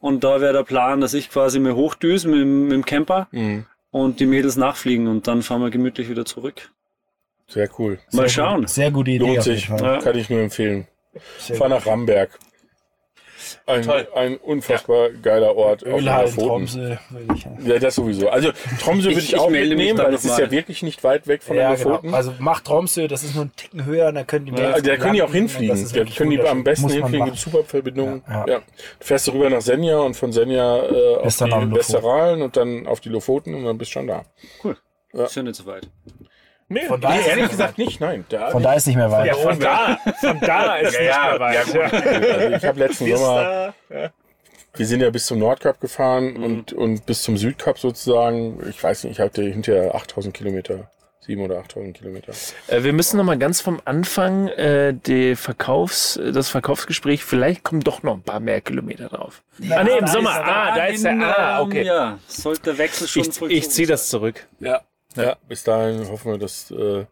Und 0.00 0.24
da 0.24 0.40
wäre 0.40 0.52
der 0.52 0.64
Plan, 0.64 1.00
dass 1.00 1.14
ich 1.14 1.30
quasi 1.30 1.60
mir 1.60 1.76
hochdüse 1.76 2.26
mit, 2.28 2.40
dem- 2.40 2.64
mit 2.64 2.72
dem 2.72 2.84
Camper 2.84 3.28
Mhm. 3.30 3.66
und 3.92 4.18
die 4.18 4.26
Mädels 4.26 4.56
nachfliegen 4.56 5.06
und 5.06 5.28
dann 5.28 5.42
fahren 5.42 5.62
wir 5.62 5.70
gemütlich 5.70 6.08
wieder 6.10 6.24
zurück. 6.24 6.70
Sehr 7.48 7.68
cool. 7.78 7.98
Mal 8.12 8.22
Sehr 8.22 8.28
schauen. 8.28 8.60
Gut. 8.60 8.68
Sehr 8.70 8.90
gute 8.90 9.10
Idee. 9.10 9.24
Lohnt 9.24 9.38
auf 9.40 9.46
jeden 9.46 9.56
sich. 9.58 9.68
Fall. 9.68 9.82
Ja. 9.82 9.98
Kann 9.98 10.18
ich 10.18 10.28
nur 10.30 10.40
empfehlen. 10.40 10.86
Sehr 11.38 11.56
Fahr 11.56 11.68
nach 11.68 11.86
Ramberg. 11.86 12.38
Ein, 13.66 13.82
Toll. 13.82 14.06
ein 14.14 14.36
unfassbar 14.36 15.10
geiler 15.10 15.56
Ort. 15.56 15.82
auf 15.82 15.88
den 15.88 15.98
Ölhallen, 16.00 16.26
Lofoten. 16.36 16.66
Tromsø. 16.66 16.96
Ja, 17.64 17.78
das 17.78 17.94
sowieso. 17.94 18.28
Also 18.28 18.50
Tromsø 18.80 19.08
würde 19.08 19.20
Ich- 19.20 19.32
ich, 19.32 19.38
auch 19.38 19.48
mitnehmen, 19.48 19.96
weil 19.98 20.12
es 20.12 20.24
ist 20.24 20.32
mal. 20.32 20.40
ja 20.42 20.50
wirklich 20.50 20.82
nicht 20.82 21.02
weit 21.04 21.26
weg 21.28 21.42
von 21.42 21.56
Ja, 21.56 21.70
den 21.70 21.78
genau. 21.78 21.90
Lofoten. 21.90 22.14
Also 22.14 22.34
macht 22.40 22.64
Tromsø, 22.66 23.06
das 23.08 23.22
ist 23.22 23.34
nur 23.34 23.42
einen 23.44 23.56
Ticken 23.56 23.86
höher, 23.86 24.12
da 24.12 24.24
können 24.24 24.46
die 24.46 24.52
Ja, 24.52 24.68
Mädels 24.70 24.82
da 24.82 24.96
können 24.96 25.14
die 25.14 25.22
auch 25.22 25.32
hinfliegen. 25.32 25.88
Da 25.94 26.04
können 26.04 26.30
die 26.30 26.40
am 26.42 26.64
besten 26.64 26.88
hinfliegen, 26.90 27.26
gibt 27.26 27.38
super 27.38 27.64
Verbindungen. 27.64 28.22
Ja, 28.28 28.44
Ja, 28.46 28.52
ja. 28.54 28.58
Du 28.58 29.06
fährst 29.06 29.28
du 29.28 29.32
rüber 29.32 29.48
nach 29.48 29.62
Senja 29.62 29.98
und 30.00 30.14
von 30.14 30.32
Senja 30.32 30.76
äh, 30.84 31.16
auf 31.16 31.36
die 31.36 31.44
Lofoten. 31.44 31.74
Westeralen 31.74 32.42
und 32.42 32.56
dann 32.56 32.86
auf 32.86 33.00
die 33.00 33.08
Lofoten 33.08 33.54
und 33.54 33.64
dann 33.64 33.78
bist 33.78 33.92
du 33.92 33.94
schon 33.94 34.08
da. 34.08 34.24
Ist 35.12 35.36
ja 35.36 35.42
nicht 35.42 35.54
so 35.56 35.64
weit. 35.64 35.88
Nee, 36.70 36.84
Von 36.86 37.00
da 37.00 37.10
Nee, 37.10 37.20
ist 37.20 37.26
ehrlich 37.28 37.42
nicht 37.44 37.50
gesagt 37.52 37.78
nicht, 37.78 38.00
nein. 38.00 38.24
Da, 38.28 38.50
Von 38.50 38.62
da 38.62 38.74
ist 38.74 38.86
nicht 38.86 38.96
mehr 38.96 39.10
weit. 39.10 39.26
ja, 39.26 39.34
von 39.34 39.58
da, 39.58 39.98
von 40.20 40.40
da 40.40 40.76
ist 40.76 40.94
ja, 40.94 41.00
nicht 41.00 41.08
ja, 41.08 41.30
mehr 41.30 41.40
weit. 41.40 41.54
ja, 41.54 41.62
gut. 41.64 42.32
Also 42.34 42.56
ich 42.56 42.64
habe 42.64 42.78
letzten 42.78 43.16
Sommer, 43.16 43.74
wir 44.74 44.86
sind 44.86 45.00
ja 45.00 45.10
bis 45.10 45.26
zum 45.26 45.38
Nordkap 45.38 45.80
gefahren 45.80 46.34
Mhm. 46.34 46.44
und, 46.44 46.72
und 46.74 47.06
bis 47.06 47.22
zum 47.22 47.36
Südkap 47.38 47.78
sozusagen. 47.78 48.60
Ich 48.68 48.82
weiß 48.82 49.04
nicht, 49.04 49.14
ich 49.14 49.20
hatte 49.20 49.42
hinterher 49.42 49.94
8000 49.94 50.34
Kilometer, 50.34 50.90
7.000 51.26 51.44
oder 51.44 51.58
8.000 51.60 51.92
Kilometer. 51.94 52.32
Äh, 52.68 52.82
wir 52.84 52.92
müssen 52.92 53.16
noch 53.16 53.24
mal 53.24 53.38
ganz 53.38 53.60
vom 53.62 53.80
Anfang 53.86 54.48
äh, 54.48 54.92
die 54.94 55.36
Verkaufs, 55.36 56.20
das 56.32 56.48
Verkaufsgespräch, 56.50 57.24
vielleicht 57.24 57.64
kommen 57.64 57.80
doch 57.82 58.02
noch 58.02 58.14
ein 58.14 58.22
paar 58.22 58.40
mehr 58.40 58.60
Kilometer 58.60 59.08
drauf. 59.08 59.42
ah, 59.70 59.82
nee, 59.84 59.96
im 59.98 60.06
Sommer. 60.06 60.30
Ah, 60.32 60.74
da 60.76 60.84
ist 60.84 61.02
der. 61.02 61.18
Ah, 61.18 61.62
okay. 61.62 61.82
Ja, 61.84 62.18
sollte 62.26 62.62
der 62.64 62.78
Wechsel 62.78 63.08
schon 63.08 63.22
Ich, 63.22 63.56
ich 63.56 63.70
ziehe 63.70 63.88
das 63.88 64.08
zurück. 64.10 64.46
Ja. 64.60 64.82
Ja, 65.16 65.36
bis 65.48 65.64
dahin 65.64 66.08
hoffen 66.08 66.32
wir, 66.32 66.38
dass, 66.38 66.70
äh, 66.70 67.06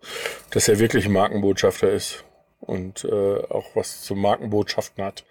dass 0.51 0.68
er 0.68 0.78
wirklich 0.78 1.09
Markenbotschafter 1.09 1.90
ist 1.90 2.24
und 2.61 3.05
äh, 3.05 3.36
auch 3.49 3.66
was 3.74 4.03
zu 4.03 4.14
Markenbotschaften 4.14 5.03
hat, 5.05 5.24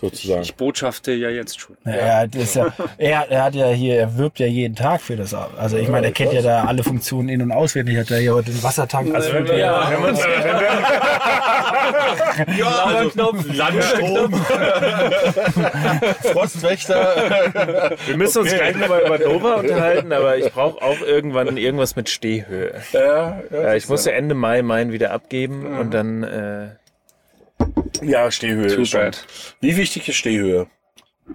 sozusagen. 0.00 0.42
Ich 0.42 0.54
botschafte 0.54 1.12
ja 1.12 1.28
jetzt 1.30 1.58
schon. 1.60 1.76
Ja, 1.84 1.92
er, 1.92 2.16
hat- 2.20 2.34
ist 2.34 2.54
ja, 2.54 2.66
er, 2.98 3.30
er 3.30 3.42
hat 3.44 3.54
ja 3.54 3.68
hier, 3.68 3.96
er 3.98 4.16
wirbt 4.16 4.38
ja 4.38 4.46
jeden 4.46 4.74
Tag 4.76 5.00
für 5.00 5.16
das. 5.16 5.34
Also 5.34 5.76
ich 5.76 5.88
meine, 5.88 6.06
er 6.08 6.12
kennt 6.12 6.32
ja 6.32 6.42
da 6.42 6.64
alle 6.64 6.82
Funktionen 6.84 7.28
in- 7.28 7.42
und 7.42 7.52
auswendig. 7.52 7.98
Hat 7.98 8.10
er 8.10 8.20
ja 8.20 8.32
heute 8.32 8.50
den 8.52 8.62
Wassertank. 8.62 9.14
Also 9.14 9.32
wenn 9.32 9.46
wir- 9.48 9.58
Ja. 9.58 9.90
wenn 9.90 10.02
wir 10.02 10.08
uns- 10.08 10.20
Landstrom, 13.56 14.34
Frostwächter. 16.32 17.92
Wir 18.06 18.16
müssen 18.16 18.42
uns 18.42 18.54
gleich 18.54 18.76
nochmal 18.76 19.02
über 19.02 19.18
Nova 19.18 19.54
unterhalten, 19.54 20.12
aber 20.12 20.36
ich 20.36 20.52
brauche 20.52 20.80
auch 20.82 21.00
irgendwann 21.00 21.56
irgendwas 21.56 21.96
mit 21.96 22.08
Stehhöhe. 22.08 22.74
Ja, 22.92 23.40
Ja, 23.50 23.74
ich 23.74 23.88
muss 23.88 24.04
ja 24.04 24.12
Ende 24.12 24.34
Mai 24.34 24.62
meinen 24.62 24.92
wieder 24.92 25.10
abgeben 25.12 25.78
und 25.78 25.92
dann. 25.94 26.22
Äh, 26.22 26.66
ja, 28.02 28.30
Stehhöhe. 28.30 28.68
Too 28.74 28.82
ist 28.82 28.90
schon- 28.90 29.00
bad. 29.00 29.26
Wie 29.60 29.76
wichtig 29.76 30.08
ist 30.08 30.16
Stehhöhe? 30.16 30.66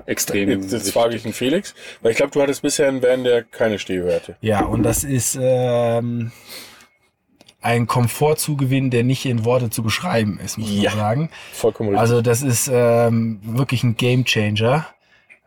Extrem. 0.08 0.50
Jetzt, 0.50 0.72
jetzt 0.72 0.92
frage 0.92 1.16
ich 1.16 1.22
den 1.24 1.34
Felix, 1.34 1.76
weil 2.02 2.12
ich 2.12 2.18
glaube, 2.18 2.32
du 2.32 2.42
hattest 2.42 2.64
bisher 2.64 2.88
einen 2.88 3.04
Van, 3.04 3.24
der 3.24 3.44
keine 3.44 3.78
Stehhöhe 3.78 4.16
hatte. 4.16 4.36
Ja, 4.42 4.62
und 4.66 4.82
das 4.84 5.04
ist 5.04 5.38
ähm, 5.40 6.32
ein 7.62 7.86
Komfortzugewinn, 7.86 8.90
der 8.90 9.04
nicht 9.04 9.24
in 9.26 9.46
Worte 9.46 9.70
zu 9.70 9.84
beschreiben 9.84 10.40
ist, 10.44 10.58
muss 10.58 10.70
Ja. 10.72 10.90
man 10.92 11.00
sagen. 11.00 11.30
Vollkommen 11.54 11.90
richtig. 11.90 12.02
Also 12.02 12.22
das 12.24 12.42
ist 12.42 12.70
ähm, 12.74 13.40
wirklich 13.44 13.84
ein 13.84 13.96
Gamechanger, 13.96 14.88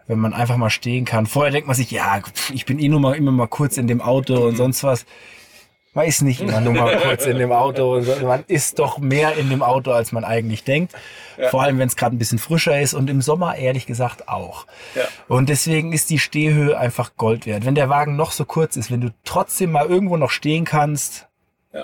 wenn 0.07 0.21
man 0.21 0.33
einfach 0.33 0.57
mal 0.57 0.71
stehen 0.71 1.05
kann. 1.05 1.27
Vorher 1.27 1.51
denkt 1.51 1.67
man 1.67 1.75
sich, 1.77 1.91
ja, 1.91 2.23
ich 2.55 2.65
bin 2.67 2.79
eh 2.79 2.89
nur 2.89 3.01
mal 3.01 3.15
immer 3.17 3.33
mal 3.33 3.49
kurz 3.49 3.77
in 3.77 3.89
dem 3.89 4.01
Auto 4.01 4.47
und 4.47 4.57
sonst 4.57 4.85
was. 4.85 5.07
Man 5.97 6.07
ist 6.07 6.21
nicht 6.21 6.43
immer 6.43 6.61
nur 6.61 6.75
mal 6.75 6.95
kurz 7.03 7.25
in 7.25 7.39
dem 7.39 7.53
Auto. 7.53 8.03
Man 8.23 8.45
ist 8.49 8.79
doch 8.79 8.99
mehr 8.99 9.35
in 9.39 9.49
dem 9.49 9.63
Auto, 9.63 9.93
als 9.93 10.13
man 10.13 10.25
eigentlich 10.25 10.63
denkt. 10.63 10.93
Vor 11.51 11.63
allem, 11.63 11.79
wenn 11.79 11.89
es 11.89 11.97
gerade 11.97 12.15
ein 12.15 12.19
bisschen 12.19 12.39
frischer 12.39 12.79
ist 12.79 12.93
und 12.93 13.09
im 13.09 13.23
Sommer 13.23 13.57
ehrlich 13.57 13.87
gesagt 13.87 14.29
auch. 14.29 14.67
Und 15.27 15.49
deswegen 15.49 15.95
ist 15.95 16.11
die 16.11 16.19
Stehhöhe 16.19 16.77
einfach 16.79 17.13
Gold 17.17 17.47
wert. 17.47 17.65
Wenn 17.65 17.75
der 17.75 17.89
Wagen 17.89 18.15
noch 18.15 18.33
so 18.33 18.45
kurz 18.45 18.77
ist, 18.77 18.91
wenn 18.91 19.01
du 19.01 19.09
trotzdem 19.25 19.73
mal 19.73 19.87
irgendwo 19.87 20.19
noch 20.19 20.29
stehen 20.31 20.67
kannst, 20.67 21.29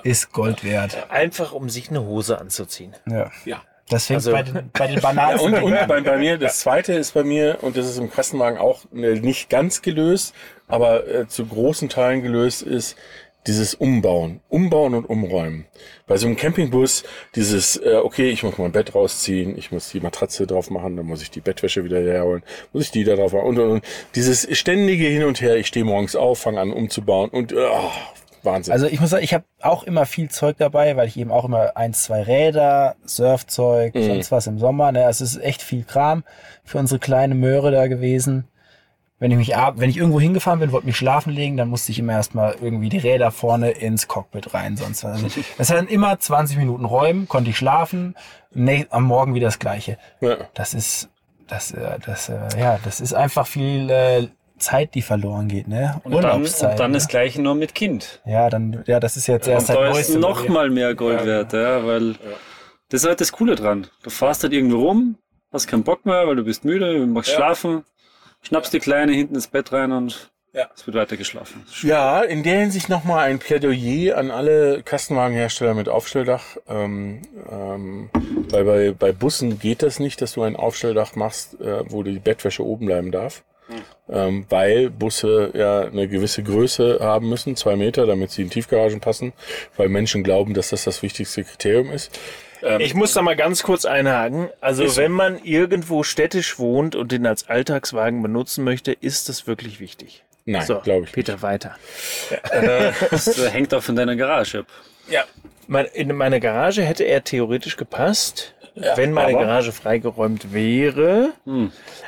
ist 0.03 0.31
Gold 0.31 0.63
wert. 0.63 1.07
einfach 1.09 1.51
um 1.51 1.69
sich 1.69 1.89
eine 1.89 2.03
Hose 2.03 2.39
anzuziehen. 2.39 2.93
Ja. 3.09 3.31
ja. 3.45 3.61
Das 3.89 4.05
fängt 4.05 4.17
Also- 4.19 4.31
bei, 4.31 4.43
den, 4.43 4.69
bei 4.73 4.87
den 4.87 5.01
Bananen 5.01 5.39
Und, 5.39 5.55
und 5.55 5.87
bei, 5.87 6.01
bei 6.01 6.17
mir, 6.17 6.37
das 6.37 6.59
zweite 6.59 6.93
ist 6.93 7.15
bei 7.15 7.23
mir, 7.23 7.57
und 7.61 7.77
das 7.77 7.87
ist 7.87 7.97
im 7.97 8.11
Kastenwagen 8.11 8.59
auch 8.59 8.81
äh, 8.93 9.19
nicht 9.19 9.49
ganz 9.49 9.81
gelöst, 9.81 10.33
aber 10.67 11.07
äh, 11.07 11.27
zu 11.27 11.47
großen 11.47 11.89
Teilen 11.89 12.21
gelöst 12.21 12.61
ist, 12.61 12.95
dieses 13.47 13.75
Umbauen. 13.75 14.39
Umbauen 14.49 14.93
und 14.93 15.05
Umräumen. 15.09 15.65
Bei 16.07 16.17
so 16.17 16.27
einem 16.27 16.35
Campingbus, 16.35 17.03
dieses, 17.35 17.77
äh, 17.77 17.95
okay, 18.03 18.29
ich 18.29 18.43
muss 18.43 18.57
mein 18.57 18.71
Bett 18.71 18.93
rausziehen, 18.95 19.57
ich 19.57 19.71
muss 19.71 19.89
die 19.89 19.99
Matratze 19.99 20.47
drauf 20.47 20.69
machen, 20.69 20.97
dann 20.97 21.05
muss 21.05 21.21
ich 21.21 21.31
die 21.31 21.41
Bettwäsche 21.41 21.83
wieder 21.83 21.99
herholen, 22.01 22.43
muss 22.71 22.85
ich 22.85 22.91
die 22.91 23.03
da 23.03 23.15
drauf 23.15 23.33
machen 23.33 23.47
und, 23.47 23.59
und, 23.59 23.71
und. 23.71 23.85
Dieses 24.15 24.47
ständige 24.57 25.07
Hin 25.07 25.23
und 25.23 25.41
Her, 25.41 25.55
ich 25.57 25.67
stehe 25.67 25.85
morgens 25.85 26.15
auf, 26.15 26.39
fange 26.39 26.59
an 26.59 26.71
umzubauen 26.71 27.29
und 27.29 27.51
äh, 27.51 27.55
Wahnsinn. 28.43 28.73
Also 28.73 28.87
ich 28.87 28.99
muss 28.99 29.09
sagen, 29.09 29.23
ich 29.23 29.33
habe 29.33 29.45
auch 29.61 29.83
immer 29.83 30.05
viel 30.05 30.29
Zeug 30.29 30.57
dabei, 30.57 30.97
weil 30.97 31.07
ich 31.07 31.17
eben 31.17 31.31
auch 31.31 31.45
immer 31.45 31.77
eins, 31.77 32.03
zwei 32.03 32.21
Räder, 32.21 32.95
Surfzeug, 33.05 33.95
Mhm. 33.95 34.03
sonst 34.05 34.31
was 34.31 34.47
im 34.47 34.59
Sommer. 34.59 34.91
Ne? 34.91 35.03
Es 35.09 35.21
ist 35.21 35.37
echt 35.37 35.61
viel 35.61 35.83
Kram 35.85 36.23
für 36.65 36.77
unsere 36.77 36.99
kleine 36.99 37.35
Möhre 37.35 37.71
da 37.71 37.87
gewesen. 37.87 38.45
Wenn 39.19 39.31
ich 39.31 39.37
mich 39.37 39.55
ab, 39.55 39.75
wenn 39.77 39.89
ich 39.89 39.97
irgendwo 39.97 40.19
hingefahren 40.19 40.59
bin, 40.59 40.71
wollte 40.71 40.87
mich 40.87 40.97
schlafen 40.97 41.31
legen, 41.31 41.55
dann 41.55 41.69
musste 41.69 41.91
ich 41.91 41.99
immer 41.99 42.13
erstmal 42.13 42.55
irgendwie 42.61 42.89
die 42.89 42.97
Räder 42.97 43.31
vorne 43.31 43.71
ins 43.71 44.07
Cockpit 44.07 44.53
rein, 44.53 44.75
sonst 44.75 45.03
was. 45.03 45.23
Also, 45.23 45.41
das 45.57 45.69
hat 45.69 45.77
dann 45.77 45.87
immer 45.87 46.19
20 46.19 46.57
Minuten 46.57 46.83
räumen, 46.83 47.27
konnte 47.27 47.51
ich 47.51 47.57
schlafen, 47.57 48.15
nee, 48.51 48.85
am 48.89 49.03
Morgen 49.03 49.33
wieder 49.33 49.47
das 49.47 49.59
gleiche. 49.59 49.97
ja. 50.19 50.37
Das 50.53 50.73
ist, 50.73 51.09
das, 51.47 51.71
äh, 51.71 51.99
das, 52.05 52.29
äh, 52.29 52.39
ja, 52.59 52.79
das 52.83 52.99
ist 52.99 53.13
einfach 53.13 53.47
viel 53.47 53.89
äh, 53.89 54.27
Zeit, 54.57 54.95
die 54.95 55.01
verloren 55.01 55.47
geht, 55.47 55.67
ne? 55.67 56.01
Und 56.03 56.13
dann, 56.13 56.41
und 56.41 56.61
dann 56.61 56.91
ne? 56.91 56.97
das 56.97 57.07
gleiche 57.07 57.41
nur 57.41 57.55
mit 57.55 57.75
Kind. 57.75 58.21
Ja, 58.25 58.49
dann, 58.49 58.83
ja, 58.87 58.99
das 58.99 59.17
ist 59.17 59.27
jetzt 59.27 59.47
erst 59.47 59.69
Und 59.69 59.75
seit 59.75 59.93
da 59.93 59.99
ist 59.99 60.17
noch 60.17 60.47
mal 60.47 60.69
mehr 60.69 60.95
Gold 60.95 61.25
wert, 61.25 61.53
ja, 61.53 61.85
weil 61.85 62.15
das 62.89 63.03
ist 63.03 63.07
halt 63.07 63.21
das 63.21 63.31
Coole 63.31 63.55
dran. 63.55 63.87
Du 64.03 64.09
fährst 64.09 64.43
halt 64.43 64.53
irgendwo 64.53 64.87
rum, 64.87 65.17
hast 65.51 65.67
keinen 65.67 65.83
Bock 65.83 66.05
mehr, 66.05 66.27
weil 66.27 66.35
du 66.35 66.43
bist 66.43 66.65
müde, 66.65 67.05
machst 67.05 67.31
schlafen, 67.31 67.83
schnappst 68.43 68.71
die 68.73 68.79
Kleine 68.79 69.11
hinten 69.13 69.35
ins 69.35 69.47
Bett 69.47 69.71
rein 69.71 69.91
und 69.91 70.29
Ja. 70.53 70.69
es 70.75 70.85
wird 70.85 70.95
weiter 70.95 71.17
geschlafen. 71.17 71.65
Ja, 71.81 72.21
in 72.21 72.43
der 72.43 72.59
Hinsicht 72.59 72.87
nochmal 72.87 73.25
ein 73.29 73.39
Plädoyer 73.39 74.17
an 74.17 74.29
alle 74.29 74.83
Kastenwagenhersteller 74.83 75.73
mit 75.73 75.89
Aufstelldach. 75.89 76.43
Ähm, 76.69 77.21
ähm, 77.51 78.09
weil 78.49 78.63
bei, 78.63 78.91
bei 78.91 79.11
Bussen 79.11 79.57
geht 79.59 79.81
das 79.81 79.99
nicht, 79.99 80.21
dass 80.21 80.33
du 80.33 80.43
ein 80.43 80.55
Aufstelldach 80.55 81.15
machst, 81.15 81.59
äh, 81.59 81.83
wo 81.89 82.03
die 82.03 82.19
Bettwäsche 82.19 82.63
oben 82.63 82.85
bleiben 82.85 83.11
darf. 83.11 83.43
Ähm, 84.09 84.45
weil 84.49 84.89
Busse 84.91 85.51
ja 85.55 85.81
eine 85.81 86.07
gewisse 86.09 86.43
Größe 86.43 86.99
haben 87.01 87.29
müssen, 87.29 87.55
zwei 87.55 87.75
Meter, 87.77 88.05
damit 88.05 88.29
sie 88.29 88.41
in 88.43 88.49
Tiefgaragen 88.49 88.99
passen, 88.99 89.31
weil 89.77 89.87
Menschen 89.89 90.21
glauben, 90.21 90.53
dass 90.53 90.69
das 90.69 90.83
das 90.83 91.01
wichtigste 91.01 91.43
Kriterium 91.45 91.89
ist. 91.91 92.19
Ich 92.79 92.93
muss 92.93 93.13
da 93.13 93.21
mal 93.21 93.35
ganz 93.35 93.63
kurz 93.63 93.85
einhaken. 93.85 94.49
Also 94.61 94.87
so. 94.87 94.97
wenn 95.01 95.11
man 95.11 95.43
irgendwo 95.43 96.03
städtisch 96.03 96.59
wohnt 96.59 96.95
und 96.95 97.11
den 97.11 97.25
als 97.25 97.47
Alltagswagen 97.49 98.21
benutzen 98.21 98.63
möchte, 98.63 98.91
ist 98.93 99.27
das 99.29 99.47
wirklich 99.47 99.79
wichtig. 99.79 100.23
Nein, 100.45 100.65
So, 100.65 100.79
glaube 100.79 101.05
ich 101.05 101.11
Peter, 101.11 101.41
weiter. 101.41 101.75
Das 103.11 103.37
äh, 103.37 103.49
hängt 103.49 103.73
auch 103.73 103.83
von 103.83 103.95
deiner 103.95 104.15
Garage 104.15 104.59
ab. 104.59 104.65
Ja. 105.09 105.23
In 105.93 106.13
meine 106.15 106.39
Garage 106.39 106.83
hätte 106.83 107.03
er 107.05 107.23
theoretisch 107.23 107.77
gepasst, 107.77 108.53
wenn 108.95 109.13
meine 109.13 109.35
aber- 109.37 109.45
Garage 109.45 109.71
freigeräumt 109.71 110.53
wäre. 110.53 111.33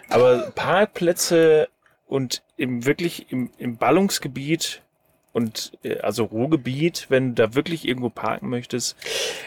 Aber 0.09 0.51
Parkplätze 0.55 1.69
und 2.07 2.43
im 2.57 2.85
wirklich 2.85 3.31
im, 3.31 3.49
im 3.57 3.77
Ballungsgebiet 3.77 4.81
und 5.36 5.73
äh, 5.83 5.97
also 5.99 6.23
Ruhrgebiet, 6.23 7.07
wenn 7.09 7.36
du 7.36 7.43
da 7.43 7.53
wirklich 7.55 7.86
irgendwo 7.88 8.09
parken 8.09 8.49
möchtest, 8.49 8.95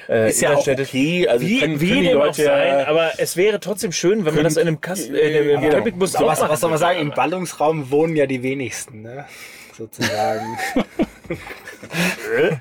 äh, 0.09 0.29
Ist 0.29 0.41
ja 0.43 0.53
auch 0.55 0.67
okay, 0.67 1.27
also 1.27 1.45
wie, 1.47 1.61
können- 1.61 1.81
wie 1.81 1.89
können 1.89 2.03
die 2.03 2.09
Leute 2.11 2.45
sein, 2.45 2.85
aber 2.87 3.13
es 3.19 3.37
wäre 3.37 3.59
trotzdem 3.59 3.91
schön, 3.93 4.27
wenn 4.27 4.35
man 4.35 4.45
das 4.45 4.57
in 4.57 4.69
einem, 4.69 4.81
Kasten, 4.83 5.15
äh, 5.15 5.19
in 5.21 5.49
einem 5.51 5.63
Genau. 5.63 5.75
Campingbus 5.75 6.13
So, 6.13 6.27
was, 6.27 6.41
was 6.43 6.61
soll 6.61 6.69
man 6.71 6.79
sagen? 6.79 7.01
Im 7.01 7.11
Ballungsraum 7.11 7.91
wohnen 7.91 8.15
ja 8.17 8.27
die 8.27 8.43
wenigsten, 8.43 9.01
ne? 9.03 9.25
Sozusagen. 9.77 10.59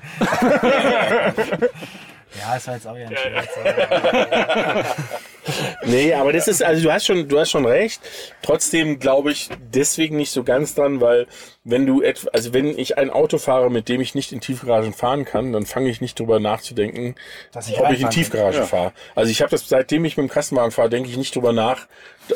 ja, 2.38 2.56
ist 2.56 2.68
halt 2.68 2.76
jetzt 2.78 2.86
auch 2.86 2.96
ja 2.96 3.08
ein 3.08 3.16
Scherz. 3.16 3.48
Nee, 5.84 6.14
aber 6.14 6.32
das 6.32 6.48
ist, 6.48 6.62
also 6.62 6.82
du 6.82 6.92
hast 6.92 7.06
schon, 7.06 7.28
du 7.28 7.38
hast 7.38 7.50
schon 7.50 7.66
recht. 7.66 8.00
Trotzdem 8.42 8.98
glaube 8.98 9.32
ich 9.32 9.48
deswegen 9.72 10.16
nicht 10.16 10.30
so 10.30 10.44
ganz 10.44 10.74
dran, 10.74 11.00
weil 11.00 11.26
wenn 11.64 11.86
du 11.86 12.02
etwa, 12.02 12.28
also 12.32 12.54
wenn 12.54 12.78
ich 12.78 12.98
ein 12.98 13.10
Auto 13.10 13.38
fahre, 13.38 13.70
mit 13.70 13.88
dem 13.88 14.00
ich 14.00 14.14
nicht 14.14 14.32
in 14.32 14.40
Tiefgaragen 14.40 14.92
fahren 14.92 15.24
kann, 15.24 15.52
dann 15.52 15.66
fange 15.66 15.90
ich 15.90 16.00
nicht 16.00 16.18
drüber 16.18 16.40
nachzudenken, 16.40 17.14
Dass 17.52 17.68
ich 17.68 17.78
ob 17.78 17.90
ich 17.90 18.00
in 18.00 18.10
Tiefgaragen 18.10 18.64
fahre. 18.64 18.92
Also 19.14 19.30
ich 19.30 19.40
habe 19.40 19.50
das, 19.50 19.68
seitdem 19.68 20.04
ich 20.04 20.16
mit 20.16 20.28
dem 20.28 20.30
Kastenwagen 20.30 20.70
fahre, 20.70 20.88
denke 20.88 21.10
ich 21.10 21.16
nicht 21.16 21.34
drüber 21.34 21.52
nach, 21.52 21.86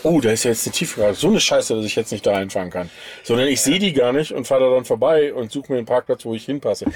oh, 0.04 0.20
da 0.20 0.30
ist 0.30 0.44
ja 0.44 0.50
jetzt 0.50 0.66
eine 0.66 0.72
Tiefgarage. 0.74 1.14
So 1.14 1.28
eine 1.28 1.40
Scheiße, 1.40 1.74
dass 1.76 1.84
ich 1.84 1.96
jetzt 1.96 2.12
nicht 2.12 2.26
da 2.26 2.32
reinfahren 2.32 2.70
kann. 2.70 2.90
Sondern 3.22 3.48
ich 3.48 3.60
sehe 3.60 3.78
die 3.78 3.92
gar 3.92 4.12
nicht 4.12 4.32
und 4.32 4.46
fahre 4.46 4.64
da 4.68 4.74
dann 4.74 4.84
vorbei 4.84 5.32
und 5.34 5.50
suche 5.52 5.72
mir 5.72 5.78
einen 5.78 5.86
Parkplatz, 5.86 6.24
wo 6.24 6.34
ich 6.34 6.44
hinpasse. 6.44 6.86
Und 6.86 6.92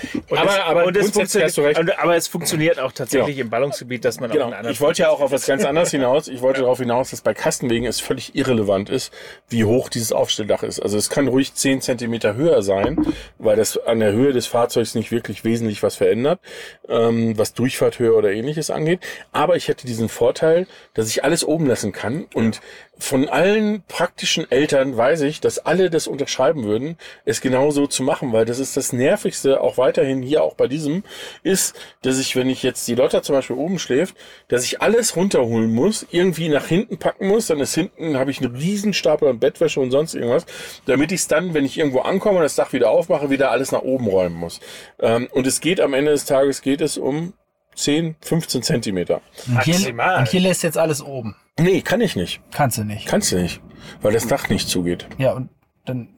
es, 0.96 1.10
und 1.16 1.22
es 1.22 1.34
hast 1.34 1.34
du 1.56 1.62
recht. 1.62 1.76
funktioniert, 1.76 1.98
aber 1.98 2.16
es 2.16 2.28
funktioniert 2.28 2.78
auch 2.78 2.92
tatsächlich 2.92 3.36
Genau. 3.36 3.46
im 3.46 3.50
Ballungsgebiet, 3.50 4.04
dass 4.04 4.20
man 4.20 4.30
auch 4.30 4.34
Genau. 4.34 4.46
einen 4.46 4.54
anderen 4.54 4.72
Ich 4.72 4.80
wollte 4.80 5.02
ja 5.02 5.10
auch 5.10 5.20
auf 5.20 5.30
was 5.32 5.46
ganz 5.46 5.64
anderes 5.64 5.90
hinaus. 5.90 6.28
Ich 6.28 6.40
wollte 6.42 6.60
darauf 6.60 6.78
hinaus, 6.78 7.10
dass 7.10 7.20
bei 7.20 7.34
Kastenwegen 7.34 7.86
es 7.86 8.00
völlig 8.00 8.34
irrelevant 8.34 8.90
ist, 8.90 9.12
wie 9.48 9.64
hoch 9.64 9.88
dieses 9.88 10.12
Aufstelldach 10.12 10.62
ist. 10.62 10.80
Also 10.80 10.96
es 10.98 11.10
kann 11.10 11.28
ruhig 11.28 11.54
10 11.54 11.80
Zentimeter 11.80 12.34
höher 12.34 12.62
sein, 12.62 12.98
weil 13.38 13.56
das 13.56 13.76
an 13.78 14.00
der 14.00 14.12
Höhe 14.12 14.32
des 14.32 14.46
Fahrzeugs 14.46 14.94
nicht 14.94 15.10
wirklich 15.12 15.44
wesentlich 15.44 15.82
was 15.82 15.96
verändert, 15.96 16.40
ähm, 16.88 17.36
was 17.38 17.54
Durchfahrthöhe 17.54 18.14
oder 18.14 18.32
ähnliches 18.32 18.70
angeht. 18.70 19.00
Aber 19.32 19.56
ich 19.56 19.68
hätte 19.68 19.86
diesen 19.86 20.08
Vorteil, 20.08 20.66
dass 20.94 21.08
ich 21.08 21.24
alles 21.24 21.44
oben 21.44 21.66
lassen 21.66 21.92
kann 21.92 22.26
und 22.34 22.60
von 22.98 23.28
allen 23.28 23.82
praktischen 23.88 24.50
Eltern 24.50 24.96
weiß 24.96 25.20
ich, 25.22 25.40
dass 25.40 25.58
alle 25.58 25.90
das 25.90 26.06
unterschreiben 26.06 26.64
würden, 26.64 26.96
es 27.24 27.40
genauso 27.40 27.86
zu 27.86 28.02
machen, 28.02 28.32
weil 28.32 28.46
das 28.46 28.58
ist 28.58 28.76
das 28.76 28.92
Nervigste, 28.92 29.60
auch 29.60 29.76
weiterhin 29.76 30.22
hier, 30.22 30.42
auch 30.42 30.54
bei 30.54 30.66
diesem, 30.66 31.04
ist, 31.42 31.76
dass 32.02 32.18
ich, 32.18 32.36
wenn 32.36 32.48
ich 32.48 32.62
jetzt 32.62 32.88
die 32.88 32.94
Lotta 32.94 33.22
zum 33.22 33.34
Beispiel 33.34 33.56
oben 33.56 33.78
schläft, 33.78 34.16
dass 34.48 34.64
ich 34.64 34.80
alles 34.80 35.14
runterholen 35.14 35.74
muss, 35.74 36.06
irgendwie 36.10 36.48
nach 36.48 36.66
hinten 36.66 36.98
packen 36.98 37.28
muss, 37.28 37.48
dann 37.48 37.60
ist 37.60 37.74
hinten, 37.74 38.16
habe 38.16 38.30
ich 38.30 38.40
einen 38.40 38.56
riesen 38.56 38.94
Stapel 38.94 39.28
an 39.28 39.40
Bettwäsche 39.40 39.80
und 39.80 39.90
sonst 39.90 40.14
irgendwas, 40.14 40.46
damit 40.86 41.12
ich 41.12 41.20
es 41.20 41.28
dann, 41.28 41.52
wenn 41.54 41.66
ich 41.66 41.78
irgendwo 41.78 42.00
ankomme 42.00 42.38
und 42.38 42.44
das 42.44 42.56
Dach 42.56 42.72
wieder 42.72 42.90
aufmache, 42.90 43.30
wieder 43.30 43.50
alles 43.50 43.72
nach 43.72 43.82
oben 43.82 44.06
räumen 44.06 44.36
muss. 44.36 44.60
Ähm, 45.00 45.28
und 45.32 45.46
es 45.46 45.60
geht 45.60 45.80
am 45.80 45.92
Ende 45.92 46.12
des 46.12 46.24
Tages 46.24 46.62
geht 46.62 46.80
es 46.80 46.96
um 46.96 47.34
10, 47.76 48.16
15 48.20 48.62
Zentimeter. 48.62 49.20
Und 49.46 49.62
hier, 49.64 49.74
Maximal. 49.74 50.18
und 50.18 50.28
hier 50.28 50.40
lässt 50.40 50.62
jetzt 50.62 50.78
alles 50.78 51.02
oben. 51.02 51.36
Nee, 51.58 51.82
kann 51.82 52.00
ich 52.00 52.16
nicht. 52.16 52.40
Kannst 52.52 52.78
du 52.78 52.84
nicht. 52.84 53.06
Kannst 53.06 53.32
du 53.32 53.36
nicht, 53.36 53.60
weil 54.02 54.12
das 54.12 54.26
Dach 54.26 54.48
nicht 54.48 54.68
zugeht. 54.68 55.06
Ja, 55.18 55.32
und 55.32 55.48
dann, 55.84 56.08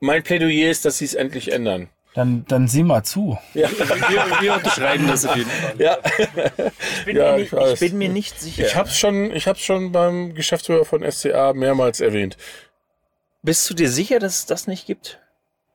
Mein 0.00 0.22
Plädoyer 0.22 0.70
ist, 0.70 0.84
dass 0.84 0.98
sie 0.98 1.04
es 1.06 1.14
endlich 1.14 1.52
ändern. 1.52 1.88
dann, 2.14 2.44
dann 2.48 2.68
sieh 2.68 2.82
mal 2.82 3.02
zu. 3.02 3.38
Wir, 3.52 3.68
wir 4.40 4.54
unterschreiben 4.54 5.06
das 5.08 5.24
auf 5.26 5.36
jeden 5.36 5.50
Fall. 5.50 5.74
Ja, 5.78 5.98
Ich 6.98 7.04
bin, 7.04 7.16
Ja, 7.16 7.32
mir, 7.32 7.36
ich 7.38 7.42
nicht, 7.42 7.52
weiß. 7.52 7.72
ich 7.74 7.80
bin 7.90 7.98
mir 7.98 8.08
nicht 8.08 8.40
sicher. 8.40 8.66
ich 8.66 8.76
hab's 8.76 8.98
schon, 8.98 9.30
ich 9.34 9.46
hab's 9.46 9.60
schon 9.62 9.92
beim 9.92 10.34
Geschäftsführer 10.34 10.84
von 10.84 11.04
SCA 11.10 11.52
mehrmals 11.52 12.00
erwähnt. 12.00 12.36
Bist 13.42 13.68
du 13.70 13.74
dir 13.74 13.90
sicher, 13.90 14.18
dass 14.18 14.38
es 14.40 14.46
das 14.46 14.66
nicht 14.66 14.86
gibt? 14.86 15.20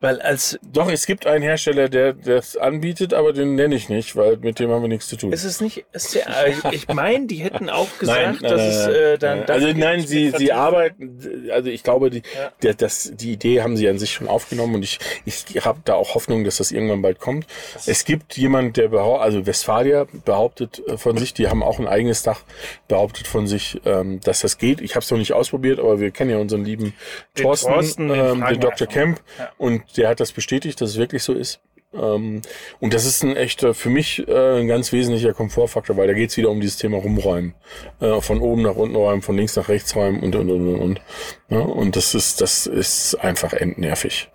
Weil 0.04 0.22
als 0.22 0.60
Doch, 0.62 0.92
es 0.92 1.06
gibt 1.06 1.26
einen 1.26 1.44
Hersteller, 1.44 1.88
der 1.88 2.12
das 2.12 2.58
anbietet, 2.58 3.14
aber 3.14 3.32
den 3.32 3.56
nenne 3.56 3.74
ich 3.74 3.88
nicht, 3.88 4.18
weil 4.18 4.36
mit 4.36 4.60
dem 4.60 4.70
haben 4.70 4.82
wir 4.82 4.90
nichts 4.90 5.08
zu 5.08 5.16
tun. 5.16 5.32
ist 5.32 5.46
es 5.46 5.62
nicht 5.62 5.86
SCA? 5.98 6.46
Ich, 6.46 6.62
ich 6.74 6.88
meine, 6.90 7.26
die 7.26 7.38
hätten 7.38 7.70
auch 7.70 7.88
gesagt, 8.00 8.42
nein, 8.42 8.52
dass 8.52 8.52
nein, 8.60 8.70
es 8.70 8.86
nein, 8.86 8.96
äh, 8.96 9.18
dann. 9.18 9.38
nein. 9.40 9.50
Also 9.50 9.68
nein, 9.74 10.02
sie, 10.06 10.34
sie 10.38 10.52
arbeiten, 10.52 11.48
also 11.50 11.70
ich 11.70 11.84
glaube, 11.84 12.10
die, 12.10 12.22
Ja. 12.38 12.52
der, 12.62 12.74
das, 12.74 13.14
die 13.16 13.32
Idee 13.32 13.62
haben 13.62 13.78
sie 13.78 13.88
an 13.88 13.98
sich 13.98 14.12
schon 14.12 14.28
aufgenommen 14.28 14.76
und 14.76 14.84
ich, 14.84 15.00
ich 15.24 15.46
habe 15.66 15.80
da 15.86 15.94
auch 15.94 16.16
Hoffnung, 16.16 16.44
dass 16.44 16.58
das 16.58 16.74
irgendwann 16.74 17.02
bald 17.02 17.20
kommt. 17.20 17.48
Es 17.86 18.04
gibt 18.04 18.36
jemand, 18.36 18.76
der 18.76 18.90
behauptet, 18.90 19.24
also 19.24 19.46
Westfalia 19.46 20.06
behauptet 20.26 20.82
äh, 20.86 20.98
von 20.98 21.16
sich, 21.16 21.34
die 21.34 21.48
haben 21.48 21.64
auch 21.64 21.80
ein 21.80 21.88
eigenes 21.88 22.24
Dach, 22.24 22.42
behauptet 22.90 23.26
von 23.26 23.48
sich, 23.48 23.80
ähm, 23.86 24.20
dass 24.20 24.42
das 24.42 24.58
geht. 24.58 24.82
Ich 24.82 24.96
habe 24.96 25.04
es 25.06 25.10
noch 25.12 25.18
nicht 25.18 25.32
ausprobiert, 25.32 25.80
aber 25.80 26.02
wir 26.02 26.12
kennen 26.12 26.32
ja 26.32 26.40
unseren 26.40 26.66
lieben 26.66 26.94
Den 27.38 27.44
Thorsten, 27.44 27.72
Thorsten, 27.72 28.10
den 28.10 28.20
ähm, 28.20 28.46
den 28.50 28.60
Dr. 28.60 28.86
Kemp 28.86 29.22
mal. 29.38 29.44
Ja. 29.46 29.52
und 29.58 29.93
der 29.98 30.10
hat 30.10 30.20
das 30.20 30.32
bestätigt, 30.32 30.82
dass 30.82 30.92
es 30.92 30.98
wirklich 30.98 31.24
so 31.24 31.34
ist. 31.34 31.60
Ähm, 31.94 32.42
und 32.80 32.94
das 32.94 33.06
ist 33.06 33.24
ein 33.24 33.36
echter, 33.36 33.74
für 33.74 33.90
mich 33.90 34.28
äh, 34.28 34.60
ein 34.60 34.68
ganz 34.68 34.92
wesentlicher 34.92 35.34
Komfortfaktor, 35.34 35.96
weil 35.96 36.08
da 36.08 36.14
geht's 36.14 36.38
wieder 36.38 36.50
um 36.50 36.60
dieses 36.60 36.78
Thema 36.78 36.98
rumräumen. 36.98 37.54
Äh, 38.00 38.20
von 38.22 38.42
oben 38.42 38.64
nach 38.64 38.76
unten 38.76 38.96
räumen, 38.96 39.22
von 39.22 39.38
links 39.38 39.56
nach 39.56 39.70
rechts 39.70 39.96
räumen 39.96 40.22
und 40.22 40.36
und 40.36 40.50
und 40.50 40.76
und. 40.76 41.02
und. 41.50 41.62
Und 41.62 41.96
das 41.96 42.16
ist, 42.16 42.42
das 42.42 42.66
ist 42.66 43.16
einfach 43.16 43.54
endnervig. 43.54 44.30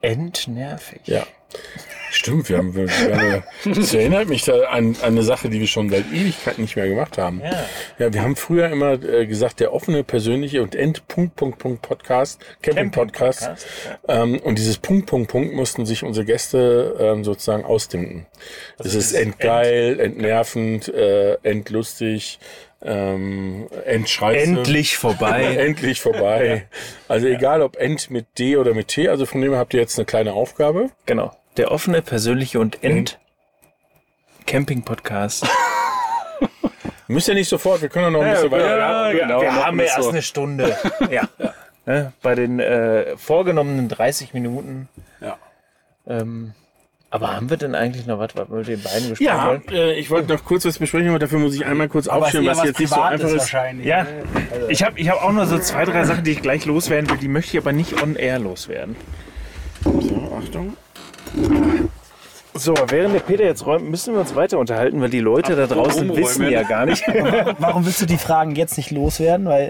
Entnervig. 0.00 1.00
Ja. 1.06 1.26
Stimmt, 2.10 2.48
wir 2.48 2.58
haben, 2.58 2.74
wir, 2.74 2.88
wir, 2.88 3.44
das 3.74 3.92
erinnert 3.94 4.28
mich 4.28 4.44
da 4.44 4.54
an, 4.68 4.96
an 5.02 5.08
eine 5.08 5.22
Sache, 5.22 5.48
die 5.50 5.60
wir 5.60 5.66
schon 5.66 5.90
seit 5.90 6.04
Ewigkeit 6.12 6.58
nicht 6.58 6.76
mehr 6.76 6.88
gemacht 6.88 7.18
haben. 7.18 7.40
Ja. 7.44 7.66
Ja, 7.98 8.12
wir 8.12 8.22
haben 8.22 8.36
früher 8.36 8.68
immer 8.68 8.92
äh, 9.02 9.26
gesagt, 9.26 9.60
der 9.60 9.72
offene, 9.72 10.04
persönliche 10.04 10.62
und 10.62 10.74
End 10.74 11.06
Punkt, 11.08 11.36
Punkt, 11.36 11.58
Punkt 11.58 11.82
Podcast, 11.82 12.40
Camping 12.62 12.90
Podcast. 12.90 13.40
Camping-Podcast, 13.40 13.66
Ähm, 14.08 14.38
und 14.40 14.58
dieses 14.58 14.78
Punkt, 14.78 15.06
Punkt, 15.06 15.30
Punkt 15.30 15.54
mussten 15.54 15.84
sich 15.86 16.02
unsere 16.02 16.24
Gäste 16.24 16.96
ähm, 16.98 17.24
sozusagen 17.24 17.64
ausdenken. 17.64 18.26
Das 18.78 18.86
Also 18.86 18.98
ist 18.98 19.10
dieses 19.12 19.22
entgeil, 19.26 20.00
entnervend, 20.00 20.88
äh, 20.88 21.34
entlustig, 21.42 22.38
ähm, 22.80 23.66
entscheiße. 23.86 24.38
Endlich 24.40 24.96
vorbei. 24.96 25.42
Endlich 25.58 26.00
vorbei. 26.00 26.66
Also 27.08 27.26
egal 27.26 27.62
ob 27.62 27.76
End 27.76 28.10
mit 28.10 28.26
D 28.38 28.56
oder 28.56 28.72
mit 28.74 28.88
T, 28.88 29.08
also 29.08 29.26
von 29.26 29.40
dem 29.40 29.54
habt 29.56 29.74
ihr 29.74 29.80
jetzt 29.80 29.98
eine 29.98 30.06
kleine 30.06 30.32
Aufgabe. 30.32 30.90
genau. 31.06 31.32
Der 31.58 31.72
offene, 31.72 32.02
persönliche 32.02 32.60
und 32.60 32.84
End 32.84 33.18
Camping 34.46 34.84
Podcast. 34.84 35.44
Müsst 37.08 37.26
ihr 37.26 37.34
nicht 37.34 37.48
sofort, 37.48 37.82
wir 37.82 37.88
können 37.88 38.04
ja 38.04 38.10
noch 38.12 38.22
ein 38.22 38.30
bisschen 38.30 38.50
weiter. 38.52 38.78
ja, 38.78 39.12
wir, 39.12 39.20
genau, 39.22 39.40
wir 39.40 39.66
haben 39.66 39.78
ja 39.80 39.86
erst 39.86 40.02
so. 40.04 40.08
eine 40.10 40.22
Stunde. 40.22 40.76
ja. 41.10 41.28
Ne, 41.84 42.12
bei 42.22 42.36
den 42.36 42.60
äh, 42.60 43.16
vorgenommenen 43.16 43.88
30 43.88 44.34
Minuten. 44.34 44.88
Ja. 45.20 45.36
Ähm, 46.06 46.52
aber 47.10 47.34
haben 47.34 47.50
wir 47.50 47.56
denn 47.56 47.74
eigentlich 47.74 48.06
noch 48.06 48.20
was, 48.20 48.36
was 48.36 48.48
wir 48.50 48.58
mit 48.58 48.68
den 48.68 48.82
beiden 48.82 49.08
besprechen 49.08 49.26
Ja, 49.26 49.46
wollen? 49.48 49.62
äh, 49.72 49.94
ich 49.94 50.10
wollte 50.10 50.32
noch 50.32 50.44
kurz 50.44 50.64
was 50.64 50.78
besprechen, 50.78 51.08
aber 51.08 51.18
dafür 51.18 51.40
muss 51.40 51.56
ich 51.56 51.66
einmal 51.66 51.88
kurz 51.88 52.06
Aber 52.06 52.32
eher 52.32 52.44
was 52.46 52.62
jetzt 52.62 52.78
nicht 52.78 52.94
so 52.94 53.00
einfach 53.00 53.30
ist. 53.30 53.38
wahrscheinlich. 53.38 53.84
Ja, 53.84 54.04
ne? 54.04 54.22
ich 54.68 54.84
habe 54.84 55.00
ich 55.00 55.08
hab 55.08 55.24
auch 55.24 55.32
nur 55.32 55.46
so 55.46 55.58
zwei, 55.58 55.84
drei 55.84 56.04
Sachen, 56.04 56.22
die 56.22 56.30
ich 56.30 56.40
gleich 56.42 56.66
loswerden 56.66 57.10
will. 57.10 57.16
Die 57.16 57.26
möchte 57.26 57.56
ich 57.56 57.60
aber 57.60 57.72
nicht 57.72 58.00
on 58.00 58.14
air 58.14 58.38
loswerden. 58.38 58.94
So, 59.82 60.38
Achtung. 60.40 60.76
So, 62.54 62.74
während 62.88 63.14
der 63.14 63.20
Peter 63.20 63.44
jetzt 63.44 63.64
räumt, 63.66 63.88
müssen 63.88 64.14
wir 64.14 64.20
uns 64.20 64.34
weiter 64.34 64.58
unterhalten, 64.58 65.00
weil 65.00 65.10
die 65.10 65.20
Leute 65.20 65.54
da 65.54 65.66
draußen 65.66 66.08
Rumräumen. 66.08 66.24
wissen 66.24 66.48
ja 66.48 66.62
gar 66.64 66.86
nicht. 66.86 67.04
Warum 67.58 67.86
willst 67.86 68.00
du 68.02 68.06
die 68.06 68.18
Fragen 68.18 68.56
jetzt 68.56 68.76
nicht 68.76 68.90
loswerden? 68.90 69.46
Weil 69.46 69.68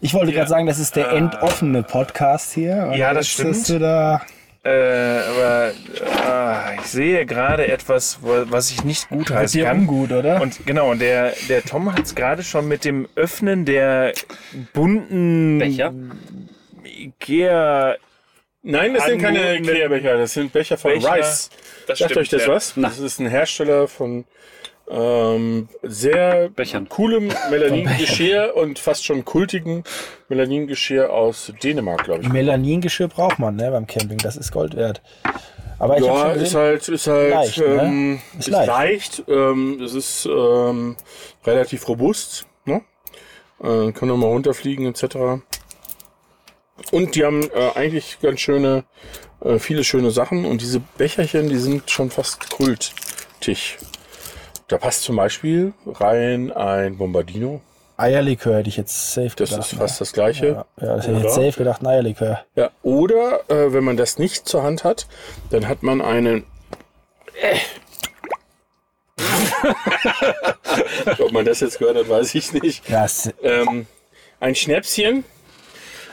ich 0.00 0.14
wollte 0.14 0.32
gerade 0.32 0.48
sagen, 0.48 0.66
das 0.66 0.78
ist 0.78 0.96
der 0.96 1.12
endoffene 1.12 1.82
Podcast 1.82 2.52
hier. 2.52 2.88
Und 2.90 2.94
Ja, 2.94 3.14
das 3.14 3.36
jetzt 3.36 3.64
stimmt. 3.64 3.82
da 3.82 4.22
äh, 4.62 5.20
aber 5.20 5.72
ah, 6.26 6.72
ich 6.78 6.82
sehe 6.82 7.24
gerade 7.24 7.66
etwas, 7.68 8.18
was 8.22 8.70
ich 8.70 8.84
nicht 8.84 9.08
gut 9.08 9.30
heißen 9.30 9.64
kann. 9.64 9.78
ungut, 9.80 10.12
oder? 10.12 10.42
Und 10.42 10.66
genau, 10.66 10.92
der, 10.94 11.32
der 11.48 11.62
Tom 11.62 11.90
hat 11.90 12.04
es 12.04 12.14
gerade 12.14 12.42
schon 12.42 12.68
mit 12.68 12.84
dem 12.84 13.08
Öffnen 13.14 13.64
der 13.64 14.12
bunten 14.74 15.58
Becher? 15.60 15.94
Ikea. 16.84 17.96
Nein, 18.62 18.94
das 18.94 19.06
sind 19.06 19.22
keine 19.22 19.56
Ikea-Becher, 19.56 20.18
das 20.18 20.34
sind 20.34 20.52
Becher 20.52 20.76
von 20.76 20.92
Becher. 20.92 21.14
Rice. 21.14 21.50
Das 21.86 21.98
Sagt 21.98 22.16
euch 22.16 22.28
das 22.28 22.42
ja. 22.42 22.48
was? 22.48 22.74
Das 22.76 22.98
ist 22.98 23.18
ein 23.18 23.26
Hersteller 23.26 23.88
von 23.88 24.24
ähm, 24.90 25.68
sehr 25.82 26.48
Bechern. 26.50 26.88
coolem 26.88 27.28
Melaningeschirr 27.50 28.54
und 28.56 28.78
fast 28.78 29.04
schon 29.04 29.24
kultigen 29.24 29.84
Melaningeschirr 30.28 31.10
aus 31.12 31.52
Dänemark, 31.62 32.04
glaube 32.04 32.22
ich. 32.22 32.28
Melaningeschirr 32.28 33.08
braucht 33.08 33.38
man 33.38 33.56
ne, 33.56 33.70
beim 33.70 33.86
Camping, 33.86 34.18
das 34.18 34.36
ist 34.36 34.52
Gold 34.52 34.76
wert. 34.76 35.00
Aber 35.78 35.96
ich 35.96 36.04
Ja, 36.04 36.20
schon 36.22 36.30
ist 36.32 36.38
gesehen, 36.42 36.60
halt, 36.60 36.88
ist 36.88 37.06
halt, 37.06 37.30
Leicht, 37.30 37.58
ne? 37.58 37.64
ähm, 37.82 38.20
Ist 38.38 38.48
ist 38.48 38.52
leicht. 38.52 38.68
leicht. 38.68 39.22
ähm, 39.28 39.80
es 39.82 39.94
ist 39.94 40.26
ähm, 40.26 40.96
relativ 41.46 41.88
robust, 41.88 42.46
ne? 42.66 42.82
Äh, 43.62 43.92
kann 43.92 44.08
nochmal 44.08 44.28
runterfliegen 44.30 44.86
etc. 44.86 45.40
Und 46.92 47.14
die 47.14 47.24
haben 47.24 47.42
äh, 47.54 47.70
eigentlich 47.74 48.18
ganz 48.20 48.40
schöne, 48.40 48.84
äh, 49.44 49.58
viele 49.58 49.84
schöne 49.84 50.10
Sachen 50.10 50.44
und 50.44 50.60
diese 50.60 50.80
Becherchen, 50.98 51.48
die 51.48 51.58
sind 51.58 51.90
schon 51.90 52.10
fast 52.10 52.50
kultig. 52.50 53.78
Da 54.68 54.78
passt 54.78 55.02
zum 55.02 55.16
Beispiel 55.16 55.72
rein 55.86 56.52
ein 56.52 56.96
Bombardino. 56.98 57.60
Eierlikör 57.96 58.58
hätte 58.58 58.68
ich 58.70 58.76
jetzt 58.78 59.12
safe 59.12 59.30
Das 59.36 59.50
gedacht. 59.50 59.72
ist 59.72 59.78
fast 59.78 60.00
das 60.00 60.12
gleiche. 60.12 60.46
ne? 60.46 60.64
ja, 60.80 60.86
ja, 60.86 60.96
das 60.96 61.06
hätte 61.06 61.18
ich 61.18 61.22
jetzt 61.24 61.34
safe 61.34 61.52
gedacht, 61.52 61.82
ein 61.82 61.86
Eierlikör. 61.86 62.44
Ja, 62.56 62.70
oder 62.82 63.40
äh, 63.50 63.72
wenn 63.72 63.84
man 63.84 63.96
das 63.96 64.18
nicht 64.18 64.48
zur 64.48 64.62
Hand 64.62 64.84
hat, 64.84 65.06
dann 65.50 65.68
hat 65.68 65.82
man 65.82 66.00
einen. 66.00 66.44
Ob 71.18 71.32
man 71.32 71.44
das 71.44 71.60
jetzt 71.60 71.78
gehört 71.78 71.96
hat, 71.96 72.08
weiß 72.08 72.34
ich 72.34 72.52
nicht. 72.54 72.88
Ja, 72.88 73.04
es- 73.04 73.30
Ähm, 73.42 73.86
ein 74.40 74.54
Schnäpschen. 74.54 75.24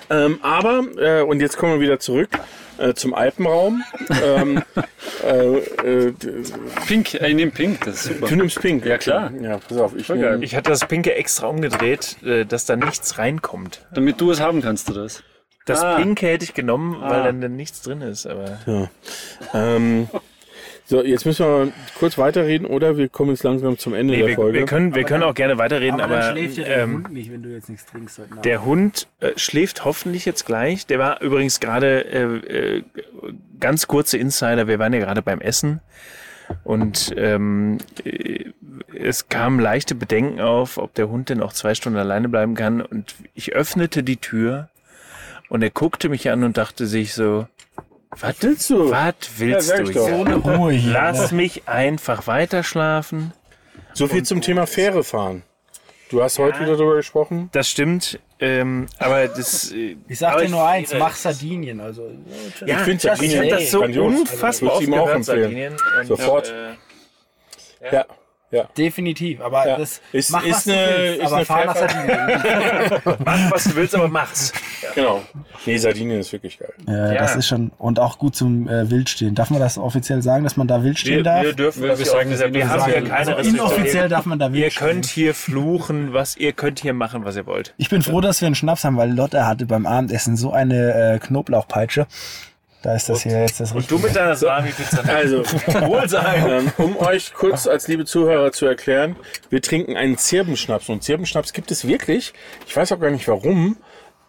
Ähm, 0.09 0.39
aber, 0.41 0.83
äh, 0.97 1.21
und 1.21 1.39
jetzt 1.41 1.57
kommen 1.57 1.73
wir 1.73 1.79
wieder 1.81 1.99
zurück 1.99 2.29
äh, 2.77 2.93
zum 2.93 3.13
Alpenraum. 3.13 3.83
ähm, 4.23 4.61
äh, 5.25 5.57
äh, 5.57 6.13
Pink, 6.87 7.13
äh, 7.15 7.27
ich 7.27 7.35
nehme 7.35 7.51
Pink, 7.51 7.83
das 7.85 7.95
ist 7.95 8.03
super. 8.05 8.27
du 8.27 8.35
nimmst 8.35 8.61
Pink. 8.61 8.85
Ja, 8.85 8.97
klar. 8.97 9.31
Ja, 9.41 9.57
pass 9.57 9.77
auf. 9.77 9.95
Ich 9.95 10.07
geil. 10.07 10.17
nehm, 10.17 10.43
Ich 10.43 10.55
hatte 10.55 10.69
das 10.69 10.85
Pinke 10.87 11.15
extra 11.15 11.47
umgedreht, 11.47 12.17
äh, 12.23 12.45
dass 12.45 12.65
da 12.65 12.75
nichts 12.75 13.17
reinkommt. 13.17 13.85
Damit 13.93 14.21
du 14.21 14.31
es 14.31 14.39
haben 14.39 14.61
kannst, 14.61 14.89
du 14.89 14.93
das. 14.93 15.23
Das 15.65 15.83
Ah. 15.83 15.95
Pinke 15.97 16.27
hätte 16.27 16.45
ich 16.45 16.53
genommen, 16.53 16.95
weil 17.01 17.19
Ah. 17.21 17.23
dann, 17.25 17.41
dann 17.41 17.55
nichts 17.57 17.81
drin 17.81 18.01
ist. 18.01 18.25
Aber 18.25 18.59
ja. 18.65 18.89
ähm, 19.53 20.07
so, 20.89 21.03
jetzt 21.03 21.25
müssen 21.25 21.45
wir 21.45 21.73
kurz 21.99 22.17
weiterreden 22.17 22.65
oder 22.65 22.95
wir 22.95 23.09
kommen 23.09 23.31
jetzt 23.31 23.43
langsam 23.43 23.77
zum 23.77 23.93
Ende 23.93 24.13
nee, 24.13 24.19
der 24.19 24.27
wir, 24.29 24.35
Folge. 24.35 24.59
wir 24.59 24.65
können, 24.65 24.95
wir 24.95 25.03
können 25.03 25.23
auch 25.23 25.33
gerne 25.33 25.57
weiterreden, 25.57 25.99
aber, 25.99 26.15
dann 26.15 26.31
schläft 26.31 26.57
ja 26.57 26.63
der 26.63 26.77
ähm, 26.77 26.93
Hund 26.93 27.11
nicht, 27.11 27.29
wenn 27.29 27.43
du 27.43 27.49
jetzt 27.49 27.67
nichts 27.67 27.85
trinkst 27.87 28.19
heute 28.19 28.35
Nacht. 28.35 28.45
Der 28.45 28.63
Hund 28.63 29.07
äh, 29.19 29.31
schläft 29.35 29.83
hoffentlich 29.83 30.23
jetzt 30.23 30.45
gleich. 30.45 30.85
Der 30.85 30.97
war 30.97 31.21
übrigens 31.21 31.59
gerade 31.59 32.05
äh, 32.05 32.77
äh, 32.77 32.83
ganz 33.59 33.87
kurze 33.87 34.17
Insider. 34.17 34.69
Wir 34.69 34.79
waren 34.79 34.93
ja 34.93 34.99
gerade 34.99 35.21
beim 35.21 35.41
Essen 35.41 35.81
und 36.63 37.13
ähm, 37.17 37.79
äh, 38.05 38.45
es 38.95 39.27
kamen 39.27 39.59
leichte 39.59 39.93
Bedenken 39.93 40.39
auf, 40.39 40.77
ob 40.77 40.93
der 40.93 41.09
Hund 41.09 41.27
denn 41.27 41.41
auch 41.41 41.51
zwei 41.51 41.75
Stunden 41.75 41.99
alleine 41.99 42.29
bleiben 42.29 42.55
kann. 42.55 42.79
Und 42.79 43.13
ich 43.33 43.51
öffnete 43.51 44.03
die 44.03 44.17
Tür 44.17 44.69
und 45.49 45.61
er 45.63 45.69
guckte 45.69 46.07
mich 46.07 46.29
an 46.29 46.45
und 46.45 46.55
dachte 46.55 46.87
sich 46.87 47.13
so: 47.13 47.45
Was 48.19 48.35
willst 48.41 48.69
du? 48.69 48.89
Was 48.91 49.13
willst 49.37 49.69
Ja, 49.69 49.77
du 49.77 49.83
jetzt? 49.91 49.97
Ohne 49.97 50.35
Ruhe 50.35 50.71
hier. 50.71 50.91
Lass 50.93 51.31
mich 51.31 51.67
einfach 51.67 52.27
weiter 52.27 52.63
schlafen. 52.63 53.33
So 53.93 54.07
viel 54.07 54.23
zum 54.23 54.41
Thema 54.41 54.65
Fähre 54.67 55.03
fahren. 55.03 55.43
Du 56.09 56.23
hast 56.23 56.39
heute 56.39 56.59
wieder 56.61 56.77
darüber 56.77 56.95
gesprochen. 56.95 57.49
Das 57.51 57.69
stimmt. 57.69 58.19
Ähm, 58.39 58.87
aber 58.97 59.27
das. 59.27 59.71
äh, 59.71 59.97
Ich 60.07 60.19
sag 60.19 60.37
dir 60.37 60.47
nur 60.49 60.65
eins, 60.65 60.91
äh, 60.93 60.99
mach 60.99 61.15
Sardinien. 61.15 61.79
Also, 61.81 62.09
Ja, 62.65 62.77
Ich 62.77 62.83
find 62.83 63.03
das- 63.03 63.17
Sardinien 63.17 63.43
ich 63.43 63.49
das 63.49 63.71
so 63.71 63.79
grandios. 63.81 64.05
unfassbar 64.19 64.69
Also, 64.75 64.81
oft 64.81 64.85
gehört, 64.85 65.15
empfehlen. 65.15 65.41
Sardinien. 65.41 65.77
Und, 65.99 66.05
Sofort. 66.07 66.53
Äh, 67.81 67.93
Ja. 67.95 68.05
Definitiv. 68.77 69.41
Aber 69.41 69.67
Ja. 69.67 69.77
das 69.77 70.01
Ist- 70.13 70.31
mach, 70.31 70.43
ist 70.45 70.55
was 70.55 70.63
du 70.65 70.71
eine- 70.71 70.97
willst, 70.97 71.19
ist 71.19 71.25
aber 71.27 71.35
eine 71.35 71.45
fahr 71.45 71.65
nach. 71.65 71.75
Sardinien. 71.75 73.17
Mach, 73.25 73.51
was 73.51 73.63
du 73.65 73.75
willst, 73.75 73.95
aber 73.95 74.07
mach's. 74.07 74.53
Genau. 74.95 75.21
Nee, 75.65 75.77
Sardinien 75.77 76.19
ist 76.21 76.31
wirklich 76.31 76.57
geil. 76.57 76.71
Ja, 76.87 77.11
Ja. 77.13 77.19
das 77.19 77.35
ist 77.35 77.47
schon. 77.47 77.71
Und 77.77 77.99
auch 77.99 78.17
gut 78.19 78.35
zum 78.35 78.67
äh, 78.69 78.89
Wildstehen. 78.89 79.35
Darf 79.35 79.49
man 79.49 79.59
das 79.59 79.77
offiziell 79.77 80.21
sagen, 80.21 80.43
dass 80.45 80.55
man 80.55 80.67
da 80.67 80.81
wild 80.83 80.97
stehen 80.97 81.17
Wir, 81.17 81.23
darf? 81.23 81.43
wir 81.43 81.53
dürfen 81.53 81.81
Wir- 81.83 81.89
das 81.89 81.99
wir 81.99 82.05
ja 82.05 82.11
sagen 82.13 82.31
das 82.31 82.39
wir 82.39 82.47
haben 82.47 82.53
ja 82.53 82.95
inoffiziell. 82.97 83.03
keine 83.09 83.35
also 83.35 83.49
inoffiziell 83.49 84.09
darf 84.09 84.25
man 84.25 84.39
da 84.39 84.53
wild 84.53 84.63
Ihr 84.63 84.71
stehen. 84.71 84.87
könnt 84.87 85.05
hier 85.07 85.33
fluchen, 85.33 86.13
was 86.13 86.37
ihr 86.37 86.53
könnt 86.53 86.79
hier 86.79 86.93
machen, 86.93 87.25
was 87.25 87.35
ihr 87.35 87.45
wollt. 87.45 87.73
Ich 87.77 87.89
bin 87.89 88.01
froh, 88.01 88.21
dass 88.21 88.39
wir 88.41 88.45
einen 88.45 88.55
Schnaps 88.55 88.83
haben, 88.85 88.95
weil 88.97 89.11
Lotte 89.11 89.45
hatte 89.45 89.65
beim 89.65 89.85
Abendessen 89.85 90.37
so 90.37 90.51
eine 90.53 91.15
äh, 91.15 91.19
Knoblauchpeitsche. 91.19 92.07
Da 92.83 92.95
ist 92.95 93.09
das 93.09 93.23
hier 93.23 93.39
jetzt 93.41 93.59
das 93.59 93.71
Und 93.71 93.89
du 93.89 93.95
Richtige. 93.95 94.07
mit 94.07 94.15
deiner 94.15 94.35
Salami-Pizza. 94.35 95.03
Also, 95.07 95.43
Wohlsein. 95.87 96.49
ähm, 96.49 96.71
um 96.77 96.97
euch 96.97 97.33
kurz 97.33 97.67
als 97.67 97.87
liebe 97.87 98.05
Zuhörer 98.05 98.51
zu 98.51 98.65
erklären, 98.65 99.15
wir 99.49 99.61
trinken 99.61 99.97
einen 99.97 100.17
Zirbenschnaps. 100.17 100.89
Und 100.89 101.03
Zirbenschnaps 101.03 101.53
gibt 101.53 101.71
es 101.71 101.87
wirklich, 101.87 102.33
ich 102.67 102.75
weiß 102.75 102.91
auch 102.91 102.99
gar 102.99 103.09
nicht 103.11 103.27
warum, 103.27 103.77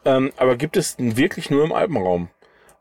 ähm, 0.05 0.33
aber 0.37 0.57
gibt 0.57 0.77
es 0.77 0.97
wirklich 0.99 1.51
nur 1.51 1.65
im 1.65 1.73
Alpenraum. 1.73 2.29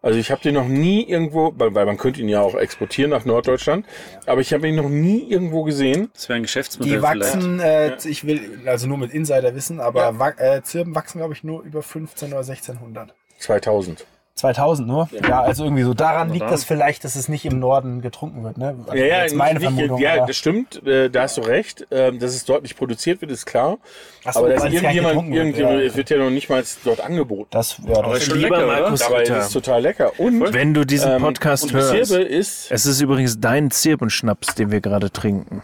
Also 0.02 0.20
ich 0.20 0.32
habe 0.32 0.42
den 0.42 0.54
noch 0.54 0.68
nie 0.68 1.04
irgendwo, 1.04 1.54
weil, 1.58 1.86
man 1.86 1.98
könnte 1.98 2.22
ihn 2.22 2.30
ja 2.30 2.40
auch 2.40 2.56
exportieren 2.56 3.12
nach 3.12 3.26
Norddeutschland, 3.26 3.86
aber 4.26 4.42
ich 4.42 4.54
habe 4.54 4.68
ihn 4.68 4.76
noch 4.76 4.88
nie 4.88 5.28
irgendwo 5.30 5.64
gesehen. 5.64 6.10
Das 6.14 6.30
wäre 6.30 6.38
ein 6.38 6.44
Geschäftsmodell 6.44 6.98
Die 6.98 7.02
wachsen, 7.02 7.60
äh, 7.60 7.98
ich 8.06 8.26
will 8.26 8.62
also 8.68 8.88
nur 8.88 9.00
mit 9.00 9.12
Insider 9.12 9.54
wissen, 9.56 9.82
aber 9.82 10.18
wa 10.18 10.30
äh, 10.38 10.62
Zirben 10.62 10.96
wachsen, 10.96 11.18
glaube 11.18 11.34
ich, 11.34 11.44
nur 11.44 11.64
über 11.64 11.82
15 11.82 12.30
oder 12.30 12.38
1600. 12.40 13.14
2000. 13.40 14.06
2000 14.38 14.88
nur? 14.88 15.10
Ja, 15.28 15.42
also 15.42 15.64
irgendwie 15.64 15.84
so. 15.84 15.94
Daran 15.94 16.32
liegt 16.32 16.50
das 16.50 16.64
vielleicht, 16.64 17.04
dass 17.04 17.16
es 17.16 17.28
nicht 17.28 17.46
im 17.46 17.60
Norden 17.60 18.02
getrunken 18.02 18.44
wird, 18.44 18.58
ne? 18.58 18.76
Also 18.88 18.98
Ja, 18.98 19.06
ja, 19.06 19.22
jetzt 19.24 19.36
meine 19.36 19.60
nicht, 19.60 19.68
Vermutung. 19.68 20.00
ja 20.00 20.26
das 20.26 20.38
stimmt, 20.38 20.86
äh, 20.86 21.10
da 21.10 21.24
hast 21.24 21.38
du 21.38 21.42
recht. 21.42 21.88
Ähm, 21.92 22.20
dass 22.20 22.36
es 22.36 22.46
dort 22.46 22.64
nicht 22.64 22.78
produziert 22.78 23.22
wird, 23.22 23.32
ist 23.32 23.46
klar. 23.46 23.78
Ach 24.24 24.34
so, 24.34 24.40
aber 24.40 24.50
dass 24.50 24.64
es 24.64 24.74
irgendjemand, 24.74 25.14
getrunken 25.14 25.32
wird, 25.32 25.40
irgendjemand 25.40 25.80
ja. 25.80 25.86
es 25.86 25.96
wird 25.96 26.10
ja 26.10 26.18
noch 26.18 26.30
nicht 26.30 26.50
mal 26.50 26.64
dort 26.84 27.02
angeboten. 27.02 27.48
das, 27.52 27.78
ja, 27.86 28.02
das 28.02 28.26
schon 28.26 28.38
Lieber 28.38 28.58
lecker? 28.58 28.82
Markus 28.82 29.02
es 29.02 29.10
Ritter, 29.10 29.40
ist 29.40 29.54
total 29.54 29.82
lecker. 29.82 30.20
Und 30.20 30.54
wenn 30.54 30.74
du 30.74 30.86
diesen 30.86 31.12
ähm, 31.12 31.22
Podcast 31.22 31.66
und 31.66 31.74
hörst, 31.74 32.12
ist 32.12 32.72
es 32.72 32.86
ist 32.86 33.02
übrigens 33.02 33.40
dein 33.40 33.72
Zirbenschnaps, 33.72 34.56
den 34.56 34.72
wir 34.72 34.82
gerade 34.82 35.12
trinken. 35.12 35.64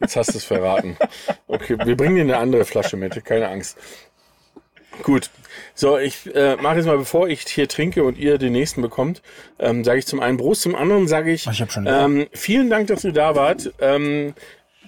Jetzt 0.00 0.16
hast 0.16 0.34
du 0.34 0.38
es 0.38 0.44
verraten. 0.44 0.96
Okay, 1.46 1.76
wir 1.84 1.96
bringen 1.96 2.16
dir 2.16 2.22
eine 2.22 2.36
andere 2.38 2.64
Flasche 2.64 2.96
mit, 2.96 3.24
keine 3.24 3.48
Angst. 3.48 3.78
Gut. 5.02 5.30
So, 5.74 5.98
ich 5.98 6.34
äh, 6.34 6.56
mache 6.56 6.76
jetzt 6.76 6.86
mal, 6.86 6.98
bevor 6.98 7.28
ich 7.28 7.42
hier 7.42 7.68
trinke 7.68 8.04
und 8.04 8.18
ihr 8.18 8.38
den 8.38 8.52
nächsten 8.52 8.82
bekommt, 8.82 9.22
ähm, 9.58 9.84
sage 9.84 9.98
ich 9.98 10.06
zum 10.06 10.20
einen 10.20 10.38
Prost, 10.38 10.62
zum 10.62 10.74
anderen 10.74 11.06
sage 11.06 11.32
ich, 11.32 11.46
Ich 11.46 11.60
hab 11.60 11.70
schon 11.70 11.86
ähm, 11.86 12.26
vielen 12.32 12.70
Dank, 12.70 12.86
dass 12.88 13.04
ihr 13.04 13.12
da 13.12 13.34
wart. 13.34 13.72
Ähm, 13.80 14.34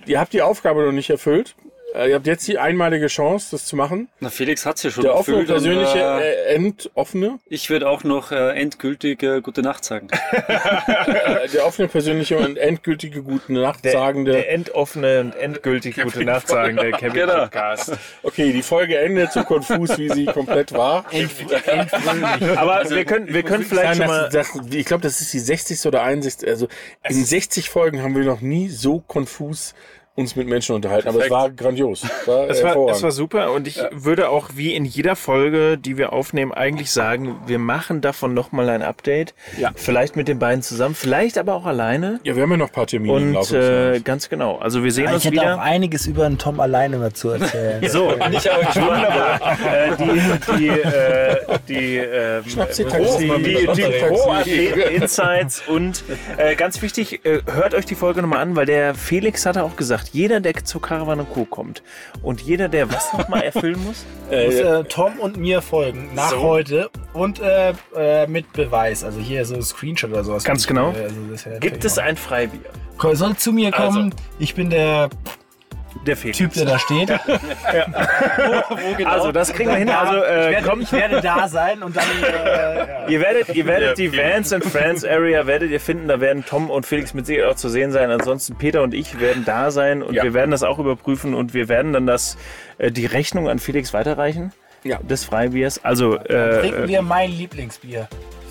ihr 0.06 0.18
habt 0.18 0.32
die 0.32 0.42
Aufgabe 0.42 0.84
noch 0.84 0.92
nicht 0.92 1.10
erfüllt. 1.10 1.54
Äh, 1.94 2.10
ihr 2.10 2.16
habt 2.16 2.26
jetzt 2.26 2.46
die 2.46 2.58
einmalige 2.58 3.06
Chance, 3.06 3.48
das 3.52 3.64
zu 3.64 3.74
machen. 3.74 4.08
Na, 4.20 4.28
Felix 4.28 4.66
hat's 4.66 4.82
ja 4.82 4.90
schon 4.90 5.04
Der 5.04 5.14
offene, 5.14 5.38
und, 5.38 5.46
persönliche, 5.46 5.98
äh, 5.98 6.52
äh, 6.52 6.54
endoffene, 6.54 7.38
Ich 7.46 7.70
würde 7.70 7.88
auch 7.88 8.04
noch 8.04 8.30
äh, 8.30 8.50
endgültig 8.60 9.22
äh, 9.22 9.40
gute 9.40 9.62
Nacht 9.62 9.84
sagen. 9.84 10.08
äh, 10.32 11.48
der 11.48 11.66
offene, 11.66 11.88
persönliche 11.88 12.36
und 12.36 12.58
endgültige 12.58 13.22
gute 13.22 13.52
Nacht 13.54 13.84
sagende. 13.84 14.32
der 14.32 14.52
endoffene 14.52 15.20
und 15.20 15.34
endgültig 15.36 15.96
gute 15.96 16.24
Nacht 16.24 16.48
sagende 16.48 16.90
Camping 16.90 17.12
Genau. 17.12 17.44
Podcast. 17.44 17.92
Okay, 18.22 18.52
die 18.52 18.62
Folge 18.62 18.98
endet 18.98 19.32
so 19.32 19.42
konfus, 19.44 19.96
wie 19.98 20.10
sie 20.10 20.26
komplett 20.26 20.72
war. 20.72 21.06
Aber 22.56 22.88
wir 22.90 23.04
können, 23.06 23.32
wir 23.32 23.42
können 23.42 23.64
vielleicht 23.64 23.96
schon 23.96 24.06
Nein, 24.06 24.08
mal. 24.08 24.28
das, 24.30 24.52
das, 24.52 24.66
ich 24.74 24.84
glaube, 24.84 25.02
das 25.02 25.20
ist 25.20 25.32
die 25.32 25.38
60. 25.38 25.86
oder 25.86 26.02
61. 26.02 26.48
Also 26.48 26.68
in 27.08 27.24
60 27.24 27.70
Folgen 27.70 28.02
haben 28.02 28.14
wir 28.14 28.24
noch 28.24 28.42
nie 28.42 28.68
so 28.68 29.00
konfus 29.00 29.74
uns 30.18 30.36
mit 30.36 30.48
Menschen 30.48 30.74
unterhalten. 30.74 31.08
Aber 31.08 31.18
es 31.22 31.28
Perfekt. 31.28 31.32
war 31.32 31.50
grandios. 31.50 32.02
Es 32.02 32.10
war, 32.28 32.50
Es 32.50 32.62
war, 32.62 32.88
es 32.90 33.02
war 33.02 33.10
super 33.12 33.52
und 33.52 33.66
ich 33.68 33.80
würde 33.92 34.28
auch 34.28 34.50
wie 34.54 34.74
in 34.74 34.84
jeder 34.84 35.16
Folge, 35.16 35.78
die 35.78 35.96
wir 35.96 36.12
aufnehmen, 36.12 36.52
eigentlich 36.52 36.90
sagen, 36.90 37.36
wir 37.46 37.58
machen 37.58 38.00
davon 38.00 38.34
nochmal 38.34 38.68
ein 38.68 38.82
Update. 38.82 39.34
Ja. 39.58 39.70
Vielleicht 39.76 40.16
mit 40.16 40.28
den 40.28 40.38
beiden 40.38 40.62
zusammen, 40.62 40.94
vielleicht 40.94 41.38
aber 41.38 41.54
auch 41.54 41.64
alleine. 41.66 42.20
ja, 42.24 42.34
wir 42.36 42.42
haben 42.42 42.50
ja 42.50 42.56
noch 42.56 42.66
ein 42.68 42.72
paar 42.72 42.86
Termine 42.86 43.16
im 43.16 43.36
Und 43.36 43.52
äh, 43.52 44.00
ganz 44.00 44.28
genau. 44.28 44.58
Also 44.58 44.82
wir 44.84 44.90
sehen 44.92 45.04
Ja, 45.06 45.12
uns 45.14 45.24
ich 45.24 45.30
hätte 45.30 45.40
wieder. 45.40 45.54
auch 45.56 45.60
einiges 45.60 46.06
über 46.06 46.28
den 46.28 46.36
Tom 46.38 46.60
alleine 46.60 46.98
mal 46.98 47.12
zu 47.12 47.30
erzählen. 47.30 47.80
So, 47.88 48.10
nicht 48.30 48.48
aber 48.50 48.64
wunderbar. 48.74 49.58
äh, 49.72 49.96
die 49.96 50.58
die, 50.58 50.68
äh, 50.68 51.36
die. 51.68 52.00
Pro- 52.00 52.38
die, 52.38 52.44
die 52.44 52.50
Schnapsi-Taxi. 52.50 53.30
Pro-Athleten-Insights 54.08 55.62
und 55.68 56.04
äh, 56.36 56.54
ganz 56.56 56.80
wichtig, 56.82 57.24
äh, 57.24 57.40
hört 57.46 57.74
euch 57.74 57.86
die 57.86 57.94
Folge 57.94 58.22
nochmal 58.22 58.40
an, 58.40 58.56
weil 58.56 58.66
der 58.66 58.94
Felix 58.94 59.46
hatte 59.46 59.62
auch 59.64 59.76
gesagt, 59.76 60.07
jeder, 60.12 60.40
der 60.40 60.54
zur 60.64 60.82
Caravan 60.82 61.26
Co. 61.32 61.44
kommt 61.44 61.82
und 62.22 62.40
jeder, 62.40 62.68
der 62.68 62.90
was 62.92 63.12
nochmal 63.12 63.42
erfüllen 63.42 63.82
muss, 63.84 64.04
muss 64.30 64.54
äh, 64.54 64.84
Tom 64.84 65.18
und 65.20 65.36
mir 65.36 65.62
folgen 65.62 66.10
nach 66.14 66.30
So. 66.30 66.42
heute 66.42 66.90
und 67.12 67.40
äh, 67.40 67.72
äh, 67.96 68.26
mit 68.26 68.52
Beweis. 68.52 69.04
Also 69.04 69.20
hier 69.20 69.44
so 69.44 69.54
ein 69.54 69.62
Screenshot 69.62 70.10
oder 70.10 70.24
sowas. 70.24 70.44
Ganz 70.44 70.66
genau. 70.66 70.90
Also 70.90 71.58
gibt 71.60 71.84
es 71.84 71.98
ein 71.98 72.16
Freibier. 72.16 72.60
soll 73.12 73.36
zu 73.36 73.52
mir 73.52 73.70
kommen. 73.70 74.12
Also. 74.12 74.16
Ich 74.38 74.54
bin 74.54 74.70
der 74.70 75.10
Der 76.06 76.16
Felix. 76.16 76.38
Typ, 76.38 76.52
der 76.54 76.64
da 76.66 76.78
steht. 76.78 77.10
Also 79.04 79.32
das 79.32 79.52
kriegen 79.52 79.70
wir 79.70 79.76
hin. 79.76 79.88
Also 79.90 80.18
ich, 80.18 80.22
äh, 80.30 80.50
werde, 80.50 80.66
kommt, 80.68 80.82
ich 80.82 80.92
werde 80.92 81.20
da 81.20 81.48
sein 81.48 81.82
und 81.82 81.96
dann. 81.96 82.04
Äh, 82.22 82.78
ja. 82.78 82.86
ihr 83.08 83.20
werdet, 83.20 83.54
ihr 83.54 83.66
werdet 83.66 83.98
die 83.98 84.12
Vans 84.16 84.52
and 84.52 84.64
Friends 84.64 85.04
Area 85.04 85.46
werdet 85.46 85.70
ihr 85.70 85.80
finden. 85.80 86.08
Da 86.08 86.20
werden 86.20 86.44
Tom 86.46 86.70
und 86.70 86.86
Felix 86.86 87.14
mit 87.14 87.26
Sicherheit 87.26 87.50
auch 87.50 87.56
zu 87.56 87.68
sehen 87.68 87.90
sein. 87.90 88.10
Ansonsten 88.10 88.56
Peter 88.56 88.82
und 88.82 88.94
ich 88.94 89.18
werden 89.20 89.44
da 89.44 89.70
sein 89.70 90.02
und 90.02 90.14
Ja. 90.14 90.22
wir 90.24 90.34
werden 90.34 90.50
das 90.50 90.62
auch 90.62 90.78
überprüfen 90.78 91.34
und 91.34 91.54
wir 91.54 91.68
werden 91.68 91.92
dann 91.92 92.06
das 92.06 92.36
äh, 92.78 92.90
die 92.90 93.06
Rechnung 93.06 93.48
an 93.48 93.58
Felix 93.58 93.92
weiterreichen. 93.92 94.52
Ja. 94.84 94.98
Des 94.98 95.24
Freibiers. 95.24 95.84
Also 95.84 96.16
Trinken 96.16 96.84
äh, 96.84 96.88
wir 96.88 97.02
mein 97.02 97.30
Lieblingsbier. 97.30 98.08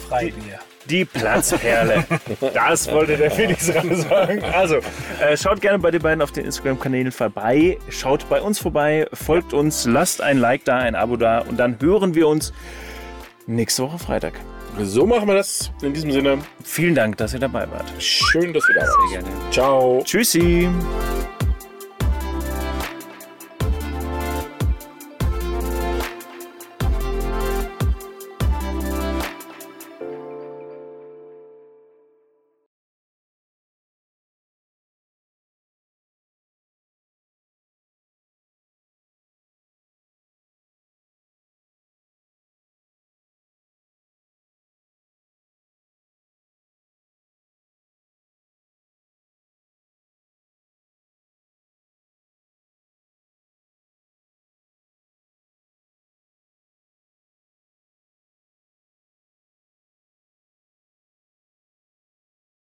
Freibier. 0.09 0.59
Die 0.89 1.05
Platzperle. 1.05 2.05
Das 2.53 2.91
wollte 2.91 3.17
der 3.17 3.31
Felix 3.31 3.67
gerade 3.67 3.95
sagen. 3.95 4.41
Also, 4.53 4.77
äh, 5.21 5.35
schaut 5.37 5.61
gerne 5.61 5.79
bei 5.79 5.91
den 5.91 6.01
beiden 6.01 6.21
auf 6.21 6.31
den 6.31 6.45
Instagram-Kanälen 6.45 7.11
vorbei. 7.11 7.77
Schaut 7.89 8.27
bei 8.29 8.41
uns 8.41 8.59
vorbei, 8.59 9.07
folgt 9.13 9.53
uns, 9.53 9.85
lasst 9.85 10.21
ein 10.21 10.37
Like 10.37 10.65
da, 10.65 10.77
ein 10.77 10.95
Abo 10.95 11.15
da 11.17 11.39
und 11.39 11.57
dann 11.57 11.77
hören 11.81 12.15
wir 12.15 12.27
uns 12.27 12.53
nächste 13.45 13.83
Woche 13.83 13.99
Freitag. 13.99 14.33
So 14.81 15.05
machen 15.07 15.27
wir 15.27 15.35
das. 15.35 15.71
In 15.81 15.93
diesem 15.93 16.11
Sinne, 16.11 16.37
Vielen 16.63 16.93
Dank, 16.95 17.17
dass 17.17 17.33
ihr 17.33 17.39
dabei 17.39 17.67
wart. 17.71 17.85
schön, 17.99 18.53
dass 18.53 18.67
ihr 18.69 18.75
da 18.75 18.81
wart. 18.81 18.89
Sehr 19.11 19.21
gerne. 19.21 19.51
Ciao. 19.51 20.01
Tschüssi. 20.03 20.69